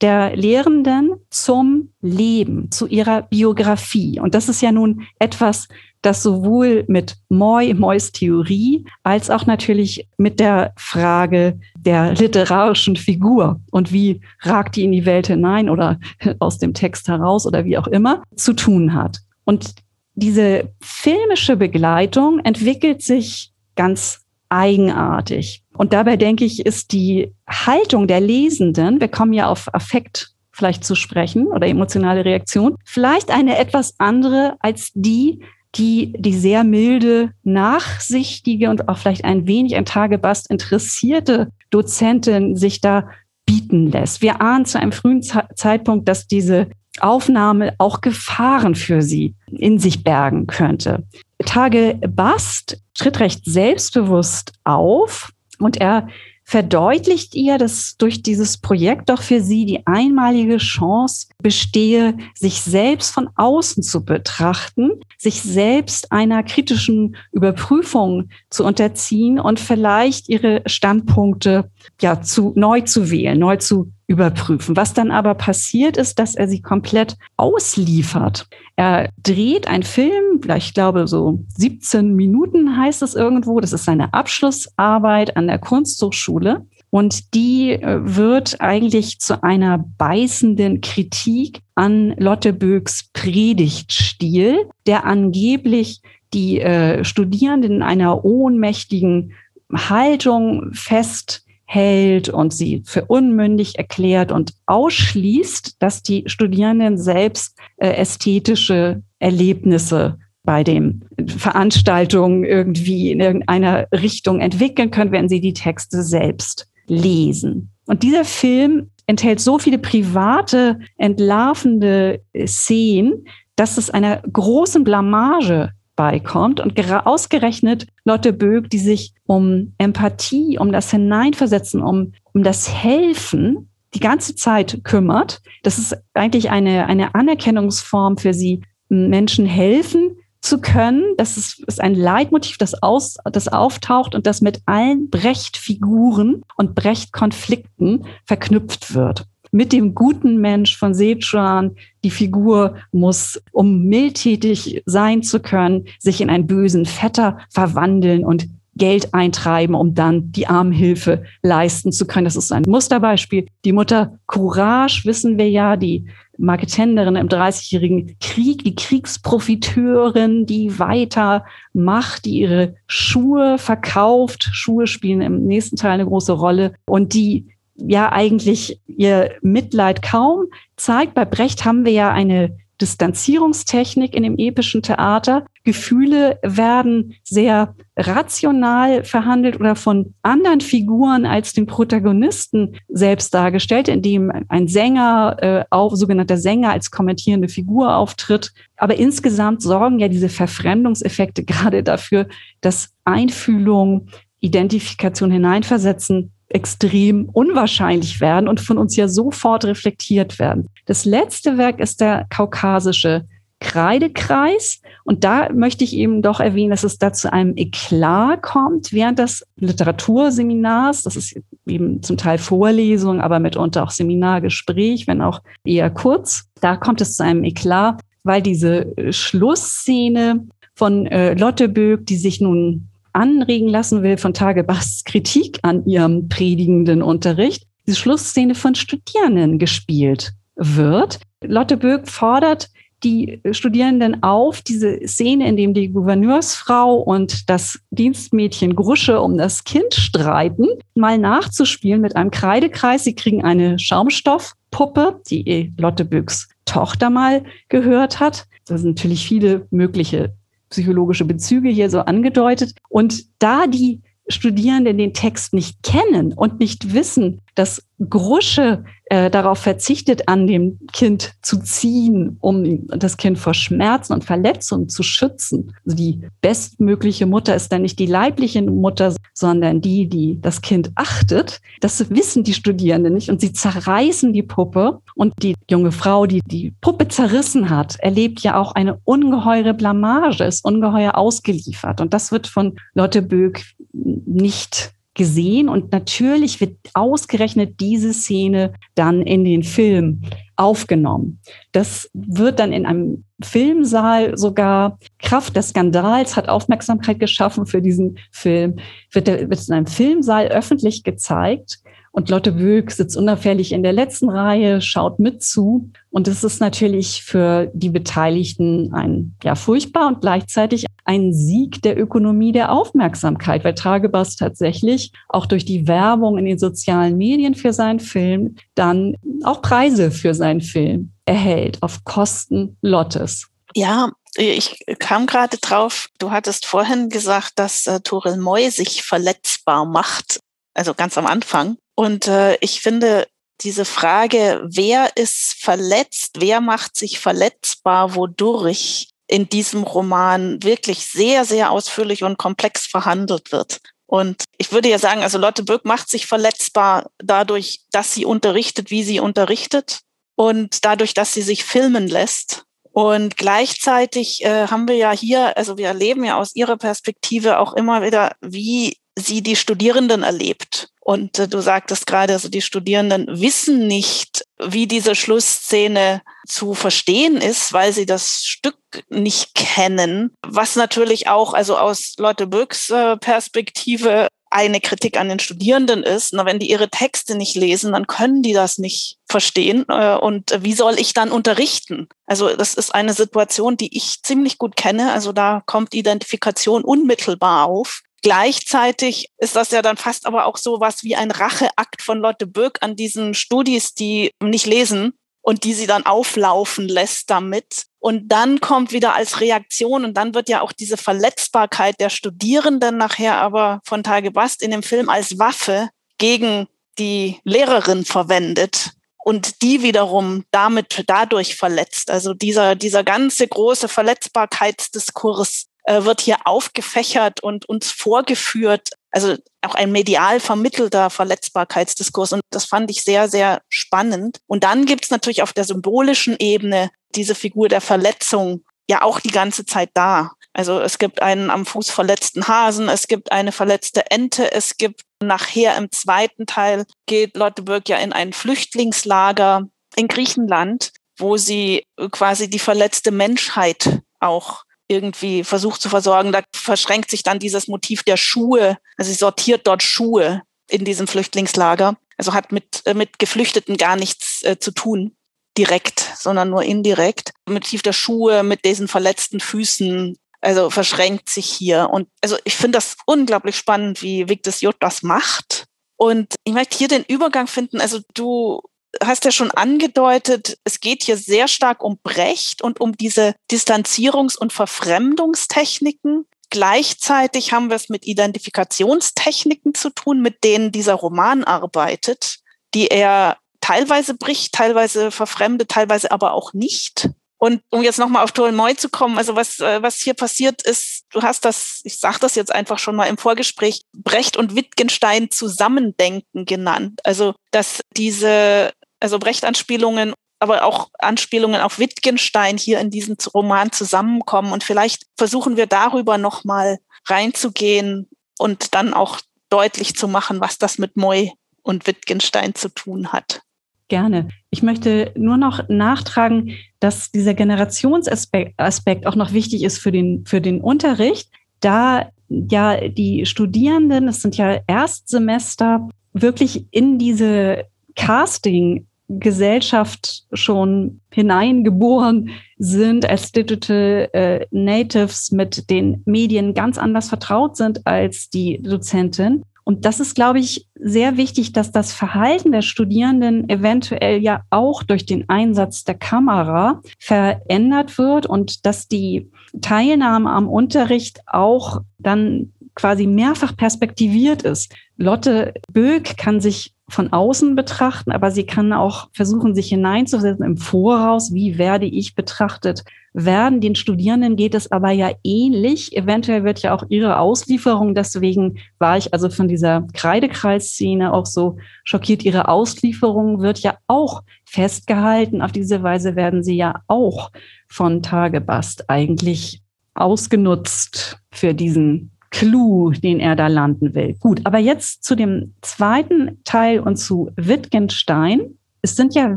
der 0.00 0.34
Lehrenden 0.34 1.16
zum 1.28 1.90
Leben, 2.00 2.70
zu 2.70 2.86
ihrer 2.86 3.22
Biografie. 3.22 4.18
Und 4.18 4.34
das 4.34 4.48
ist 4.48 4.62
ja 4.62 4.72
nun 4.72 5.02
etwas, 5.18 5.68
das 6.02 6.22
sowohl 6.22 6.84
mit 6.88 7.16
Moy, 7.28 7.74
Moys 7.74 8.12
Theorie, 8.12 8.84
als 9.02 9.30
auch 9.30 9.46
natürlich 9.46 10.08
mit 10.16 10.40
der 10.40 10.72
Frage 10.76 11.58
der 11.78 12.14
literarischen 12.14 12.96
Figur 12.96 13.60
und 13.70 13.92
wie 13.92 14.20
ragt 14.40 14.76
die 14.76 14.84
in 14.84 14.92
die 14.92 15.06
Welt 15.06 15.26
hinein 15.26 15.68
oder 15.68 15.98
aus 16.38 16.58
dem 16.58 16.74
Text 16.74 17.08
heraus 17.08 17.46
oder 17.46 17.64
wie 17.64 17.76
auch 17.76 17.86
immer 17.86 18.22
zu 18.36 18.54
tun 18.54 18.94
hat. 18.94 19.18
Und 19.44 19.74
diese 20.14 20.70
filmische 20.80 21.56
Begleitung 21.56 22.40
entwickelt 22.40 23.02
sich 23.02 23.52
ganz 23.76 24.20
eigenartig. 24.48 25.62
Und 25.74 25.92
dabei 25.92 26.16
denke 26.16 26.44
ich, 26.44 26.66
ist 26.66 26.92
die 26.92 27.32
Haltung 27.48 28.06
der 28.06 28.20
Lesenden, 28.20 29.00
wir 29.00 29.08
kommen 29.08 29.32
ja 29.32 29.48
auf 29.48 29.72
Affekt 29.72 30.34
vielleicht 30.50 30.84
zu 30.84 30.94
sprechen 30.94 31.46
oder 31.46 31.66
emotionale 31.66 32.24
Reaktion, 32.24 32.76
vielleicht 32.84 33.30
eine 33.30 33.56
etwas 33.56 33.94
andere 33.98 34.56
als 34.60 34.90
die, 34.94 35.40
die 35.76 36.12
die 36.18 36.34
sehr 36.34 36.64
milde, 36.64 37.30
nachsichtige 37.42 38.70
und 38.70 38.88
auch 38.88 38.98
vielleicht 38.98 39.24
ein 39.24 39.46
wenig 39.46 39.76
ein 39.76 39.84
Tagebast 39.84 40.50
interessierte 40.50 41.52
Dozentin 41.70 42.56
sich 42.56 42.80
da 42.80 43.08
bieten 43.46 43.90
lässt. 43.90 44.22
Wir 44.22 44.40
ahnen 44.40 44.64
zu 44.64 44.78
einem 44.78 44.92
frühen 44.92 45.22
Zeitpunkt, 45.22 46.08
dass 46.08 46.26
diese 46.26 46.68
Aufnahme 47.00 47.74
auch 47.78 48.00
Gefahren 48.00 48.74
für 48.74 49.02
sie 49.02 49.34
in 49.46 49.78
sich 49.78 50.02
bergen 50.02 50.46
könnte. 50.46 51.04
Tage 51.44 51.98
Bast 52.08 52.82
tritt 52.94 53.20
recht 53.20 53.44
selbstbewusst 53.44 54.52
auf 54.64 55.30
und 55.58 55.80
er 55.80 56.08
verdeutlicht 56.50 57.36
ihr, 57.36 57.58
dass 57.58 57.94
durch 57.96 58.24
dieses 58.24 58.58
Projekt 58.58 59.08
doch 59.08 59.22
für 59.22 59.40
sie 59.40 59.66
die 59.66 59.86
einmalige 59.86 60.56
Chance 60.56 61.28
bestehe, 61.40 62.16
sich 62.34 62.60
selbst 62.60 63.12
von 63.12 63.28
außen 63.36 63.84
zu 63.84 64.04
betrachten, 64.04 64.98
sich 65.16 65.42
selbst 65.42 66.10
einer 66.10 66.42
kritischen 66.42 67.14
Überprüfung 67.30 68.30
zu 68.50 68.64
unterziehen 68.64 69.38
und 69.38 69.60
vielleicht 69.60 70.28
ihre 70.28 70.62
Standpunkte 70.66 71.70
ja 72.00 72.20
zu 72.20 72.52
neu 72.56 72.80
zu 72.80 73.12
wählen, 73.12 73.38
neu 73.38 73.54
zu 73.54 73.92
überprüfen. 74.10 74.76
Was 74.76 74.92
dann 74.92 75.12
aber 75.12 75.34
passiert 75.34 75.96
ist, 75.96 76.18
dass 76.18 76.34
er 76.34 76.48
sie 76.48 76.60
komplett 76.60 77.16
ausliefert. 77.36 78.48
Er 78.74 79.08
dreht 79.22 79.68
einen 79.68 79.84
Film, 79.84 80.40
ich 80.56 80.74
glaube 80.74 81.06
so 81.06 81.44
17 81.56 82.16
Minuten 82.16 82.76
heißt 82.76 83.02
es 83.02 83.14
irgendwo. 83.14 83.60
Das 83.60 83.72
ist 83.72 83.84
seine 83.84 84.12
Abschlussarbeit 84.12 85.36
an 85.36 85.46
der 85.46 85.60
Kunsthochschule. 85.60 86.66
Und 86.90 87.34
die 87.34 87.70
äh, 87.70 88.00
wird 88.02 88.60
eigentlich 88.60 89.20
zu 89.20 89.44
einer 89.44 89.78
beißenden 89.78 90.80
Kritik 90.80 91.60
an 91.76 92.16
Lotte 92.18 92.52
Böcks 92.52 93.10
Predigtstil, 93.12 94.68
der 94.86 95.04
angeblich 95.04 96.02
die 96.34 96.60
äh, 96.60 97.04
Studierenden 97.04 97.76
in 97.76 97.82
einer 97.82 98.24
ohnmächtigen 98.24 99.34
Haltung 99.72 100.70
fest 100.72 101.44
hält 101.70 102.28
und 102.28 102.52
sie 102.52 102.82
für 102.84 103.04
unmündig 103.04 103.78
erklärt 103.78 104.32
und 104.32 104.54
ausschließt, 104.66 105.76
dass 105.78 106.02
die 106.02 106.24
Studierenden 106.26 106.98
selbst 106.98 107.56
äh, 107.76 107.90
ästhetische 107.90 109.04
Erlebnisse 109.20 110.18
bei 110.42 110.64
den 110.64 111.04
Veranstaltungen 111.28 112.42
irgendwie 112.42 113.12
in 113.12 113.20
irgendeiner 113.20 113.86
Richtung 113.92 114.40
entwickeln 114.40 114.90
können, 114.90 115.12
wenn 115.12 115.28
sie 115.28 115.40
die 115.40 115.52
Texte 115.52 116.02
selbst 116.02 116.66
lesen. 116.88 117.70
Und 117.86 118.02
dieser 118.02 118.24
Film 118.24 118.90
enthält 119.06 119.38
so 119.38 119.60
viele 119.60 119.78
private, 119.78 120.80
entlarvende 120.96 122.20
Szenen, 122.46 123.26
dass 123.54 123.78
es 123.78 123.90
einer 123.90 124.22
großen 124.22 124.82
Blamage 124.82 125.70
beikommt 126.00 126.60
und 126.60 126.80
ausgerechnet 127.06 127.86
Lotte 128.06 128.32
Böck, 128.32 128.70
die 128.70 128.78
sich 128.78 129.12
um 129.26 129.74
Empathie, 129.76 130.56
um 130.58 130.72
das 130.72 130.90
Hineinversetzen, 130.90 131.82
um, 131.82 132.14
um 132.32 132.42
das 132.42 132.72
Helfen 132.72 133.68
die 133.92 134.00
ganze 134.00 134.34
Zeit 134.34 134.80
kümmert. 134.82 135.42
Das 135.62 135.76
ist 135.76 135.94
eigentlich 136.14 136.48
eine, 136.48 136.86
eine 136.86 137.14
Anerkennungsform 137.14 138.16
für 138.16 138.32
sie, 138.32 138.62
Menschen 138.88 139.44
helfen 139.44 140.16
zu 140.40 140.62
können. 140.62 141.04
Das 141.18 141.36
ist, 141.36 141.62
ist 141.66 141.82
ein 141.82 141.94
Leitmotiv, 141.94 142.56
das, 142.56 142.82
aus, 142.82 143.18
das 143.30 143.48
auftaucht 143.48 144.14
und 144.14 144.26
das 144.26 144.40
mit 144.40 144.62
allen 144.64 145.10
Brecht-Figuren 145.10 146.40
und 146.56 146.74
Brecht-Konflikten 146.74 148.06
verknüpft 148.24 148.94
wird 148.94 149.26
mit 149.50 149.72
dem 149.72 149.94
guten 149.94 150.40
Mensch 150.40 150.76
von 150.76 150.94
Sechuan. 150.94 151.76
Die 152.04 152.10
Figur 152.10 152.76
muss, 152.92 153.42
um 153.52 153.84
mildtätig 153.84 154.82
sein 154.86 155.22
zu 155.22 155.40
können, 155.40 155.84
sich 155.98 156.20
in 156.20 156.30
einen 156.30 156.46
bösen 156.46 156.86
Vetter 156.86 157.38
verwandeln 157.50 158.24
und 158.24 158.48
Geld 158.76 159.12
eintreiben, 159.12 159.74
um 159.74 159.94
dann 159.94 160.32
die 160.32 160.46
Armhilfe 160.46 161.24
leisten 161.42 161.92
zu 161.92 162.06
können. 162.06 162.24
Das 162.24 162.36
ist 162.36 162.52
ein 162.52 162.62
Musterbeispiel. 162.66 163.46
Die 163.64 163.72
Mutter 163.72 164.18
Courage, 164.26 165.02
wissen 165.04 165.38
wir 165.38 165.50
ja, 165.50 165.76
die 165.76 166.06
Marketenderin 166.38 167.16
im 167.16 167.28
Dreißigjährigen 167.28 168.16
Krieg, 168.20 168.64
die 168.64 168.74
Kriegsprofiteurin, 168.74 170.46
die 170.46 170.78
weiter 170.78 171.44
macht, 171.74 172.24
die 172.24 172.40
ihre 172.40 172.74
Schuhe 172.86 173.58
verkauft. 173.58 174.48
Schuhe 174.52 174.86
spielen 174.86 175.20
im 175.20 175.44
nächsten 175.44 175.76
Teil 175.76 175.92
eine 175.92 176.06
große 176.06 176.32
Rolle 176.32 176.72
und 176.86 177.12
die 177.12 177.48
ja 177.86 178.12
eigentlich 178.12 178.80
ihr 178.86 179.32
Mitleid 179.42 180.02
kaum 180.02 180.46
zeigt. 180.76 181.14
Bei 181.14 181.24
Brecht 181.24 181.64
haben 181.64 181.84
wir 181.84 181.92
ja 181.92 182.10
eine 182.10 182.56
Distanzierungstechnik 182.80 184.14
in 184.14 184.22
dem 184.22 184.38
epischen 184.38 184.82
Theater. 184.82 185.44
Gefühle 185.64 186.38
werden 186.42 187.14
sehr 187.22 187.74
rational 187.96 189.04
verhandelt 189.04 189.60
oder 189.60 189.76
von 189.76 190.14
anderen 190.22 190.60
Figuren 190.60 191.26
als 191.26 191.52
den 191.52 191.66
Protagonisten 191.66 192.76
selbst 192.88 193.34
dargestellt, 193.34 193.88
indem 193.88 194.32
ein 194.48 194.68
Sänger, 194.68 195.36
äh, 195.40 195.64
auch 195.70 195.94
sogenannter 195.94 196.38
Sänger 196.38 196.70
als 196.70 196.90
kommentierende 196.90 197.48
Figur 197.48 197.94
auftritt. 197.94 198.52
Aber 198.76 198.96
insgesamt 198.96 199.62
sorgen 199.62 199.98
ja 199.98 200.08
diese 200.08 200.30
Verfremdungseffekte 200.30 201.44
gerade 201.44 201.82
dafür, 201.82 202.26
dass 202.60 202.90
Einfühlung, 203.04 204.08
Identifikation 204.42 205.30
hineinversetzen 205.30 206.32
extrem 206.50 207.28
unwahrscheinlich 207.32 208.20
werden 208.20 208.48
und 208.48 208.60
von 208.60 208.76
uns 208.76 208.96
ja 208.96 209.08
sofort 209.08 209.64
reflektiert 209.64 210.38
werden. 210.38 210.66
Das 210.86 211.04
letzte 211.04 211.56
Werk 211.56 211.80
ist 211.80 212.00
der 212.00 212.26
kaukasische 212.28 213.24
Kreidekreis. 213.60 214.80
Und 215.04 215.22
da 215.22 215.50
möchte 215.52 215.84
ich 215.84 215.94
eben 215.94 216.22
doch 216.22 216.40
erwähnen, 216.40 216.70
dass 216.70 216.82
es 216.82 216.98
da 216.98 217.12
zu 217.12 217.32
einem 217.32 217.56
Eklat 217.56 218.42
kommt 218.42 218.92
während 218.92 219.18
des 219.18 219.46
Literaturseminars. 219.56 221.02
Das 221.02 221.14
ist 221.14 221.38
eben 221.66 222.02
zum 222.02 222.16
Teil 222.16 222.38
Vorlesung, 222.38 223.20
aber 223.20 223.38
mitunter 223.38 223.84
auch 223.84 223.90
Seminargespräch, 223.90 225.06
wenn 225.06 225.20
auch 225.20 225.42
eher 225.64 225.90
kurz. 225.90 226.44
Da 226.60 226.76
kommt 226.76 227.00
es 227.00 227.16
zu 227.16 227.22
einem 227.22 227.44
Eklat, 227.44 228.00
weil 228.24 228.42
diese 228.42 228.92
Schlussszene 229.10 230.46
von 230.74 231.06
äh, 231.06 231.34
Lotte 231.34 231.68
Böck, 231.68 232.06
die 232.06 232.16
sich 232.16 232.40
nun 232.40 232.88
anregen 233.12 233.68
lassen 233.68 234.02
will 234.02 234.16
von 234.16 234.34
Tagebasts 234.34 235.04
Kritik 235.04 235.58
an 235.62 235.84
ihrem 235.86 236.28
predigenden 236.28 237.02
Unterricht, 237.02 237.66
die 237.86 237.94
Schlussszene 237.94 238.54
von 238.54 238.74
Studierenden 238.74 239.58
gespielt 239.58 240.32
wird. 240.56 241.20
Lotte 241.42 241.76
Böck 241.76 242.08
fordert 242.08 242.70
die 243.02 243.40
Studierenden 243.50 244.22
auf, 244.22 244.60
diese 244.60 245.00
Szene, 245.06 245.48
in 245.48 245.56
dem 245.56 245.74
die 245.74 245.88
Gouverneursfrau 245.88 246.96
und 246.96 247.48
das 247.48 247.78
Dienstmädchen 247.90 248.76
Grusche 248.76 249.20
um 249.20 249.38
das 249.38 249.64
Kind 249.64 249.94
streiten, 249.94 250.66
mal 250.94 251.18
nachzuspielen 251.18 252.00
mit 252.00 252.16
einem 252.16 252.30
Kreidekreis. 252.30 253.04
Sie 253.04 253.14
kriegen 253.14 253.42
eine 253.42 253.78
Schaumstoffpuppe, 253.78 255.20
die 255.30 255.72
Lotte 255.78 256.04
Böcks 256.04 256.48
Tochter 256.66 257.10
mal 257.10 257.42
gehört 257.68 258.20
hat. 258.20 258.46
Das 258.66 258.82
sind 258.82 258.96
natürlich 258.96 259.26
viele 259.26 259.66
mögliche 259.70 260.34
psychologische 260.70 261.24
Bezüge 261.24 261.68
hier 261.68 261.90
so 261.90 262.00
angedeutet. 262.00 262.74
Und 262.88 263.26
da 263.42 263.66
die 263.66 264.00
Studierenden 264.30 264.98
den 264.98 265.14
Text 265.14 265.52
nicht 265.52 265.82
kennen 265.82 266.32
und 266.32 266.60
nicht 266.60 266.94
wissen, 266.94 267.40
dass 267.54 267.82
Grusche 268.08 268.84
äh, 269.06 269.28
darauf 269.28 269.58
verzichtet, 269.58 270.28
an 270.28 270.46
dem 270.46 270.78
Kind 270.92 271.34
zu 271.42 271.60
ziehen, 271.60 272.38
um 272.40 272.86
das 272.88 273.18
Kind 273.18 273.38
vor 273.38 273.52
Schmerzen 273.52 274.14
und 274.14 274.24
Verletzungen 274.24 274.88
zu 274.88 275.02
schützen. 275.02 275.74
Also 275.84 275.96
die 275.96 276.20
bestmögliche 276.40 277.26
Mutter 277.26 277.54
ist 277.54 277.70
dann 277.70 277.82
nicht 277.82 277.98
die 277.98 278.06
leibliche 278.06 278.62
Mutter, 278.62 279.14
sondern 279.34 279.82
die, 279.82 280.08
die 280.08 280.40
das 280.40 280.62
Kind 280.62 280.92
achtet. 280.94 281.60
Das 281.80 282.08
wissen 282.08 282.44
die 282.44 282.54
Studierenden 282.54 283.12
nicht 283.12 283.28
und 283.28 283.40
sie 283.40 283.52
zerreißen 283.52 284.32
die 284.32 284.44
Puppe. 284.44 285.00
Und 285.14 285.34
die 285.42 285.54
junge 285.68 285.92
Frau, 285.92 286.24
die 286.24 286.40
die 286.46 286.72
Puppe 286.80 287.08
zerrissen 287.08 287.68
hat, 287.68 287.96
erlebt 287.98 288.40
ja 288.40 288.58
auch 288.58 288.72
eine 288.72 288.98
ungeheure 289.04 289.74
Blamage, 289.74 290.44
ist 290.44 290.64
ungeheuer 290.64 291.18
ausgeliefert. 291.18 292.00
Und 292.00 292.14
das 292.14 292.32
wird 292.32 292.46
von 292.46 292.76
Lotte 292.94 293.20
Böck 293.20 293.62
nicht 293.92 294.92
gesehen. 295.14 295.68
Und 295.68 295.92
natürlich 295.92 296.60
wird 296.60 296.76
ausgerechnet 296.94 297.80
diese 297.80 298.12
Szene 298.12 298.72
dann 298.94 299.22
in 299.22 299.44
den 299.44 299.62
Film 299.62 300.22
aufgenommen. 300.56 301.40
Das 301.72 302.10
wird 302.12 302.58
dann 302.58 302.72
in 302.72 302.86
einem 302.86 303.24
Filmsaal 303.42 304.36
sogar. 304.36 304.98
Kraft 305.18 305.56
des 305.56 305.70
Skandals 305.70 306.36
hat 306.36 306.48
Aufmerksamkeit 306.48 307.18
geschaffen 307.18 307.66
für 307.66 307.82
diesen 307.82 308.18
Film, 308.30 308.78
wird, 309.12 309.26
wird 309.26 309.68
in 309.68 309.74
einem 309.74 309.86
Filmsaal 309.86 310.48
öffentlich 310.48 311.02
gezeigt 311.02 311.80
und 312.12 312.28
Lotte 312.28 312.52
Böck 312.52 312.90
sitzt 312.90 313.16
unauffällig 313.16 313.72
in 313.72 313.82
der 313.82 313.92
letzten 313.92 314.28
Reihe, 314.28 314.80
schaut 314.80 315.20
mit 315.20 315.42
zu. 315.42 315.90
Und 316.10 316.26
es 316.26 316.42
ist 316.42 316.60
natürlich 316.60 317.22
für 317.22 317.70
die 317.72 317.90
Beteiligten 317.90 318.92
ein, 318.92 319.36
ja, 319.44 319.54
furchtbar 319.54 320.08
und 320.08 320.20
gleichzeitig 320.20 320.86
ein 321.04 321.32
Sieg 321.32 321.82
der 321.82 321.98
Ökonomie 321.98 322.50
der 322.50 322.72
Aufmerksamkeit, 322.72 323.62
weil 323.64 323.74
Tagebass 323.74 324.34
tatsächlich 324.34 325.12
auch 325.28 325.46
durch 325.46 325.64
die 325.64 325.86
Werbung 325.86 326.36
in 326.36 326.46
den 326.46 326.58
sozialen 326.58 327.16
Medien 327.16 327.54
für 327.54 327.72
seinen 327.72 328.00
Film 328.00 328.56
dann 328.74 329.14
auch 329.44 329.62
Preise 329.62 330.10
für 330.10 330.34
seinen 330.34 330.60
Film 330.60 331.12
erhält 331.26 331.80
auf 331.80 332.02
Kosten 332.04 332.76
Lottes. 332.82 333.48
Ja, 333.74 334.10
ich 334.36 334.84
kam 334.98 335.26
gerade 335.26 335.58
drauf, 335.58 336.08
du 336.18 336.32
hattest 336.32 336.66
vorhin 336.66 337.08
gesagt, 337.08 337.52
dass 337.56 337.86
äh, 337.86 338.00
Toril 338.00 338.36
Moy 338.36 338.70
sich 338.70 339.02
verletzbar 339.02 339.84
macht, 339.84 340.40
also 340.74 340.94
ganz 340.94 341.16
am 341.18 341.26
Anfang. 341.26 341.76
Und 342.00 342.28
äh, 342.28 342.56
ich 342.62 342.80
finde 342.80 343.28
diese 343.60 343.84
Frage, 343.84 344.62
wer 344.64 345.18
ist 345.18 345.56
verletzt, 345.60 346.36
wer 346.38 346.62
macht 346.62 346.96
sich 346.96 347.18
verletzbar, 347.18 348.14
wodurch 348.14 349.10
in 349.26 349.50
diesem 349.50 349.82
Roman 349.82 350.62
wirklich 350.62 351.04
sehr, 351.04 351.44
sehr 351.44 351.70
ausführlich 351.70 352.24
und 352.24 352.38
komplex 352.38 352.86
verhandelt 352.86 353.52
wird. 353.52 353.80
Und 354.06 354.44
ich 354.56 354.72
würde 354.72 354.88
ja 354.88 354.98
sagen, 354.98 355.22
also 355.22 355.36
Lotte 355.36 355.62
Böck 355.62 355.84
macht 355.84 356.08
sich 356.08 356.26
verletzbar 356.26 357.10
dadurch, 357.18 357.80
dass 357.92 358.14
sie 358.14 358.24
unterrichtet, 358.24 358.90
wie 358.90 359.02
sie 359.02 359.20
unterrichtet 359.20 360.00
und 360.36 360.86
dadurch, 360.86 361.12
dass 361.12 361.34
sie 361.34 361.42
sich 361.42 361.64
filmen 361.64 362.08
lässt. 362.08 362.62
Und 362.92 363.36
gleichzeitig 363.36 364.42
äh, 364.42 364.68
haben 364.68 364.88
wir 364.88 364.96
ja 364.96 365.10
hier, 365.10 365.54
also 365.58 365.76
wir 365.76 365.88
erleben 365.88 366.24
ja 366.24 366.38
aus 366.38 366.56
ihrer 366.56 366.78
Perspektive 366.78 367.58
auch 367.58 367.74
immer 367.74 368.00
wieder, 368.00 368.36
wie 368.40 368.96
sie 369.16 369.42
die 369.42 369.56
Studierenden 369.56 370.22
erlebt. 370.22 370.88
Und 371.00 371.38
äh, 371.38 371.48
du 371.48 371.60
sagtest 371.60 372.06
gerade, 372.06 372.34
also 372.34 372.48
die 372.48 372.62
Studierenden 372.62 373.26
wissen 373.40 373.86
nicht, 373.86 374.44
wie 374.62 374.86
diese 374.86 375.14
Schlussszene 375.14 376.22
zu 376.46 376.74
verstehen 376.74 377.36
ist, 377.36 377.72
weil 377.72 377.92
sie 377.92 378.06
das 378.06 378.44
Stück 378.44 378.76
nicht 379.08 379.54
kennen, 379.54 380.34
was 380.46 380.76
natürlich 380.76 381.28
auch 381.28 381.54
also 381.54 381.76
aus 381.76 382.14
Lotte 382.18 382.46
Böcks 382.46 382.90
äh, 382.90 383.16
Perspektive 383.16 384.28
eine 384.50 384.80
Kritik 384.80 385.18
an 385.18 385.28
den 385.28 385.38
Studierenden 385.38 386.02
ist. 386.02 386.32
Na, 386.32 386.44
wenn 386.44 386.58
die 386.58 386.70
ihre 386.70 386.90
Texte 386.90 387.36
nicht 387.36 387.54
lesen, 387.54 387.92
dann 387.92 388.08
können 388.08 388.42
die 388.42 388.52
das 388.52 388.78
nicht 388.78 389.16
verstehen. 389.28 389.86
Äh, 389.88 390.16
und 390.16 390.52
wie 390.60 390.74
soll 390.74 390.98
ich 390.98 391.14
dann 391.14 391.30
unterrichten? 391.30 392.08
Also 392.26 392.54
das 392.56 392.74
ist 392.74 392.94
eine 392.94 393.14
Situation, 393.14 393.76
die 393.76 393.96
ich 393.96 394.22
ziemlich 394.22 394.58
gut 394.58 394.76
kenne. 394.76 395.12
Also 395.12 395.32
da 395.32 395.62
kommt 395.66 395.94
Identifikation 395.94 396.84
unmittelbar 396.84 397.66
auf. 397.66 398.02
Gleichzeitig 398.22 399.28
ist 399.38 399.56
das 399.56 399.70
ja 399.70 399.80
dann 399.80 399.96
fast 399.96 400.26
aber 400.26 400.44
auch 400.44 400.58
so 400.58 400.80
was 400.80 401.02
wie 401.04 401.16
ein 401.16 401.30
Racheakt 401.30 402.02
von 402.02 402.18
Lotte 402.18 402.46
Böck 402.46 402.78
an 402.82 402.94
diesen 402.94 403.34
Studis, 403.34 403.94
die 403.94 404.30
nicht 404.42 404.66
lesen 404.66 405.14
und 405.42 405.64
die 405.64 405.72
sie 405.72 405.86
dann 405.86 406.04
auflaufen 406.04 406.86
lässt 406.86 407.30
damit. 407.30 407.86
Und 407.98 408.28
dann 408.28 408.60
kommt 408.60 408.92
wieder 408.92 409.14
als 409.14 409.40
Reaktion 409.40 410.04
und 410.04 410.14
dann 410.14 410.34
wird 410.34 410.48
ja 410.48 410.60
auch 410.60 410.72
diese 410.72 410.96
Verletzbarkeit 410.96 411.98
der 411.98 412.10
Studierenden 412.10 412.98
nachher 412.98 413.36
aber 413.36 413.80
von 413.84 414.02
Tage 414.02 414.30
Bast 414.30 414.62
in 414.62 414.70
dem 414.70 414.82
Film 414.82 415.08
als 415.08 415.38
Waffe 415.38 415.88
gegen 416.18 416.66
die 416.98 417.40
Lehrerin 417.44 418.04
verwendet 418.04 418.92
und 419.24 419.62
die 419.62 419.82
wiederum 419.82 420.44
damit 420.50 421.04
dadurch 421.06 421.56
verletzt. 421.56 422.10
Also 422.10 422.34
dieser, 422.34 422.74
dieser 422.74 423.04
ganze 423.04 423.48
große 423.48 423.88
Verletzbarkeitsdiskurs 423.88 425.69
äh, 425.90 426.04
wird 426.04 426.20
hier 426.20 426.38
aufgefächert 426.44 427.42
und 427.42 427.68
uns 427.68 427.90
vorgeführt. 427.90 428.90
Also 429.10 429.34
auch 429.60 429.74
ein 429.74 429.90
medial 429.90 430.38
vermittelter 430.38 431.10
Verletzbarkeitsdiskurs. 431.10 432.32
Und 432.32 432.42
das 432.50 432.64
fand 432.64 432.92
ich 432.92 433.02
sehr, 433.02 433.28
sehr 433.28 433.60
spannend. 433.68 434.38
Und 434.46 434.62
dann 434.62 434.86
gibt 434.86 435.06
es 435.06 435.10
natürlich 435.10 435.42
auf 435.42 435.52
der 435.52 435.64
symbolischen 435.64 436.36
Ebene 436.38 436.90
diese 437.16 437.34
Figur 437.34 437.68
der 437.68 437.80
Verletzung 437.80 438.62
ja 438.88 439.02
auch 439.02 439.18
die 439.18 439.32
ganze 439.32 439.64
Zeit 439.64 439.90
da. 439.94 440.30
Also 440.52 440.80
es 440.80 440.98
gibt 440.98 441.22
einen 441.22 441.50
am 441.50 441.66
Fuß 441.66 441.90
verletzten 441.90 442.46
Hasen, 442.46 442.88
es 442.88 443.08
gibt 443.08 443.32
eine 443.32 443.50
verletzte 443.50 444.12
Ente, 444.12 444.52
es 444.52 444.76
gibt 444.76 445.02
nachher 445.20 445.76
im 445.76 445.90
zweiten 445.90 446.46
Teil 446.46 446.84
geht 447.06 447.36
Lotte 447.36 447.62
Birk 447.62 447.88
ja 447.88 447.98
in 447.98 448.12
ein 448.12 448.32
Flüchtlingslager 448.32 449.66
in 449.96 450.06
Griechenland, 450.06 450.92
wo 451.18 451.36
sie 451.36 451.84
quasi 452.12 452.48
die 452.48 452.60
verletzte 452.60 453.10
Menschheit 453.10 454.02
auch 454.20 454.62
irgendwie 454.90 455.44
versucht 455.44 455.80
zu 455.80 455.88
versorgen. 455.88 456.32
Da 456.32 456.42
verschränkt 456.54 457.10
sich 457.10 457.22
dann 457.22 457.38
dieses 457.38 457.68
Motiv 457.68 458.02
der 458.02 458.16
Schuhe. 458.16 458.76
Also 458.96 459.10
sie 459.10 459.16
sortiert 459.16 459.66
dort 459.66 459.82
Schuhe 459.82 460.42
in 460.68 460.84
diesem 460.84 461.06
Flüchtlingslager. 461.06 461.96
Also 462.16 462.34
hat 462.34 462.52
mit, 462.52 462.82
äh, 462.84 462.94
mit 462.94 463.18
Geflüchteten 463.18 463.76
gar 463.76 463.96
nichts 463.96 464.42
äh, 464.42 464.58
zu 464.58 464.72
tun 464.72 465.16
direkt, 465.56 466.00
sondern 466.16 466.50
nur 466.50 466.62
indirekt. 466.62 467.32
Motiv 467.48 467.82
der 467.82 467.92
Schuhe 467.92 468.42
mit 468.42 468.64
diesen 468.64 468.88
verletzten 468.88 469.40
Füßen. 469.40 470.16
Also 470.40 470.70
verschränkt 470.70 471.30
sich 471.30 471.46
hier. 471.46 471.88
Und 471.90 472.08
also 472.22 472.36
ich 472.44 472.56
finde 472.56 472.78
das 472.78 472.96
unglaublich 473.06 473.56
spannend, 473.56 474.02
wie 474.02 474.28
Victus 474.28 474.60
J. 474.60 474.74
das 474.80 475.02
macht. 475.02 475.66
Und 475.96 476.34
ich 476.44 476.54
möchte 476.54 476.78
hier 476.78 476.88
den 476.88 477.04
Übergang 477.04 477.46
finden. 477.46 477.80
Also 477.80 478.00
du 478.14 478.60
hast 479.02 479.24
ja 479.24 479.30
schon 479.30 479.50
angedeutet, 479.50 480.58
es 480.64 480.80
geht 480.80 481.02
hier 481.02 481.16
sehr 481.16 481.48
stark 481.48 481.82
um 481.82 481.98
Brecht 482.02 482.62
und 482.62 482.80
um 482.80 482.96
diese 482.96 483.34
Distanzierungs- 483.50 484.36
und 484.36 484.52
Verfremdungstechniken. 484.52 486.26
Gleichzeitig 486.50 487.52
haben 487.52 487.68
wir 487.68 487.76
es 487.76 487.88
mit 487.88 488.06
Identifikationstechniken 488.06 489.74
zu 489.74 489.90
tun, 489.90 490.20
mit 490.20 490.42
denen 490.42 490.72
dieser 490.72 490.94
Roman 490.94 491.44
arbeitet, 491.44 492.40
die 492.74 492.88
er 492.88 493.38
teilweise 493.60 494.14
bricht, 494.14 494.52
teilweise 494.52 495.10
verfremdet, 495.10 495.68
teilweise 495.68 496.10
aber 496.10 496.32
auch 496.32 496.52
nicht. 496.52 497.08
Und 497.38 497.62
um 497.70 497.82
jetzt 497.82 497.98
nochmal 497.98 498.22
auf 498.22 498.32
Tolmoy 498.32 498.76
zu 498.76 498.90
kommen, 498.90 499.16
also 499.16 499.34
was, 499.34 499.60
äh, 499.60 499.82
was 499.82 499.96
hier 499.96 500.12
passiert 500.12 500.60
ist, 500.62 501.04
du 501.10 501.22
hast 501.22 501.46
das, 501.46 501.80
ich 501.84 501.98
sage 501.98 502.18
das 502.20 502.34
jetzt 502.34 502.52
einfach 502.52 502.78
schon 502.78 502.94
mal 502.94 503.06
im 503.06 503.16
Vorgespräch, 503.16 503.82
Brecht 503.96 504.36
und 504.36 504.56
Wittgenstein 504.56 505.30
zusammendenken 505.30 506.44
genannt. 506.44 507.00
Also 507.02 507.34
dass 507.50 507.80
diese 507.96 508.72
also 509.00 509.18
Brecht-Anspielungen, 509.18 510.14
aber 510.38 510.64
auch 510.64 510.90
Anspielungen 510.98 511.60
auf 511.60 511.78
Wittgenstein 511.78 512.56
hier 512.56 512.80
in 512.80 512.90
diesem 512.90 513.16
Roman 513.34 513.72
zusammenkommen. 513.72 514.52
Und 514.52 514.64
vielleicht 514.64 515.06
versuchen 515.16 515.56
wir 515.56 515.66
darüber 515.66 516.18
nochmal 516.18 516.78
reinzugehen 517.06 518.08
und 518.38 518.74
dann 518.74 518.94
auch 518.94 519.20
deutlich 519.50 519.96
zu 519.96 520.08
machen, 520.08 520.40
was 520.40 520.58
das 520.58 520.78
mit 520.78 520.96
Moy 520.96 521.32
und 521.62 521.86
Wittgenstein 521.86 522.54
zu 522.54 522.68
tun 522.68 523.12
hat. 523.12 523.42
Gerne. 523.88 524.28
Ich 524.50 524.62
möchte 524.62 525.12
nur 525.16 525.36
noch 525.36 525.68
nachtragen, 525.68 526.56
dass 526.78 527.10
dieser 527.10 527.34
Generationsaspekt 527.34 529.06
auch 529.06 529.16
noch 529.16 529.32
wichtig 529.32 529.64
ist 529.64 529.78
für 529.78 529.90
den, 529.90 530.24
für 530.26 530.40
den 530.40 530.60
Unterricht, 530.60 531.28
da 531.58 532.10
ja 532.28 532.88
die 532.88 533.26
Studierenden, 533.26 534.08
es 534.08 534.22
sind 534.22 534.36
ja 534.36 534.60
Erstsemester, 534.66 535.88
wirklich 536.12 536.66
in 536.70 536.98
diese 536.98 537.64
Casting 537.96 538.86
Gesellschaft 539.18 540.24
schon 540.32 541.00
hineingeboren 541.10 542.30
sind 542.58 543.08
als 543.08 543.32
Digital 543.32 544.08
äh, 544.12 544.46
Natives 544.50 545.32
mit 545.32 545.68
den 545.68 546.02
Medien 546.04 546.54
ganz 546.54 546.78
anders 546.78 547.08
vertraut 547.08 547.56
sind 547.56 547.86
als 547.86 548.30
die 548.30 548.62
Dozentin. 548.62 549.42
Und 549.64 549.84
das 549.84 550.00
ist, 550.00 550.14
glaube 550.14 550.38
ich, 550.38 550.66
sehr 550.74 551.16
wichtig, 551.16 551.52
dass 551.52 551.70
das 551.70 551.92
Verhalten 551.92 552.52
der 552.52 552.62
Studierenden 552.62 553.48
eventuell 553.48 554.22
ja 554.22 554.42
auch 554.50 554.82
durch 554.82 555.06
den 555.06 555.28
Einsatz 555.28 555.84
der 555.84 555.94
Kamera 555.94 556.80
verändert 556.98 557.98
wird 557.98 558.26
und 558.26 558.64
dass 558.66 558.88
die 558.88 559.30
Teilnahme 559.60 560.30
am 560.30 560.48
Unterricht 560.48 561.20
auch 561.26 561.82
dann 561.98 562.52
quasi 562.74 563.06
mehrfach 563.06 563.56
perspektiviert 563.56 564.42
ist. 564.42 564.74
Lotte 564.96 565.54
Böck 565.72 566.16
kann 566.16 566.40
sich 566.40 566.74
von 566.90 567.12
außen 567.12 567.54
betrachten, 567.54 568.12
aber 568.12 568.30
sie 568.30 568.44
kann 568.44 568.72
auch 568.72 569.08
versuchen, 569.12 569.54
sich 569.54 569.68
hineinzusetzen 569.68 570.44
im 570.44 570.56
Voraus, 570.56 571.32
wie 571.32 571.56
werde 571.56 571.86
ich 571.86 572.14
betrachtet 572.14 572.84
werden. 573.12 573.60
Den 573.60 573.74
Studierenden 573.74 574.36
geht 574.36 574.54
es 574.54 574.70
aber 574.70 574.90
ja 574.90 575.10
ähnlich. 575.24 575.96
Eventuell 575.96 576.44
wird 576.44 576.60
ja 576.60 576.74
auch 576.74 576.84
ihre 576.88 577.18
Auslieferung, 577.18 577.94
deswegen 577.94 578.58
war 578.78 578.96
ich 578.96 579.12
also 579.14 579.30
von 579.30 579.48
dieser 579.48 579.86
Kreidekreisszene 579.94 581.12
auch 581.12 581.26
so 581.26 581.58
schockiert, 581.84 582.24
ihre 582.24 582.48
Auslieferung 582.48 583.40
wird 583.40 583.60
ja 583.60 583.76
auch 583.86 584.22
festgehalten. 584.44 585.42
Auf 585.42 585.52
diese 585.52 585.82
Weise 585.82 586.16
werden 586.16 586.42
sie 586.42 586.56
ja 586.56 586.82
auch 586.86 587.30
von 587.68 588.02
Tagebast 588.02 588.90
eigentlich 588.90 589.62
ausgenutzt 589.94 591.18
für 591.32 591.54
diesen 591.54 592.12
Clou, 592.30 592.92
den 592.92 593.20
er 593.20 593.36
da 593.36 593.48
landen 593.48 593.94
will. 593.94 594.14
Gut, 594.20 594.40
aber 594.44 594.58
jetzt 594.58 595.04
zu 595.04 595.14
dem 595.14 595.54
zweiten 595.62 596.38
Teil 596.44 596.80
und 596.80 596.96
zu 596.96 597.30
Wittgenstein. 597.36 598.56
Es 598.82 598.96
sind 598.96 599.14
ja 599.14 599.36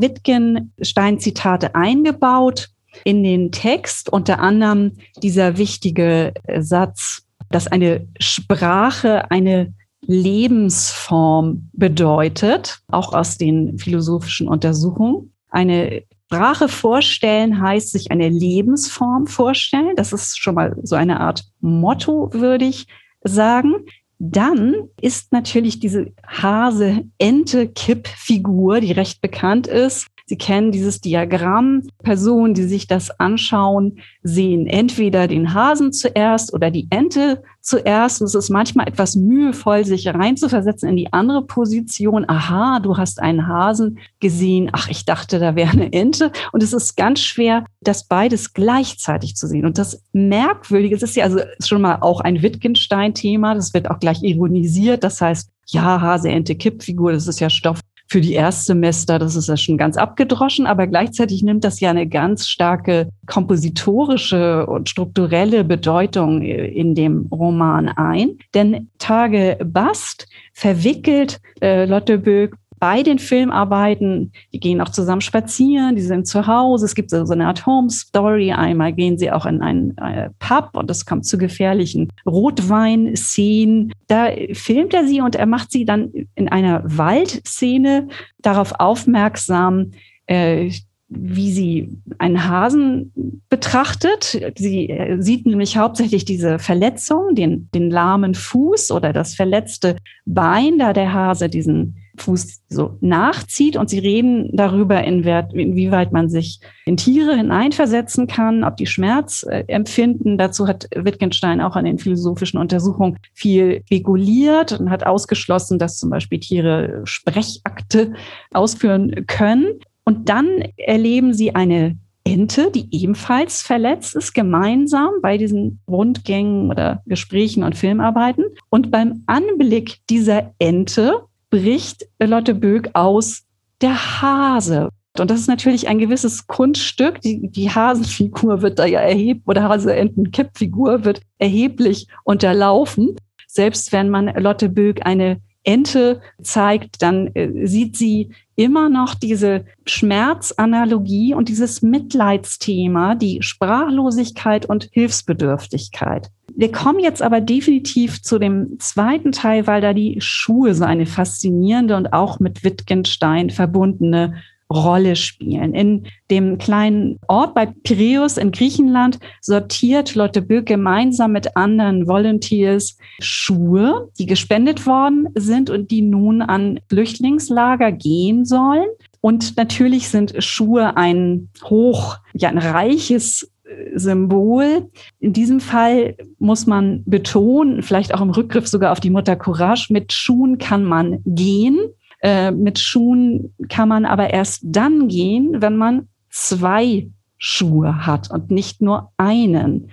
Wittgenstein-Zitate 0.00 1.74
eingebaut 1.74 2.70
in 3.02 3.22
den 3.22 3.50
Text, 3.50 4.12
unter 4.12 4.38
anderem 4.38 4.92
dieser 5.22 5.58
wichtige 5.58 6.32
Satz, 6.58 7.26
dass 7.50 7.66
eine 7.66 8.06
Sprache 8.20 9.30
eine 9.30 9.74
Lebensform 10.06 11.70
bedeutet, 11.72 12.80
auch 12.88 13.12
aus 13.12 13.38
den 13.38 13.78
philosophischen 13.78 14.48
Untersuchungen. 14.48 15.32
Eine 15.50 16.04
Sprache 16.26 16.68
vorstellen 16.68 17.60
heißt 17.60 17.90
sich 17.90 18.10
eine 18.10 18.28
Lebensform 18.28 19.26
vorstellen. 19.26 19.96
Das 19.96 20.12
ist 20.12 20.38
schon 20.38 20.54
mal 20.54 20.76
so 20.82 20.96
eine 20.96 21.20
Art 21.20 21.44
Motto, 21.60 22.30
würde 22.32 22.64
ich 22.64 22.86
sagen. 23.22 23.86
Dann 24.18 24.88
ist 25.00 25.32
natürlich 25.32 25.80
diese 25.80 26.12
Hase-Ente-Kipp-Figur, 26.26 28.80
die 28.80 28.92
recht 28.92 29.20
bekannt 29.20 29.66
ist, 29.66 30.06
Sie 30.26 30.38
kennen 30.38 30.72
dieses 30.72 31.02
Diagramm. 31.02 31.82
Personen, 32.02 32.54
die 32.54 32.64
sich 32.64 32.86
das 32.86 33.10
anschauen, 33.20 33.98
sehen 34.22 34.66
entweder 34.66 35.28
den 35.28 35.52
Hasen 35.52 35.92
zuerst 35.92 36.54
oder 36.54 36.70
die 36.70 36.86
Ente 36.88 37.42
zuerst. 37.60 38.22
Und 38.22 38.28
es 38.28 38.34
ist 38.34 38.48
manchmal 38.48 38.88
etwas 38.88 39.16
mühevoll, 39.16 39.84
sich 39.84 40.08
reinzuversetzen 40.08 40.88
in 40.88 40.96
die 40.96 41.12
andere 41.12 41.44
Position. 41.44 42.26
Aha, 42.26 42.80
du 42.80 42.96
hast 42.96 43.20
einen 43.20 43.46
Hasen 43.46 43.98
gesehen. 44.20 44.70
Ach, 44.72 44.88
ich 44.88 45.04
dachte, 45.04 45.38
da 45.38 45.56
wäre 45.56 45.72
eine 45.72 45.92
Ente. 45.92 46.32
Und 46.52 46.62
es 46.62 46.72
ist 46.72 46.96
ganz 46.96 47.20
schwer, 47.20 47.66
das 47.82 48.06
beides 48.06 48.54
gleichzeitig 48.54 49.36
zu 49.36 49.46
sehen. 49.46 49.66
Und 49.66 49.76
das 49.76 50.02
Merkwürdige, 50.12 50.96
es 50.96 51.02
ist 51.02 51.16
ja 51.16 51.24
also 51.24 51.40
schon 51.62 51.82
mal 51.82 51.98
auch 52.00 52.22
ein 52.22 52.40
Wittgenstein-Thema. 52.40 53.54
Das 53.54 53.74
wird 53.74 53.90
auch 53.90 53.98
gleich 53.98 54.22
ironisiert. 54.22 55.04
Das 55.04 55.20
heißt, 55.20 55.50
ja, 55.66 56.00
Hase, 56.00 56.30
Ente, 56.30 56.54
Kippfigur, 56.54 57.12
das 57.12 57.26
ist 57.26 57.40
ja 57.40 57.50
Stoff 57.50 57.80
für 58.06 58.20
die 58.20 58.34
Erstsemester, 58.34 59.18
das 59.18 59.34
ist 59.34 59.48
ja 59.48 59.56
schon 59.56 59.78
ganz 59.78 59.96
abgedroschen, 59.96 60.66
aber 60.66 60.86
gleichzeitig 60.86 61.42
nimmt 61.42 61.64
das 61.64 61.80
ja 61.80 61.90
eine 61.90 62.06
ganz 62.06 62.46
starke 62.48 63.08
kompositorische 63.26 64.66
und 64.66 64.88
strukturelle 64.88 65.64
Bedeutung 65.64 66.42
in 66.42 66.94
dem 66.94 67.28
Roman 67.30 67.88
ein. 67.88 68.38
Denn 68.54 68.90
Tage 68.98 69.58
Bast 69.64 70.28
verwickelt 70.52 71.40
äh, 71.60 71.86
Lotte 71.86 72.18
Böck 72.18 72.54
bei 72.84 73.02
den 73.02 73.18
Filmarbeiten, 73.18 74.30
die 74.52 74.60
gehen 74.60 74.82
auch 74.82 74.90
zusammen 74.90 75.22
spazieren, 75.22 75.96
die 75.96 76.02
sind 76.02 76.26
zu 76.26 76.46
Hause, 76.46 76.84
es 76.84 76.94
gibt 76.94 77.08
so 77.08 77.24
eine 77.24 77.46
Art 77.46 77.64
Home 77.64 77.88
Story, 77.88 78.52
einmal 78.52 78.92
gehen 78.92 79.16
sie 79.16 79.32
auch 79.32 79.46
in 79.46 79.62
einen 79.62 79.96
äh, 79.96 80.28
Pub 80.38 80.68
und 80.74 80.90
es 80.90 81.06
kommt 81.06 81.24
zu 81.24 81.38
gefährlichen 81.38 82.10
Rotwein-Szenen. 82.26 83.90
Da 84.06 84.26
filmt 84.52 84.92
er 84.92 85.06
sie 85.06 85.22
und 85.22 85.34
er 85.34 85.46
macht 85.46 85.72
sie 85.72 85.86
dann 85.86 86.12
in 86.34 86.50
einer 86.50 86.82
Waldszene 86.84 88.08
darauf 88.42 88.74
aufmerksam, 88.78 89.92
äh, 90.26 90.70
wie 91.16 91.52
sie 91.52 91.88
einen 92.18 92.48
Hasen 92.48 93.40
betrachtet. 93.48 94.40
Sie 94.56 94.90
äh, 94.90 95.20
sieht 95.20 95.46
nämlich 95.46 95.76
hauptsächlich 95.76 96.24
diese 96.24 96.58
Verletzung, 96.58 97.34
den, 97.34 97.68
den 97.74 97.90
lahmen 97.90 98.34
Fuß 98.34 98.90
oder 98.90 99.12
das 99.12 99.34
verletzte 99.34 99.96
Bein, 100.26 100.78
da 100.78 100.92
der 100.92 101.12
Hase 101.12 101.48
diesen 101.48 101.96
Fuß 102.16 102.62
so 102.68 102.96
nachzieht 103.00 103.76
und 103.76 103.90
sie 103.90 103.98
reden 103.98 104.50
darüber, 104.52 105.02
inwieweit 105.02 106.12
man 106.12 106.28
sich 106.28 106.60
in 106.86 106.96
Tiere 106.96 107.36
hineinversetzen 107.36 108.26
kann, 108.26 108.62
ob 108.62 108.76
die 108.76 108.86
Schmerz 108.86 109.44
äh, 109.48 109.64
empfinden. 109.66 110.38
Dazu 110.38 110.68
hat 110.68 110.88
Wittgenstein 110.94 111.60
auch 111.60 111.76
an 111.76 111.84
den 111.84 111.98
philosophischen 111.98 112.60
Untersuchungen 112.60 113.18
viel 113.32 113.82
reguliert 113.90 114.78
und 114.78 114.90
hat 114.90 115.04
ausgeschlossen, 115.04 115.78
dass 115.78 115.98
zum 115.98 116.10
Beispiel 116.10 116.38
Tiere 116.38 117.02
Sprechakte 117.04 118.12
ausführen 118.52 119.26
können. 119.26 119.80
Und 120.04 120.28
dann 120.28 120.62
erleben 120.76 121.32
sie 121.32 121.54
eine 121.54 121.96
Ente, 122.24 122.70
die 122.70 122.88
ebenfalls 122.90 123.60
verletzt 123.62 124.16
ist, 124.16 124.32
gemeinsam 124.32 125.10
bei 125.20 125.36
diesen 125.36 125.80
Rundgängen 125.86 126.70
oder 126.70 127.02
Gesprächen 127.06 127.62
und 127.62 127.76
Filmarbeiten. 127.76 128.44
Und 128.70 128.90
beim 128.90 129.22
Anblick 129.26 129.98
dieser 130.08 130.54
Ente 130.58 131.24
bricht 131.50 132.06
Lotte 132.22 132.54
Böck 132.54 132.90
aus, 132.94 133.42
der 133.80 134.22
Hase. 134.22 134.88
Und 135.18 135.30
das 135.30 135.40
ist 135.40 135.48
natürlich 135.48 135.86
ein 135.86 135.98
gewisses 135.98 136.46
Kunststück. 136.46 137.20
Die, 137.20 137.48
die 137.50 137.70
Hasenfigur 137.70 138.62
wird 138.62 138.78
da 138.78 138.86
ja 138.86 139.00
erheblich, 139.00 139.46
oder 139.46 139.68
Hase-Enten-Kippfigur 139.68 141.04
wird 141.04 141.20
erheblich 141.38 142.08
unterlaufen. 142.24 143.14
Selbst 143.46 143.92
wenn 143.92 144.08
man 144.08 144.26
Lotte 144.34 144.68
Böck 144.68 145.06
eine 145.06 145.40
Ente 145.64 146.20
zeigt, 146.42 147.02
dann 147.02 147.28
äh, 147.34 147.66
sieht 147.66 147.96
sie 147.96 148.30
immer 148.56 148.88
noch 148.88 149.14
diese 149.14 149.64
Schmerzanalogie 149.86 151.34
und 151.34 151.48
dieses 151.48 151.82
Mitleidsthema, 151.82 153.14
die 153.16 153.42
Sprachlosigkeit 153.42 154.66
und 154.66 154.88
Hilfsbedürftigkeit. 154.92 156.30
Wir 156.54 156.70
kommen 156.70 157.00
jetzt 157.00 157.20
aber 157.20 157.40
definitiv 157.40 158.22
zu 158.22 158.38
dem 158.38 158.78
zweiten 158.78 159.32
Teil, 159.32 159.66
weil 159.66 159.80
da 159.80 159.92
die 159.92 160.20
Schuhe 160.20 160.74
so 160.74 160.84
eine 160.84 161.06
faszinierende 161.06 161.96
und 161.96 162.12
auch 162.12 162.38
mit 162.38 162.62
Wittgenstein 162.62 163.50
verbundene 163.50 164.34
Rolle 164.74 165.16
spielen. 165.16 165.74
In 165.74 166.06
dem 166.30 166.58
kleinen 166.58 167.18
Ort 167.28 167.54
bei 167.54 167.66
Piräus 167.66 168.36
in 168.36 168.50
Griechenland 168.50 169.18
sortiert 169.40 170.14
Lotte 170.14 170.42
Böck 170.42 170.66
gemeinsam 170.66 171.32
mit 171.32 171.56
anderen 171.56 172.06
Volunteers 172.06 172.98
Schuhe, 173.20 174.10
die 174.18 174.26
gespendet 174.26 174.86
worden 174.86 175.28
sind 175.34 175.70
und 175.70 175.90
die 175.90 176.02
nun 176.02 176.42
an 176.42 176.80
Flüchtlingslager 176.88 177.92
gehen 177.92 178.44
sollen. 178.44 178.88
Und 179.20 179.56
natürlich 179.56 180.10
sind 180.10 180.34
Schuhe 180.44 180.96
ein 180.96 181.48
hoch, 181.64 182.18
ja, 182.34 182.50
ein 182.50 182.58
reiches 182.58 183.50
äh, 183.64 183.98
Symbol. 183.98 184.90
In 185.18 185.32
diesem 185.32 185.60
Fall 185.60 186.16
muss 186.38 186.66
man 186.66 187.02
betonen, 187.06 187.82
vielleicht 187.82 188.12
auch 188.12 188.20
im 188.20 188.28
Rückgriff 188.30 188.66
sogar 188.68 188.92
auf 188.92 189.00
die 189.00 189.08
Mutter 189.08 189.36
Courage, 189.36 189.92
mit 189.92 190.12
Schuhen 190.12 190.58
kann 190.58 190.84
man 190.84 191.22
gehen. 191.24 191.78
Äh, 192.24 192.50
mit 192.52 192.78
Schuhen 192.78 193.52
kann 193.68 193.90
man 193.90 194.06
aber 194.06 194.30
erst 194.30 194.62
dann 194.64 195.08
gehen, 195.08 195.60
wenn 195.60 195.76
man 195.76 196.08
zwei 196.30 197.10
Schuhe 197.36 198.06
hat 198.06 198.30
und 198.30 198.50
nicht 198.50 198.80
nur 198.80 199.12
einen. 199.18 199.90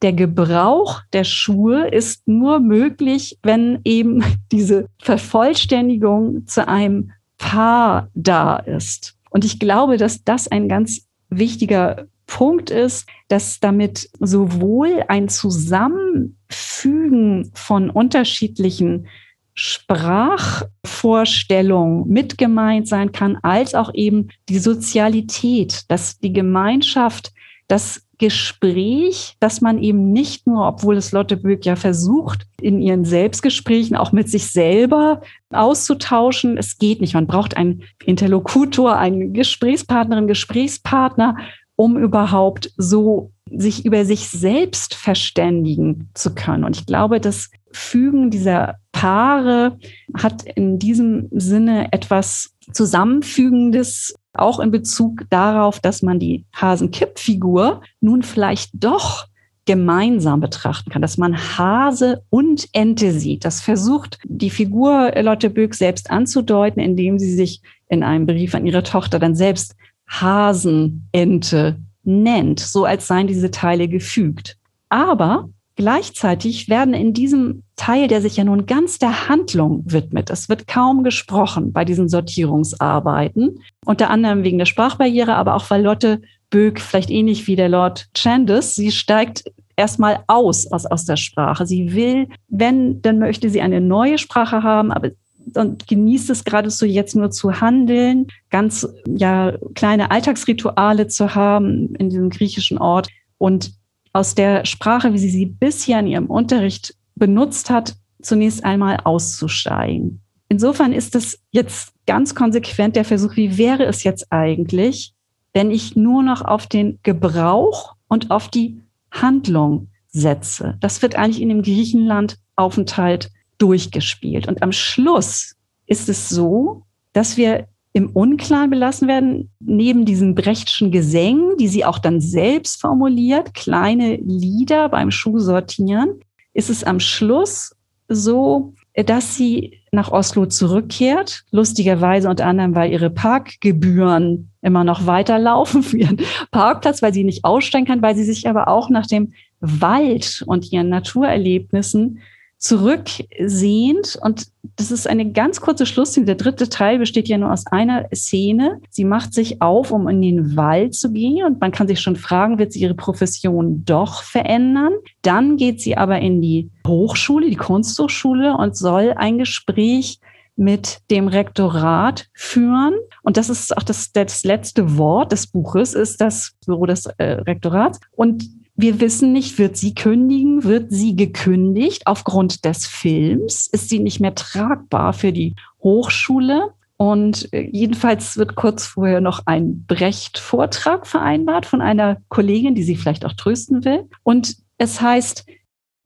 Der 0.00 0.14
Gebrauch 0.14 1.02
der 1.12 1.24
Schuhe 1.24 1.88
ist 1.88 2.26
nur 2.26 2.60
möglich, 2.60 3.38
wenn 3.42 3.80
eben 3.84 4.24
diese 4.50 4.88
Vervollständigung 5.02 6.46
zu 6.46 6.66
einem 6.66 7.10
Paar 7.36 8.08
da 8.14 8.56
ist. 8.56 9.18
Und 9.28 9.44
ich 9.44 9.60
glaube, 9.60 9.98
dass 9.98 10.24
das 10.24 10.48
ein 10.48 10.70
ganz 10.70 11.06
wichtiger 11.28 12.06
Punkt 12.26 12.70
ist, 12.70 13.06
dass 13.28 13.60
damit 13.60 14.08
sowohl 14.20 15.04
ein 15.08 15.28
Zusammenfügen 15.28 17.50
von 17.52 17.90
unterschiedlichen 17.90 19.06
Sprachvorstellung 19.54 22.08
mit 22.08 22.38
gemeint 22.38 22.88
sein 22.88 23.12
kann, 23.12 23.36
als 23.42 23.74
auch 23.74 23.92
eben 23.94 24.28
die 24.48 24.58
Sozialität, 24.58 25.84
dass 25.88 26.18
die 26.18 26.32
Gemeinschaft, 26.32 27.32
das 27.68 28.04
Gespräch, 28.18 29.36
dass 29.40 29.60
man 29.60 29.82
eben 29.82 30.12
nicht 30.12 30.46
nur, 30.46 30.66
obwohl 30.66 30.96
es 30.96 31.12
Lotte 31.12 31.36
Böck 31.36 31.66
ja 31.66 31.76
versucht, 31.76 32.46
in 32.60 32.80
ihren 32.80 33.04
Selbstgesprächen 33.04 33.96
auch 33.96 34.12
mit 34.12 34.28
sich 34.28 34.50
selber 34.50 35.20
auszutauschen, 35.50 36.56
es 36.56 36.78
geht 36.78 37.00
nicht. 37.00 37.14
Man 37.14 37.26
braucht 37.26 37.56
einen 37.56 37.82
Interlokutor, 38.04 38.96
einen 38.96 39.32
Gesprächspartnerin, 39.32 40.28
Gesprächspartner, 40.28 41.36
um 41.76 41.96
überhaupt 41.96 42.72
so 42.76 43.32
sich 43.50 43.84
über 43.84 44.04
sich 44.04 44.28
selbst 44.28 44.94
verständigen 44.94 46.08
zu 46.14 46.34
können. 46.34 46.64
Und 46.64 46.76
ich 46.76 46.86
glaube, 46.86 47.20
das 47.20 47.50
Fügen 47.72 48.30
dieser 48.30 48.76
Paare 48.92 49.78
hat 50.16 50.42
in 50.42 50.78
diesem 50.78 51.28
Sinne 51.32 51.92
etwas 51.92 52.54
Zusammenfügendes, 52.72 54.14
auch 54.32 54.60
in 54.60 54.70
Bezug 54.70 55.24
darauf, 55.30 55.80
dass 55.80 56.02
man 56.02 56.18
die 56.18 56.46
Hasenkipp-Figur 56.54 57.82
nun 58.00 58.22
vielleicht 58.22 58.70
doch 58.74 59.26
gemeinsam 59.66 60.40
betrachten 60.40 60.90
kann, 60.90 61.02
dass 61.02 61.18
man 61.18 61.36
Hase 61.36 62.22
und 62.30 62.68
Ente 62.72 63.12
sieht. 63.12 63.44
Das 63.44 63.60
versucht 63.60 64.18
die 64.24 64.50
Figur 64.50 65.12
Lotte 65.22 65.50
Böck 65.50 65.74
selbst 65.74 66.10
anzudeuten, 66.10 66.82
indem 66.82 67.18
sie 67.18 67.32
sich 67.32 67.62
in 67.88 68.02
einem 68.02 68.26
Brief 68.26 68.54
an 68.54 68.66
ihre 68.66 68.82
Tochter 68.82 69.18
dann 69.18 69.34
selbst 69.34 69.74
Hasenente 70.06 71.78
nennt, 72.04 72.60
so 72.60 72.84
als 72.84 73.06
seien 73.06 73.26
diese 73.26 73.50
Teile 73.50 73.88
gefügt. 73.88 74.56
Aber 74.88 75.48
gleichzeitig 75.76 76.68
werden 76.68 76.94
in 76.94 77.12
diesem 77.12 77.62
Teil, 77.76 78.06
der 78.08 78.20
sich 78.20 78.36
ja 78.36 78.44
nun 78.44 78.66
ganz 78.66 78.98
der 78.98 79.28
Handlung 79.28 79.82
widmet, 79.86 80.30
es 80.30 80.48
wird 80.48 80.68
kaum 80.68 81.02
gesprochen 81.02 81.72
bei 81.72 81.84
diesen 81.84 82.08
Sortierungsarbeiten, 82.08 83.58
unter 83.84 84.10
anderem 84.10 84.44
wegen 84.44 84.58
der 84.58 84.66
Sprachbarriere, 84.66 85.34
aber 85.34 85.54
auch 85.54 85.68
weil 85.70 85.82
Lotte 85.82 86.22
Böck, 86.50 86.80
vielleicht 86.80 87.10
ähnlich 87.10 87.46
wie 87.48 87.56
der 87.56 87.68
Lord 87.68 88.06
Chandos, 88.14 88.74
sie 88.74 88.92
steigt 88.92 89.44
erstmal 89.76 90.22
aus, 90.28 90.70
aus 90.70 90.86
aus 90.86 91.04
der 91.04 91.16
Sprache. 91.16 91.66
Sie 91.66 91.94
will, 91.94 92.28
wenn, 92.48 93.02
dann 93.02 93.18
möchte 93.18 93.50
sie 93.50 93.60
eine 93.60 93.80
neue 93.80 94.18
Sprache 94.18 94.62
haben, 94.62 94.92
aber 94.92 95.10
und 95.54 95.86
genießt 95.86 96.30
es 96.30 96.44
geradezu 96.44 96.86
jetzt 96.86 97.16
nur 97.16 97.30
zu 97.30 97.60
handeln, 97.60 98.28
ganz 98.50 98.88
ja 99.06 99.56
kleine 99.74 100.10
Alltagsrituale 100.10 101.08
zu 101.08 101.34
haben 101.34 101.94
in 101.96 102.10
diesem 102.10 102.30
griechischen 102.30 102.78
Ort 102.78 103.08
und 103.38 103.72
aus 104.12 104.34
der 104.34 104.64
Sprache, 104.64 105.12
wie 105.12 105.18
sie 105.18 105.30
sie 105.30 105.46
bisher 105.46 106.00
in 106.00 106.06
ihrem 106.06 106.26
Unterricht 106.26 106.94
benutzt 107.16 107.68
hat, 107.70 107.96
zunächst 108.22 108.64
einmal 108.64 108.98
auszusteigen. 109.04 110.20
Insofern 110.48 110.92
ist 110.92 111.16
es 111.16 111.40
jetzt 111.50 111.92
ganz 112.06 112.34
konsequent 112.34 112.96
der 112.96 113.04
Versuch, 113.04 113.36
wie 113.36 113.58
wäre 113.58 113.84
es 113.84 114.04
jetzt 114.04 114.30
eigentlich, 114.30 115.14
wenn 115.52 115.70
ich 115.70 115.96
nur 115.96 116.22
noch 116.22 116.42
auf 116.42 116.66
den 116.66 116.98
Gebrauch 117.02 117.94
und 118.08 118.30
auf 118.30 118.48
die 118.48 118.80
Handlung 119.10 119.88
setze. 120.08 120.76
Das 120.80 121.02
wird 121.02 121.16
eigentlich 121.16 121.42
in 121.42 121.48
dem 121.48 121.62
Griechenland-Aufenthalt 121.62 123.30
durchgespielt. 123.64 124.46
Und 124.46 124.62
am 124.62 124.72
Schluss 124.72 125.56
ist 125.86 126.10
es 126.10 126.28
so, 126.28 126.82
dass 127.14 127.38
wir 127.38 127.66
im 127.94 128.10
Unklaren 128.10 128.68
belassen 128.68 129.08
werden, 129.08 129.50
neben 129.58 130.04
diesen 130.04 130.34
Brechtschen 130.34 130.90
Gesängen, 130.90 131.56
die 131.56 131.68
sie 131.68 131.84
auch 131.84 131.98
dann 131.98 132.20
selbst 132.20 132.80
formuliert, 132.80 133.54
kleine 133.54 134.16
Lieder 134.16 134.90
beim 134.90 135.10
Schuhsortieren, 135.10 136.20
ist 136.52 136.68
es 136.68 136.84
am 136.84 137.00
Schluss 137.00 137.74
so, 138.08 138.74
dass 138.94 139.36
sie 139.36 139.80
nach 139.92 140.10
Oslo 140.12 140.46
zurückkehrt, 140.46 141.44
lustigerweise 141.50 142.28
unter 142.28 142.46
anderem, 142.46 142.74
weil 142.74 142.92
ihre 142.92 143.10
Parkgebühren 143.10 144.50
immer 144.60 144.84
noch 144.84 145.06
weiterlaufen 145.06 145.82
für 145.82 145.96
ihren 145.98 146.20
Parkplatz, 146.50 147.00
weil 147.00 147.14
sie 147.14 147.24
nicht 147.24 147.44
aussteigen 147.44 147.86
kann, 147.86 148.02
weil 148.02 148.14
sie 148.14 148.24
sich 148.24 148.46
aber 148.46 148.68
auch 148.68 148.90
nach 148.90 149.06
dem 149.06 149.32
Wald 149.60 150.42
und 150.46 150.70
ihren 150.70 150.90
Naturerlebnissen 150.90 152.18
zurücksehend 152.58 154.18
und 154.22 154.46
das 154.76 154.90
ist 154.90 155.06
eine 155.06 155.30
ganz 155.32 155.60
kurze 155.60 155.86
Schlussszene. 155.86 156.26
Der 156.26 156.34
dritte 156.34 156.68
Teil 156.68 156.98
besteht 156.98 157.28
ja 157.28 157.38
nur 157.38 157.52
aus 157.52 157.66
einer 157.66 158.08
Szene. 158.14 158.80
Sie 158.90 159.04
macht 159.04 159.34
sich 159.34 159.60
auf, 159.60 159.90
um 159.90 160.08
in 160.08 160.22
den 160.22 160.56
Wald 160.56 160.94
zu 160.94 161.12
gehen 161.12 161.44
und 161.44 161.60
man 161.60 161.72
kann 161.72 161.86
sich 161.86 162.00
schon 162.00 162.16
fragen, 162.16 162.58
wird 162.58 162.72
sie 162.72 162.80
ihre 162.80 162.94
Profession 162.94 163.84
doch 163.84 164.22
verändern? 164.22 164.94
Dann 165.22 165.56
geht 165.56 165.80
sie 165.80 165.96
aber 165.96 166.18
in 166.20 166.40
die 166.40 166.70
Hochschule, 166.86 167.50
die 167.50 167.56
Kunsthochschule 167.56 168.56
und 168.56 168.76
soll 168.76 169.12
ein 169.16 169.38
Gespräch 169.38 170.18
mit 170.56 171.00
dem 171.10 171.28
Rektorat 171.28 172.28
führen. 172.32 172.94
Und 173.22 173.36
das 173.36 173.48
ist 173.48 173.76
auch 173.76 173.82
das, 173.82 174.12
das 174.12 174.44
letzte 174.44 174.96
Wort 174.96 175.32
des 175.32 175.48
Buches, 175.48 175.94
ist 175.94 176.20
das 176.20 176.52
Büro 176.64 176.86
des 176.86 177.06
äh, 177.18 177.24
Rektorats. 177.24 178.00
Und 178.12 178.44
wir 178.76 179.00
wissen 179.00 179.32
nicht, 179.32 179.58
wird 179.58 179.76
sie 179.76 179.94
kündigen, 179.94 180.64
wird 180.64 180.90
sie 180.90 181.14
gekündigt 181.14 182.06
aufgrund 182.06 182.64
des 182.64 182.86
Films, 182.86 183.68
ist 183.68 183.88
sie 183.88 184.00
nicht 184.00 184.20
mehr 184.20 184.34
tragbar 184.34 185.12
für 185.12 185.32
die 185.32 185.54
Hochschule. 185.82 186.72
Und 186.96 187.52
äh, 187.52 187.68
jedenfalls 187.72 188.36
wird 188.36 188.54
kurz 188.54 188.86
vorher 188.86 189.20
noch 189.20 189.42
ein 189.46 189.84
Brecht-Vortrag 189.86 191.06
vereinbart 191.06 191.66
von 191.66 191.80
einer 191.80 192.18
Kollegin, 192.28 192.74
die 192.74 192.82
sie 192.82 192.96
vielleicht 192.96 193.24
auch 193.24 193.32
trösten 193.32 193.84
will. 193.84 194.08
Und 194.22 194.56
es 194.78 195.00
heißt, 195.00 195.46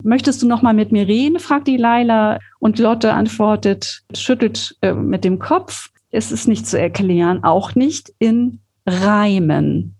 möchtest 0.02 0.42
du 0.42 0.48
noch 0.48 0.62
mal 0.62 0.74
mit 0.74 0.92
mir 0.92 1.06
reden? 1.06 1.38
fragt 1.38 1.68
die 1.68 1.76
Laila. 1.76 2.38
Und 2.58 2.78
Lotte 2.78 3.12
antwortet, 3.12 4.02
schüttelt 4.14 4.76
äh, 4.82 4.92
mit 4.92 5.24
dem 5.24 5.38
Kopf. 5.38 5.90
Es 6.10 6.32
ist 6.32 6.48
nicht 6.48 6.66
zu 6.66 6.78
erklären, 6.78 7.44
auch 7.44 7.74
nicht 7.74 8.12
in 8.18 8.60
Reimen. 8.86 9.97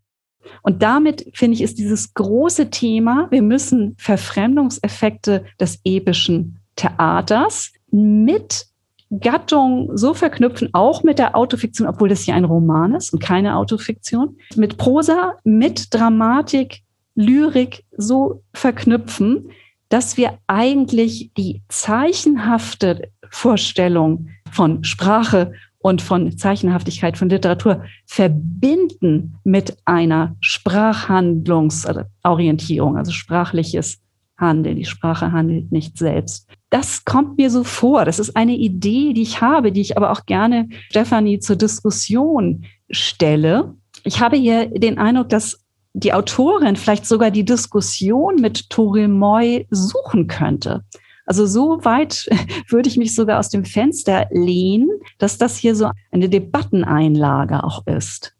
Und 0.62 0.82
damit, 0.82 1.30
finde 1.34 1.54
ich, 1.54 1.62
ist 1.62 1.78
dieses 1.78 2.14
große 2.14 2.70
Thema, 2.70 3.28
wir 3.30 3.42
müssen 3.42 3.94
Verfremdungseffekte 3.98 5.44
des 5.60 5.80
epischen 5.84 6.58
Theaters 6.76 7.72
mit 7.90 8.66
Gattung 9.10 9.96
so 9.96 10.12
verknüpfen, 10.12 10.68
auch 10.72 11.02
mit 11.02 11.18
der 11.18 11.34
Autofiktion, 11.34 11.88
obwohl 11.88 12.08
das 12.08 12.22
hier 12.22 12.34
ein 12.34 12.44
Roman 12.44 12.94
ist 12.94 13.12
und 13.12 13.22
keine 13.22 13.56
Autofiktion, 13.56 14.36
mit 14.56 14.76
Prosa, 14.76 15.34
mit 15.44 15.94
Dramatik, 15.94 16.82
Lyrik 17.14 17.84
so 17.96 18.42
verknüpfen, 18.52 19.50
dass 19.88 20.16
wir 20.16 20.38
eigentlich 20.46 21.30
die 21.36 21.62
zeichenhafte 21.68 23.10
Vorstellung 23.30 24.28
von 24.52 24.84
Sprache 24.84 25.52
und 25.80 26.02
von 26.02 26.36
Zeichenhaftigkeit 26.36 27.16
von 27.16 27.28
Literatur 27.28 27.84
verbinden 28.04 29.36
mit 29.44 29.76
einer 29.84 30.34
Sprachhandlungsorientierung, 30.40 32.96
also 32.96 33.12
sprachliches 33.12 34.00
Handeln. 34.36 34.74
Die 34.76 34.84
Sprache 34.84 35.30
handelt 35.32 35.70
nicht 35.72 35.98
selbst. 35.98 36.48
Das 36.70 37.04
kommt 37.04 37.38
mir 37.38 37.50
so 37.50 37.64
vor. 37.64 38.04
Das 38.04 38.18
ist 38.18 38.36
eine 38.36 38.56
Idee, 38.56 39.12
die 39.12 39.22
ich 39.22 39.40
habe, 39.40 39.72
die 39.72 39.80
ich 39.80 39.96
aber 39.96 40.10
auch 40.10 40.26
gerne 40.26 40.68
Stefanie 40.90 41.40
zur 41.40 41.56
Diskussion 41.56 42.66
stelle. 42.90 43.74
Ich 44.04 44.20
habe 44.20 44.36
hier 44.36 44.66
den 44.66 44.98
Eindruck, 44.98 45.30
dass 45.30 45.64
die 45.94 46.12
Autorin 46.12 46.76
vielleicht 46.76 47.06
sogar 47.06 47.30
die 47.30 47.44
Diskussion 47.44 48.36
mit 48.36 48.70
Toril 48.70 49.08
Moy 49.08 49.66
suchen 49.70 50.28
könnte. 50.28 50.84
Also 51.28 51.44
so 51.44 51.84
weit 51.84 52.26
würde 52.68 52.88
ich 52.88 52.96
mich 52.96 53.14
sogar 53.14 53.38
aus 53.38 53.50
dem 53.50 53.66
Fenster 53.66 54.26
lehnen, 54.30 54.88
dass 55.18 55.36
das 55.36 55.58
hier 55.58 55.76
so 55.76 55.90
eine 56.10 56.30
Debatteneinlage 56.30 57.62
auch 57.62 57.86
ist. 57.86 58.34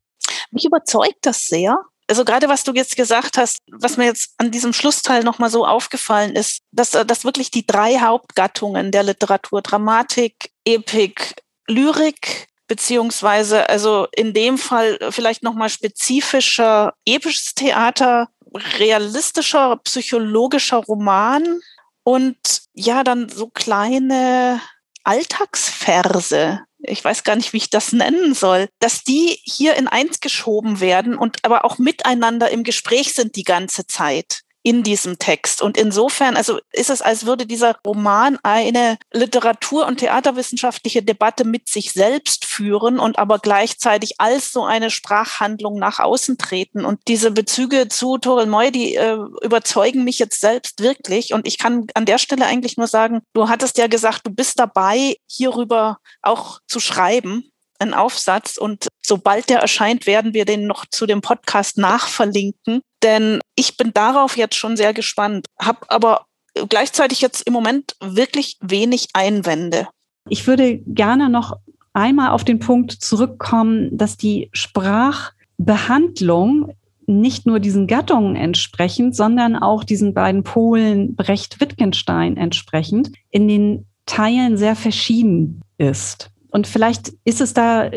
Mich 0.51 0.65
überzeugt 0.65 1.19
das 1.21 1.45
sehr. 1.47 1.79
Also 2.09 2.25
gerade 2.25 2.49
was 2.49 2.65
du 2.65 2.73
jetzt 2.73 2.97
gesagt 2.97 3.37
hast, 3.37 3.59
was 3.71 3.99
mir 3.99 4.07
jetzt 4.07 4.33
an 4.39 4.51
diesem 4.51 4.73
Schlussteil 4.73 5.23
nochmal 5.23 5.51
so 5.51 5.67
aufgefallen 5.67 6.35
ist, 6.35 6.63
dass, 6.73 6.93
dass 6.93 7.25
wirklich 7.27 7.51
die 7.51 7.67
drei 7.67 7.99
Hauptgattungen 7.99 8.91
der 8.91 9.03
Literatur, 9.03 9.61
Dramatik, 9.61 10.51
Epik, 10.65 11.35
Lyrik, 11.69 12.49
beziehungsweise 12.69 13.69
also 13.69 14.07
in 14.17 14.33
dem 14.33 14.57
Fall 14.57 14.99
vielleicht 15.11 15.43
nochmal 15.43 15.69
spezifischer 15.69 16.95
episches 17.05 17.55
Theater, 17.55 18.29
realistischer 18.79 19.77
psychologischer 19.85 20.79
Roman 20.79 21.61
und 22.09 22.63
ja, 22.73 23.05
dann 23.05 23.29
so 23.29 23.49
kleine 23.49 24.63
Alltagsverse, 25.05 26.61
ich 26.79 27.05
weiß 27.05 27.23
gar 27.23 27.37
nicht, 27.37 27.53
wie 27.53 27.59
ich 27.59 27.69
das 27.69 27.93
nennen 27.93 28.33
soll, 28.33 28.71
dass 28.79 29.05
die 29.05 29.39
hier 29.45 29.77
in 29.77 29.89
eins 29.89 30.21
geschoben 30.21 30.81
werden 30.81 31.19
und 31.19 31.45
aber 31.45 31.67
auch 31.67 31.77
miteinander 31.77 32.49
im 32.49 32.65
Gespräch 32.65 33.13
sind 33.13 33.37
die 33.37 33.45
ganze 33.45 33.87
Zeit 33.87 34.41
in 34.63 34.83
diesem 34.83 35.19
Text. 35.19 35.63
Und 35.63 35.77
insofern, 35.77 36.37
also 36.37 36.59
ist 36.73 36.91
es, 36.91 37.01
als 37.01 37.27
würde 37.27 37.47
dieser 37.47 37.77
Roman 37.87 38.39
eine 38.43 38.99
Literatur- 39.13 39.87
und 39.87 39.99
theaterwissenschaftliche 39.99 41.03
Debatte 41.03 41.45
mit 41.45 41.69
sich 41.69 41.93
selbst 41.93 42.45
führen 42.45 42.99
und 42.99 43.19
aber 43.19 43.39
gleichzeitig 43.39 44.15
als 44.19 44.53
so 44.53 44.65
eine 44.65 44.91
Sprachhandlung 44.91 45.79
nach 45.79 46.01
außen 46.01 46.39
treten. 46.39 46.85
Und 46.85 47.01
diese 47.09 47.31
Bezüge 47.31 47.89
zu 47.89 48.19
Torel 48.19 48.47
Moy, 48.47 48.71
die 48.71 48.97
äh, 48.97 49.19
überzeugen 49.43 50.05
mich 50.05 50.19
jetzt 50.19 50.41
selbst 50.41 50.83
wirklich. 50.83 51.33
Und 51.33 51.47
ich 51.47 51.59
kann 51.59 51.87
an 51.95 52.05
der 52.05 52.19
Stelle 52.19 52.47
eigentlich 52.47 52.77
nur 52.77 52.89
sagen, 52.89 53.21
du 53.35 53.49
hattest 53.49 53.79
ja 53.79 53.87
gesagt, 53.87 54.27
du 54.27 54.31
bist 54.31 54.59
dabei, 54.59 55.17
hierüber 55.27 55.99
auch 56.23 56.61
zu 56.67 56.81
schreiben 56.81 57.51
einen 57.79 57.95
Aufsatz 57.95 58.57
und 58.57 58.89
sobald 59.07 59.49
der 59.49 59.61
erscheint, 59.61 60.07
werden 60.07 60.35
wir 60.35 60.45
den 60.45 60.67
noch 60.67 60.85
zu 60.87 61.07
dem 61.07 61.21
Podcast 61.21 61.79
nachverlinken. 61.79 62.83
Denn 63.03 63.41
ich 63.55 63.77
bin 63.77 63.93
darauf 63.93 64.37
jetzt 64.37 64.57
schon 64.57 64.77
sehr 64.77 64.93
gespannt, 64.93 65.47
habe 65.61 65.81
aber 65.89 66.27
gleichzeitig 66.69 67.21
jetzt 67.21 67.47
im 67.47 67.53
Moment 67.53 67.95
wirklich 68.01 68.57
wenig 68.61 69.09
Einwände. 69.13 69.87
Ich 70.29 70.47
würde 70.47 70.79
gerne 70.79 71.29
noch 71.29 71.57
einmal 71.93 72.31
auf 72.31 72.45
den 72.45 72.59
Punkt 72.59 72.93
zurückkommen, 72.93 73.97
dass 73.97 74.17
die 74.17 74.51
Sprachbehandlung 74.53 76.75
nicht 77.07 77.47
nur 77.47 77.59
diesen 77.59 77.87
Gattungen 77.87 78.37
entsprechend, 78.37 79.17
sondern 79.17 79.57
auch 79.57 79.83
diesen 79.83 80.13
beiden 80.13 80.45
Polen 80.45 81.17
Brecht-Wittgenstein 81.17 82.37
entsprechend 82.37 83.13
in 83.31 83.49
den 83.49 83.87
Teilen 84.05 84.59
sehr 84.59 84.77
verschieden 84.77 85.63
ist. 85.79 86.31
Und 86.51 86.67
vielleicht 86.67 87.15
ist 87.25 87.41
es 87.41 87.55
da 87.55 87.91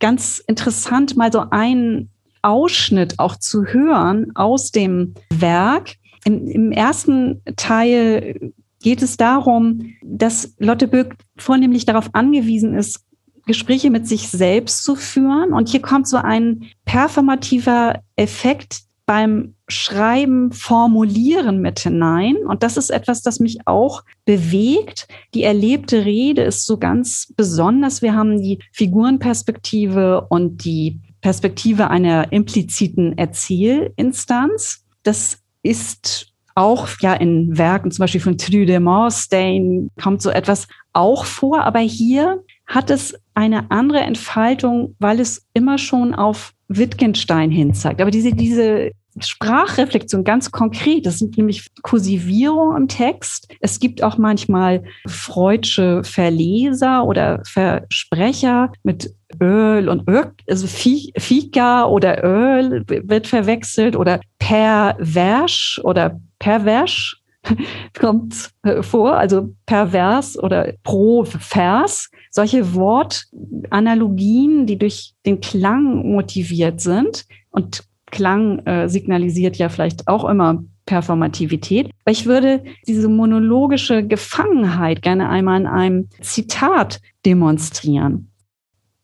ganz 0.00 0.42
interessant, 0.46 1.16
mal 1.16 1.32
so 1.32 1.44
einen 1.50 2.10
Ausschnitt 2.46 3.18
auch 3.18 3.36
zu 3.36 3.64
hören 3.64 4.30
aus 4.34 4.70
dem 4.70 5.14
Werk. 5.30 5.96
Im, 6.24 6.46
im 6.46 6.72
ersten 6.72 7.42
Teil 7.56 8.52
geht 8.82 9.02
es 9.02 9.16
darum, 9.16 9.94
dass 10.02 10.54
Lotte 10.58 10.86
Böck 10.86 11.16
vornehmlich 11.36 11.86
darauf 11.86 12.14
angewiesen 12.14 12.74
ist, 12.74 13.04
Gespräche 13.46 13.90
mit 13.90 14.06
sich 14.06 14.28
selbst 14.28 14.84
zu 14.84 14.94
führen. 14.94 15.52
Und 15.52 15.68
hier 15.68 15.82
kommt 15.82 16.08
so 16.08 16.16
ein 16.18 16.64
performativer 16.84 18.00
Effekt 18.16 18.82
beim 19.06 19.54
Schreiben, 19.68 20.52
Formulieren 20.52 21.60
mit 21.60 21.80
hinein. 21.80 22.36
Und 22.46 22.62
das 22.62 22.76
ist 22.76 22.90
etwas, 22.90 23.22
das 23.22 23.40
mich 23.40 23.58
auch 23.66 24.02
bewegt. 24.24 25.08
Die 25.34 25.44
erlebte 25.44 26.04
Rede 26.04 26.42
ist 26.42 26.66
so 26.66 26.76
ganz 26.76 27.32
besonders. 27.36 28.02
Wir 28.02 28.14
haben 28.14 28.42
die 28.42 28.58
Figurenperspektive 28.72 30.26
und 30.28 30.64
die 30.64 31.00
Perspektive 31.26 31.90
einer 31.90 32.30
impliziten 32.32 33.18
Erzählinstanz. 33.18 34.84
Das 35.02 35.42
ist 35.64 36.32
auch 36.54 36.86
ja 37.00 37.14
in 37.14 37.58
Werken, 37.58 37.90
zum 37.90 38.04
Beispiel 38.04 38.20
von 38.20 38.38
Trude 38.38 38.64
de 38.64 38.78
Morstein, 38.78 39.90
kommt 40.00 40.22
so 40.22 40.30
etwas 40.30 40.68
auch 40.92 41.24
vor. 41.24 41.64
Aber 41.64 41.80
hier 41.80 42.44
hat 42.64 42.90
es 42.90 43.12
eine 43.34 43.72
andere 43.72 44.02
Entfaltung, 44.02 44.94
weil 45.00 45.18
es 45.18 45.44
immer 45.52 45.78
schon 45.78 46.14
auf 46.14 46.52
Wittgenstein 46.68 47.50
hin 47.50 47.74
zeigt. 47.74 48.00
Aber 48.00 48.12
diese, 48.12 48.32
diese 48.32 48.92
Sprachreflexion 49.20 50.24
ganz 50.24 50.50
konkret. 50.50 51.06
Das 51.06 51.18
sind 51.18 51.36
nämlich 51.36 51.68
Kursivierung 51.82 52.76
im 52.76 52.88
Text. 52.88 53.48
Es 53.60 53.80
gibt 53.80 54.02
auch 54.02 54.18
manchmal 54.18 54.82
freudsche 55.06 56.02
Verleser 56.04 57.04
oder 57.04 57.42
Versprecher 57.44 58.72
mit 58.82 59.14
Öl 59.40 59.88
und 59.88 60.08
Öl, 60.08 60.32
also 60.48 60.66
Fika 60.66 61.84
oder 61.86 62.22
Öl 62.24 62.84
wird 62.86 63.26
verwechselt 63.26 63.96
oder 63.96 64.20
pervers 64.38 65.80
oder 65.82 66.20
pervers 66.38 67.16
kommt 67.98 68.50
vor, 68.80 69.16
also 69.16 69.54
pervers 69.66 70.38
oder 70.38 70.72
pro 70.82 71.24
Vers. 71.24 72.10
Solche 72.30 72.74
Wortanalogien, 72.74 74.66
die 74.66 74.78
durch 74.78 75.14
den 75.24 75.40
Klang 75.40 76.12
motiviert 76.12 76.80
sind 76.80 77.24
und 77.50 77.84
Klang 78.16 78.60
äh, 78.60 78.88
signalisiert 78.88 79.56
ja 79.56 79.68
vielleicht 79.68 80.08
auch 80.08 80.24
immer 80.24 80.64
Performativität. 80.86 81.90
Ich 82.08 82.24
würde 82.24 82.64
diese 82.86 83.08
monologische 83.08 84.02
Gefangenheit 84.02 85.02
gerne 85.02 85.28
einmal 85.28 85.60
in 85.60 85.66
einem 85.66 86.08
Zitat 86.22 87.02
demonstrieren. 87.26 88.30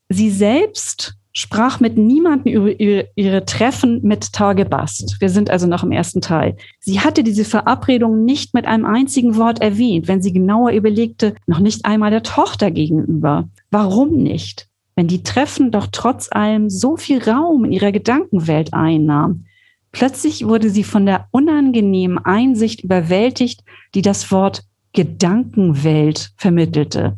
Sie 0.09 0.31
selbst 0.31 1.15
sprach 1.31 1.79
mit 1.79 1.95
niemandem 1.95 2.53
über 2.53 2.79
ihre, 2.79 3.07
ihre 3.15 3.45
Treffen 3.45 4.01
mit 4.01 4.33
Tagebast. 4.33 5.17
Wir 5.19 5.29
sind 5.29 5.51
also 5.51 5.67
noch 5.67 5.83
im 5.83 5.91
ersten 5.91 6.21
Teil. 6.21 6.57
Sie 6.79 6.99
hatte 6.99 7.23
diese 7.23 7.45
Verabredung 7.45 8.25
nicht 8.25 8.55
mit 8.55 8.65
einem 8.65 8.85
einzigen 8.85 9.35
Wort 9.35 9.61
erwähnt, 9.61 10.07
wenn 10.07 10.23
sie 10.23 10.33
genauer 10.33 10.71
überlegte, 10.71 11.35
noch 11.45 11.59
nicht 11.59 11.85
einmal 11.85 12.09
der 12.09 12.23
Tochter 12.23 12.71
gegenüber. 12.71 13.47
Warum 13.69 14.17
nicht? 14.17 14.67
Wenn 14.95 15.07
die 15.07 15.23
Treffen 15.23 15.71
doch 15.71 15.87
trotz 15.91 16.29
allem 16.31 16.69
so 16.69 16.97
viel 16.97 17.23
Raum 17.23 17.65
in 17.65 17.71
ihrer 17.71 17.91
Gedankenwelt 17.91 18.73
einnahmen. 18.73 19.47
Plötzlich 19.91 20.47
wurde 20.47 20.69
sie 20.69 20.83
von 20.83 21.05
der 21.05 21.27
unangenehmen 21.31 22.17
Einsicht 22.17 22.83
überwältigt, 22.83 23.63
die 23.93 24.01
das 24.01 24.31
Wort 24.31 24.63
Gedankenwelt 24.93 26.31
vermittelte. 26.37 27.17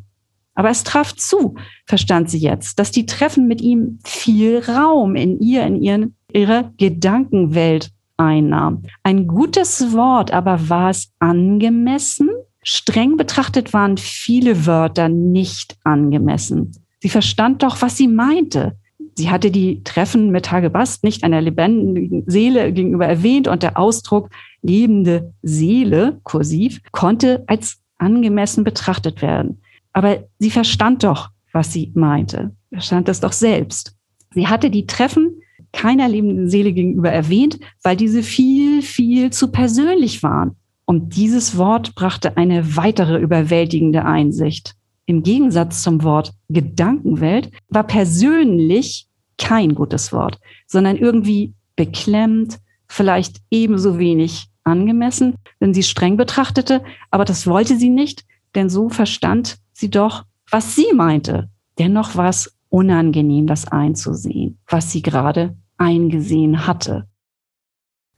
Aber 0.55 0.69
es 0.69 0.83
traf 0.83 1.13
zu, 1.15 1.55
verstand 1.85 2.29
sie 2.29 2.39
jetzt, 2.39 2.79
dass 2.79 2.91
die 2.91 3.05
Treffen 3.05 3.47
mit 3.47 3.61
ihm 3.61 3.99
viel 4.05 4.59
Raum 4.59 5.15
in 5.15 5.39
ihr, 5.39 5.65
in 5.65 5.81
ihren, 5.81 6.15
ihrer 6.31 6.71
Gedankenwelt 6.77 7.91
einnahm. 8.17 8.83
Ein 9.03 9.27
gutes 9.27 9.91
Wort, 9.93 10.31
aber 10.31 10.69
war 10.69 10.89
es 10.89 11.11
angemessen? 11.19 12.29
Streng 12.63 13.17
betrachtet 13.17 13.73
waren 13.73 13.97
viele 13.97 14.65
Wörter 14.65 15.09
nicht 15.09 15.77
angemessen. 15.83 16.71
Sie 17.05 17.09
verstand 17.09 17.61
doch, 17.61 17.83
was 17.83 17.97
sie 17.97 18.07
meinte. 18.07 18.79
Sie 19.13 19.29
hatte 19.29 19.51
die 19.51 19.83
Treffen 19.83 20.31
mit 20.31 20.51
Hagebast 20.51 21.03
nicht 21.03 21.23
einer 21.23 21.39
lebendigen 21.39 22.23
Seele 22.25 22.73
gegenüber 22.73 23.05
erwähnt 23.05 23.47
und 23.47 23.61
der 23.61 23.77
Ausdruck 23.77 24.31
lebende 24.63 25.31
Seele, 25.43 26.19
kursiv, 26.23 26.81
konnte 26.91 27.43
als 27.45 27.77
angemessen 27.99 28.63
betrachtet 28.63 29.21
werden. 29.21 29.61
Aber 29.93 30.23
sie 30.39 30.49
verstand 30.49 31.03
doch, 31.03 31.29
was 31.51 31.71
sie 31.71 31.91
meinte. 31.93 32.55
Verstand 32.71 33.07
das 33.07 33.19
doch 33.19 33.33
selbst. 33.33 33.95
Sie 34.33 34.47
hatte 34.47 34.71
die 34.71 34.87
Treffen 34.87 35.43
keiner 35.73 36.07
lebenden 36.07 36.49
Seele 36.49 36.73
gegenüber 36.73 37.11
erwähnt, 37.11 37.59
weil 37.83 37.97
diese 37.97 38.23
viel, 38.23 38.81
viel 38.81 39.29
zu 39.29 39.51
persönlich 39.51 40.23
waren. 40.23 40.55
Und 40.85 41.15
dieses 41.15 41.55
Wort 41.55 41.93
brachte 41.93 42.35
eine 42.35 42.75
weitere 42.75 43.19
überwältigende 43.19 44.05
Einsicht. 44.05 44.75
Im 45.05 45.23
Gegensatz 45.23 45.83
zum 45.83 46.03
Wort 46.03 46.33
Gedankenwelt 46.49 47.51
war 47.69 47.83
persönlich 47.83 49.07
kein 49.37 49.75
gutes 49.75 50.11
Wort, 50.11 50.39
sondern 50.67 50.95
irgendwie 50.97 51.53
beklemmt, 51.75 52.59
vielleicht 52.87 53.41
ebenso 53.51 53.99
wenig 53.99 54.47
angemessen, 54.63 55.35
wenn 55.59 55.73
sie 55.73 55.83
streng 55.83 56.17
betrachtete, 56.17 56.83
aber 57.11 57.25
das 57.25 57.45
wollte 57.45 57.77
sie 57.77 57.89
nicht, 57.89 58.25
denn 58.55 58.69
so 58.69 58.89
verstand 58.89 59.57
sie 59.73 59.89
doch, 59.89 60.23
was 60.49 60.75
sie 60.75 60.93
meinte. 60.93 61.49
Dennoch 61.77 62.15
war 62.15 62.29
es 62.29 62.57
unangenehm, 62.69 63.47
das 63.47 63.67
einzusehen, 63.67 64.57
was 64.67 64.91
sie 64.91 65.01
gerade 65.01 65.55
eingesehen 65.77 66.65
hatte. 66.65 67.07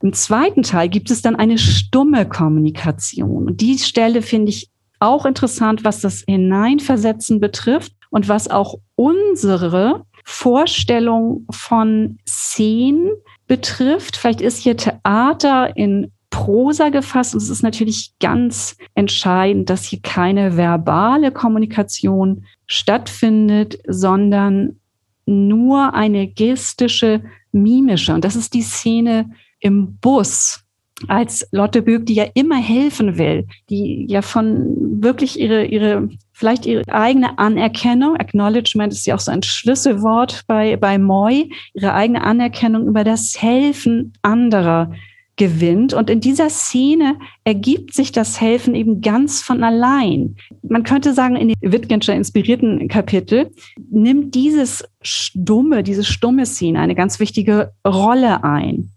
Im 0.01 0.14
zweiten 0.14 0.61
Teil 0.61 0.89
gibt 0.89 1.09
es 1.09 1.22
dann 1.22 1.35
eine 1.35 1.57
stumme 1.57 2.27
Kommunikation. 2.27 3.47
Und 3.47 3.61
die 3.61 3.80
Stelle 3.80 4.22
finde 4.22 4.51
ich 4.51 4.69
auch 4.99 5.26
interessant, 5.26 5.84
was 5.84 6.02
das 6.02 6.24
Hineinversetzen 6.28 7.40
betrifft 7.40 7.94
und 8.10 8.28
was 8.28 8.49
auch 8.49 8.76
unsere 8.95 10.06
Vorstellung 10.24 11.45
von 11.49 12.18
Szenen 12.28 13.11
betrifft. 13.48 14.18
Vielleicht 14.18 14.41
ist 14.41 14.60
hier 14.60 14.76
Theater 14.76 15.76
in 15.78 16.11
Prosa 16.30 16.90
gefasst. 16.90 17.34
Und 17.34 17.41
es 17.41 17.49
ist 17.49 17.64
natürlich 17.64 18.14
ganz 18.19 18.78
entscheidend, 18.94 19.69
dass 19.69 19.86
hier 19.86 20.02
keine 20.02 20.57
verbale 20.57 21.32
Kommunikation 21.32 22.45
stattfindet, 22.68 23.80
sondern 23.88 24.80
nur 25.26 25.94
eine 25.94 26.28
gestische, 26.28 27.24
mimische. 27.52 28.14
Und 28.14 28.24
das 28.24 28.36
ist 28.36 28.53
die 28.53 28.61
Szene 28.61 29.32
im 29.60 29.98
Bus, 29.98 30.64
als 31.07 31.48
Lotte 31.52 31.82
Böck, 31.82 32.06
die 32.06 32.15
ja 32.15 32.26
immer 32.34 32.57
helfen 32.57 33.18
will, 33.18 33.45
die 33.69 34.06
ja 34.10 34.22
von 34.22 35.02
wirklich 35.02 35.40
ihre, 35.40 35.65
ihre, 35.65 36.10
vielleicht 36.34 36.65
ihre 36.65 36.84
eigene 36.88 37.38
Anerkennung, 37.38 38.15
Acknowledgement 38.18 38.91
ist 38.94 39.06
ja 39.06 39.15
auch 39.15 39.19
so 39.19 39.32
ein 39.32 39.44
Schlüsselwort 39.44 40.44
bei, 40.48 40.76
bei 40.76 40.98
Moy, 40.98 41.52
ihre 41.74 41.94
eigene 41.94 42.24
Anerkennung 42.24 42.88
über 42.88 43.03
das 43.03 43.40
Helfen 43.40 44.14
anderer 44.24 44.91
gewinnt. 45.38 45.94
Und 45.94 46.10
in 46.10 46.19
dieser 46.19 46.49
Szene 46.49 47.18
ergibt 47.44 47.94
sich 47.94 48.11
das 48.11 48.41
Helfen 48.41 48.74
eben 48.74 49.02
ganz 49.02 49.41
von 49.41 49.64
allein. 49.64 50.36
Man 50.68 50.84
könnte 50.84 51.14
sagen, 51.14 51.36
in 51.36 51.49
den 51.49 51.72
Wittgenscher 51.72 52.15
inspirierten 52.15 52.88
Kapitel 52.88 53.52
nimmt 53.90 54.34
dieses 54.34 54.84
stumme, 55.02 55.84
diese 55.84 56.03
stumme 56.03 56.45
Szene 56.45 56.80
eine 56.80 56.95
ganz 56.95 57.19
wichtige 57.19 57.72
Rolle 57.86 58.44
ein. 58.44 58.91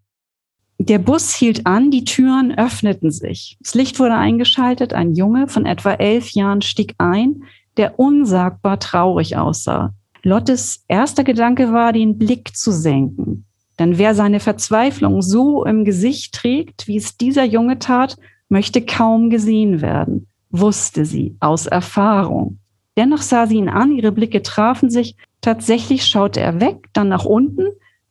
Der 0.82 0.98
Bus 0.98 1.34
hielt 1.34 1.66
an, 1.66 1.90
die 1.90 2.04
Türen 2.04 2.56
öffneten 2.56 3.10
sich. 3.10 3.58
Das 3.60 3.74
Licht 3.74 4.00
wurde 4.00 4.14
eingeschaltet, 4.14 4.94
ein 4.94 5.14
Junge 5.14 5.46
von 5.46 5.66
etwa 5.66 5.92
elf 5.92 6.30
Jahren 6.30 6.62
stieg 6.62 6.94
ein, 6.96 7.42
der 7.76 7.98
unsagbar 7.98 8.80
traurig 8.80 9.36
aussah. 9.36 9.92
Lottes 10.22 10.82
erster 10.88 11.22
Gedanke 11.22 11.74
war, 11.74 11.92
den 11.92 12.16
Blick 12.16 12.56
zu 12.56 12.72
senken. 12.72 13.44
Denn 13.78 13.98
wer 13.98 14.14
seine 14.14 14.40
Verzweiflung 14.40 15.20
so 15.20 15.66
im 15.66 15.84
Gesicht 15.84 16.32
trägt, 16.32 16.88
wie 16.88 16.96
es 16.96 17.18
dieser 17.18 17.44
Junge 17.44 17.78
tat, 17.78 18.16
möchte 18.48 18.80
kaum 18.80 19.28
gesehen 19.28 19.82
werden, 19.82 20.28
wusste 20.48 21.04
sie 21.04 21.36
aus 21.40 21.66
Erfahrung. 21.66 22.58
Dennoch 22.96 23.20
sah 23.20 23.46
sie 23.46 23.56
ihn 23.56 23.68
an, 23.68 23.92
ihre 23.92 24.12
Blicke 24.12 24.40
trafen 24.40 24.88
sich, 24.88 25.14
tatsächlich 25.42 26.06
schaute 26.06 26.40
er 26.40 26.58
weg, 26.58 26.88
dann 26.94 27.08
nach 27.08 27.26
unten, 27.26 27.66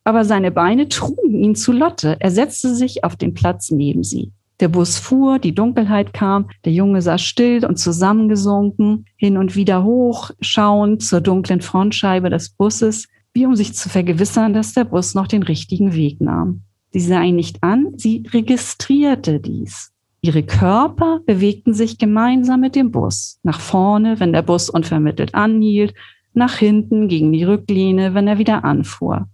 aber 0.09 0.25
seine 0.25 0.51
Beine 0.51 0.89
trugen 0.89 1.35
ihn 1.35 1.55
zu 1.55 1.71
Lotte. 1.71 2.17
Er 2.19 2.31
setzte 2.31 2.73
sich 2.73 3.03
auf 3.03 3.15
den 3.15 3.35
Platz 3.35 3.69
neben 3.69 4.03
sie. 4.03 4.31
Der 4.59 4.67
Bus 4.67 4.97
fuhr, 4.97 5.37
die 5.37 5.53
Dunkelheit 5.53 6.13
kam, 6.13 6.49
der 6.65 6.73
Junge 6.73 7.01
saß 7.01 7.21
still 7.21 7.63
und 7.63 7.77
zusammengesunken, 7.77 9.05
hin 9.15 9.37
und 9.37 9.55
wieder 9.55 9.83
hoch, 9.83 10.31
schauend 10.41 11.03
zur 11.03 11.21
dunklen 11.21 11.61
Frontscheibe 11.61 12.29
des 12.29 12.49
Busses, 12.49 13.07
wie 13.33 13.45
um 13.45 13.55
sich 13.55 13.73
zu 13.75 13.87
vergewissern, 13.87 14.53
dass 14.53 14.73
der 14.73 14.83
Bus 14.83 15.13
noch 15.13 15.27
den 15.27 15.43
richtigen 15.43 15.93
Weg 15.93 16.19
nahm. 16.19 16.63
Sie 16.91 16.99
sah 16.99 17.21
ihn 17.21 17.35
nicht 17.35 17.61
an, 17.61 17.93
sie 17.95 18.23
registrierte 18.33 19.39
dies. 19.39 19.91
Ihre 20.21 20.43
Körper 20.43 21.21
bewegten 21.25 21.73
sich 21.73 21.99
gemeinsam 21.99 22.59
mit 22.59 22.75
dem 22.75 22.91
Bus. 22.91 23.39
Nach 23.43 23.59
vorne, 23.59 24.19
wenn 24.19 24.33
der 24.33 24.41
Bus 24.41 24.69
unvermittelt 24.69 25.35
anhielt, 25.35 25.93
nach 26.33 26.55
hinten 26.55 27.07
gegen 27.07 27.31
die 27.31 27.43
Rücklehne, 27.43 28.15
wenn 28.15 28.27
er 28.27 28.39
wieder 28.39 28.65
anfuhr. 28.65 29.27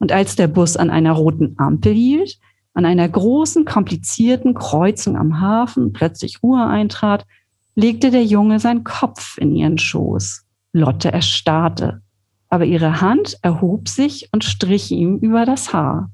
Und 0.00 0.10
als 0.10 0.34
der 0.34 0.48
Bus 0.48 0.76
an 0.76 0.90
einer 0.90 1.12
roten 1.12 1.54
Ampel 1.58 1.92
hielt, 1.92 2.38
an 2.74 2.84
einer 2.84 3.08
großen, 3.08 3.64
komplizierten 3.64 4.54
Kreuzung 4.54 5.16
am 5.16 5.40
Hafen 5.40 5.92
plötzlich 5.92 6.42
Ruhe 6.42 6.66
eintrat, 6.66 7.26
legte 7.74 8.10
der 8.10 8.24
Junge 8.24 8.58
seinen 8.58 8.82
Kopf 8.82 9.38
in 9.38 9.54
ihren 9.54 9.78
Schoß. 9.78 10.44
Lotte 10.72 11.12
erstarrte, 11.12 12.00
aber 12.48 12.64
ihre 12.64 13.00
Hand 13.00 13.36
erhob 13.42 13.88
sich 13.88 14.28
und 14.32 14.42
strich 14.42 14.90
ihm 14.90 15.18
über 15.18 15.44
das 15.44 15.72
Haar. 15.72 16.10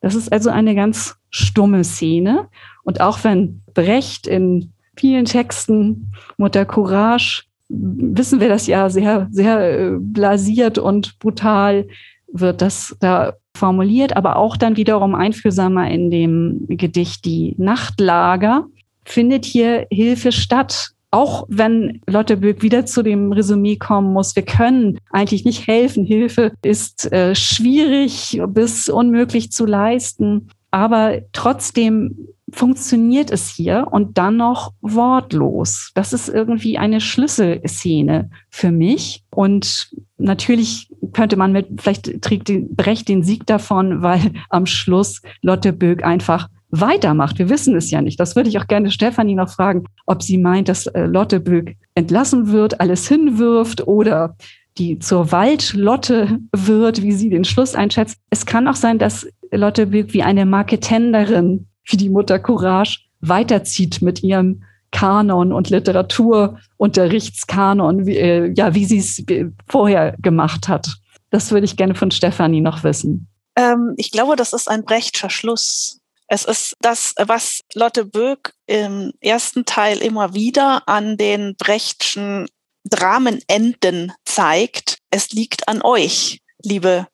Das 0.00 0.14
ist 0.14 0.32
also 0.32 0.48
eine 0.50 0.74
ganz 0.74 1.16
stumme 1.28 1.84
Szene. 1.84 2.48
Und 2.84 3.00
auch 3.00 3.22
wenn 3.22 3.62
Brecht 3.74 4.26
in 4.26 4.72
vielen 4.96 5.26
Texten 5.26 6.12
Mutter 6.38 6.64
Courage, 6.64 7.44
wissen 7.68 8.40
wir 8.40 8.48
das 8.48 8.66
ja 8.66 8.90
sehr, 8.90 9.28
sehr 9.30 9.80
äh, 9.80 9.96
blasiert 9.98 10.78
und 10.78 11.18
brutal 11.18 11.86
wird 12.32 12.62
das 12.62 12.96
da 13.00 13.34
formuliert, 13.56 14.16
aber 14.16 14.36
auch 14.36 14.56
dann 14.56 14.76
wiederum 14.76 15.14
einfühlsamer 15.14 15.90
in 15.90 16.10
dem 16.10 16.66
Gedicht 16.68 17.24
Die 17.24 17.54
Nachtlager 17.58 18.66
findet 19.04 19.44
hier 19.44 19.86
Hilfe 19.90 20.32
statt. 20.32 20.90
Auch 21.12 21.44
wenn 21.48 22.00
Lotte 22.06 22.36
Böck 22.36 22.62
wieder 22.62 22.86
zu 22.86 23.02
dem 23.02 23.32
Resümee 23.32 23.76
kommen 23.76 24.12
muss, 24.12 24.36
wir 24.36 24.44
können 24.44 24.98
eigentlich 25.10 25.44
nicht 25.44 25.66
helfen. 25.66 26.04
Hilfe 26.04 26.52
ist 26.62 27.10
äh, 27.12 27.34
schwierig 27.34 28.40
bis 28.48 28.88
unmöglich 28.88 29.50
zu 29.50 29.66
leisten. 29.66 30.50
Aber 30.70 31.18
trotzdem 31.32 32.28
funktioniert 32.52 33.30
es 33.30 33.48
hier 33.48 33.88
und 33.90 34.18
dann 34.18 34.36
noch 34.36 34.72
wortlos. 34.80 35.90
Das 35.94 36.12
ist 36.12 36.28
irgendwie 36.28 36.78
eine 36.78 37.00
Schlüsselszene 37.00 38.30
für 38.48 38.70
mich. 38.70 39.24
Und 39.30 39.90
natürlich 40.18 40.89
könnte 41.12 41.36
man 41.36 41.52
mit, 41.52 41.80
vielleicht 41.80 42.22
trägt 42.22 42.48
die 42.48 42.66
Brecht 42.70 43.08
den 43.08 43.22
Sieg 43.22 43.46
davon, 43.46 44.02
weil 44.02 44.20
am 44.50 44.66
Schluss 44.66 45.22
Lotte 45.42 45.72
Böck 45.72 46.04
einfach 46.04 46.48
weitermacht. 46.70 47.38
Wir 47.38 47.48
wissen 47.48 47.74
es 47.76 47.90
ja 47.90 48.00
nicht. 48.00 48.20
Das 48.20 48.36
würde 48.36 48.48
ich 48.48 48.58
auch 48.58 48.66
gerne 48.66 48.90
Stefanie 48.90 49.34
noch 49.34 49.50
fragen, 49.50 49.84
ob 50.06 50.22
sie 50.22 50.38
meint, 50.38 50.68
dass 50.68 50.86
äh, 50.86 51.06
Lotte 51.06 51.40
Böck 51.40 51.76
entlassen 51.94 52.52
wird, 52.52 52.80
alles 52.80 53.08
hinwirft 53.08 53.86
oder 53.86 54.36
die 54.78 54.98
zur 54.98 55.32
Waldlotte 55.32 56.38
wird, 56.54 57.02
wie 57.02 57.12
sie 57.12 57.28
den 57.28 57.44
Schluss 57.44 57.74
einschätzt. 57.74 58.18
Es 58.30 58.46
kann 58.46 58.68
auch 58.68 58.76
sein, 58.76 58.98
dass 58.98 59.26
Lotte 59.50 59.88
Böck 59.88 60.12
wie 60.12 60.22
eine 60.22 60.46
Marketenderin, 60.46 61.66
wie 61.84 61.96
die 61.96 62.08
Mutter 62.08 62.38
Courage, 62.38 63.00
weiterzieht 63.20 64.00
mit 64.00 64.22
ihrem 64.22 64.62
Kanon 64.92 65.52
und 65.52 65.70
Literaturunterrichtskanon, 65.70 68.06
wie, 68.06 68.16
äh, 68.16 68.52
ja, 68.56 68.74
wie 68.74 68.84
sie 68.84 68.98
es 68.98 69.24
vorher 69.68 70.14
gemacht 70.18 70.68
hat. 70.68 70.88
Das 71.30 71.50
würde 71.50 71.64
ich 71.64 71.76
gerne 71.76 71.94
von 71.94 72.10
Stefanie 72.10 72.60
noch 72.60 72.84
wissen. 72.84 73.28
Ähm, 73.56 73.94
ich 73.96 74.10
glaube, 74.10 74.36
das 74.36 74.52
ist 74.52 74.68
ein 74.68 74.84
Brechtscher 74.84 75.30
Schluss. 75.30 75.98
Es 76.26 76.44
ist 76.44 76.76
das, 76.80 77.14
was 77.18 77.60
Lotte 77.74 78.04
Böck 78.04 78.52
im 78.66 79.12
ersten 79.20 79.64
Teil 79.64 79.98
immer 79.98 80.34
wieder 80.34 80.88
an 80.88 81.16
den 81.16 81.54
Brechtschen 81.56 82.46
Dramenenden 82.84 84.12
zeigt. 84.24 84.98
Es 85.10 85.30
liegt 85.30 85.68
an 85.68 85.82
euch, 85.82 86.40
liebe 86.62 87.06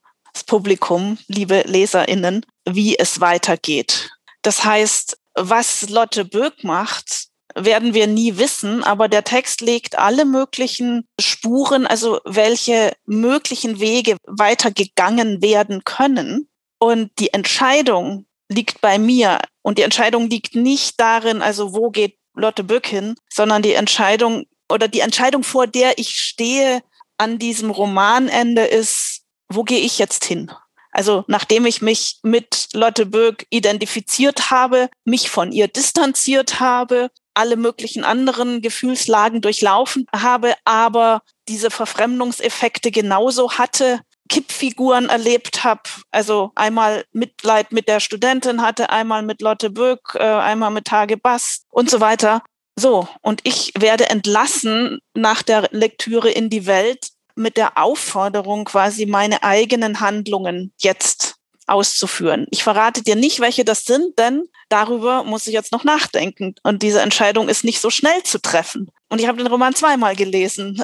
Publikum, 0.46 1.18
liebe 1.28 1.62
LeserInnen, 1.66 2.44
wie 2.68 2.98
es 2.98 3.20
weitergeht. 3.20 4.10
Das 4.42 4.64
heißt, 4.64 5.18
was 5.34 5.88
Lotte 5.88 6.24
Böck 6.24 6.62
macht, 6.62 7.28
werden 7.56 7.94
wir 7.94 8.06
nie 8.06 8.36
wissen, 8.36 8.84
aber 8.84 9.08
der 9.08 9.24
Text 9.24 9.62
legt 9.62 9.98
alle 9.98 10.24
möglichen 10.24 11.08
Spuren, 11.18 11.86
also 11.86 12.20
welche 12.24 12.92
möglichen 13.06 13.80
Wege 13.80 14.16
weitergegangen 14.26 15.42
werden 15.42 15.82
können. 15.84 16.48
Und 16.78 17.10
die 17.18 17.32
Entscheidung 17.32 18.26
liegt 18.48 18.80
bei 18.80 18.98
mir. 18.98 19.40
Und 19.62 19.78
die 19.78 19.82
Entscheidung 19.82 20.28
liegt 20.28 20.54
nicht 20.54 21.00
darin, 21.00 21.42
also 21.42 21.74
wo 21.74 21.90
geht 21.90 22.18
Lotte 22.34 22.62
Böck 22.62 22.86
hin, 22.86 23.16
sondern 23.32 23.62
die 23.62 23.72
Entscheidung 23.72 24.44
oder 24.70 24.88
die 24.88 25.00
Entscheidung, 25.00 25.42
vor 25.42 25.66
der 25.66 25.98
ich 25.98 26.20
stehe, 26.20 26.82
an 27.16 27.38
diesem 27.38 27.70
Romanende 27.70 28.62
ist, 28.66 29.22
wo 29.48 29.62
gehe 29.62 29.80
ich 29.80 29.98
jetzt 29.98 30.26
hin? 30.26 30.50
Also 30.90 31.24
nachdem 31.28 31.66
ich 31.66 31.80
mich 31.80 32.20
mit 32.22 32.68
Lotte 32.74 33.06
Böck 33.06 33.46
identifiziert 33.50 34.50
habe, 34.50 34.90
mich 35.04 35.30
von 35.30 35.52
ihr 35.52 35.68
distanziert 35.68 36.60
habe, 36.60 37.10
alle 37.36 37.56
möglichen 37.56 38.04
anderen 38.04 38.62
Gefühlslagen 38.62 39.40
durchlaufen 39.40 40.06
habe, 40.14 40.54
aber 40.64 41.22
diese 41.48 41.70
Verfremdungseffekte 41.70 42.90
genauso 42.90 43.52
hatte, 43.52 44.00
Kippfiguren 44.28 45.08
erlebt 45.08 45.62
habe, 45.62 45.82
also 46.10 46.50
einmal 46.54 47.04
Mitleid 47.12 47.72
mit 47.72 47.88
der 47.88 48.00
Studentin 48.00 48.60
hatte, 48.60 48.90
einmal 48.90 49.22
mit 49.22 49.40
Lotte 49.40 49.70
Böck, 49.70 50.14
äh, 50.14 50.24
einmal 50.24 50.70
mit 50.70 50.86
Tage 50.86 51.16
Bast 51.16 51.64
und 51.70 51.88
so 51.90 52.00
weiter. 52.00 52.42
So, 52.78 53.08
und 53.22 53.40
ich 53.44 53.72
werde 53.78 54.10
entlassen 54.10 54.98
nach 55.14 55.42
der 55.42 55.68
Lektüre 55.70 56.30
in 56.30 56.50
die 56.50 56.66
Welt 56.66 57.10
mit 57.36 57.56
der 57.56 57.78
Aufforderung, 57.78 58.64
quasi 58.64 59.06
meine 59.06 59.42
eigenen 59.42 60.00
Handlungen 60.00 60.72
jetzt 60.80 61.36
auszuführen. 61.66 62.46
Ich 62.50 62.62
verrate 62.62 63.02
dir 63.02 63.16
nicht, 63.16 63.40
welche 63.40 63.64
das 63.64 63.84
sind, 63.84 64.18
denn 64.18 64.44
darüber 64.68 65.24
muss 65.24 65.46
ich 65.46 65.52
jetzt 65.52 65.72
noch 65.72 65.84
nachdenken. 65.84 66.54
Und 66.62 66.82
diese 66.82 67.00
Entscheidung 67.00 67.48
ist 67.48 67.64
nicht 67.64 67.80
so 67.80 67.90
schnell 67.90 68.22
zu 68.22 68.40
treffen. 68.40 68.90
Und 69.08 69.20
ich 69.20 69.26
habe 69.26 69.38
den 69.38 69.46
Roman 69.46 69.74
zweimal 69.74 70.16
gelesen. 70.16 70.82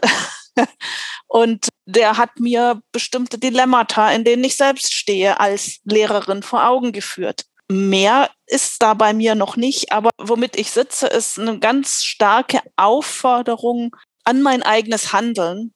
und 1.27 1.69
der 1.87 2.17
hat 2.17 2.39
mir 2.39 2.83
bestimmte 2.93 3.39
Dilemmata, 3.39 4.11
in 4.13 4.25
denen 4.25 4.45
ich 4.45 4.57
selbst 4.57 4.95
stehe, 4.95 5.41
als 5.41 5.79
Lehrerin 5.85 6.43
vor 6.43 6.67
Augen 6.67 6.93
geführt. 6.93 7.45
Mehr 7.69 8.31
ist 8.47 8.83
da 8.83 8.95
bei 8.95 9.15
mir 9.15 9.35
noch 9.35 9.57
nicht, 9.57 9.93
aber 9.93 10.11
womit 10.19 10.57
ich 10.57 10.71
sitze, 10.71 11.07
ist 11.07 11.39
eine 11.39 11.59
ganz 11.59 12.03
starke 12.03 12.61
Aufforderung 12.77 13.97
an 14.25 14.43
mein 14.43 14.63
eigenes 14.63 15.13
Handeln, 15.13 15.73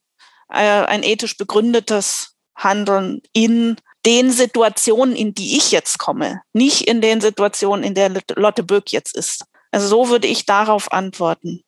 äh, 0.51 0.57
ein 0.59 1.03
ethisch 1.03 1.39
begründetes 1.39 2.35
Handeln 2.55 3.23
in 3.33 3.77
den 4.07 4.31
Situationen, 4.31 5.17
in 5.17 5.35
die 5.35 5.57
ich 5.57 5.73
jetzt 5.73 5.99
komme, 5.99 6.41
nicht 6.53 6.89
in 6.89 7.01
den 7.01 7.21
Situationen, 7.21 7.85
in 7.85 7.95
der 7.95 8.11
Lotte 8.37 8.63
Böck 8.63 8.93
jetzt 8.93 9.17
ist. 9.17 9.45
Also 9.73 9.89
so 9.89 10.09
würde 10.09 10.29
ich 10.29 10.47
darauf 10.47 10.93
antworten. 10.93 11.63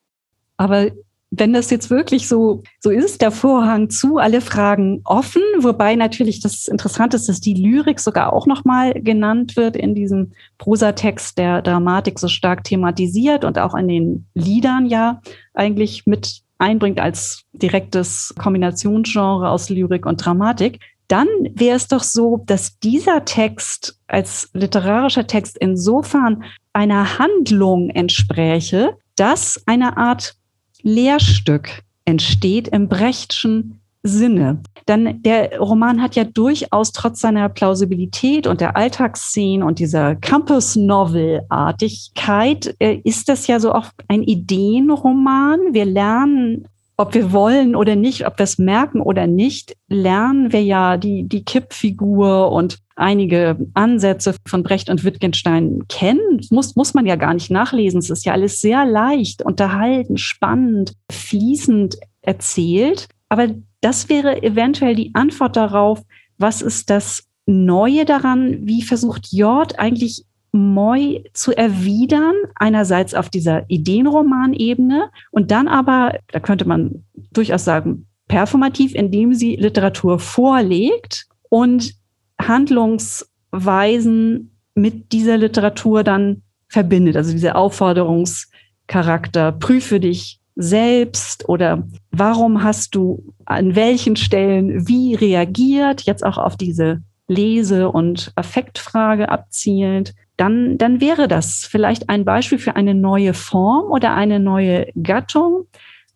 Aber 0.56 0.90
wenn 1.30 1.52
das 1.52 1.70
jetzt 1.70 1.90
wirklich 1.90 2.26
so, 2.26 2.62
so 2.80 2.90
ist, 2.90 3.20
der 3.20 3.30
Vorhang 3.30 3.90
zu, 3.90 4.16
alle 4.16 4.40
Fragen 4.40 5.02
offen, 5.04 5.42
wobei 5.58 5.94
natürlich 5.94 6.40
das 6.40 6.68
Interessante 6.68 7.16
ist, 7.16 7.28
dass 7.28 7.40
die 7.40 7.54
Lyrik 7.54 8.00
sogar 8.00 8.32
auch 8.32 8.46
nochmal 8.46 8.94
genannt 8.94 9.56
wird 9.56 9.76
in 9.76 9.94
diesem 9.94 10.32
Prosatext 10.56 11.36
der 11.36 11.60
Dramatik 11.60 12.18
so 12.18 12.28
stark 12.28 12.64
thematisiert 12.64 13.44
und 13.44 13.58
auch 13.58 13.74
in 13.74 13.88
den 13.88 14.26
Liedern 14.34 14.86
ja 14.86 15.20
eigentlich 15.52 16.06
mit 16.06 16.40
einbringt 16.56 16.98
als 16.98 17.44
direktes 17.52 18.34
Kombinationsgenre 18.38 19.50
aus 19.50 19.68
Lyrik 19.68 20.06
und 20.06 20.24
Dramatik, 20.24 20.80
dann 21.08 21.26
wäre 21.54 21.76
es 21.76 21.88
doch 21.88 22.02
so, 22.02 22.42
dass 22.46 22.78
dieser 22.78 23.24
Text 23.24 23.98
als 24.06 24.50
literarischer 24.52 25.26
Text 25.26 25.56
insofern 25.58 26.44
einer 26.72 27.18
Handlung 27.18 27.90
entspräche, 27.90 28.96
dass 29.16 29.60
eine 29.66 29.96
Art 29.96 30.36
Lehrstück 30.82 31.82
entsteht 32.04 32.68
im 32.68 32.88
Brechtschen 32.88 33.80
Sinne. 34.04 34.62
Dann 34.86 35.20
der 35.22 35.58
Roman 35.58 36.00
hat 36.00 36.14
ja 36.14 36.22
durchaus 36.24 36.92
trotz 36.92 37.18
seiner 37.20 37.48
Plausibilität 37.48 38.46
und 38.46 38.60
der 38.60 38.76
Alltagsszenen 38.76 39.66
und 39.66 39.80
dieser 39.80 40.14
Campus-Novel-Artigkeit 40.14 42.76
äh, 42.78 43.00
ist 43.04 43.28
das 43.28 43.48
ja 43.48 43.60
so 43.60 43.74
oft 43.74 43.94
ein 44.06 44.22
Ideenroman. 44.22 45.72
Wir 45.72 45.84
lernen 45.84 46.68
ob 46.98 47.14
wir 47.14 47.32
wollen 47.32 47.76
oder 47.76 47.94
nicht, 47.94 48.26
ob 48.26 48.38
wir 48.38 48.44
es 48.44 48.58
merken 48.58 49.00
oder 49.00 49.28
nicht, 49.28 49.76
lernen 49.88 50.52
wir 50.52 50.62
ja 50.62 50.96
die, 50.96 51.28
die 51.28 51.44
Kippfigur 51.44 52.50
und 52.50 52.78
einige 52.96 53.56
Ansätze 53.74 54.34
von 54.44 54.64
Brecht 54.64 54.90
und 54.90 55.04
Wittgenstein 55.04 55.84
kennen. 55.88 56.40
Muss, 56.50 56.74
muss 56.74 56.94
man 56.94 57.06
ja 57.06 57.14
gar 57.14 57.34
nicht 57.34 57.52
nachlesen. 57.52 58.00
Es 58.00 58.10
ist 58.10 58.26
ja 58.26 58.32
alles 58.32 58.60
sehr 58.60 58.84
leicht, 58.84 59.42
unterhalten, 59.42 60.18
spannend, 60.18 60.94
fließend 61.10 61.96
erzählt. 62.20 63.06
Aber 63.28 63.46
das 63.80 64.08
wäre 64.08 64.42
eventuell 64.42 64.96
die 64.96 65.14
Antwort 65.14 65.56
darauf, 65.56 66.02
was 66.36 66.62
ist 66.62 66.90
das 66.90 67.24
Neue 67.46 68.04
daran? 68.06 68.66
Wie 68.66 68.82
versucht 68.82 69.32
Jord 69.32 69.78
eigentlich 69.78 70.24
Moy 70.52 71.24
zu 71.34 71.56
erwidern, 71.56 72.34
einerseits 72.54 73.14
auf 73.14 73.28
dieser 73.28 73.68
Ideenromanebene 73.68 75.10
und 75.30 75.50
dann 75.50 75.68
aber, 75.68 76.18
da 76.32 76.40
könnte 76.40 76.66
man 76.66 77.04
durchaus 77.32 77.64
sagen, 77.64 78.06
performativ, 78.28 78.94
indem 78.94 79.34
sie 79.34 79.56
Literatur 79.56 80.18
vorlegt 80.18 81.26
und 81.48 81.94
Handlungsweisen 82.40 84.56
mit 84.74 85.12
dieser 85.12 85.36
Literatur 85.36 86.04
dann 86.04 86.42
verbindet. 86.68 87.16
Also 87.16 87.32
dieser 87.32 87.56
Aufforderungscharakter, 87.56 89.52
prüfe 89.52 90.00
dich 90.00 90.40
selbst 90.54 91.48
oder 91.48 91.86
warum 92.10 92.62
hast 92.62 92.94
du 92.94 93.34
an 93.44 93.74
welchen 93.74 94.16
Stellen 94.16 94.88
wie 94.88 95.14
reagiert, 95.14 96.02
jetzt 96.02 96.24
auch 96.24 96.36
auf 96.36 96.56
diese 96.56 97.02
Lese- 97.28 97.90
und 97.90 98.32
Affektfrage 98.34 99.28
abzielend 99.28 100.14
dann, 100.38 100.78
dann 100.78 101.00
wäre 101.00 101.28
das 101.28 101.68
vielleicht 101.70 102.08
ein 102.08 102.24
Beispiel 102.24 102.58
für 102.58 102.76
eine 102.76 102.94
neue 102.94 103.34
Form 103.34 103.90
oder 103.90 104.14
eine 104.14 104.40
neue 104.40 104.86
Gattung, 105.02 105.66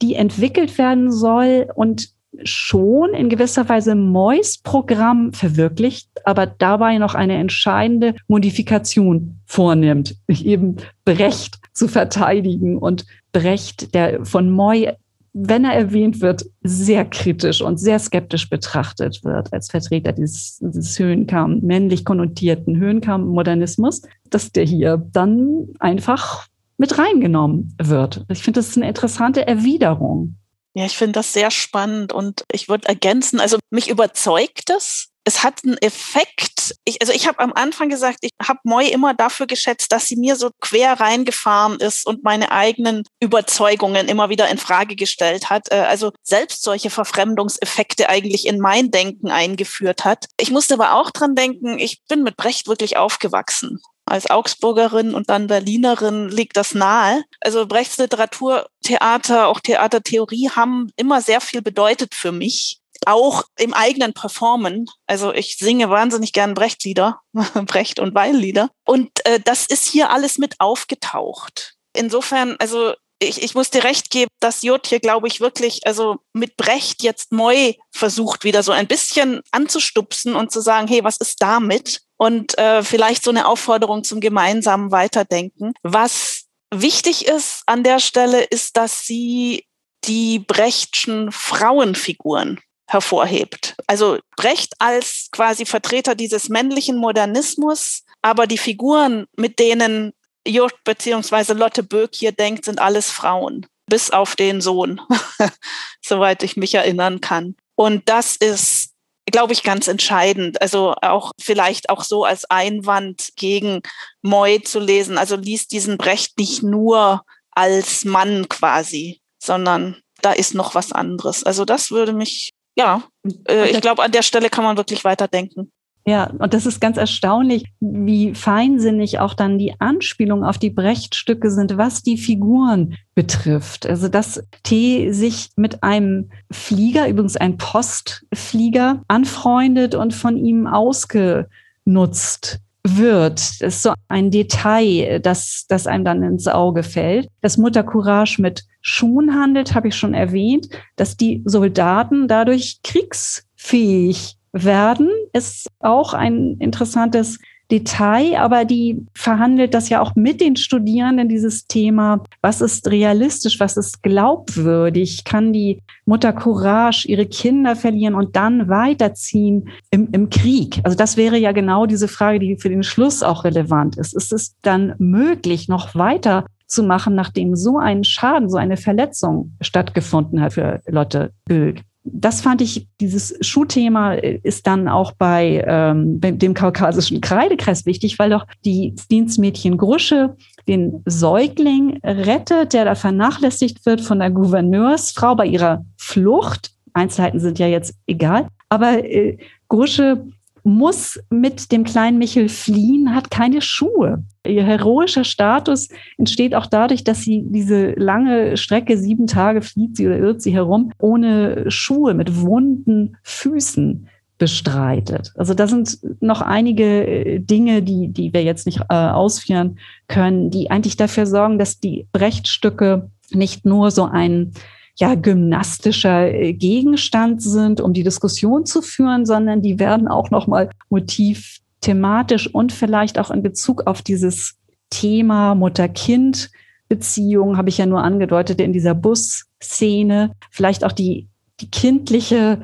die 0.00 0.14
entwickelt 0.14 0.78
werden 0.78 1.10
soll 1.10 1.68
und 1.74 2.08
schon 2.44 3.12
in 3.12 3.28
gewisser 3.28 3.68
Weise 3.68 3.94
Mois 3.94 4.58
Programm 4.62 5.32
verwirklicht, 5.32 6.08
aber 6.24 6.46
dabei 6.46 6.96
noch 6.98 7.14
eine 7.14 7.36
entscheidende 7.36 8.14
Modifikation 8.26 9.40
vornimmt, 9.44 10.16
eben 10.28 10.76
Brecht 11.04 11.58
zu 11.74 11.88
verteidigen 11.88 12.78
und 12.78 13.04
Brecht, 13.32 13.94
der 13.94 14.24
von 14.24 14.50
Moy 14.50 14.92
wenn 15.34 15.64
er 15.64 15.72
erwähnt 15.72 16.20
wird, 16.20 16.44
sehr 16.62 17.04
kritisch 17.04 17.62
und 17.62 17.78
sehr 17.78 17.98
skeptisch 17.98 18.50
betrachtet 18.50 19.24
wird 19.24 19.52
als 19.52 19.70
Vertreter 19.70 20.12
dieses, 20.12 20.58
dieses 20.60 20.98
Höhenkamm, 20.98 21.60
männlich 21.60 22.04
konnotierten 22.04 22.76
Höhenkamm-Modernismus, 22.76 24.02
dass 24.28 24.52
der 24.52 24.64
hier 24.64 24.98
dann 25.12 25.68
einfach 25.78 26.46
mit 26.76 26.98
reingenommen 26.98 27.74
wird. 27.80 28.24
Ich 28.28 28.42
finde, 28.42 28.60
das 28.60 28.68
ist 28.68 28.76
eine 28.76 28.88
interessante 28.88 29.46
Erwiderung. 29.46 30.36
Ja, 30.74 30.84
ich 30.84 30.96
finde 30.96 31.12
das 31.12 31.32
sehr 31.32 31.50
spannend 31.50 32.12
und 32.12 32.44
ich 32.50 32.68
würde 32.68 32.88
ergänzen, 32.88 33.40
also 33.40 33.58
mich 33.70 33.88
überzeugt 33.90 34.70
es, 34.70 35.11
es 35.24 35.42
hat 35.42 35.60
einen 35.64 35.76
Effekt. 35.78 36.74
Ich, 36.84 37.00
also 37.00 37.12
ich 37.12 37.26
habe 37.26 37.38
am 37.38 37.52
Anfang 37.52 37.88
gesagt, 37.88 38.18
ich 38.22 38.30
habe 38.42 38.60
Moi 38.64 38.86
immer 38.86 39.14
dafür 39.14 39.46
geschätzt, 39.46 39.92
dass 39.92 40.06
sie 40.06 40.16
mir 40.16 40.36
so 40.36 40.50
quer 40.60 40.98
reingefahren 40.98 41.78
ist 41.78 42.06
und 42.06 42.24
meine 42.24 42.50
eigenen 42.50 43.04
Überzeugungen 43.20 44.08
immer 44.08 44.30
wieder 44.30 44.48
in 44.48 44.58
Frage 44.58 44.96
gestellt 44.96 45.50
hat. 45.50 45.70
Äh, 45.70 45.76
also 45.76 46.12
selbst 46.22 46.62
solche 46.62 46.90
Verfremdungseffekte 46.90 48.08
eigentlich 48.08 48.46
in 48.46 48.58
mein 48.58 48.90
Denken 48.90 49.30
eingeführt 49.30 50.04
hat. 50.04 50.26
Ich 50.38 50.50
musste 50.50 50.74
aber 50.74 50.94
auch 50.94 51.10
dran 51.10 51.34
denken, 51.34 51.78
ich 51.78 52.02
bin 52.08 52.22
mit 52.22 52.36
Brecht 52.36 52.66
wirklich 52.66 52.96
aufgewachsen. 52.96 53.80
Als 54.04 54.28
Augsburgerin 54.28 55.14
und 55.14 55.30
dann 55.30 55.46
Berlinerin 55.46 56.28
liegt 56.28 56.56
das 56.56 56.74
nahe. 56.74 57.22
Also 57.40 57.66
Brechts 57.66 57.98
Literatur, 57.98 58.66
Theater, 58.82 59.46
auch 59.46 59.60
Theatertheorie 59.60 60.50
haben 60.50 60.90
immer 60.96 61.20
sehr 61.20 61.40
viel 61.40 61.62
bedeutet 61.62 62.14
für 62.14 62.32
mich 62.32 62.81
auch 63.06 63.44
im 63.58 63.74
eigenen 63.74 64.12
Performen. 64.12 64.88
Also 65.06 65.32
ich 65.32 65.56
singe 65.56 65.90
wahnsinnig 65.90 66.32
gern 66.32 66.54
Brecht-Lieder, 66.54 67.20
Brecht- 67.66 68.00
und 68.00 68.14
Weil-Lieder. 68.14 68.70
Und 68.84 69.24
äh, 69.26 69.40
das 69.40 69.66
ist 69.66 69.86
hier 69.86 70.10
alles 70.10 70.38
mit 70.38 70.60
aufgetaucht. 70.60 71.74
Insofern, 71.94 72.56
also 72.58 72.94
ich, 73.22 73.42
ich 73.42 73.54
muss 73.54 73.70
dir 73.70 73.84
recht 73.84 74.10
geben, 74.10 74.30
dass 74.40 74.62
Jod 74.62 74.86
hier, 74.86 75.00
glaube 75.00 75.28
ich, 75.28 75.40
wirklich, 75.40 75.86
also 75.86 76.18
mit 76.32 76.56
Brecht 76.56 77.02
jetzt 77.02 77.32
neu 77.32 77.74
versucht, 77.90 78.44
wieder 78.44 78.62
so 78.62 78.72
ein 78.72 78.88
bisschen 78.88 79.42
anzustupsen 79.52 80.34
und 80.34 80.50
zu 80.50 80.60
sagen, 80.60 80.88
hey, 80.88 81.04
was 81.04 81.18
ist 81.18 81.40
damit? 81.40 82.02
Und 82.16 82.58
äh, 82.58 82.82
vielleicht 82.82 83.22
so 83.22 83.30
eine 83.30 83.46
Aufforderung 83.46 84.04
zum 84.04 84.20
gemeinsamen 84.20 84.90
Weiterdenken. 84.90 85.72
Was 85.82 86.46
wichtig 86.74 87.26
ist 87.26 87.62
an 87.66 87.84
der 87.84 88.00
Stelle, 88.00 88.42
ist, 88.42 88.76
dass 88.76 89.06
sie 89.06 89.66
die 90.04 90.40
Brechtschen 90.40 91.30
Frauenfiguren 91.30 92.60
hervorhebt. 92.92 93.74
Also 93.86 94.18
Brecht 94.36 94.74
als 94.78 95.28
quasi 95.32 95.64
Vertreter 95.64 96.14
dieses 96.14 96.50
männlichen 96.50 96.98
Modernismus, 96.98 98.04
aber 98.20 98.46
die 98.46 98.58
Figuren, 98.58 99.26
mit 99.36 99.58
denen 99.58 100.12
Jurt 100.46 100.74
bzw. 100.84 101.54
Lotte 101.54 101.82
Böck 101.82 102.10
hier 102.14 102.32
denkt, 102.32 102.66
sind 102.66 102.80
alles 102.80 103.10
Frauen, 103.10 103.66
bis 103.86 104.10
auf 104.10 104.36
den 104.36 104.60
Sohn, 104.60 105.00
soweit 106.04 106.42
ich 106.42 106.56
mich 106.56 106.74
erinnern 106.74 107.20
kann. 107.22 107.56
Und 107.76 108.08
das 108.10 108.36
ist, 108.36 108.90
glaube 109.24 109.54
ich, 109.54 109.62
ganz 109.62 109.88
entscheidend. 109.88 110.60
Also 110.60 110.94
auch 111.00 111.32
vielleicht 111.40 111.88
auch 111.88 112.04
so 112.04 112.24
als 112.24 112.44
Einwand 112.50 113.30
gegen 113.36 113.80
Moy 114.20 114.62
zu 114.62 114.80
lesen. 114.80 115.16
Also 115.16 115.36
liest 115.36 115.72
diesen 115.72 115.96
Brecht 115.96 116.38
nicht 116.38 116.62
nur 116.62 117.24
als 117.52 118.04
Mann 118.04 118.48
quasi, 118.50 119.22
sondern 119.38 120.02
da 120.20 120.32
ist 120.32 120.54
noch 120.54 120.74
was 120.74 120.92
anderes. 120.92 121.42
Also 121.42 121.64
das 121.64 121.90
würde 121.90 122.12
mich 122.12 122.52
ja, 122.76 123.02
äh, 123.48 123.70
ich 123.70 123.80
glaube, 123.80 124.02
an 124.02 124.12
der 124.12 124.22
Stelle 124.22 124.50
kann 124.50 124.64
man 124.64 124.76
wirklich 124.76 125.04
weiterdenken. 125.04 125.70
Ja, 126.04 126.30
und 126.30 126.52
das 126.52 126.66
ist 126.66 126.80
ganz 126.80 126.96
erstaunlich, 126.96 127.64
wie 127.78 128.34
feinsinnig 128.34 129.20
auch 129.20 129.34
dann 129.34 129.56
die 129.56 129.74
Anspielungen 129.78 130.44
auf 130.44 130.58
die 130.58 130.70
Brechtstücke 130.70 131.48
sind, 131.48 131.76
was 131.76 132.02
die 132.02 132.18
Figuren 132.18 132.96
betrifft. 133.14 133.86
Also, 133.86 134.08
dass 134.08 134.42
T 134.64 135.12
sich 135.12 135.50
mit 135.54 135.84
einem 135.84 136.30
Flieger, 136.50 137.08
übrigens 137.08 137.36
ein 137.36 137.56
Postflieger, 137.56 139.04
anfreundet 139.06 139.94
und 139.94 140.12
von 140.12 140.36
ihm 140.36 140.66
ausgenutzt 140.66 142.58
wird. 142.86 143.60
Ist 143.60 143.82
so 143.82 143.92
ein 144.08 144.30
Detail, 144.30 145.20
das, 145.20 145.66
das 145.68 145.86
einem 145.86 146.04
dann 146.04 146.22
ins 146.22 146.48
Auge 146.48 146.82
fällt. 146.82 147.28
Dass 147.40 147.58
Mutter 147.58 147.82
Courage 147.82 148.40
mit 148.40 148.64
Schuhen 148.80 149.34
handelt, 149.34 149.74
habe 149.74 149.88
ich 149.88 149.96
schon 149.96 150.14
erwähnt, 150.14 150.68
dass 150.96 151.16
die 151.16 151.42
Soldaten 151.44 152.28
dadurch 152.28 152.80
kriegsfähig 152.82 154.36
werden, 154.52 155.08
ist 155.32 155.68
auch 155.80 156.12
ein 156.12 156.56
interessantes 156.58 157.38
Detail, 157.72 158.36
aber 158.36 158.66
die 158.66 159.06
verhandelt 159.14 159.72
das 159.72 159.88
ja 159.88 160.02
auch 160.02 160.14
mit 160.14 160.42
den 160.42 160.56
Studierenden, 160.56 161.30
dieses 161.30 161.66
Thema, 161.66 162.22
was 162.42 162.60
ist 162.60 162.90
realistisch, 162.90 163.58
was 163.60 163.78
ist 163.78 164.02
glaubwürdig, 164.02 165.24
kann 165.24 165.54
die 165.54 165.80
Mutter 166.04 166.34
Courage 166.34 167.08
ihre 167.08 167.24
Kinder 167.24 167.74
verlieren 167.74 168.14
und 168.14 168.36
dann 168.36 168.68
weiterziehen 168.68 169.70
im, 169.90 170.08
im 170.12 170.28
Krieg? 170.28 170.80
Also 170.84 170.96
das 170.96 171.16
wäre 171.16 171.38
ja 171.38 171.52
genau 171.52 171.86
diese 171.86 172.08
Frage, 172.08 172.38
die 172.38 172.58
für 172.58 172.68
den 172.68 172.82
Schluss 172.82 173.22
auch 173.22 173.44
relevant 173.44 173.96
ist. 173.96 174.14
Ist 174.14 174.34
es 174.34 174.54
dann 174.60 174.94
möglich, 174.98 175.68
noch 175.68 175.94
weiter 175.94 176.44
zu 176.66 176.82
machen, 176.82 177.14
nachdem 177.14 177.56
so 177.56 177.78
ein 177.78 178.04
Schaden, 178.04 178.50
so 178.50 178.58
eine 178.58 178.76
Verletzung 178.76 179.54
stattgefunden 179.62 180.42
hat 180.42 180.52
für 180.52 180.82
Lotte 180.86 181.32
Gülk? 181.48 181.80
Das 182.04 182.40
fand 182.40 182.60
ich, 182.60 182.88
dieses 183.00 183.36
Schuhthema 183.40 184.14
ist 184.14 184.66
dann 184.66 184.88
auch 184.88 185.12
bei, 185.12 185.64
ähm, 185.66 186.20
dem 186.20 186.54
kaukasischen 186.54 187.20
Kreidekreis 187.20 187.86
wichtig, 187.86 188.18
weil 188.18 188.30
doch 188.30 188.46
die 188.64 188.94
Dienstmädchen 189.10 189.76
Grusche 189.76 190.36
den 190.66 191.02
Säugling 191.06 191.98
rettet, 192.02 192.72
der 192.72 192.84
da 192.84 192.94
vernachlässigt 192.94 193.86
wird 193.86 194.00
von 194.00 194.18
der 194.18 194.30
Gouverneursfrau 194.30 195.36
bei 195.36 195.46
ihrer 195.46 195.84
Flucht. 195.96 196.72
Einzelheiten 196.92 197.40
sind 197.40 197.58
ja 197.58 197.66
jetzt 197.68 197.94
egal. 198.06 198.48
Aber 198.68 199.04
äh, 199.04 199.38
Grusche 199.68 200.26
muss 200.64 201.18
mit 201.30 201.72
dem 201.72 201.84
kleinen 201.84 202.18
Michel 202.18 202.48
fliehen, 202.48 203.14
hat 203.14 203.30
keine 203.30 203.60
Schuhe. 203.60 204.24
Ihr 204.46 204.64
heroischer 204.64 205.24
Status 205.24 205.88
entsteht 206.18 206.54
auch 206.54 206.66
dadurch, 206.66 207.04
dass 207.04 207.22
sie 207.22 207.44
diese 207.46 207.92
lange 207.92 208.56
Strecke, 208.56 208.96
sieben 208.96 209.26
Tage 209.26 209.62
flieht 209.62 209.96
sie 209.96 210.06
oder 210.06 210.18
irrt 210.18 210.42
sie 210.42 210.52
herum, 210.52 210.92
ohne 210.98 211.70
Schuhe, 211.70 212.14
mit 212.14 212.40
wunden 212.40 213.16
Füßen 213.22 214.08
bestreitet. 214.38 215.32
Also 215.36 215.54
da 215.54 215.68
sind 215.68 215.98
noch 216.20 216.42
einige 216.42 217.06
äh, 217.06 217.38
Dinge, 217.38 217.82
die, 217.82 218.08
die 218.08 218.32
wir 218.32 218.42
jetzt 218.42 218.66
nicht 218.66 218.80
äh, 218.88 218.94
ausführen 218.94 219.78
können, 220.08 220.50
die 220.50 220.68
eigentlich 220.68 220.96
dafür 220.96 221.26
sorgen, 221.26 221.58
dass 221.58 221.78
die 221.78 222.08
Brechtstücke 222.12 223.08
nicht 223.30 223.64
nur 223.64 223.92
so 223.92 224.04
ein 224.04 224.52
ja 224.98 225.14
gymnastischer 225.14 226.32
äh, 226.32 226.52
Gegenstand 226.52 227.42
sind, 227.42 227.80
um 227.80 227.92
die 227.92 228.04
Diskussion 228.04 228.66
zu 228.66 228.82
führen, 228.82 229.26
sondern 229.26 229.62
die 229.62 229.78
werden 229.78 230.08
auch 230.08 230.30
noch 230.30 230.46
mal 230.46 230.70
motiv 230.90 231.58
thematisch 231.80 232.52
und 232.52 232.72
vielleicht 232.72 233.18
auch 233.18 233.30
in 233.30 233.42
Bezug 233.42 233.86
auf 233.86 234.02
dieses 234.02 234.56
Thema 234.90 235.54
Mutter-Kind 235.54 236.50
Beziehung 236.92 237.56
habe 237.56 237.70
ich 237.70 237.78
ja 237.78 237.86
nur 237.86 238.02
angedeutet 238.02 238.60
in 238.60 238.74
dieser 238.74 238.94
Busszene, 238.94 240.32
vielleicht 240.50 240.84
auch 240.84 240.92
die 240.92 241.26
die 241.60 241.70
kindliche 241.70 242.60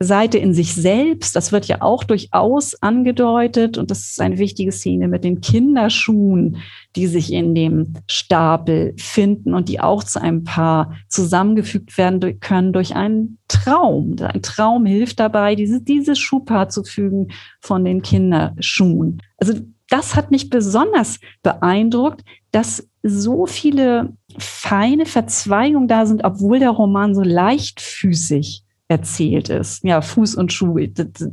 Seite 0.00 0.38
in 0.38 0.54
sich 0.54 0.74
selbst, 0.74 1.36
das 1.36 1.52
wird 1.52 1.66
ja 1.66 1.80
auch 1.80 2.02
durchaus 2.02 2.74
angedeutet 2.82 3.78
und 3.78 3.90
das 3.90 4.10
ist 4.10 4.20
eine 4.20 4.38
wichtige 4.38 4.72
Szene 4.72 5.06
mit 5.06 5.22
den 5.22 5.40
Kinderschuhen, 5.40 6.56
die 6.96 7.06
sich 7.06 7.32
in 7.32 7.54
dem 7.54 7.94
Stapel 8.08 8.94
finden 8.98 9.54
und 9.54 9.68
die 9.68 9.80
auch 9.80 10.02
zu 10.02 10.20
einem 10.20 10.42
Paar 10.42 10.94
zusammengefügt 11.08 11.96
werden 11.96 12.40
können 12.40 12.72
durch 12.72 12.96
einen 12.96 13.38
Traum. 13.46 14.16
Ein 14.20 14.42
Traum 14.42 14.84
hilft 14.84 15.20
dabei, 15.20 15.54
diese, 15.54 15.80
dieses 15.80 16.18
Schuhpaar 16.18 16.68
zu 16.68 16.82
fügen 16.82 17.28
von 17.60 17.84
den 17.84 18.02
Kinderschuhen. 18.02 19.22
Also 19.38 19.54
das 19.88 20.16
hat 20.16 20.32
mich 20.32 20.50
besonders 20.50 21.20
beeindruckt, 21.42 22.22
dass 22.50 22.88
so 23.04 23.46
viele 23.46 24.16
feine 24.38 25.06
Verzweigungen 25.06 25.88
da 25.88 26.06
sind, 26.06 26.24
obwohl 26.24 26.58
der 26.58 26.70
Roman 26.70 27.14
so 27.14 27.22
leichtfüßig 27.22 28.63
erzählt 28.88 29.48
ist. 29.48 29.84
Ja, 29.84 30.00
Fuß 30.02 30.34
und 30.34 30.52
Schuh, 30.52 30.78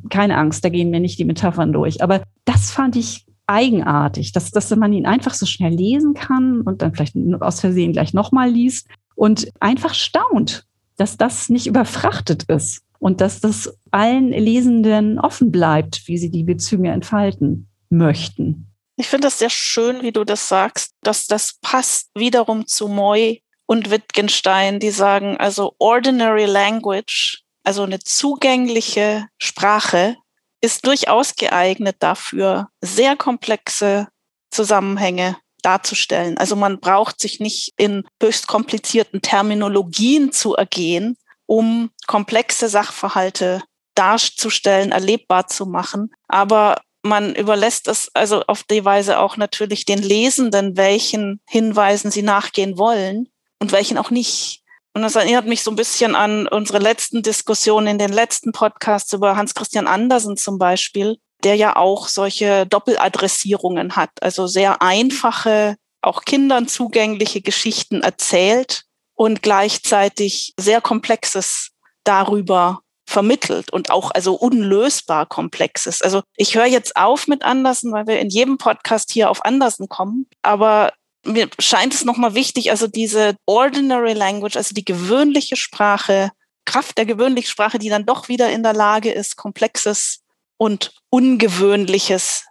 keine 0.09 0.37
Angst, 0.37 0.63
da 0.63 0.69
gehen 0.69 0.89
mir 0.89 0.99
nicht 0.99 1.19
die 1.19 1.25
Metaphern 1.25 1.73
durch. 1.73 2.01
Aber 2.01 2.23
das 2.45 2.71
fand 2.71 2.95
ich 2.95 3.25
eigenartig, 3.47 4.31
dass, 4.31 4.51
dass 4.51 4.73
man 4.75 4.93
ihn 4.93 5.05
einfach 5.05 5.33
so 5.33 5.45
schnell 5.45 5.73
lesen 5.73 6.13
kann 6.13 6.61
und 6.61 6.81
dann 6.81 6.93
vielleicht 6.93 7.15
aus 7.41 7.59
Versehen 7.59 7.91
gleich 7.91 8.13
nochmal 8.13 8.49
liest 8.49 8.87
und 9.15 9.49
einfach 9.59 9.93
staunt, 9.93 10.65
dass 10.95 11.17
das 11.17 11.49
nicht 11.49 11.67
überfrachtet 11.67 12.43
ist 12.43 12.81
und 12.99 13.19
dass 13.19 13.41
das 13.41 13.77
allen 13.89 14.29
Lesenden 14.29 15.19
offen 15.19 15.51
bleibt, 15.51 16.07
wie 16.07 16.17
sie 16.17 16.29
die 16.29 16.43
Bezüge 16.43 16.89
entfalten 16.89 17.67
möchten. 17.89 18.67
Ich 18.95 19.07
finde 19.07 19.27
das 19.27 19.39
sehr 19.39 19.49
schön, 19.49 20.03
wie 20.03 20.11
du 20.11 20.23
das 20.23 20.47
sagst, 20.47 20.93
dass 21.01 21.25
das 21.25 21.57
passt 21.61 22.11
wiederum 22.15 22.67
zu 22.67 22.87
Moy 22.87 23.41
und 23.65 23.89
Wittgenstein, 23.89 24.79
die 24.79 24.91
sagen, 24.91 25.37
also 25.37 25.75
ordinary 25.79 26.45
language, 26.45 27.40
also 27.63 27.83
eine 27.83 27.99
zugängliche 27.99 29.27
Sprache, 29.37 30.17
ist 30.61 30.85
durchaus 30.85 31.35
geeignet 31.35 31.97
dafür, 31.99 32.69
sehr 32.81 33.15
komplexe 33.15 34.07
Zusammenhänge 34.51 35.37
darzustellen. 35.63 36.37
Also 36.37 36.55
man 36.55 36.79
braucht 36.79 37.19
sich 37.19 37.39
nicht 37.39 37.73
in 37.77 38.03
höchst 38.21 38.47
komplizierten 38.47 39.21
Terminologien 39.21 40.31
zu 40.31 40.55
ergehen, 40.55 41.17
um 41.45 41.89
komplexe 42.07 42.69
Sachverhalte 42.69 43.61
darzustellen, 43.95 44.91
erlebbar 44.91 45.47
zu 45.47 45.65
machen. 45.65 46.11
Aber 46.27 46.81
man 47.03 47.35
überlässt 47.35 47.87
es 47.87 48.09
also 48.13 48.43
auf 48.43 48.63
die 48.63 48.85
Weise 48.85 49.19
auch 49.19 49.37
natürlich 49.37 49.85
den 49.85 49.99
Lesenden, 49.99 50.77
welchen 50.77 51.41
Hinweisen 51.47 52.11
sie 52.11 52.21
nachgehen 52.21 52.77
wollen 52.77 53.29
und 53.59 53.71
welchen 53.71 53.97
auch 53.97 54.11
nicht. 54.11 54.60
Und 54.93 55.03
das 55.03 55.15
erinnert 55.15 55.45
mich 55.45 55.63
so 55.63 55.71
ein 55.71 55.77
bisschen 55.77 56.15
an 56.15 56.47
unsere 56.47 56.79
letzten 56.79 57.23
Diskussionen 57.23 57.87
in 57.87 57.97
den 57.97 58.11
letzten 58.11 58.51
Podcasts 58.51 59.13
über 59.13 59.37
Hans 59.37 59.53
Christian 59.53 59.87
Andersen 59.87 60.35
zum 60.35 60.57
Beispiel, 60.57 61.17
der 61.43 61.55
ja 61.55 61.75
auch 61.75 62.07
solche 62.07 62.65
Doppeladressierungen 62.65 63.95
hat, 63.95 64.11
also 64.21 64.47
sehr 64.47 64.81
einfache, 64.81 65.77
auch 66.01 66.23
Kindern 66.25 66.67
zugängliche 66.67 67.41
Geschichten 67.41 68.01
erzählt 68.01 68.83
und 69.15 69.41
gleichzeitig 69.41 70.53
sehr 70.59 70.81
Komplexes 70.81 71.69
darüber 72.03 72.81
vermittelt 73.05 73.71
und 73.71 73.91
auch 73.91 74.11
also 74.11 74.33
unlösbar 74.33 75.25
Komplexes. 75.25 76.01
Also 76.01 76.21
ich 76.35 76.55
höre 76.55 76.65
jetzt 76.65 76.95
auf 76.95 77.27
mit 77.27 77.43
Andersen, 77.43 77.91
weil 77.91 78.07
wir 78.07 78.19
in 78.19 78.29
jedem 78.29 78.57
Podcast 78.57 79.11
hier 79.11 79.29
auf 79.29 79.45
Andersen 79.45 79.89
kommen, 79.89 80.27
aber 80.41 80.93
mir 81.25 81.49
scheint 81.59 81.93
es 81.93 82.05
nochmal 82.05 82.33
wichtig, 82.33 82.71
also 82.71 82.87
diese 82.87 83.35
ordinary 83.45 84.13
language, 84.13 84.55
also 84.57 84.73
die 84.73 84.85
gewöhnliche 84.85 85.55
Sprache, 85.55 86.31
Kraft 86.65 86.97
der 86.97 87.05
gewöhnlichen 87.05 87.49
Sprache, 87.49 87.79
die 87.79 87.89
dann 87.89 88.05
doch 88.05 88.27
wieder 88.27 88.51
in 88.51 88.63
der 88.63 88.73
Lage 88.73 89.11
ist, 89.11 89.35
komplexes 89.35 90.21
und 90.57 90.93
ungewöhnliches, 91.09 92.45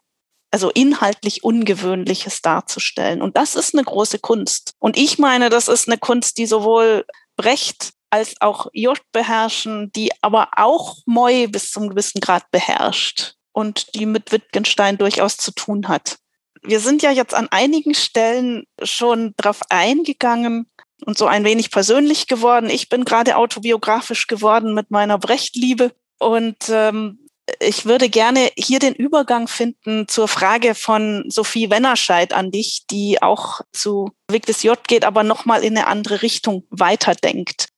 also 0.50 0.70
inhaltlich 0.70 1.44
ungewöhnliches 1.44 2.42
darzustellen. 2.42 3.22
Und 3.22 3.36
das 3.36 3.54
ist 3.54 3.74
eine 3.74 3.84
große 3.84 4.18
Kunst. 4.18 4.72
Und 4.78 4.96
ich 4.96 5.18
meine, 5.18 5.48
das 5.48 5.68
ist 5.68 5.88
eine 5.88 5.98
Kunst, 5.98 6.38
die 6.38 6.46
sowohl 6.46 7.04
Brecht 7.36 7.92
als 8.10 8.34
auch 8.40 8.66
Jurt 8.72 9.02
beherrschen, 9.12 9.92
die 9.92 10.10
aber 10.20 10.48
auch 10.56 10.96
Moy 11.06 11.46
bis 11.46 11.70
zum 11.70 11.88
gewissen 11.88 12.20
Grad 12.20 12.50
beherrscht 12.50 13.34
und 13.52 13.94
die 13.94 14.06
mit 14.06 14.32
Wittgenstein 14.32 14.98
durchaus 14.98 15.36
zu 15.36 15.52
tun 15.52 15.88
hat. 15.88 16.18
Wir 16.62 16.80
sind 16.80 17.02
ja 17.02 17.10
jetzt 17.10 17.34
an 17.34 17.48
einigen 17.50 17.94
Stellen 17.94 18.64
schon 18.82 19.34
drauf 19.36 19.60
eingegangen 19.70 20.70
und 21.04 21.16
so 21.16 21.26
ein 21.26 21.44
wenig 21.44 21.70
persönlich 21.70 22.26
geworden. 22.26 22.68
Ich 22.68 22.88
bin 22.88 23.04
gerade 23.04 23.36
autobiografisch 23.36 24.26
geworden 24.26 24.74
mit 24.74 24.90
meiner 24.90 25.18
Brechtliebe 25.18 25.92
und 26.18 26.56
ähm, 26.68 27.20
ich 27.58 27.86
würde 27.86 28.08
gerne 28.08 28.50
hier 28.56 28.78
den 28.78 28.94
Übergang 28.94 29.48
finden 29.48 30.06
zur 30.06 30.28
Frage 30.28 30.74
von 30.74 31.24
Sophie 31.28 31.70
Wennerscheid 31.70 32.32
an 32.32 32.50
dich, 32.50 32.84
die 32.90 33.20
auch 33.22 33.60
zu 33.72 34.12
Weg 34.30 34.46
des 34.46 34.62
J 34.62 34.78
geht, 34.86 35.04
aber 35.04 35.24
nochmal 35.24 35.64
in 35.64 35.76
eine 35.76 35.86
andere 35.86 36.22
Richtung 36.22 36.64
weiterdenkt. 36.70 37.68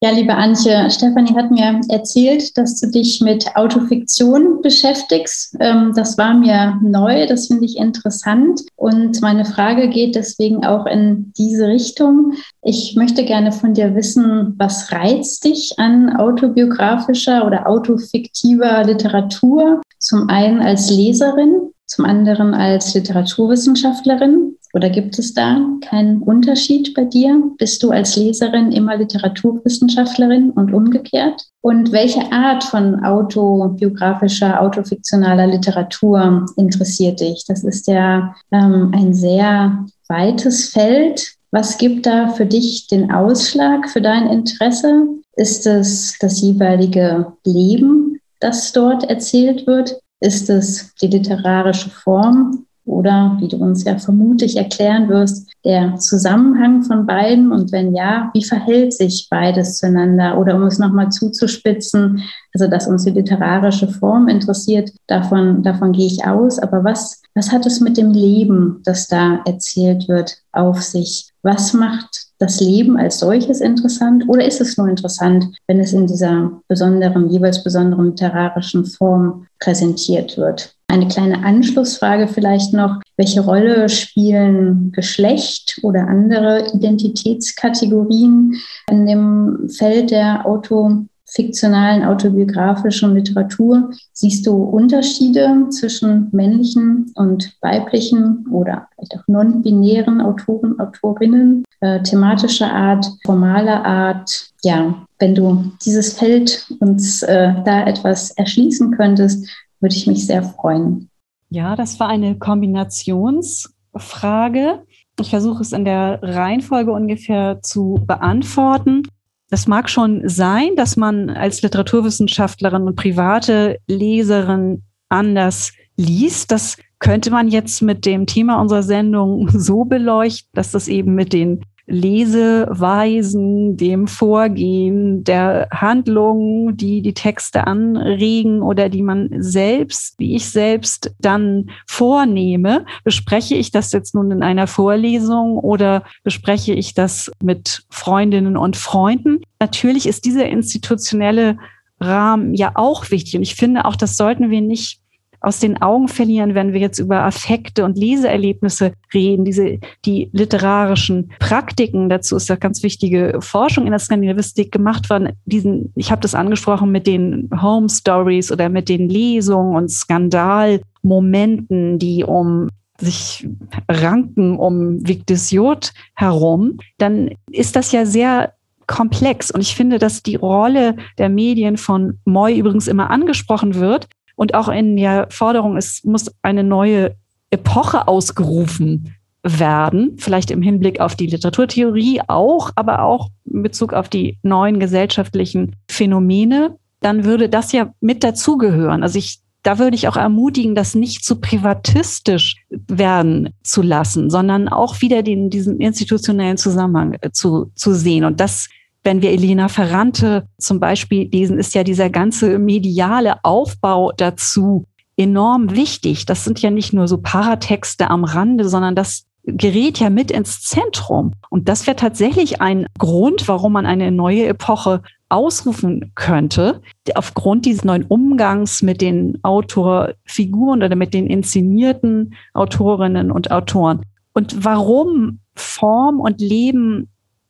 Ja, 0.00 0.10
liebe 0.10 0.32
Antje, 0.32 0.88
Stefanie 0.92 1.34
hat 1.34 1.50
mir 1.50 1.80
erzählt, 1.88 2.56
dass 2.56 2.78
du 2.78 2.88
dich 2.88 3.20
mit 3.20 3.56
Autofiktion 3.56 4.62
beschäftigst. 4.62 5.56
Ähm, 5.58 5.92
das 5.96 6.16
war 6.16 6.34
mir 6.34 6.78
neu, 6.80 7.26
das 7.26 7.48
finde 7.48 7.64
ich 7.64 7.78
interessant. 7.78 8.60
Und 8.76 9.20
meine 9.22 9.44
Frage 9.44 9.88
geht 9.88 10.14
deswegen 10.14 10.64
auch 10.64 10.86
in 10.86 11.32
diese 11.36 11.66
Richtung. 11.66 12.34
Ich 12.62 12.94
möchte 12.94 13.24
gerne 13.24 13.50
von 13.50 13.74
dir 13.74 13.96
wissen, 13.96 14.54
was 14.56 14.92
reizt 14.92 15.42
dich 15.42 15.74
an 15.78 16.14
autobiografischer 16.14 17.44
oder 17.44 17.66
autofiktiver 17.68 18.84
Literatur? 18.84 19.82
Zum 19.98 20.28
einen 20.28 20.60
als 20.60 20.90
Leserin, 20.90 21.72
zum 21.86 22.04
anderen 22.04 22.54
als 22.54 22.94
Literaturwissenschaftlerin. 22.94 24.57
Oder 24.74 24.90
gibt 24.90 25.18
es 25.18 25.32
da 25.34 25.66
keinen 25.80 26.22
Unterschied 26.22 26.94
bei 26.94 27.04
dir? 27.04 27.42
Bist 27.56 27.82
du 27.82 27.90
als 27.90 28.16
Leserin 28.16 28.70
immer 28.72 28.96
Literaturwissenschaftlerin 28.96 30.50
und 30.50 30.72
umgekehrt? 30.72 31.42
Und 31.62 31.92
welche 31.92 32.30
Art 32.32 32.64
von 32.64 33.02
autobiografischer, 33.02 34.60
autofiktionaler 34.60 35.46
Literatur 35.46 36.46
interessiert 36.56 37.20
dich? 37.20 37.44
Das 37.48 37.64
ist 37.64 37.86
ja 37.86 38.34
ähm, 38.52 38.92
ein 38.94 39.14
sehr 39.14 39.86
weites 40.08 40.70
Feld. 40.70 41.34
Was 41.50 41.78
gibt 41.78 42.04
da 42.06 42.28
für 42.28 42.46
dich 42.46 42.88
den 42.88 43.10
Ausschlag 43.10 43.88
für 43.88 44.02
dein 44.02 44.26
Interesse? 44.26 45.06
Ist 45.36 45.66
es 45.66 46.16
das 46.20 46.40
jeweilige 46.40 47.32
Leben, 47.44 48.20
das 48.40 48.72
dort 48.72 49.04
erzählt 49.08 49.66
wird? 49.66 49.98
Ist 50.20 50.50
es 50.50 50.94
die 50.96 51.06
literarische 51.06 51.90
Form? 51.90 52.66
Oder, 52.88 53.36
wie 53.40 53.48
du 53.48 53.58
uns 53.58 53.84
ja 53.84 53.98
vermutlich 53.98 54.56
erklären 54.56 55.08
wirst, 55.08 55.50
der 55.64 55.96
Zusammenhang 55.96 56.82
von 56.82 57.06
beiden? 57.06 57.52
Und 57.52 57.70
wenn 57.70 57.94
ja, 57.94 58.30
wie 58.32 58.42
verhält 58.42 58.94
sich 58.94 59.28
beides 59.30 59.76
zueinander? 59.76 60.38
Oder 60.38 60.56
um 60.56 60.62
es 60.62 60.78
nochmal 60.78 61.10
zuzuspitzen, 61.10 62.22
also 62.54 62.66
dass 62.66 62.88
uns 62.88 63.04
die 63.04 63.10
literarische 63.10 63.88
Form 63.88 64.28
interessiert, 64.28 64.90
davon, 65.06 65.62
davon 65.62 65.92
gehe 65.92 66.06
ich 66.06 66.26
aus. 66.26 66.58
Aber 66.58 66.82
was, 66.82 67.22
was 67.34 67.52
hat 67.52 67.66
es 67.66 67.80
mit 67.80 67.98
dem 67.98 68.10
Leben, 68.12 68.80
das 68.84 69.06
da 69.06 69.40
erzählt 69.44 70.08
wird, 70.08 70.38
auf 70.52 70.82
sich? 70.82 71.30
Was 71.42 71.74
macht 71.74 72.28
das 72.38 72.60
Leben 72.60 72.96
als 72.96 73.18
solches 73.18 73.60
interessant 73.60 74.24
oder 74.28 74.44
ist 74.44 74.60
es 74.60 74.78
nur 74.78 74.88
interessant, 74.88 75.46
wenn 75.66 75.80
es 75.80 75.92
in 75.92 76.06
dieser 76.06 76.52
besonderen, 76.68 77.28
jeweils 77.28 77.62
besonderen 77.62 78.06
literarischen 78.06 78.86
Form 78.86 79.46
präsentiert 79.58 80.36
wird? 80.38 80.77
Eine 80.90 81.06
kleine 81.06 81.44
Anschlussfrage 81.44 82.28
vielleicht 82.28 82.72
noch. 82.72 83.00
Welche 83.18 83.42
Rolle 83.42 83.90
spielen 83.90 84.90
Geschlecht 84.92 85.80
oder 85.82 86.08
andere 86.08 86.66
Identitätskategorien 86.72 88.54
in 88.90 89.06
dem 89.06 89.68
Feld 89.68 90.10
der 90.10 90.46
autofiktionalen, 90.46 92.04
autobiografischen 92.04 93.14
Literatur? 93.14 93.90
Siehst 94.14 94.46
du 94.46 94.54
Unterschiede 94.54 95.66
zwischen 95.68 96.30
männlichen 96.32 97.12
und 97.16 97.54
weiblichen 97.60 98.46
oder 98.50 98.88
vielleicht 98.94 99.14
auch 99.16 99.28
non-binären 99.28 100.22
Autoren, 100.22 100.80
Autorinnen, 100.80 101.64
äh, 101.80 102.00
thematischer 102.02 102.72
Art, 102.72 103.06
formaler 103.26 103.84
Art? 103.84 104.52
Ja, 104.64 105.06
wenn 105.18 105.34
du 105.34 105.70
dieses 105.84 106.14
Feld 106.14 106.66
uns 106.80 107.22
äh, 107.24 107.52
da 107.66 107.84
etwas 107.86 108.30
erschließen 108.30 108.92
könntest, 108.92 109.46
würde 109.80 109.94
ich 109.94 110.06
mich 110.06 110.26
sehr 110.26 110.42
freuen. 110.42 111.10
Ja, 111.50 111.76
das 111.76 112.00
war 112.00 112.08
eine 112.08 112.38
Kombinationsfrage. 112.38 114.82
Ich 115.20 115.30
versuche 115.30 115.62
es 115.62 115.72
in 115.72 115.84
der 115.84 116.20
Reihenfolge 116.22 116.92
ungefähr 116.92 117.60
zu 117.62 118.02
beantworten. 118.06 119.02
Das 119.50 119.66
mag 119.66 119.88
schon 119.88 120.28
sein, 120.28 120.76
dass 120.76 120.96
man 120.96 121.30
als 121.30 121.62
Literaturwissenschaftlerin 121.62 122.82
und 122.82 122.96
private 122.96 123.78
Leserin 123.86 124.82
anders 125.08 125.72
liest. 125.96 126.52
Das 126.52 126.76
könnte 126.98 127.30
man 127.30 127.48
jetzt 127.48 127.80
mit 127.80 128.04
dem 128.04 128.26
Thema 128.26 128.60
unserer 128.60 128.82
Sendung 128.82 129.48
so 129.50 129.84
beleuchten, 129.84 130.50
dass 130.52 130.72
das 130.72 130.88
eben 130.88 131.14
mit 131.14 131.32
den 131.32 131.64
Leseweisen, 131.88 133.76
dem 133.78 134.06
Vorgehen, 134.06 135.24
der 135.24 135.68
Handlungen, 135.72 136.76
die 136.76 137.00
die 137.00 137.14
Texte 137.14 137.66
anregen 137.66 138.62
oder 138.62 138.90
die 138.90 139.02
man 139.02 139.30
selbst, 139.38 140.14
wie 140.18 140.36
ich 140.36 140.50
selbst 140.50 141.14
dann 141.18 141.70
vornehme. 141.86 142.84
Bespreche 143.04 143.54
ich 143.54 143.70
das 143.70 143.90
jetzt 143.92 144.14
nun 144.14 144.30
in 144.30 144.42
einer 144.42 144.66
Vorlesung 144.66 145.58
oder 145.58 146.04
bespreche 146.22 146.74
ich 146.74 146.92
das 146.92 147.32
mit 147.42 147.84
Freundinnen 147.88 148.58
und 148.58 148.76
Freunden? 148.76 149.40
Natürlich 149.58 150.06
ist 150.06 150.26
dieser 150.26 150.46
institutionelle 150.46 151.56
Rahmen 152.00 152.54
ja 152.54 152.72
auch 152.74 153.10
wichtig. 153.10 153.36
Und 153.36 153.42
ich 153.42 153.54
finde 153.54 153.86
auch, 153.86 153.96
das 153.96 154.16
sollten 154.16 154.50
wir 154.50 154.60
nicht 154.60 155.00
aus 155.40 155.60
den 155.60 155.80
Augen 155.80 156.08
verlieren, 156.08 156.54
wenn 156.54 156.72
wir 156.72 156.80
jetzt 156.80 156.98
über 156.98 157.22
Affekte 157.22 157.84
und 157.84 157.96
Leseerlebnisse 157.96 158.92
reden, 159.14 159.44
diese, 159.44 159.78
die 160.04 160.30
literarischen 160.32 161.30
Praktiken. 161.38 162.08
Dazu 162.08 162.36
ist 162.36 162.48
ja 162.48 162.56
ganz 162.56 162.82
wichtige 162.82 163.38
Forschung 163.40 163.84
in 163.84 163.90
der 163.90 164.00
Skandinavistik 164.00 164.72
gemacht 164.72 165.08
worden. 165.10 165.30
Diesen, 165.44 165.92
ich 165.94 166.10
habe 166.10 166.20
das 166.20 166.34
angesprochen 166.34 166.90
mit 166.90 167.06
den 167.06 167.48
Home 167.62 167.88
Stories 167.88 168.50
oder 168.50 168.68
mit 168.68 168.88
den 168.88 169.08
Lesungen 169.08 169.76
und 169.76 169.90
Skandalmomenten, 169.90 171.98
die 171.98 172.24
um 172.24 172.68
sich 173.00 173.48
ranken 173.88 174.56
um 174.56 175.06
Victus 175.06 175.52
Jod 175.52 175.92
herum, 176.14 176.78
dann 176.98 177.30
ist 177.50 177.76
das 177.76 177.92
ja 177.92 178.04
sehr 178.04 178.52
komplex. 178.88 179.52
Und 179.52 179.60
ich 179.60 179.76
finde, 179.76 179.98
dass 179.98 180.22
die 180.22 180.34
Rolle 180.34 180.96
der 181.18 181.28
Medien 181.28 181.76
von 181.76 182.18
Moy 182.24 182.58
übrigens 182.58 182.88
immer 182.88 183.10
angesprochen 183.10 183.76
wird, 183.76 184.08
und 184.38 184.54
auch 184.54 184.68
in 184.68 184.96
der 184.96 185.26
Forderung, 185.30 185.76
es 185.76 186.04
muss 186.04 186.30
eine 186.42 186.62
neue 186.62 187.16
Epoche 187.50 188.06
ausgerufen 188.06 189.16
werden, 189.42 190.16
vielleicht 190.16 190.52
im 190.52 190.62
Hinblick 190.62 191.00
auf 191.00 191.16
die 191.16 191.26
Literaturtheorie 191.26 192.20
auch, 192.28 192.70
aber 192.76 193.02
auch 193.02 193.30
in 193.46 193.64
Bezug 193.64 193.92
auf 193.92 194.08
die 194.08 194.38
neuen 194.44 194.78
gesellschaftlichen 194.78 195.74
Phänomene, 195.90 196.76
dann 197.00 197.24
würde 197.24 197.48
das 197.48 197.72
ja 197.72 197.92
mit 198.00 198.22
dazugehören. 198.22 199.02
Also 199.02 199.18
ich, 199.18 199.40
da 199.64 199.80
würde 199.80 199.96
ich 199.96 200.06
auch 200.06 200.16
ermutigen, 200.16 200.76
das 200.76 200.94
nicht 200.94 201.24
zu 201.24 201.40
privatistisch 201.40 202.62
werden 202.70 203.54
zu 203.64 203.82
lassen, 203.82 204.30
sondern 204.30 204.68
auch 204.68 205.00
wieder 205.00 205.24
den, 205.24 205.50
diesen 205.50 205.80
institutionellen 205.80 206.58
Zusammenhang 206.58 207.16
äh, 207.22 207.32
zu, 207.32 207.72
zu 207.74 207.92
sehen. 207.92 208.24
Und 208.24 208.38
das 208.38 208.68
wenn 209.08 209.22
wir 209.22 209.30
Elena 209.30 209.68
Ferrante 209.68 210.46
zum 210.58 210.80
Beispiel 210.80 211.30
lesen, 211.32 211.58
ist 211.58 211.74
ja 211.74 211.82
dieser 211.82 212.10
ganze 212.10 212.58
mediale 212.58 213.42
Aufbau 213.42 214.12
dazu 214.14 214.84
enorm 215.16 215.74
wichtig. 215.74 216.26
Das 216.26 216.44
sind 216.44 216.60
ja 216.60 216.70
nicht 216.70 216.92
nur 216.92 217.08
so 217.08 217.16
Paratexte 217.16 218.10
am 218.10 218.24
Rande, 218.24 218.68
sondern 218.68 218.94
das 218.94 219.24
gerät 219.44 219.98
ja 219.98 220.10
mit 220.10 220.30
ins 220.30 220.60
Zentrum. 220.60 221.32
Und 221.48 221.70
das 221.70 221.86
wäre 221.86 221.96
tatsächlich 221.96 222.60
ein 222.60 222.84
Grund, 222.98 223.48
warum 223.48 223.72
man 223.72 223.86
eine 223.86 224.10
neue 224.10 224.46
Epoche 224.46 225.00
ausrufen 225.30 226.12
könnte, 226.14 226.82
aufgrund 227.14 227.64
dieses 227.64 227.84
neuen 227.84 228.04
Umgangs 228.04 228.82
mit 228.82 229.00
den 229.00 229.38
Autorfiguren 229.42 230.82
oder 230.82 230.96
mit 230.96 231.14
den 231.14 231.28
inszenierten 231.28 232.34
Autorinnen 232.52 233.30
und 233.30 233.50
Autoren. 233.50 234.02
Und 234.34 234.66
warum 234.66 235.38
Form 235.54 236.20
und 236.20 236.42
Leben 236.42 237.08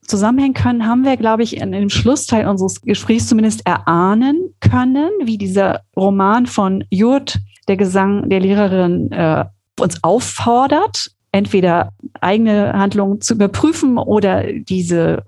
zusammenhängen 0.09 0.55
können, 0.55 0.87
haben 0.87 1.05
wir, 1.05 1.17
glaube 1.17 1.43
ich, 1.43 1.57
in, 1.57 1.73
dem 1.73 1.91
Schlussteil 1.91 2.49
unseres 2.49 2.81
Gesprächs 2.81 3.29
zumindest 3.29 3.67
erahnen 3.67 4.55
können, 4.61 5.11
wie 5.23 5.39
dieser 5.39 5.83
Roman 5.97 6.47
von 6.47 6.85
Jurt, 6.91 7.39
der 7.69 7.77
Gesang 7.77 8.29
der 8.29 8.41
Lehrerin, 8.41 9.13
äh, 9.13 9.45
uns 9.79 10.03
auffordert, 10.03 11.11
entweder 11.31 11.93
eigene 12.21 12.73
Handlungen 12.73 13.21
zu 13.21 13.35
überprüfen 13.35 13.99
oder 13.99 14.53
diese 14.53 15.23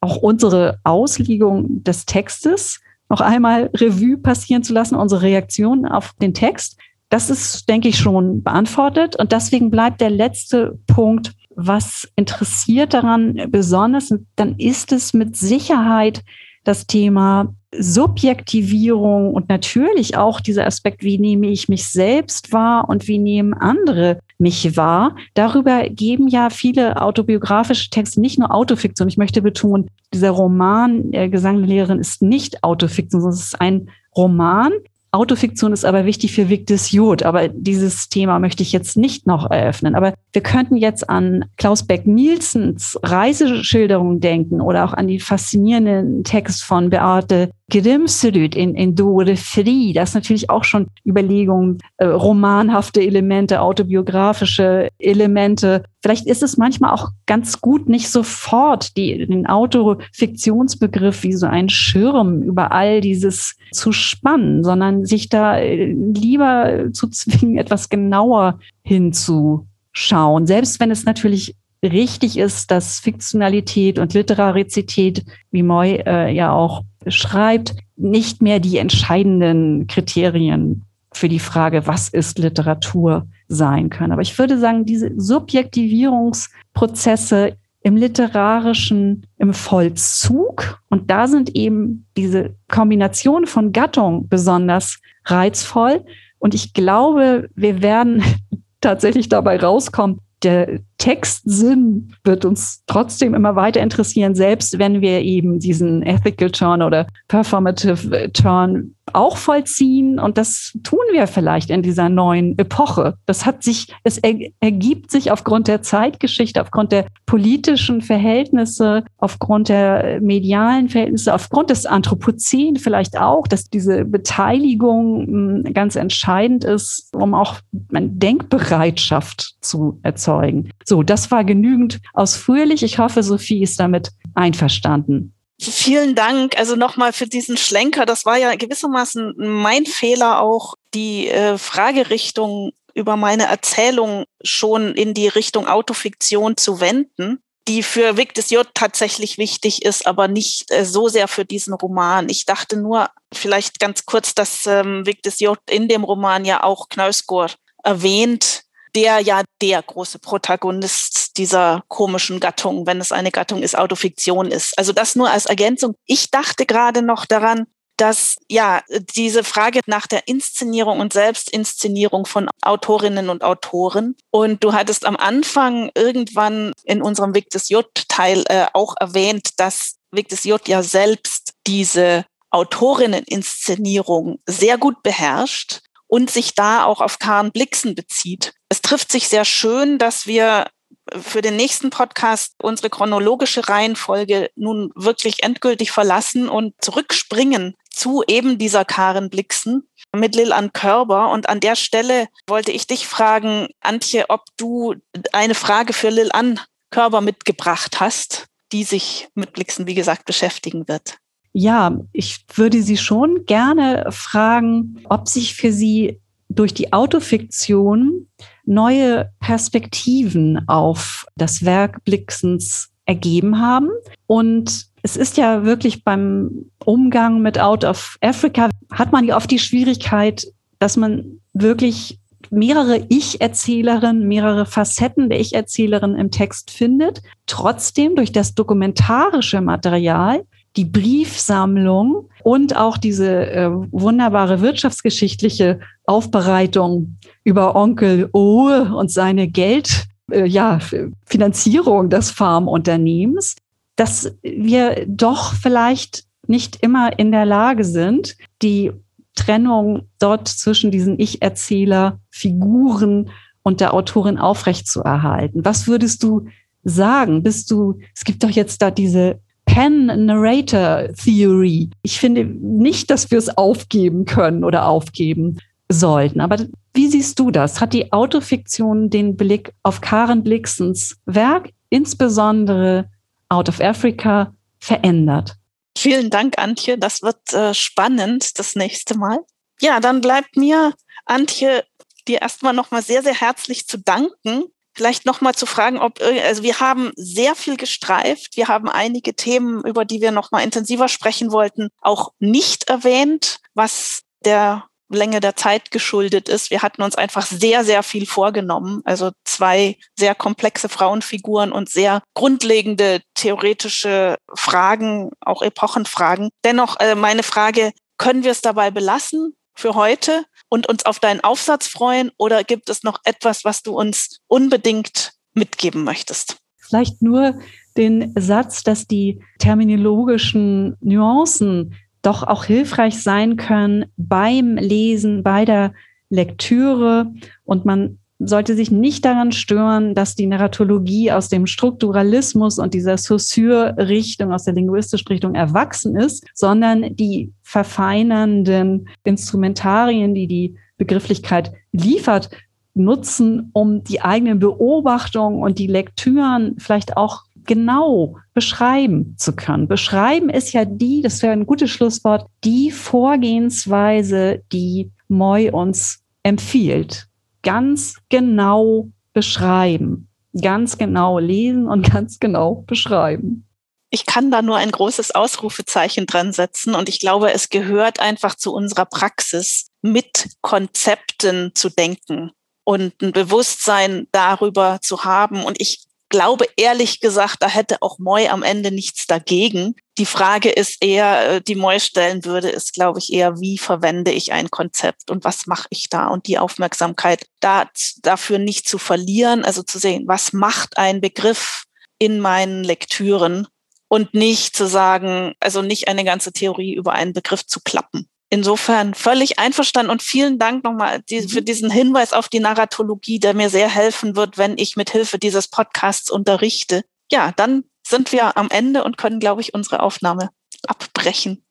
auch 0.00 0.16
unsere 0.16 0.78
Auslegung 0.84 1.82
des 1.82 2.06
Textes 2.06 2.80
noch 3.08 3.20
einmal 3.20 3.70
Revue 3.74 4.18
passieren 4.18 4.62
zu 4.62 4.72
lassen, 4.72 4.94
unsere 4.96 5.22
Reaktion 5.22 5.86
auf 5.86 6.12
den 6.20 6.34
Text. 6.34 6.76
Das 7.08 7.30
ist, 7.30 7.68
denke 7.68 7.88
ich, 7.88 7.98
schon 7.98 8.42
beantwortet. 8.42 9.16
Und 9.16 9.32
deswegen 9.32 9.70
bleibt 9.70 10.00
der 10.00 10.10
letzte 10.10 10.78
Punkt 10.86 11.32
was 11.56 12.08
interessiert 12.16 12.94
daran 12.94 13.48
besonders, 13.48 14.14
dann 14.36 14.56
ist 14.58 14.92
es 14.92 15.14
mit 15.14 15.36
Sicherheit 15.36 16.22
das 16.64 16.86
Thema 16.86 17.54
Subjektivierung 17.78 19.32
und 19.32 19.48
natürlich 19.48 20.16
auch 20.16 20.40
dieser 20.40 20.66
Aspekt, 20.66 21.02
wie 21.02 21.18
nehme 21.18 21.48
ich 21.48 21.68
mich 21.68 21.86
selbst 21.86 22.52
wahr 22.52 22.88
und 22.88 23.06
wie 23.08 23.18
nehmen 23.18 23.54
andere 23.54 24.18
mich 24.38 24.76
wahr. 24.76 25.16
Darüber 25.34 25.88
geben 25.88 26.28
ja 26.28 26.50
viele 26.50 27.00
autobiografische 27.00 27.90
Texte, 27.90 28.20
nicht 28.20 28.38
nur 28.38 28.54
Autofiktion. 28.54 29.08
Ich 29.08 29.16
möchte 29.16 29.42
betonen, 29.42 29.88
dieser 30.12 30.30
Roman 30.30 31.12
äh, 31.12 31.28
Gesang 31.28 31.58
der 31.58 31.68
Lehrerin 31.68 32.00
ist 32.00 32.22
nicht 32.22 32.62
Autofiktion, 32.62 33.22
sondern 33.22 33.38
es 33.38 33.44
ist 33.46 33.60
ein 33.60 33.90
Roman 34.16 34.72
Autofiktion 35.16 35.72
ist 35.72 35.84
aber 35.84 36.04
wichtig 36.04 36.32
für 36.32 36.48
Victus 36.48 36.92
Jod. 36.92 37.22
Aber 37.22 37.48
dieses 37.48 38.08
Thema 38.08 38.38
möchte 38.38 38.62
ich 38.62 38.72
jetzt 38.72 38.96
nicht 38.96 39.26
noch 39.26 39.50
eröffnen. 39.50 39.94
Aber 39.94 40.14
wir 40.32 40.42
könnten 40.42 40.76
jetzt 40.76 41.08
an 41.08 41.44
Klaus 41.56 41.86
Beck-Nielsens 41.86 42.98
Reiseschilderung 43.02 44.20
denken 44.20 44.60
oder 44.60 44.84
auch 44.84 44.92
an 44.92 45.08
die 45.08 45.20
faszinierenden 45.20 46.24
Text 46.24 46.64
von 46.64 46.90
Beate 46.90 47.50
Grimsrud 47.68 48.54
in, 48.54 48.74
in 48.74 48.94
Dore 48.94 49.36
Fri. 49.36 49.92
Das 49.92 50.10
ist 50.10 50.14
natürlich 50.14 50.50
auch 50.50 50.62
schon 50.62 50.86
Überlegungen, 51.04 51.78
äh, 51.96 52.06
romanhafte 52.06 53.00
Elemente, 53.00 53.60
autobiografische 53.60 54.88
Elemente. 54.98 55.82
Vielleicht 56.00 56.26
ist 56.26 56.44
es 56.44 56.56
manchmal 56.56 56.92
auch 56.92 57.08
ganz 57.26 57.60
gut, 57.60 57.88
nicht 57.88 58.08
sofort 58.08 58.96
die, 58.96 59.26
den 59.26 59.46
Autofiktionsbegriff 59.46 61.24
wie 61.24 61.32
so 61.32 61.46
ein 61.46 61.68
Schirm 61.68 62.42
über 62.42 62.70
all 62.70 63.00
dieses 63.00 63.56
zu 63.72 63.90
spannen, 63.90 64.62
sondern 64.62 65.04
sich 65.06 65.28
da 65.28 65.58
äh, 65.58 65.92
lieber 65.92 66.88
zu 66.92 67.08
zwingen, 67.08 67.58
etwas 67.58 67.88
genauer 67.88 68.58
hinzuschauen. 68.82 70.46
Selbst 70.46 70.80
wenn 70.80 70.90
es 70.90 71.04
natürlich 71.04 71.54
richtig 71.82 72.38
ist, 72.38 72.70
dass 72.70 73.00
Fiktionalität 73.00 73.98
und 73.98 74.14
Literarizität, 74.14 75.24
wie 75.50 75.62
Moy 75.62 76.02
äh, 76.06 76.32
ja 76.32 76.52
auch 76.52 76.82
schreibt, 77.06 77.74
nicht 77.96 78.40
mehr 78.42 78.60
die 78.60 78.76
entscheidenden 78.78 79.86
Kriterien 79.86 80.84
für 81.12 81.28
die 81.28 81.38
Frage, 81.38 81.86
was 81.86 82.08
ist 82.08 82.38
Literatur 82.38 83.28
sein 83.48 83.90
können. 83.90 84.12
Aber 84.12 84.22
ich 84.22 84.38
würde 84.38 84.58
sagen, 84.58 84.84
diese 84.84 85.12
Subjektivierungsprozesse 85.16 87.56
im 87.86 87.94
literarischen, 87.94 89.28
im 89.38 89.54
Vollzug, 89.54 90.82
und 90.88 91.08
da 91.08 91.28
sind 91.28 91.54
eben 91.54 92.04
diese 92.16 92.56
Kombination 92.66 93.46
von 93.46 93.70
Gattung 93.70 94.26
besonders 94.28 94.98
reizvoll. 95.24 96.04
Und 96.40 96.52
ich 96.52 96.74
glaube, 96.74 97.48
wir 97.54 97.82
werden 97.82 98.24
tatsächlich 98.80 99.28
dabei 99.28 99.60
rauskommen, 99.60 100.18
der 100.42 100.80
Textsinn 100.98 102.14
wird 102.24 102.44
uns 102.44 102.82
trotzdem 102.86 103.34
immer 103.34 103.56
weiter 103.56 103.80
interessieren, 103.80 104.34
selbst 104.34 104.78
wenn 104.78 105.00
wir 105.00 105.20
eben 105.22 105.58
diesen 105.58 106.02
Ethical 106.02 106.50
Turn 106.50 106.82
oder 106.82 107.06
Performative 107.28 108.32
Turn 108.32 108.96
auch 109.12 109.36
vollziehen. 109.36 110.18
Und 110.18 110.36
das 110.36 110.76
tun 110.82 110.98
wir 111.12 111.26
vielleicht 111.26 111.70
in 111.70 111.82
dieser 111.82 112.08
neuen 112.08 112.58
Epoche. 112.58 113.14
Das 113.26 113.46
hat 113.46 113.62
sich, 113.62 113.92
es 114.04 114.18
ergibt 114.18 115.10
sich 115.10 115.30
aufgrund 115.30 115.68
der 115.68 115.82
Zeitgeschichte, 115.82 116.60
aufgrund 116.60 116.92
der 116.92 117.06
politischen 117.24 118.02
Verhältnisse, 118.02 119.04
aufgrund 119.18 119.68
der 119.68 120.20
medialen 120.20 120.88
Verhältnisse, 120.88 121.34
aufgrund 121.34 121.70
des 121.70 121.86
Anthropozän 121.86 122.76
vielleicht 122.76 123.18
auch, 123.18 123.46
dass 123.46 123.64
diese 123.70 124.04
Beteiligung 124.04 125.26
hm, 125.26 125.74
ganz 125.74 125.96
entscheidend 125.96 126.64
ist, 126.64 127.14
um 127.14 127.34
auch 127.34 127.56
eine 127.92 128.08
Denkbereitschaft 128.08 129.54
zu 129.60 129.98
erzeugen. 130.02 130.70
So, 130.88 131.02
das 131.02 131.30
war 131.30 131.44
genügend 131.44 132.00
ausführlich. 132.14 132.82
Ich 132.82 132.98
hoffe, 132.98 133.22
Sophie 133.22 133.62
ist 133.62 133.80
damit 133.80 134.12
einverstanden. 134.34 135.34
Vielen 135.60 136.14
Dank. 136.14 136.56
Also 136.58 136.76
nochmal 136.76 137.12
für 137.12 137.26
diesen 137.26 137.56
Schlenker. 137.56 138.06
Das 138.06 138.24
war 138.24 138.36
ja 138.36 138.54
gewissermaßen 138.54 139.34
mein 139.36 139.84
Fehler 139.84 140.40
auch, 140.40 140.74
die 140.94 141.28
äh, 141.28 141.58
Fragerichtung 141.58 142.72
über 142.94 143.16
meine 143.16 143.44
Erzählung 143.44 144.24
schon 144.42 144.94
in 144.94 145.12
die 145.12 145.28
Richtung 145.28 145.66
Autofiktion 145.66 146.56
zu 146.56 146.80
wenden, 146.80 147.42
die 147.68 147.82
für 147.82 148.16
Victus 148.16 148.50
J 148.50 148.66
tatsächlich 148.74 149.38
wichtig 149.38 149.84
ist, 149.84 150.06
aber 150.06 150.28
nicht 150.28 150.70
äh, 150.70 150.84
so 150.84 151.08
sehr 151.08 151.26
für 151.26 151.44
diesen 151.44 151.74
Roman. 151.74 152.28
Ich 152.28 152.46
dachte 152.46 152.76
nur 152.76 153.08
vielleicht 153.32 153.80
ganz 153.80 154.06
kurz, 154.06 154.34
dass 154.34 154.66
ähm, 154.66 155.04
Victus 155.04 155.40
J 155.40 155.58
in 155.68 155.88
dem 155.88 156.04
Roman 156.04 156.44
ja 156.44 156.62
auch 156.62 156.88
Knausgård 156.88 157.58
erwähnt, 157.82 158.65
der 158.96 159.20
ja 159.20 159.42
der 159.60 159.82
große 159.82 160.18
Protagonist 160.18 161.36
dieser 161.36 161.84
komischen 161.88 162.40
Gattung, 162.40 162.86
wenn 162.86 163.00
es 163.00 163.12
eine 163.12 163.30
Gattung 163.30 163.62
ist, 163.62 163.78
Autofiktion 163.78 164.50
ist. 164.50 164.76
Also 164.78 164.92
das 164.92 165.14
nur 165.14 165.30
als 165.30 165.46
Ergänzung. 165.46 165.94
Ich 166.06 166.30
dachte 166.30 166.64
gerade 166.64 167.02
noch 167.02 167.26
daran, 167.26 167.66
dass 167.98 168.36
ja 168.48 168.82
diese 169.14 169.44
Frage 169.44 169.80
nach 169.86 170.06
der 170.06 170.28
Inszenierung 170.28 171.00
und 171.00 171.12
Selbstinszenierung 171.12 172.26
von 172.26 172.48
Autorinnen 172.62 173.28
und 173.28 173.42
Autoren 173.42 174.16
und 174.30 174.64
du 174.64 174.72
hattest 174.72 175.06
am 175.06 175.16
Anfang 175.16 175.90
irgendwann 175.94 176.72
in 176.84 177.02
unserem 177.02 177.34
Weg 177.34 177.50
des 177.50 177.68
J-Teil 177.68 178.44
äh, 178.48 178.66
auch 178.72 178.94
erwähnt, 178.98 179.50
dass 179.58 179.96
Weg 180.10 180.28
des 180.28 180.44
J 180.44 180.66
ja 180.68 180.82
selbst 180.82 181.52
diese 181.66 182.24
Autorinnen-Inszenierung 182.50 184.38
sehr 184.46 184.78
gut 184.78 185.02
beherrscht 185.02 185.80
und 186.08 186.30
sich 186.30 186.54
da 186.54 186.84
auch 186.84 187.00
auf 187.00 187.18
Karen 187.18 187.52
Blixen 187.52 187.94
bezieht. 187.94 188.52
Es 188.68 188.82
trifft 188.82 189.10
sich 189.12 189.28
sehr 189.28 189.44
schön, 189.44 189.98
dass 189.98 190.26
wir 190.26 190.66
für 191.14 191.40
den 191.40 191.56
nächsten 191.56 191.90
Podcast 191.90 192.54
unsere 192.60 192.90
chronologische 192.90 193.68
Reihenfolge 193.68 194.50
nun 194.56 194.90
wirklich 194.96 195.42
endgültig 195.42 195.92
verlassen 195.92 196.48
und 196.48 196.74
zurückspringen 196.80 197.76
zu 197.90 198.22
eben 198.26 198.58
dieser 198.58 198.84
Karen 198.84 199.30
Blixen 199.30 199.88
mit 200.14 200.34
Lil 200.34 200.52
an 200.52 200.72
Körber. 200.72 201.30
Und 201.30 201.48
an 201.48 201.60
der 201.60 201.76
Stelle 201.76 202.28
wollte 202.46 202.72
ich 202.72 202.86
dich 202.86 203.06
fragen, 203.06 203.68
Antje, 203.80 204.26
ob 204.28 204.44
du 204.56 204.94
eine 205.32 205.54
Frage 205.54 205.92
für 205.92 206.10
Lil 206.10 206.30
an 206.32 206.60
Körber 206.90 207.20
mitgebracht 207.20 208.00
hast, 208.00 208.46
die 208.72 208.84
sich 208.84 209.28
mit 209.34 209.52
Blixen, 209.52 209.86
wie 209.86 209.94
gesagt, 209.94 210.24
beschäftigen 210.24 210.88
wird. 210.88 211.18
Ja, 211.58 211.98
ich 212.12 212.44
würde 212.54 212.82
Sie 212.82 212.98
schon 212.98 213.46
gerne 213.46 214.04
fragen, 214.10 215.00
ob 215.08 215.26
sich 215.26 215.54
für 215.54 215.72
Sie 215.72 216.20
durch 216.50 216.74
die 216.74 216.92
Autofiktion 216.92 218.26
neue 218.66 219.30
Perspektiven 219.40 220.68
auf 220.68 221.24
das 221.34 221.64
Werk 221.64 222.04
Blixens 222.04 222.90
ergeben 223.06 223.58
haben. 223.58 223.88
Und 224.26 224.84
es 225.00 225.16
ist 225.16 225.38
ja 225.38 225.64
wirklich 225.64 226.04
beim 226.04 226.66
Umgang 226.84 227.40
mit 227.40 227.58
Out 227.58 227.84
of 227.84 228.18
Africa, 228.20 228.68
hat 228.92 229.12
man 229.12 229.24
ja 229.24 229.38
oft 229.38 229.50
die 229.50 229.58
Schwierigkeit, 229.58 230.46
dass 230.78 230.98
man 230.98 231.40
wirklich 231.54 232.18
mehrere 232.50 233.06
Ich-Erzählerinnen, 233.08 234.28
mehrere 234.28 234.66
Facetten 234.66 235.30
der 235.30 235.40
Ich-Erzählerin 235.40 236.16
im 236.16 236.30
Text 236.30 236.70
findet. 236.70 237.22
Trotzdem 237.46 238.14
durch 238.14 238.30
das 238.30 238.54
dokumentarische 238.54 239.62
Material 239.62 240.44
die 240.76 240.84
Briefsammlung 240.84 242.28
und 242.42 242.76
auch 242.76 242.98
diese 242.98 243.50
äh, 243.50 243.70
wunderbare 243.70 244.60
wirtschaftsgeschichtliche 244.60 245.80
Aufbereitung 246.04 247.16
über 247.44 247.74
Onkel 247.74 248.28
O 248.32 248.68
und 248.68 249.10
seine 249.10 249.48
Geld, 249.48 250.04
äh, 250.30 250.46
ja, 250.46 250.78
Finanzierung 251.24 252.10
des 252.10 252.30
Farmunternehmens, 252.30 253.56
dass 253.96 254.36
wir 254.42 255.06
doch 255.08 255.54
vielleicht 255.54 256.24
nicht 256.46 256.76
immer 256.82 257.18
in 257.18 257.32
der 257.32 257.46
Lage 257.46 257.84
sind, 257.84 258.36
die 258.62 258.92
Trennung 259.34 260.08
dort 260.18 260.48
zwischen 260.48 260.90
diesen 260.90 261.18
Ich-Erzähler, 261.18 262.20
Figuren 262.30 263.30
und 263.62 263.80
der 263.80 263.94
Autorin 263.94 264.38
aufrechtzuerhalten. 264.38 265.64
Was 265.64 265.88
würdest 265.88 266.22
du 266.22 266.46
sagen? 266.84 267.42
Bist 267.42 267.70
du, 267.70 267.98
es 268.14 268.24
gibt 268.24 268.44
doch 268.44 268.50
jetzt 268.50 268.80
da 268.82 268.90
diese 268.90 269.40
Pen-Narrator 269.66 271.08
Theory. 271.14 271.90
Ich 272.02 272.18
finde 272.18 272.44
nicht, 272.44 273.10
dass 273.10 273.30
wir 273.30 273.38
es 273.38 273.56
aufgeben 273.56 274.24
können 274.24 274.64
oder 274.64 274.86
aufgeben 274.86 275.58
sollten. 275.90 276.40
Aber 276.40 276.56
wie 276.94 277.08
siehst 277.08 277.38
du 277.38 277.50
das? 277.50 277.80
Hat 277.80 277.92
die 277.92 278.12
Autofiktion 278.12 279.10
den 279.10 279.36
Blick 279.36 279.72
auf 279.82 280.00
Karen 280.00 280.42
Blixens 280.42 281.18
Werk, 281.26 281.70
insbesondere 281.90 283.10
Out 283.48 283.68
of 283.68 283.80
Africa, 283.80 284.54
verändert? 284.80 285.56
Vielen 285.96 286.30
Dank, 286.30 286.58
Antje. 286.58 286.98
Das 286.98 287.22
wird 287.22 287.52
äh, 287.52 287.74
spannend 287.74 288.58
das 288.58 288.76
nächste 288.76 289.16
Mal. 289.16 289.38
Ja, 289.80 290.00
dann 290.00 290.20
bleibt 290.20 290.56
mir, 290.56 290.94
Antje, 291.26 291.84
dir 292.26 292.42
erstmal 292.42 292.72
nochmal 292.72 293.02
sehr, 293.02 293.22
sehr 293.22 293.34
herzlich 293.34 293.86
zu 293.86 293.98
danken 293.98 294.64
vielleicht 294.96 295.26
noch 295.26 295.40
mal 295.40 295.54
zu 295.54 295.66
fragen, 295.66 295.98
ob 295.98 296.20
also 296.22 296.62
wir 296.62 296.80
haben 296.80 297.12
sehr 297.16 297.54
viel 297.54 297.76
gestreift, 297.76 298.56
wir 298.56 298.68
haben 298.68 298.88
einige 298.88 299.34
Themen, 299.34 299.84
über 299.84 300.04
die 300.04 300.20
wir 300.20 300.30
noch 300.30 300.50
mal 300.50 300.62
intensiver 300.62 301.08
sprechen 301.08 301.52
wollten, 301.52 301.88
auch 302.00 302.32
nicht 302.38 302.88
erwähnt, 302.88 303.58
was 303.74 304.22
der 304.44 304.84
Länge 305.08 305.40
der 305.40 305.54
Zeit 305.54 305.90
geschuldet 305.90 306.48
ist. 306.48 306.70
Wir 306.70 306.82
hatten 306.82 307.02
uns 307.02 307.14
einfach 307.14 307.46
sehr, 307.46 307.84
sehr 307.84 308.02
viel 308.02 308.26
vorgenommen. 308.26 309.02
Also 309.04 309.30
zwei 309.44 309.98
sehr 310.18 310.34
komplexe 310.34 310.88
Frauenfiguren 310.88 311.72
und 311.72 311.88
sehr 311.88 312.22
grundlegende 312.34 313.20
theoretische 313.34 314.36
Fragen, 314.54 315.30
auch 315.40 315.62
Epochenfragen. 315.62 316.50
Dennoch 316.64 316.98
äh, 316.98 317.14
meine 317.14 317.42
Frage, 317.42 317.92
können 318.18 318.42
wir 318.42 318.50
es 318.50 318.62
dabei 318.62 318.90
belassen 318.90 319.54
für 319.74 319.94
heute? 319.94 320.44
Und 320.68 320.88
uns 320.88 321.06
auf 321.06 321.18
deinen 321.20 321.40
Aufsatz 321.40 321.86
freuen? 321.86 322.30
Oder 322.38 322.64
gibt 322.64 322.88
es 322.90 323.02
noch 323.02 323.20
etwas, 323.24 323.64
was 323.64 323.82
du 323.82 323.98
uns 323.98 324.40
unbedingt 324.48 325.32
mitgeben 325.54 326.04
möchtest? 326.04 326.58
Vielleicht 326.76 327.22
nur 327.22 327.58
den 327.96 328.32
Satz, 328.36 328.82
dass 328.82 329.06
die 329.06 329.40
terminologischen 329.58 330.96
Nuancen 331.00 331.94
doch 332.22 332.42
auch 332.42 332.64
hilfreich 332.64 333.22
sein 333.22 333.56
können 333.56 334.06
beim 334.16 334.76
Lesen, 334.76 335.42
bei 335.42 335.64
der 335.64 335.94
Lektüre. 336.28 337.32
Und 337.64 337.84
man 337.84 338.18
sollte 338.38 338.76
sich 338.76 338.90
nicht 338.90 339.24
daran 339.24 339.52
stören, 339.52 340.14
dass 340.14 340.34
die 340.34 340.46
Narratologie 340.46 341.32
aus 341.32 341.48
dem 341.48 341.66
Strukturalismus 341.66 342.78
und 342.78 342.92
dieser 342.92 343.16
Saussure-Richtung, 343.16 344.52
aus 344.52 344.64
der 344.64 344.74
linguistischen 344.74 345.28
Richtung 345.28 345.54
erwachsen 345.54 346.16
ist, 346.16 346.44
sondern 346.54 347.16
die 347.16 347.52
verfeinernden 347.62 349.08
Instrumentarien, 349.24 350.34
die 350.34 350.46
die 350.46 350.76
Begrifflichkeit 350.98 351.72
liefert, 351.92 352.50
nutzen, 352.94 353.70
um 353.72 354.04
die 354.04 354.22
eigenen 354.22 354.58
Beobachtungen 354.58 355.62
und 355.62 355.78
die 355.78 355.86
Lektüren 355.86 356.76
vielleicht 356.78 357.16
auch 357.16 357.44
genau 357.64 358.36
beschreiben 358.54 359.34
zu 359.36 359.54
können. 359.54 359.88
Beschreiben 359.88 360.48
ist 360.48 360.72
ja 360.72 360.84
die, 360.84 361.20
das 361.20 361.42
wäre 361.42 361.52
ein 361.52 361.66
gutes 361.66 361.90
Schlusswort, 361.90 362.46
die 362.64 362.90
Vorgehensweise, 362.90 364.62
die 364.72 365.10
Moy 365.28 365.70
uns 365.70 366.22
empfiehlt. 366.42 367.25
Ganz 367.66 368.14
genau 368.28 369.10
beschreiben, 369.32 370.28
ganz 370.62 370.98
genau 370.98 371.40
lesen 371.40 371.88
und 371.88 372.08
ganz 372.12 372.38
genau 372.38 372.84
beschreiben. 372.86 373.66
Ich 374.10 374.24
kann 374.24 374.52
da 374.52 374.62
nur 374.62 374.76
ein 374.76 374.92
großes 374.92 375.32
Ausrufezeichen 375.34 376.26
dran 376.26 376.52
setzen 376.52 376.94
und 376.94 377.08
ich 377.08 377.18
glaube, 377.18 377.52
es 377.52 377.68
gehört 377.68 378.20
einfach 378.20 378.54
zu 378.54 378.72
unserer 378.72 379.04
Praxis, 379.04 379.88
mit 380.00 380.50
Konzepten 380.60 381.72
zu 381.74 381.90
denken 381.90 382.52
und 382.84 383.20
ein 383.20 383.32
Bewusstsein 383.32 384.28
darüber 384.30 385.00
zu 385.02 385.24
haben. 385.24 385.64
Und 385.64 385.80
ich 385.80 386.05
glaube 386.36 386.66
ehrlich 386.76 387.20
gesagt, 387.20 387.62
da 387.62 387.68
hätte 387.68 388.02
auch 388.02 388.18
Moy 388.18 388.48
am 388.48 388.62
Ende 388.62 388.90
nichts 388.90 389.26
dagegen. 389.26 389.94
Die 390.18 390.26
Frage 390.26 390.68
ist 390.68 391.02
eher, 391.02 391.48
äh, 391.48 391.60
die 391.62 391.76
Moy 391.76 391.98
stellen 391.98 392.44
würde, 392.44 392.68
ist, 392.68 392.92
glaube 392.92 393.20
ich, 393.20 393.32
eher, 393.32 393.58
wie 393.58 393.78
verwende 393.78 394.32
ich 394.32 394.52
ein 394.52 394.70
Konzept 394.70 395.30
und 395.30 395.44
was 395.44 395.66
mache 395.66 395.86
ich 395.88 396.10
da? 396.10 396.26
Und 396.26 396.46
die 396.46 396.58
Aufmerksamkeit 396.58 397.46
da, 397.60 397.88
dafür 398.20 398.58
nicht 398.58 398.86
zu 398.86 398.98
verlieren, 398.98 399.64
also 399.64 399.82
zu 399.82 399.98
sehen, 399.98 400.24
was 400.26 400.52
macht 400.52 400.98
ein 400.98 401.22
Begriff 401.22 401.84
in 402.18 402.38
meinen 402.38 402.84
Lektüren 402.84 403.66
und 404.08 404.34
nicht 404.34 404.76
zu 404.76 404.86
sagen, 404.86 405.54
also 405.58 405.80
nicht 405.80 406.06
eine 406.06 406.24
ganze 406.24 406.52
Theorie 406.52 406.94
über 406.94 407.12
einen 407.12 407.32
Begriff 407.32 407.64
zu 407.64 407.80
klappen. 407.80 408.28
Insofern 408.48 409.14
völlig 409.14 409.58
einverstanden 409.58 410.10
und 410.10 410.22
vielen 410.22 410.58
Dank 410.58 410.84
nochmal 410.84 411.22
für 411.28 411.60
mhm. 411.60 411.64
diesen 411.64 411.90
Hinweis 411.90 412.32
auf 412.32 412.48
die 412.48 412.60
Narratologie, 412.60 413.40
der 413.40 413.54
mir 413.54 413.70
sehr 413.70 413.88
helfen 413.88 414.36
wird, 414.36 414.56
wenn 414.56 414.78
ich 414.78 414.96
mit 414.96 415.10
Hilfe 415.10 415.38
dieses 415.38 415.66
Podcasts 415.68 416.30
unterrichte. 416.30 417.02
Ja, 417.30 417.52
dann 417.56 417.84
sind 418.06 418.30
wir 418.30 418.56
am 418.56 418.70
Ende 418.70 419.02
und 419.02 419.18
können, 419.18 419.40
glaube 419.40 419.62
ich, 419.62 419.74
unsere 419.74 420.00
Aufnahme 420.00 420.50
abbrechen. 420.86 421.65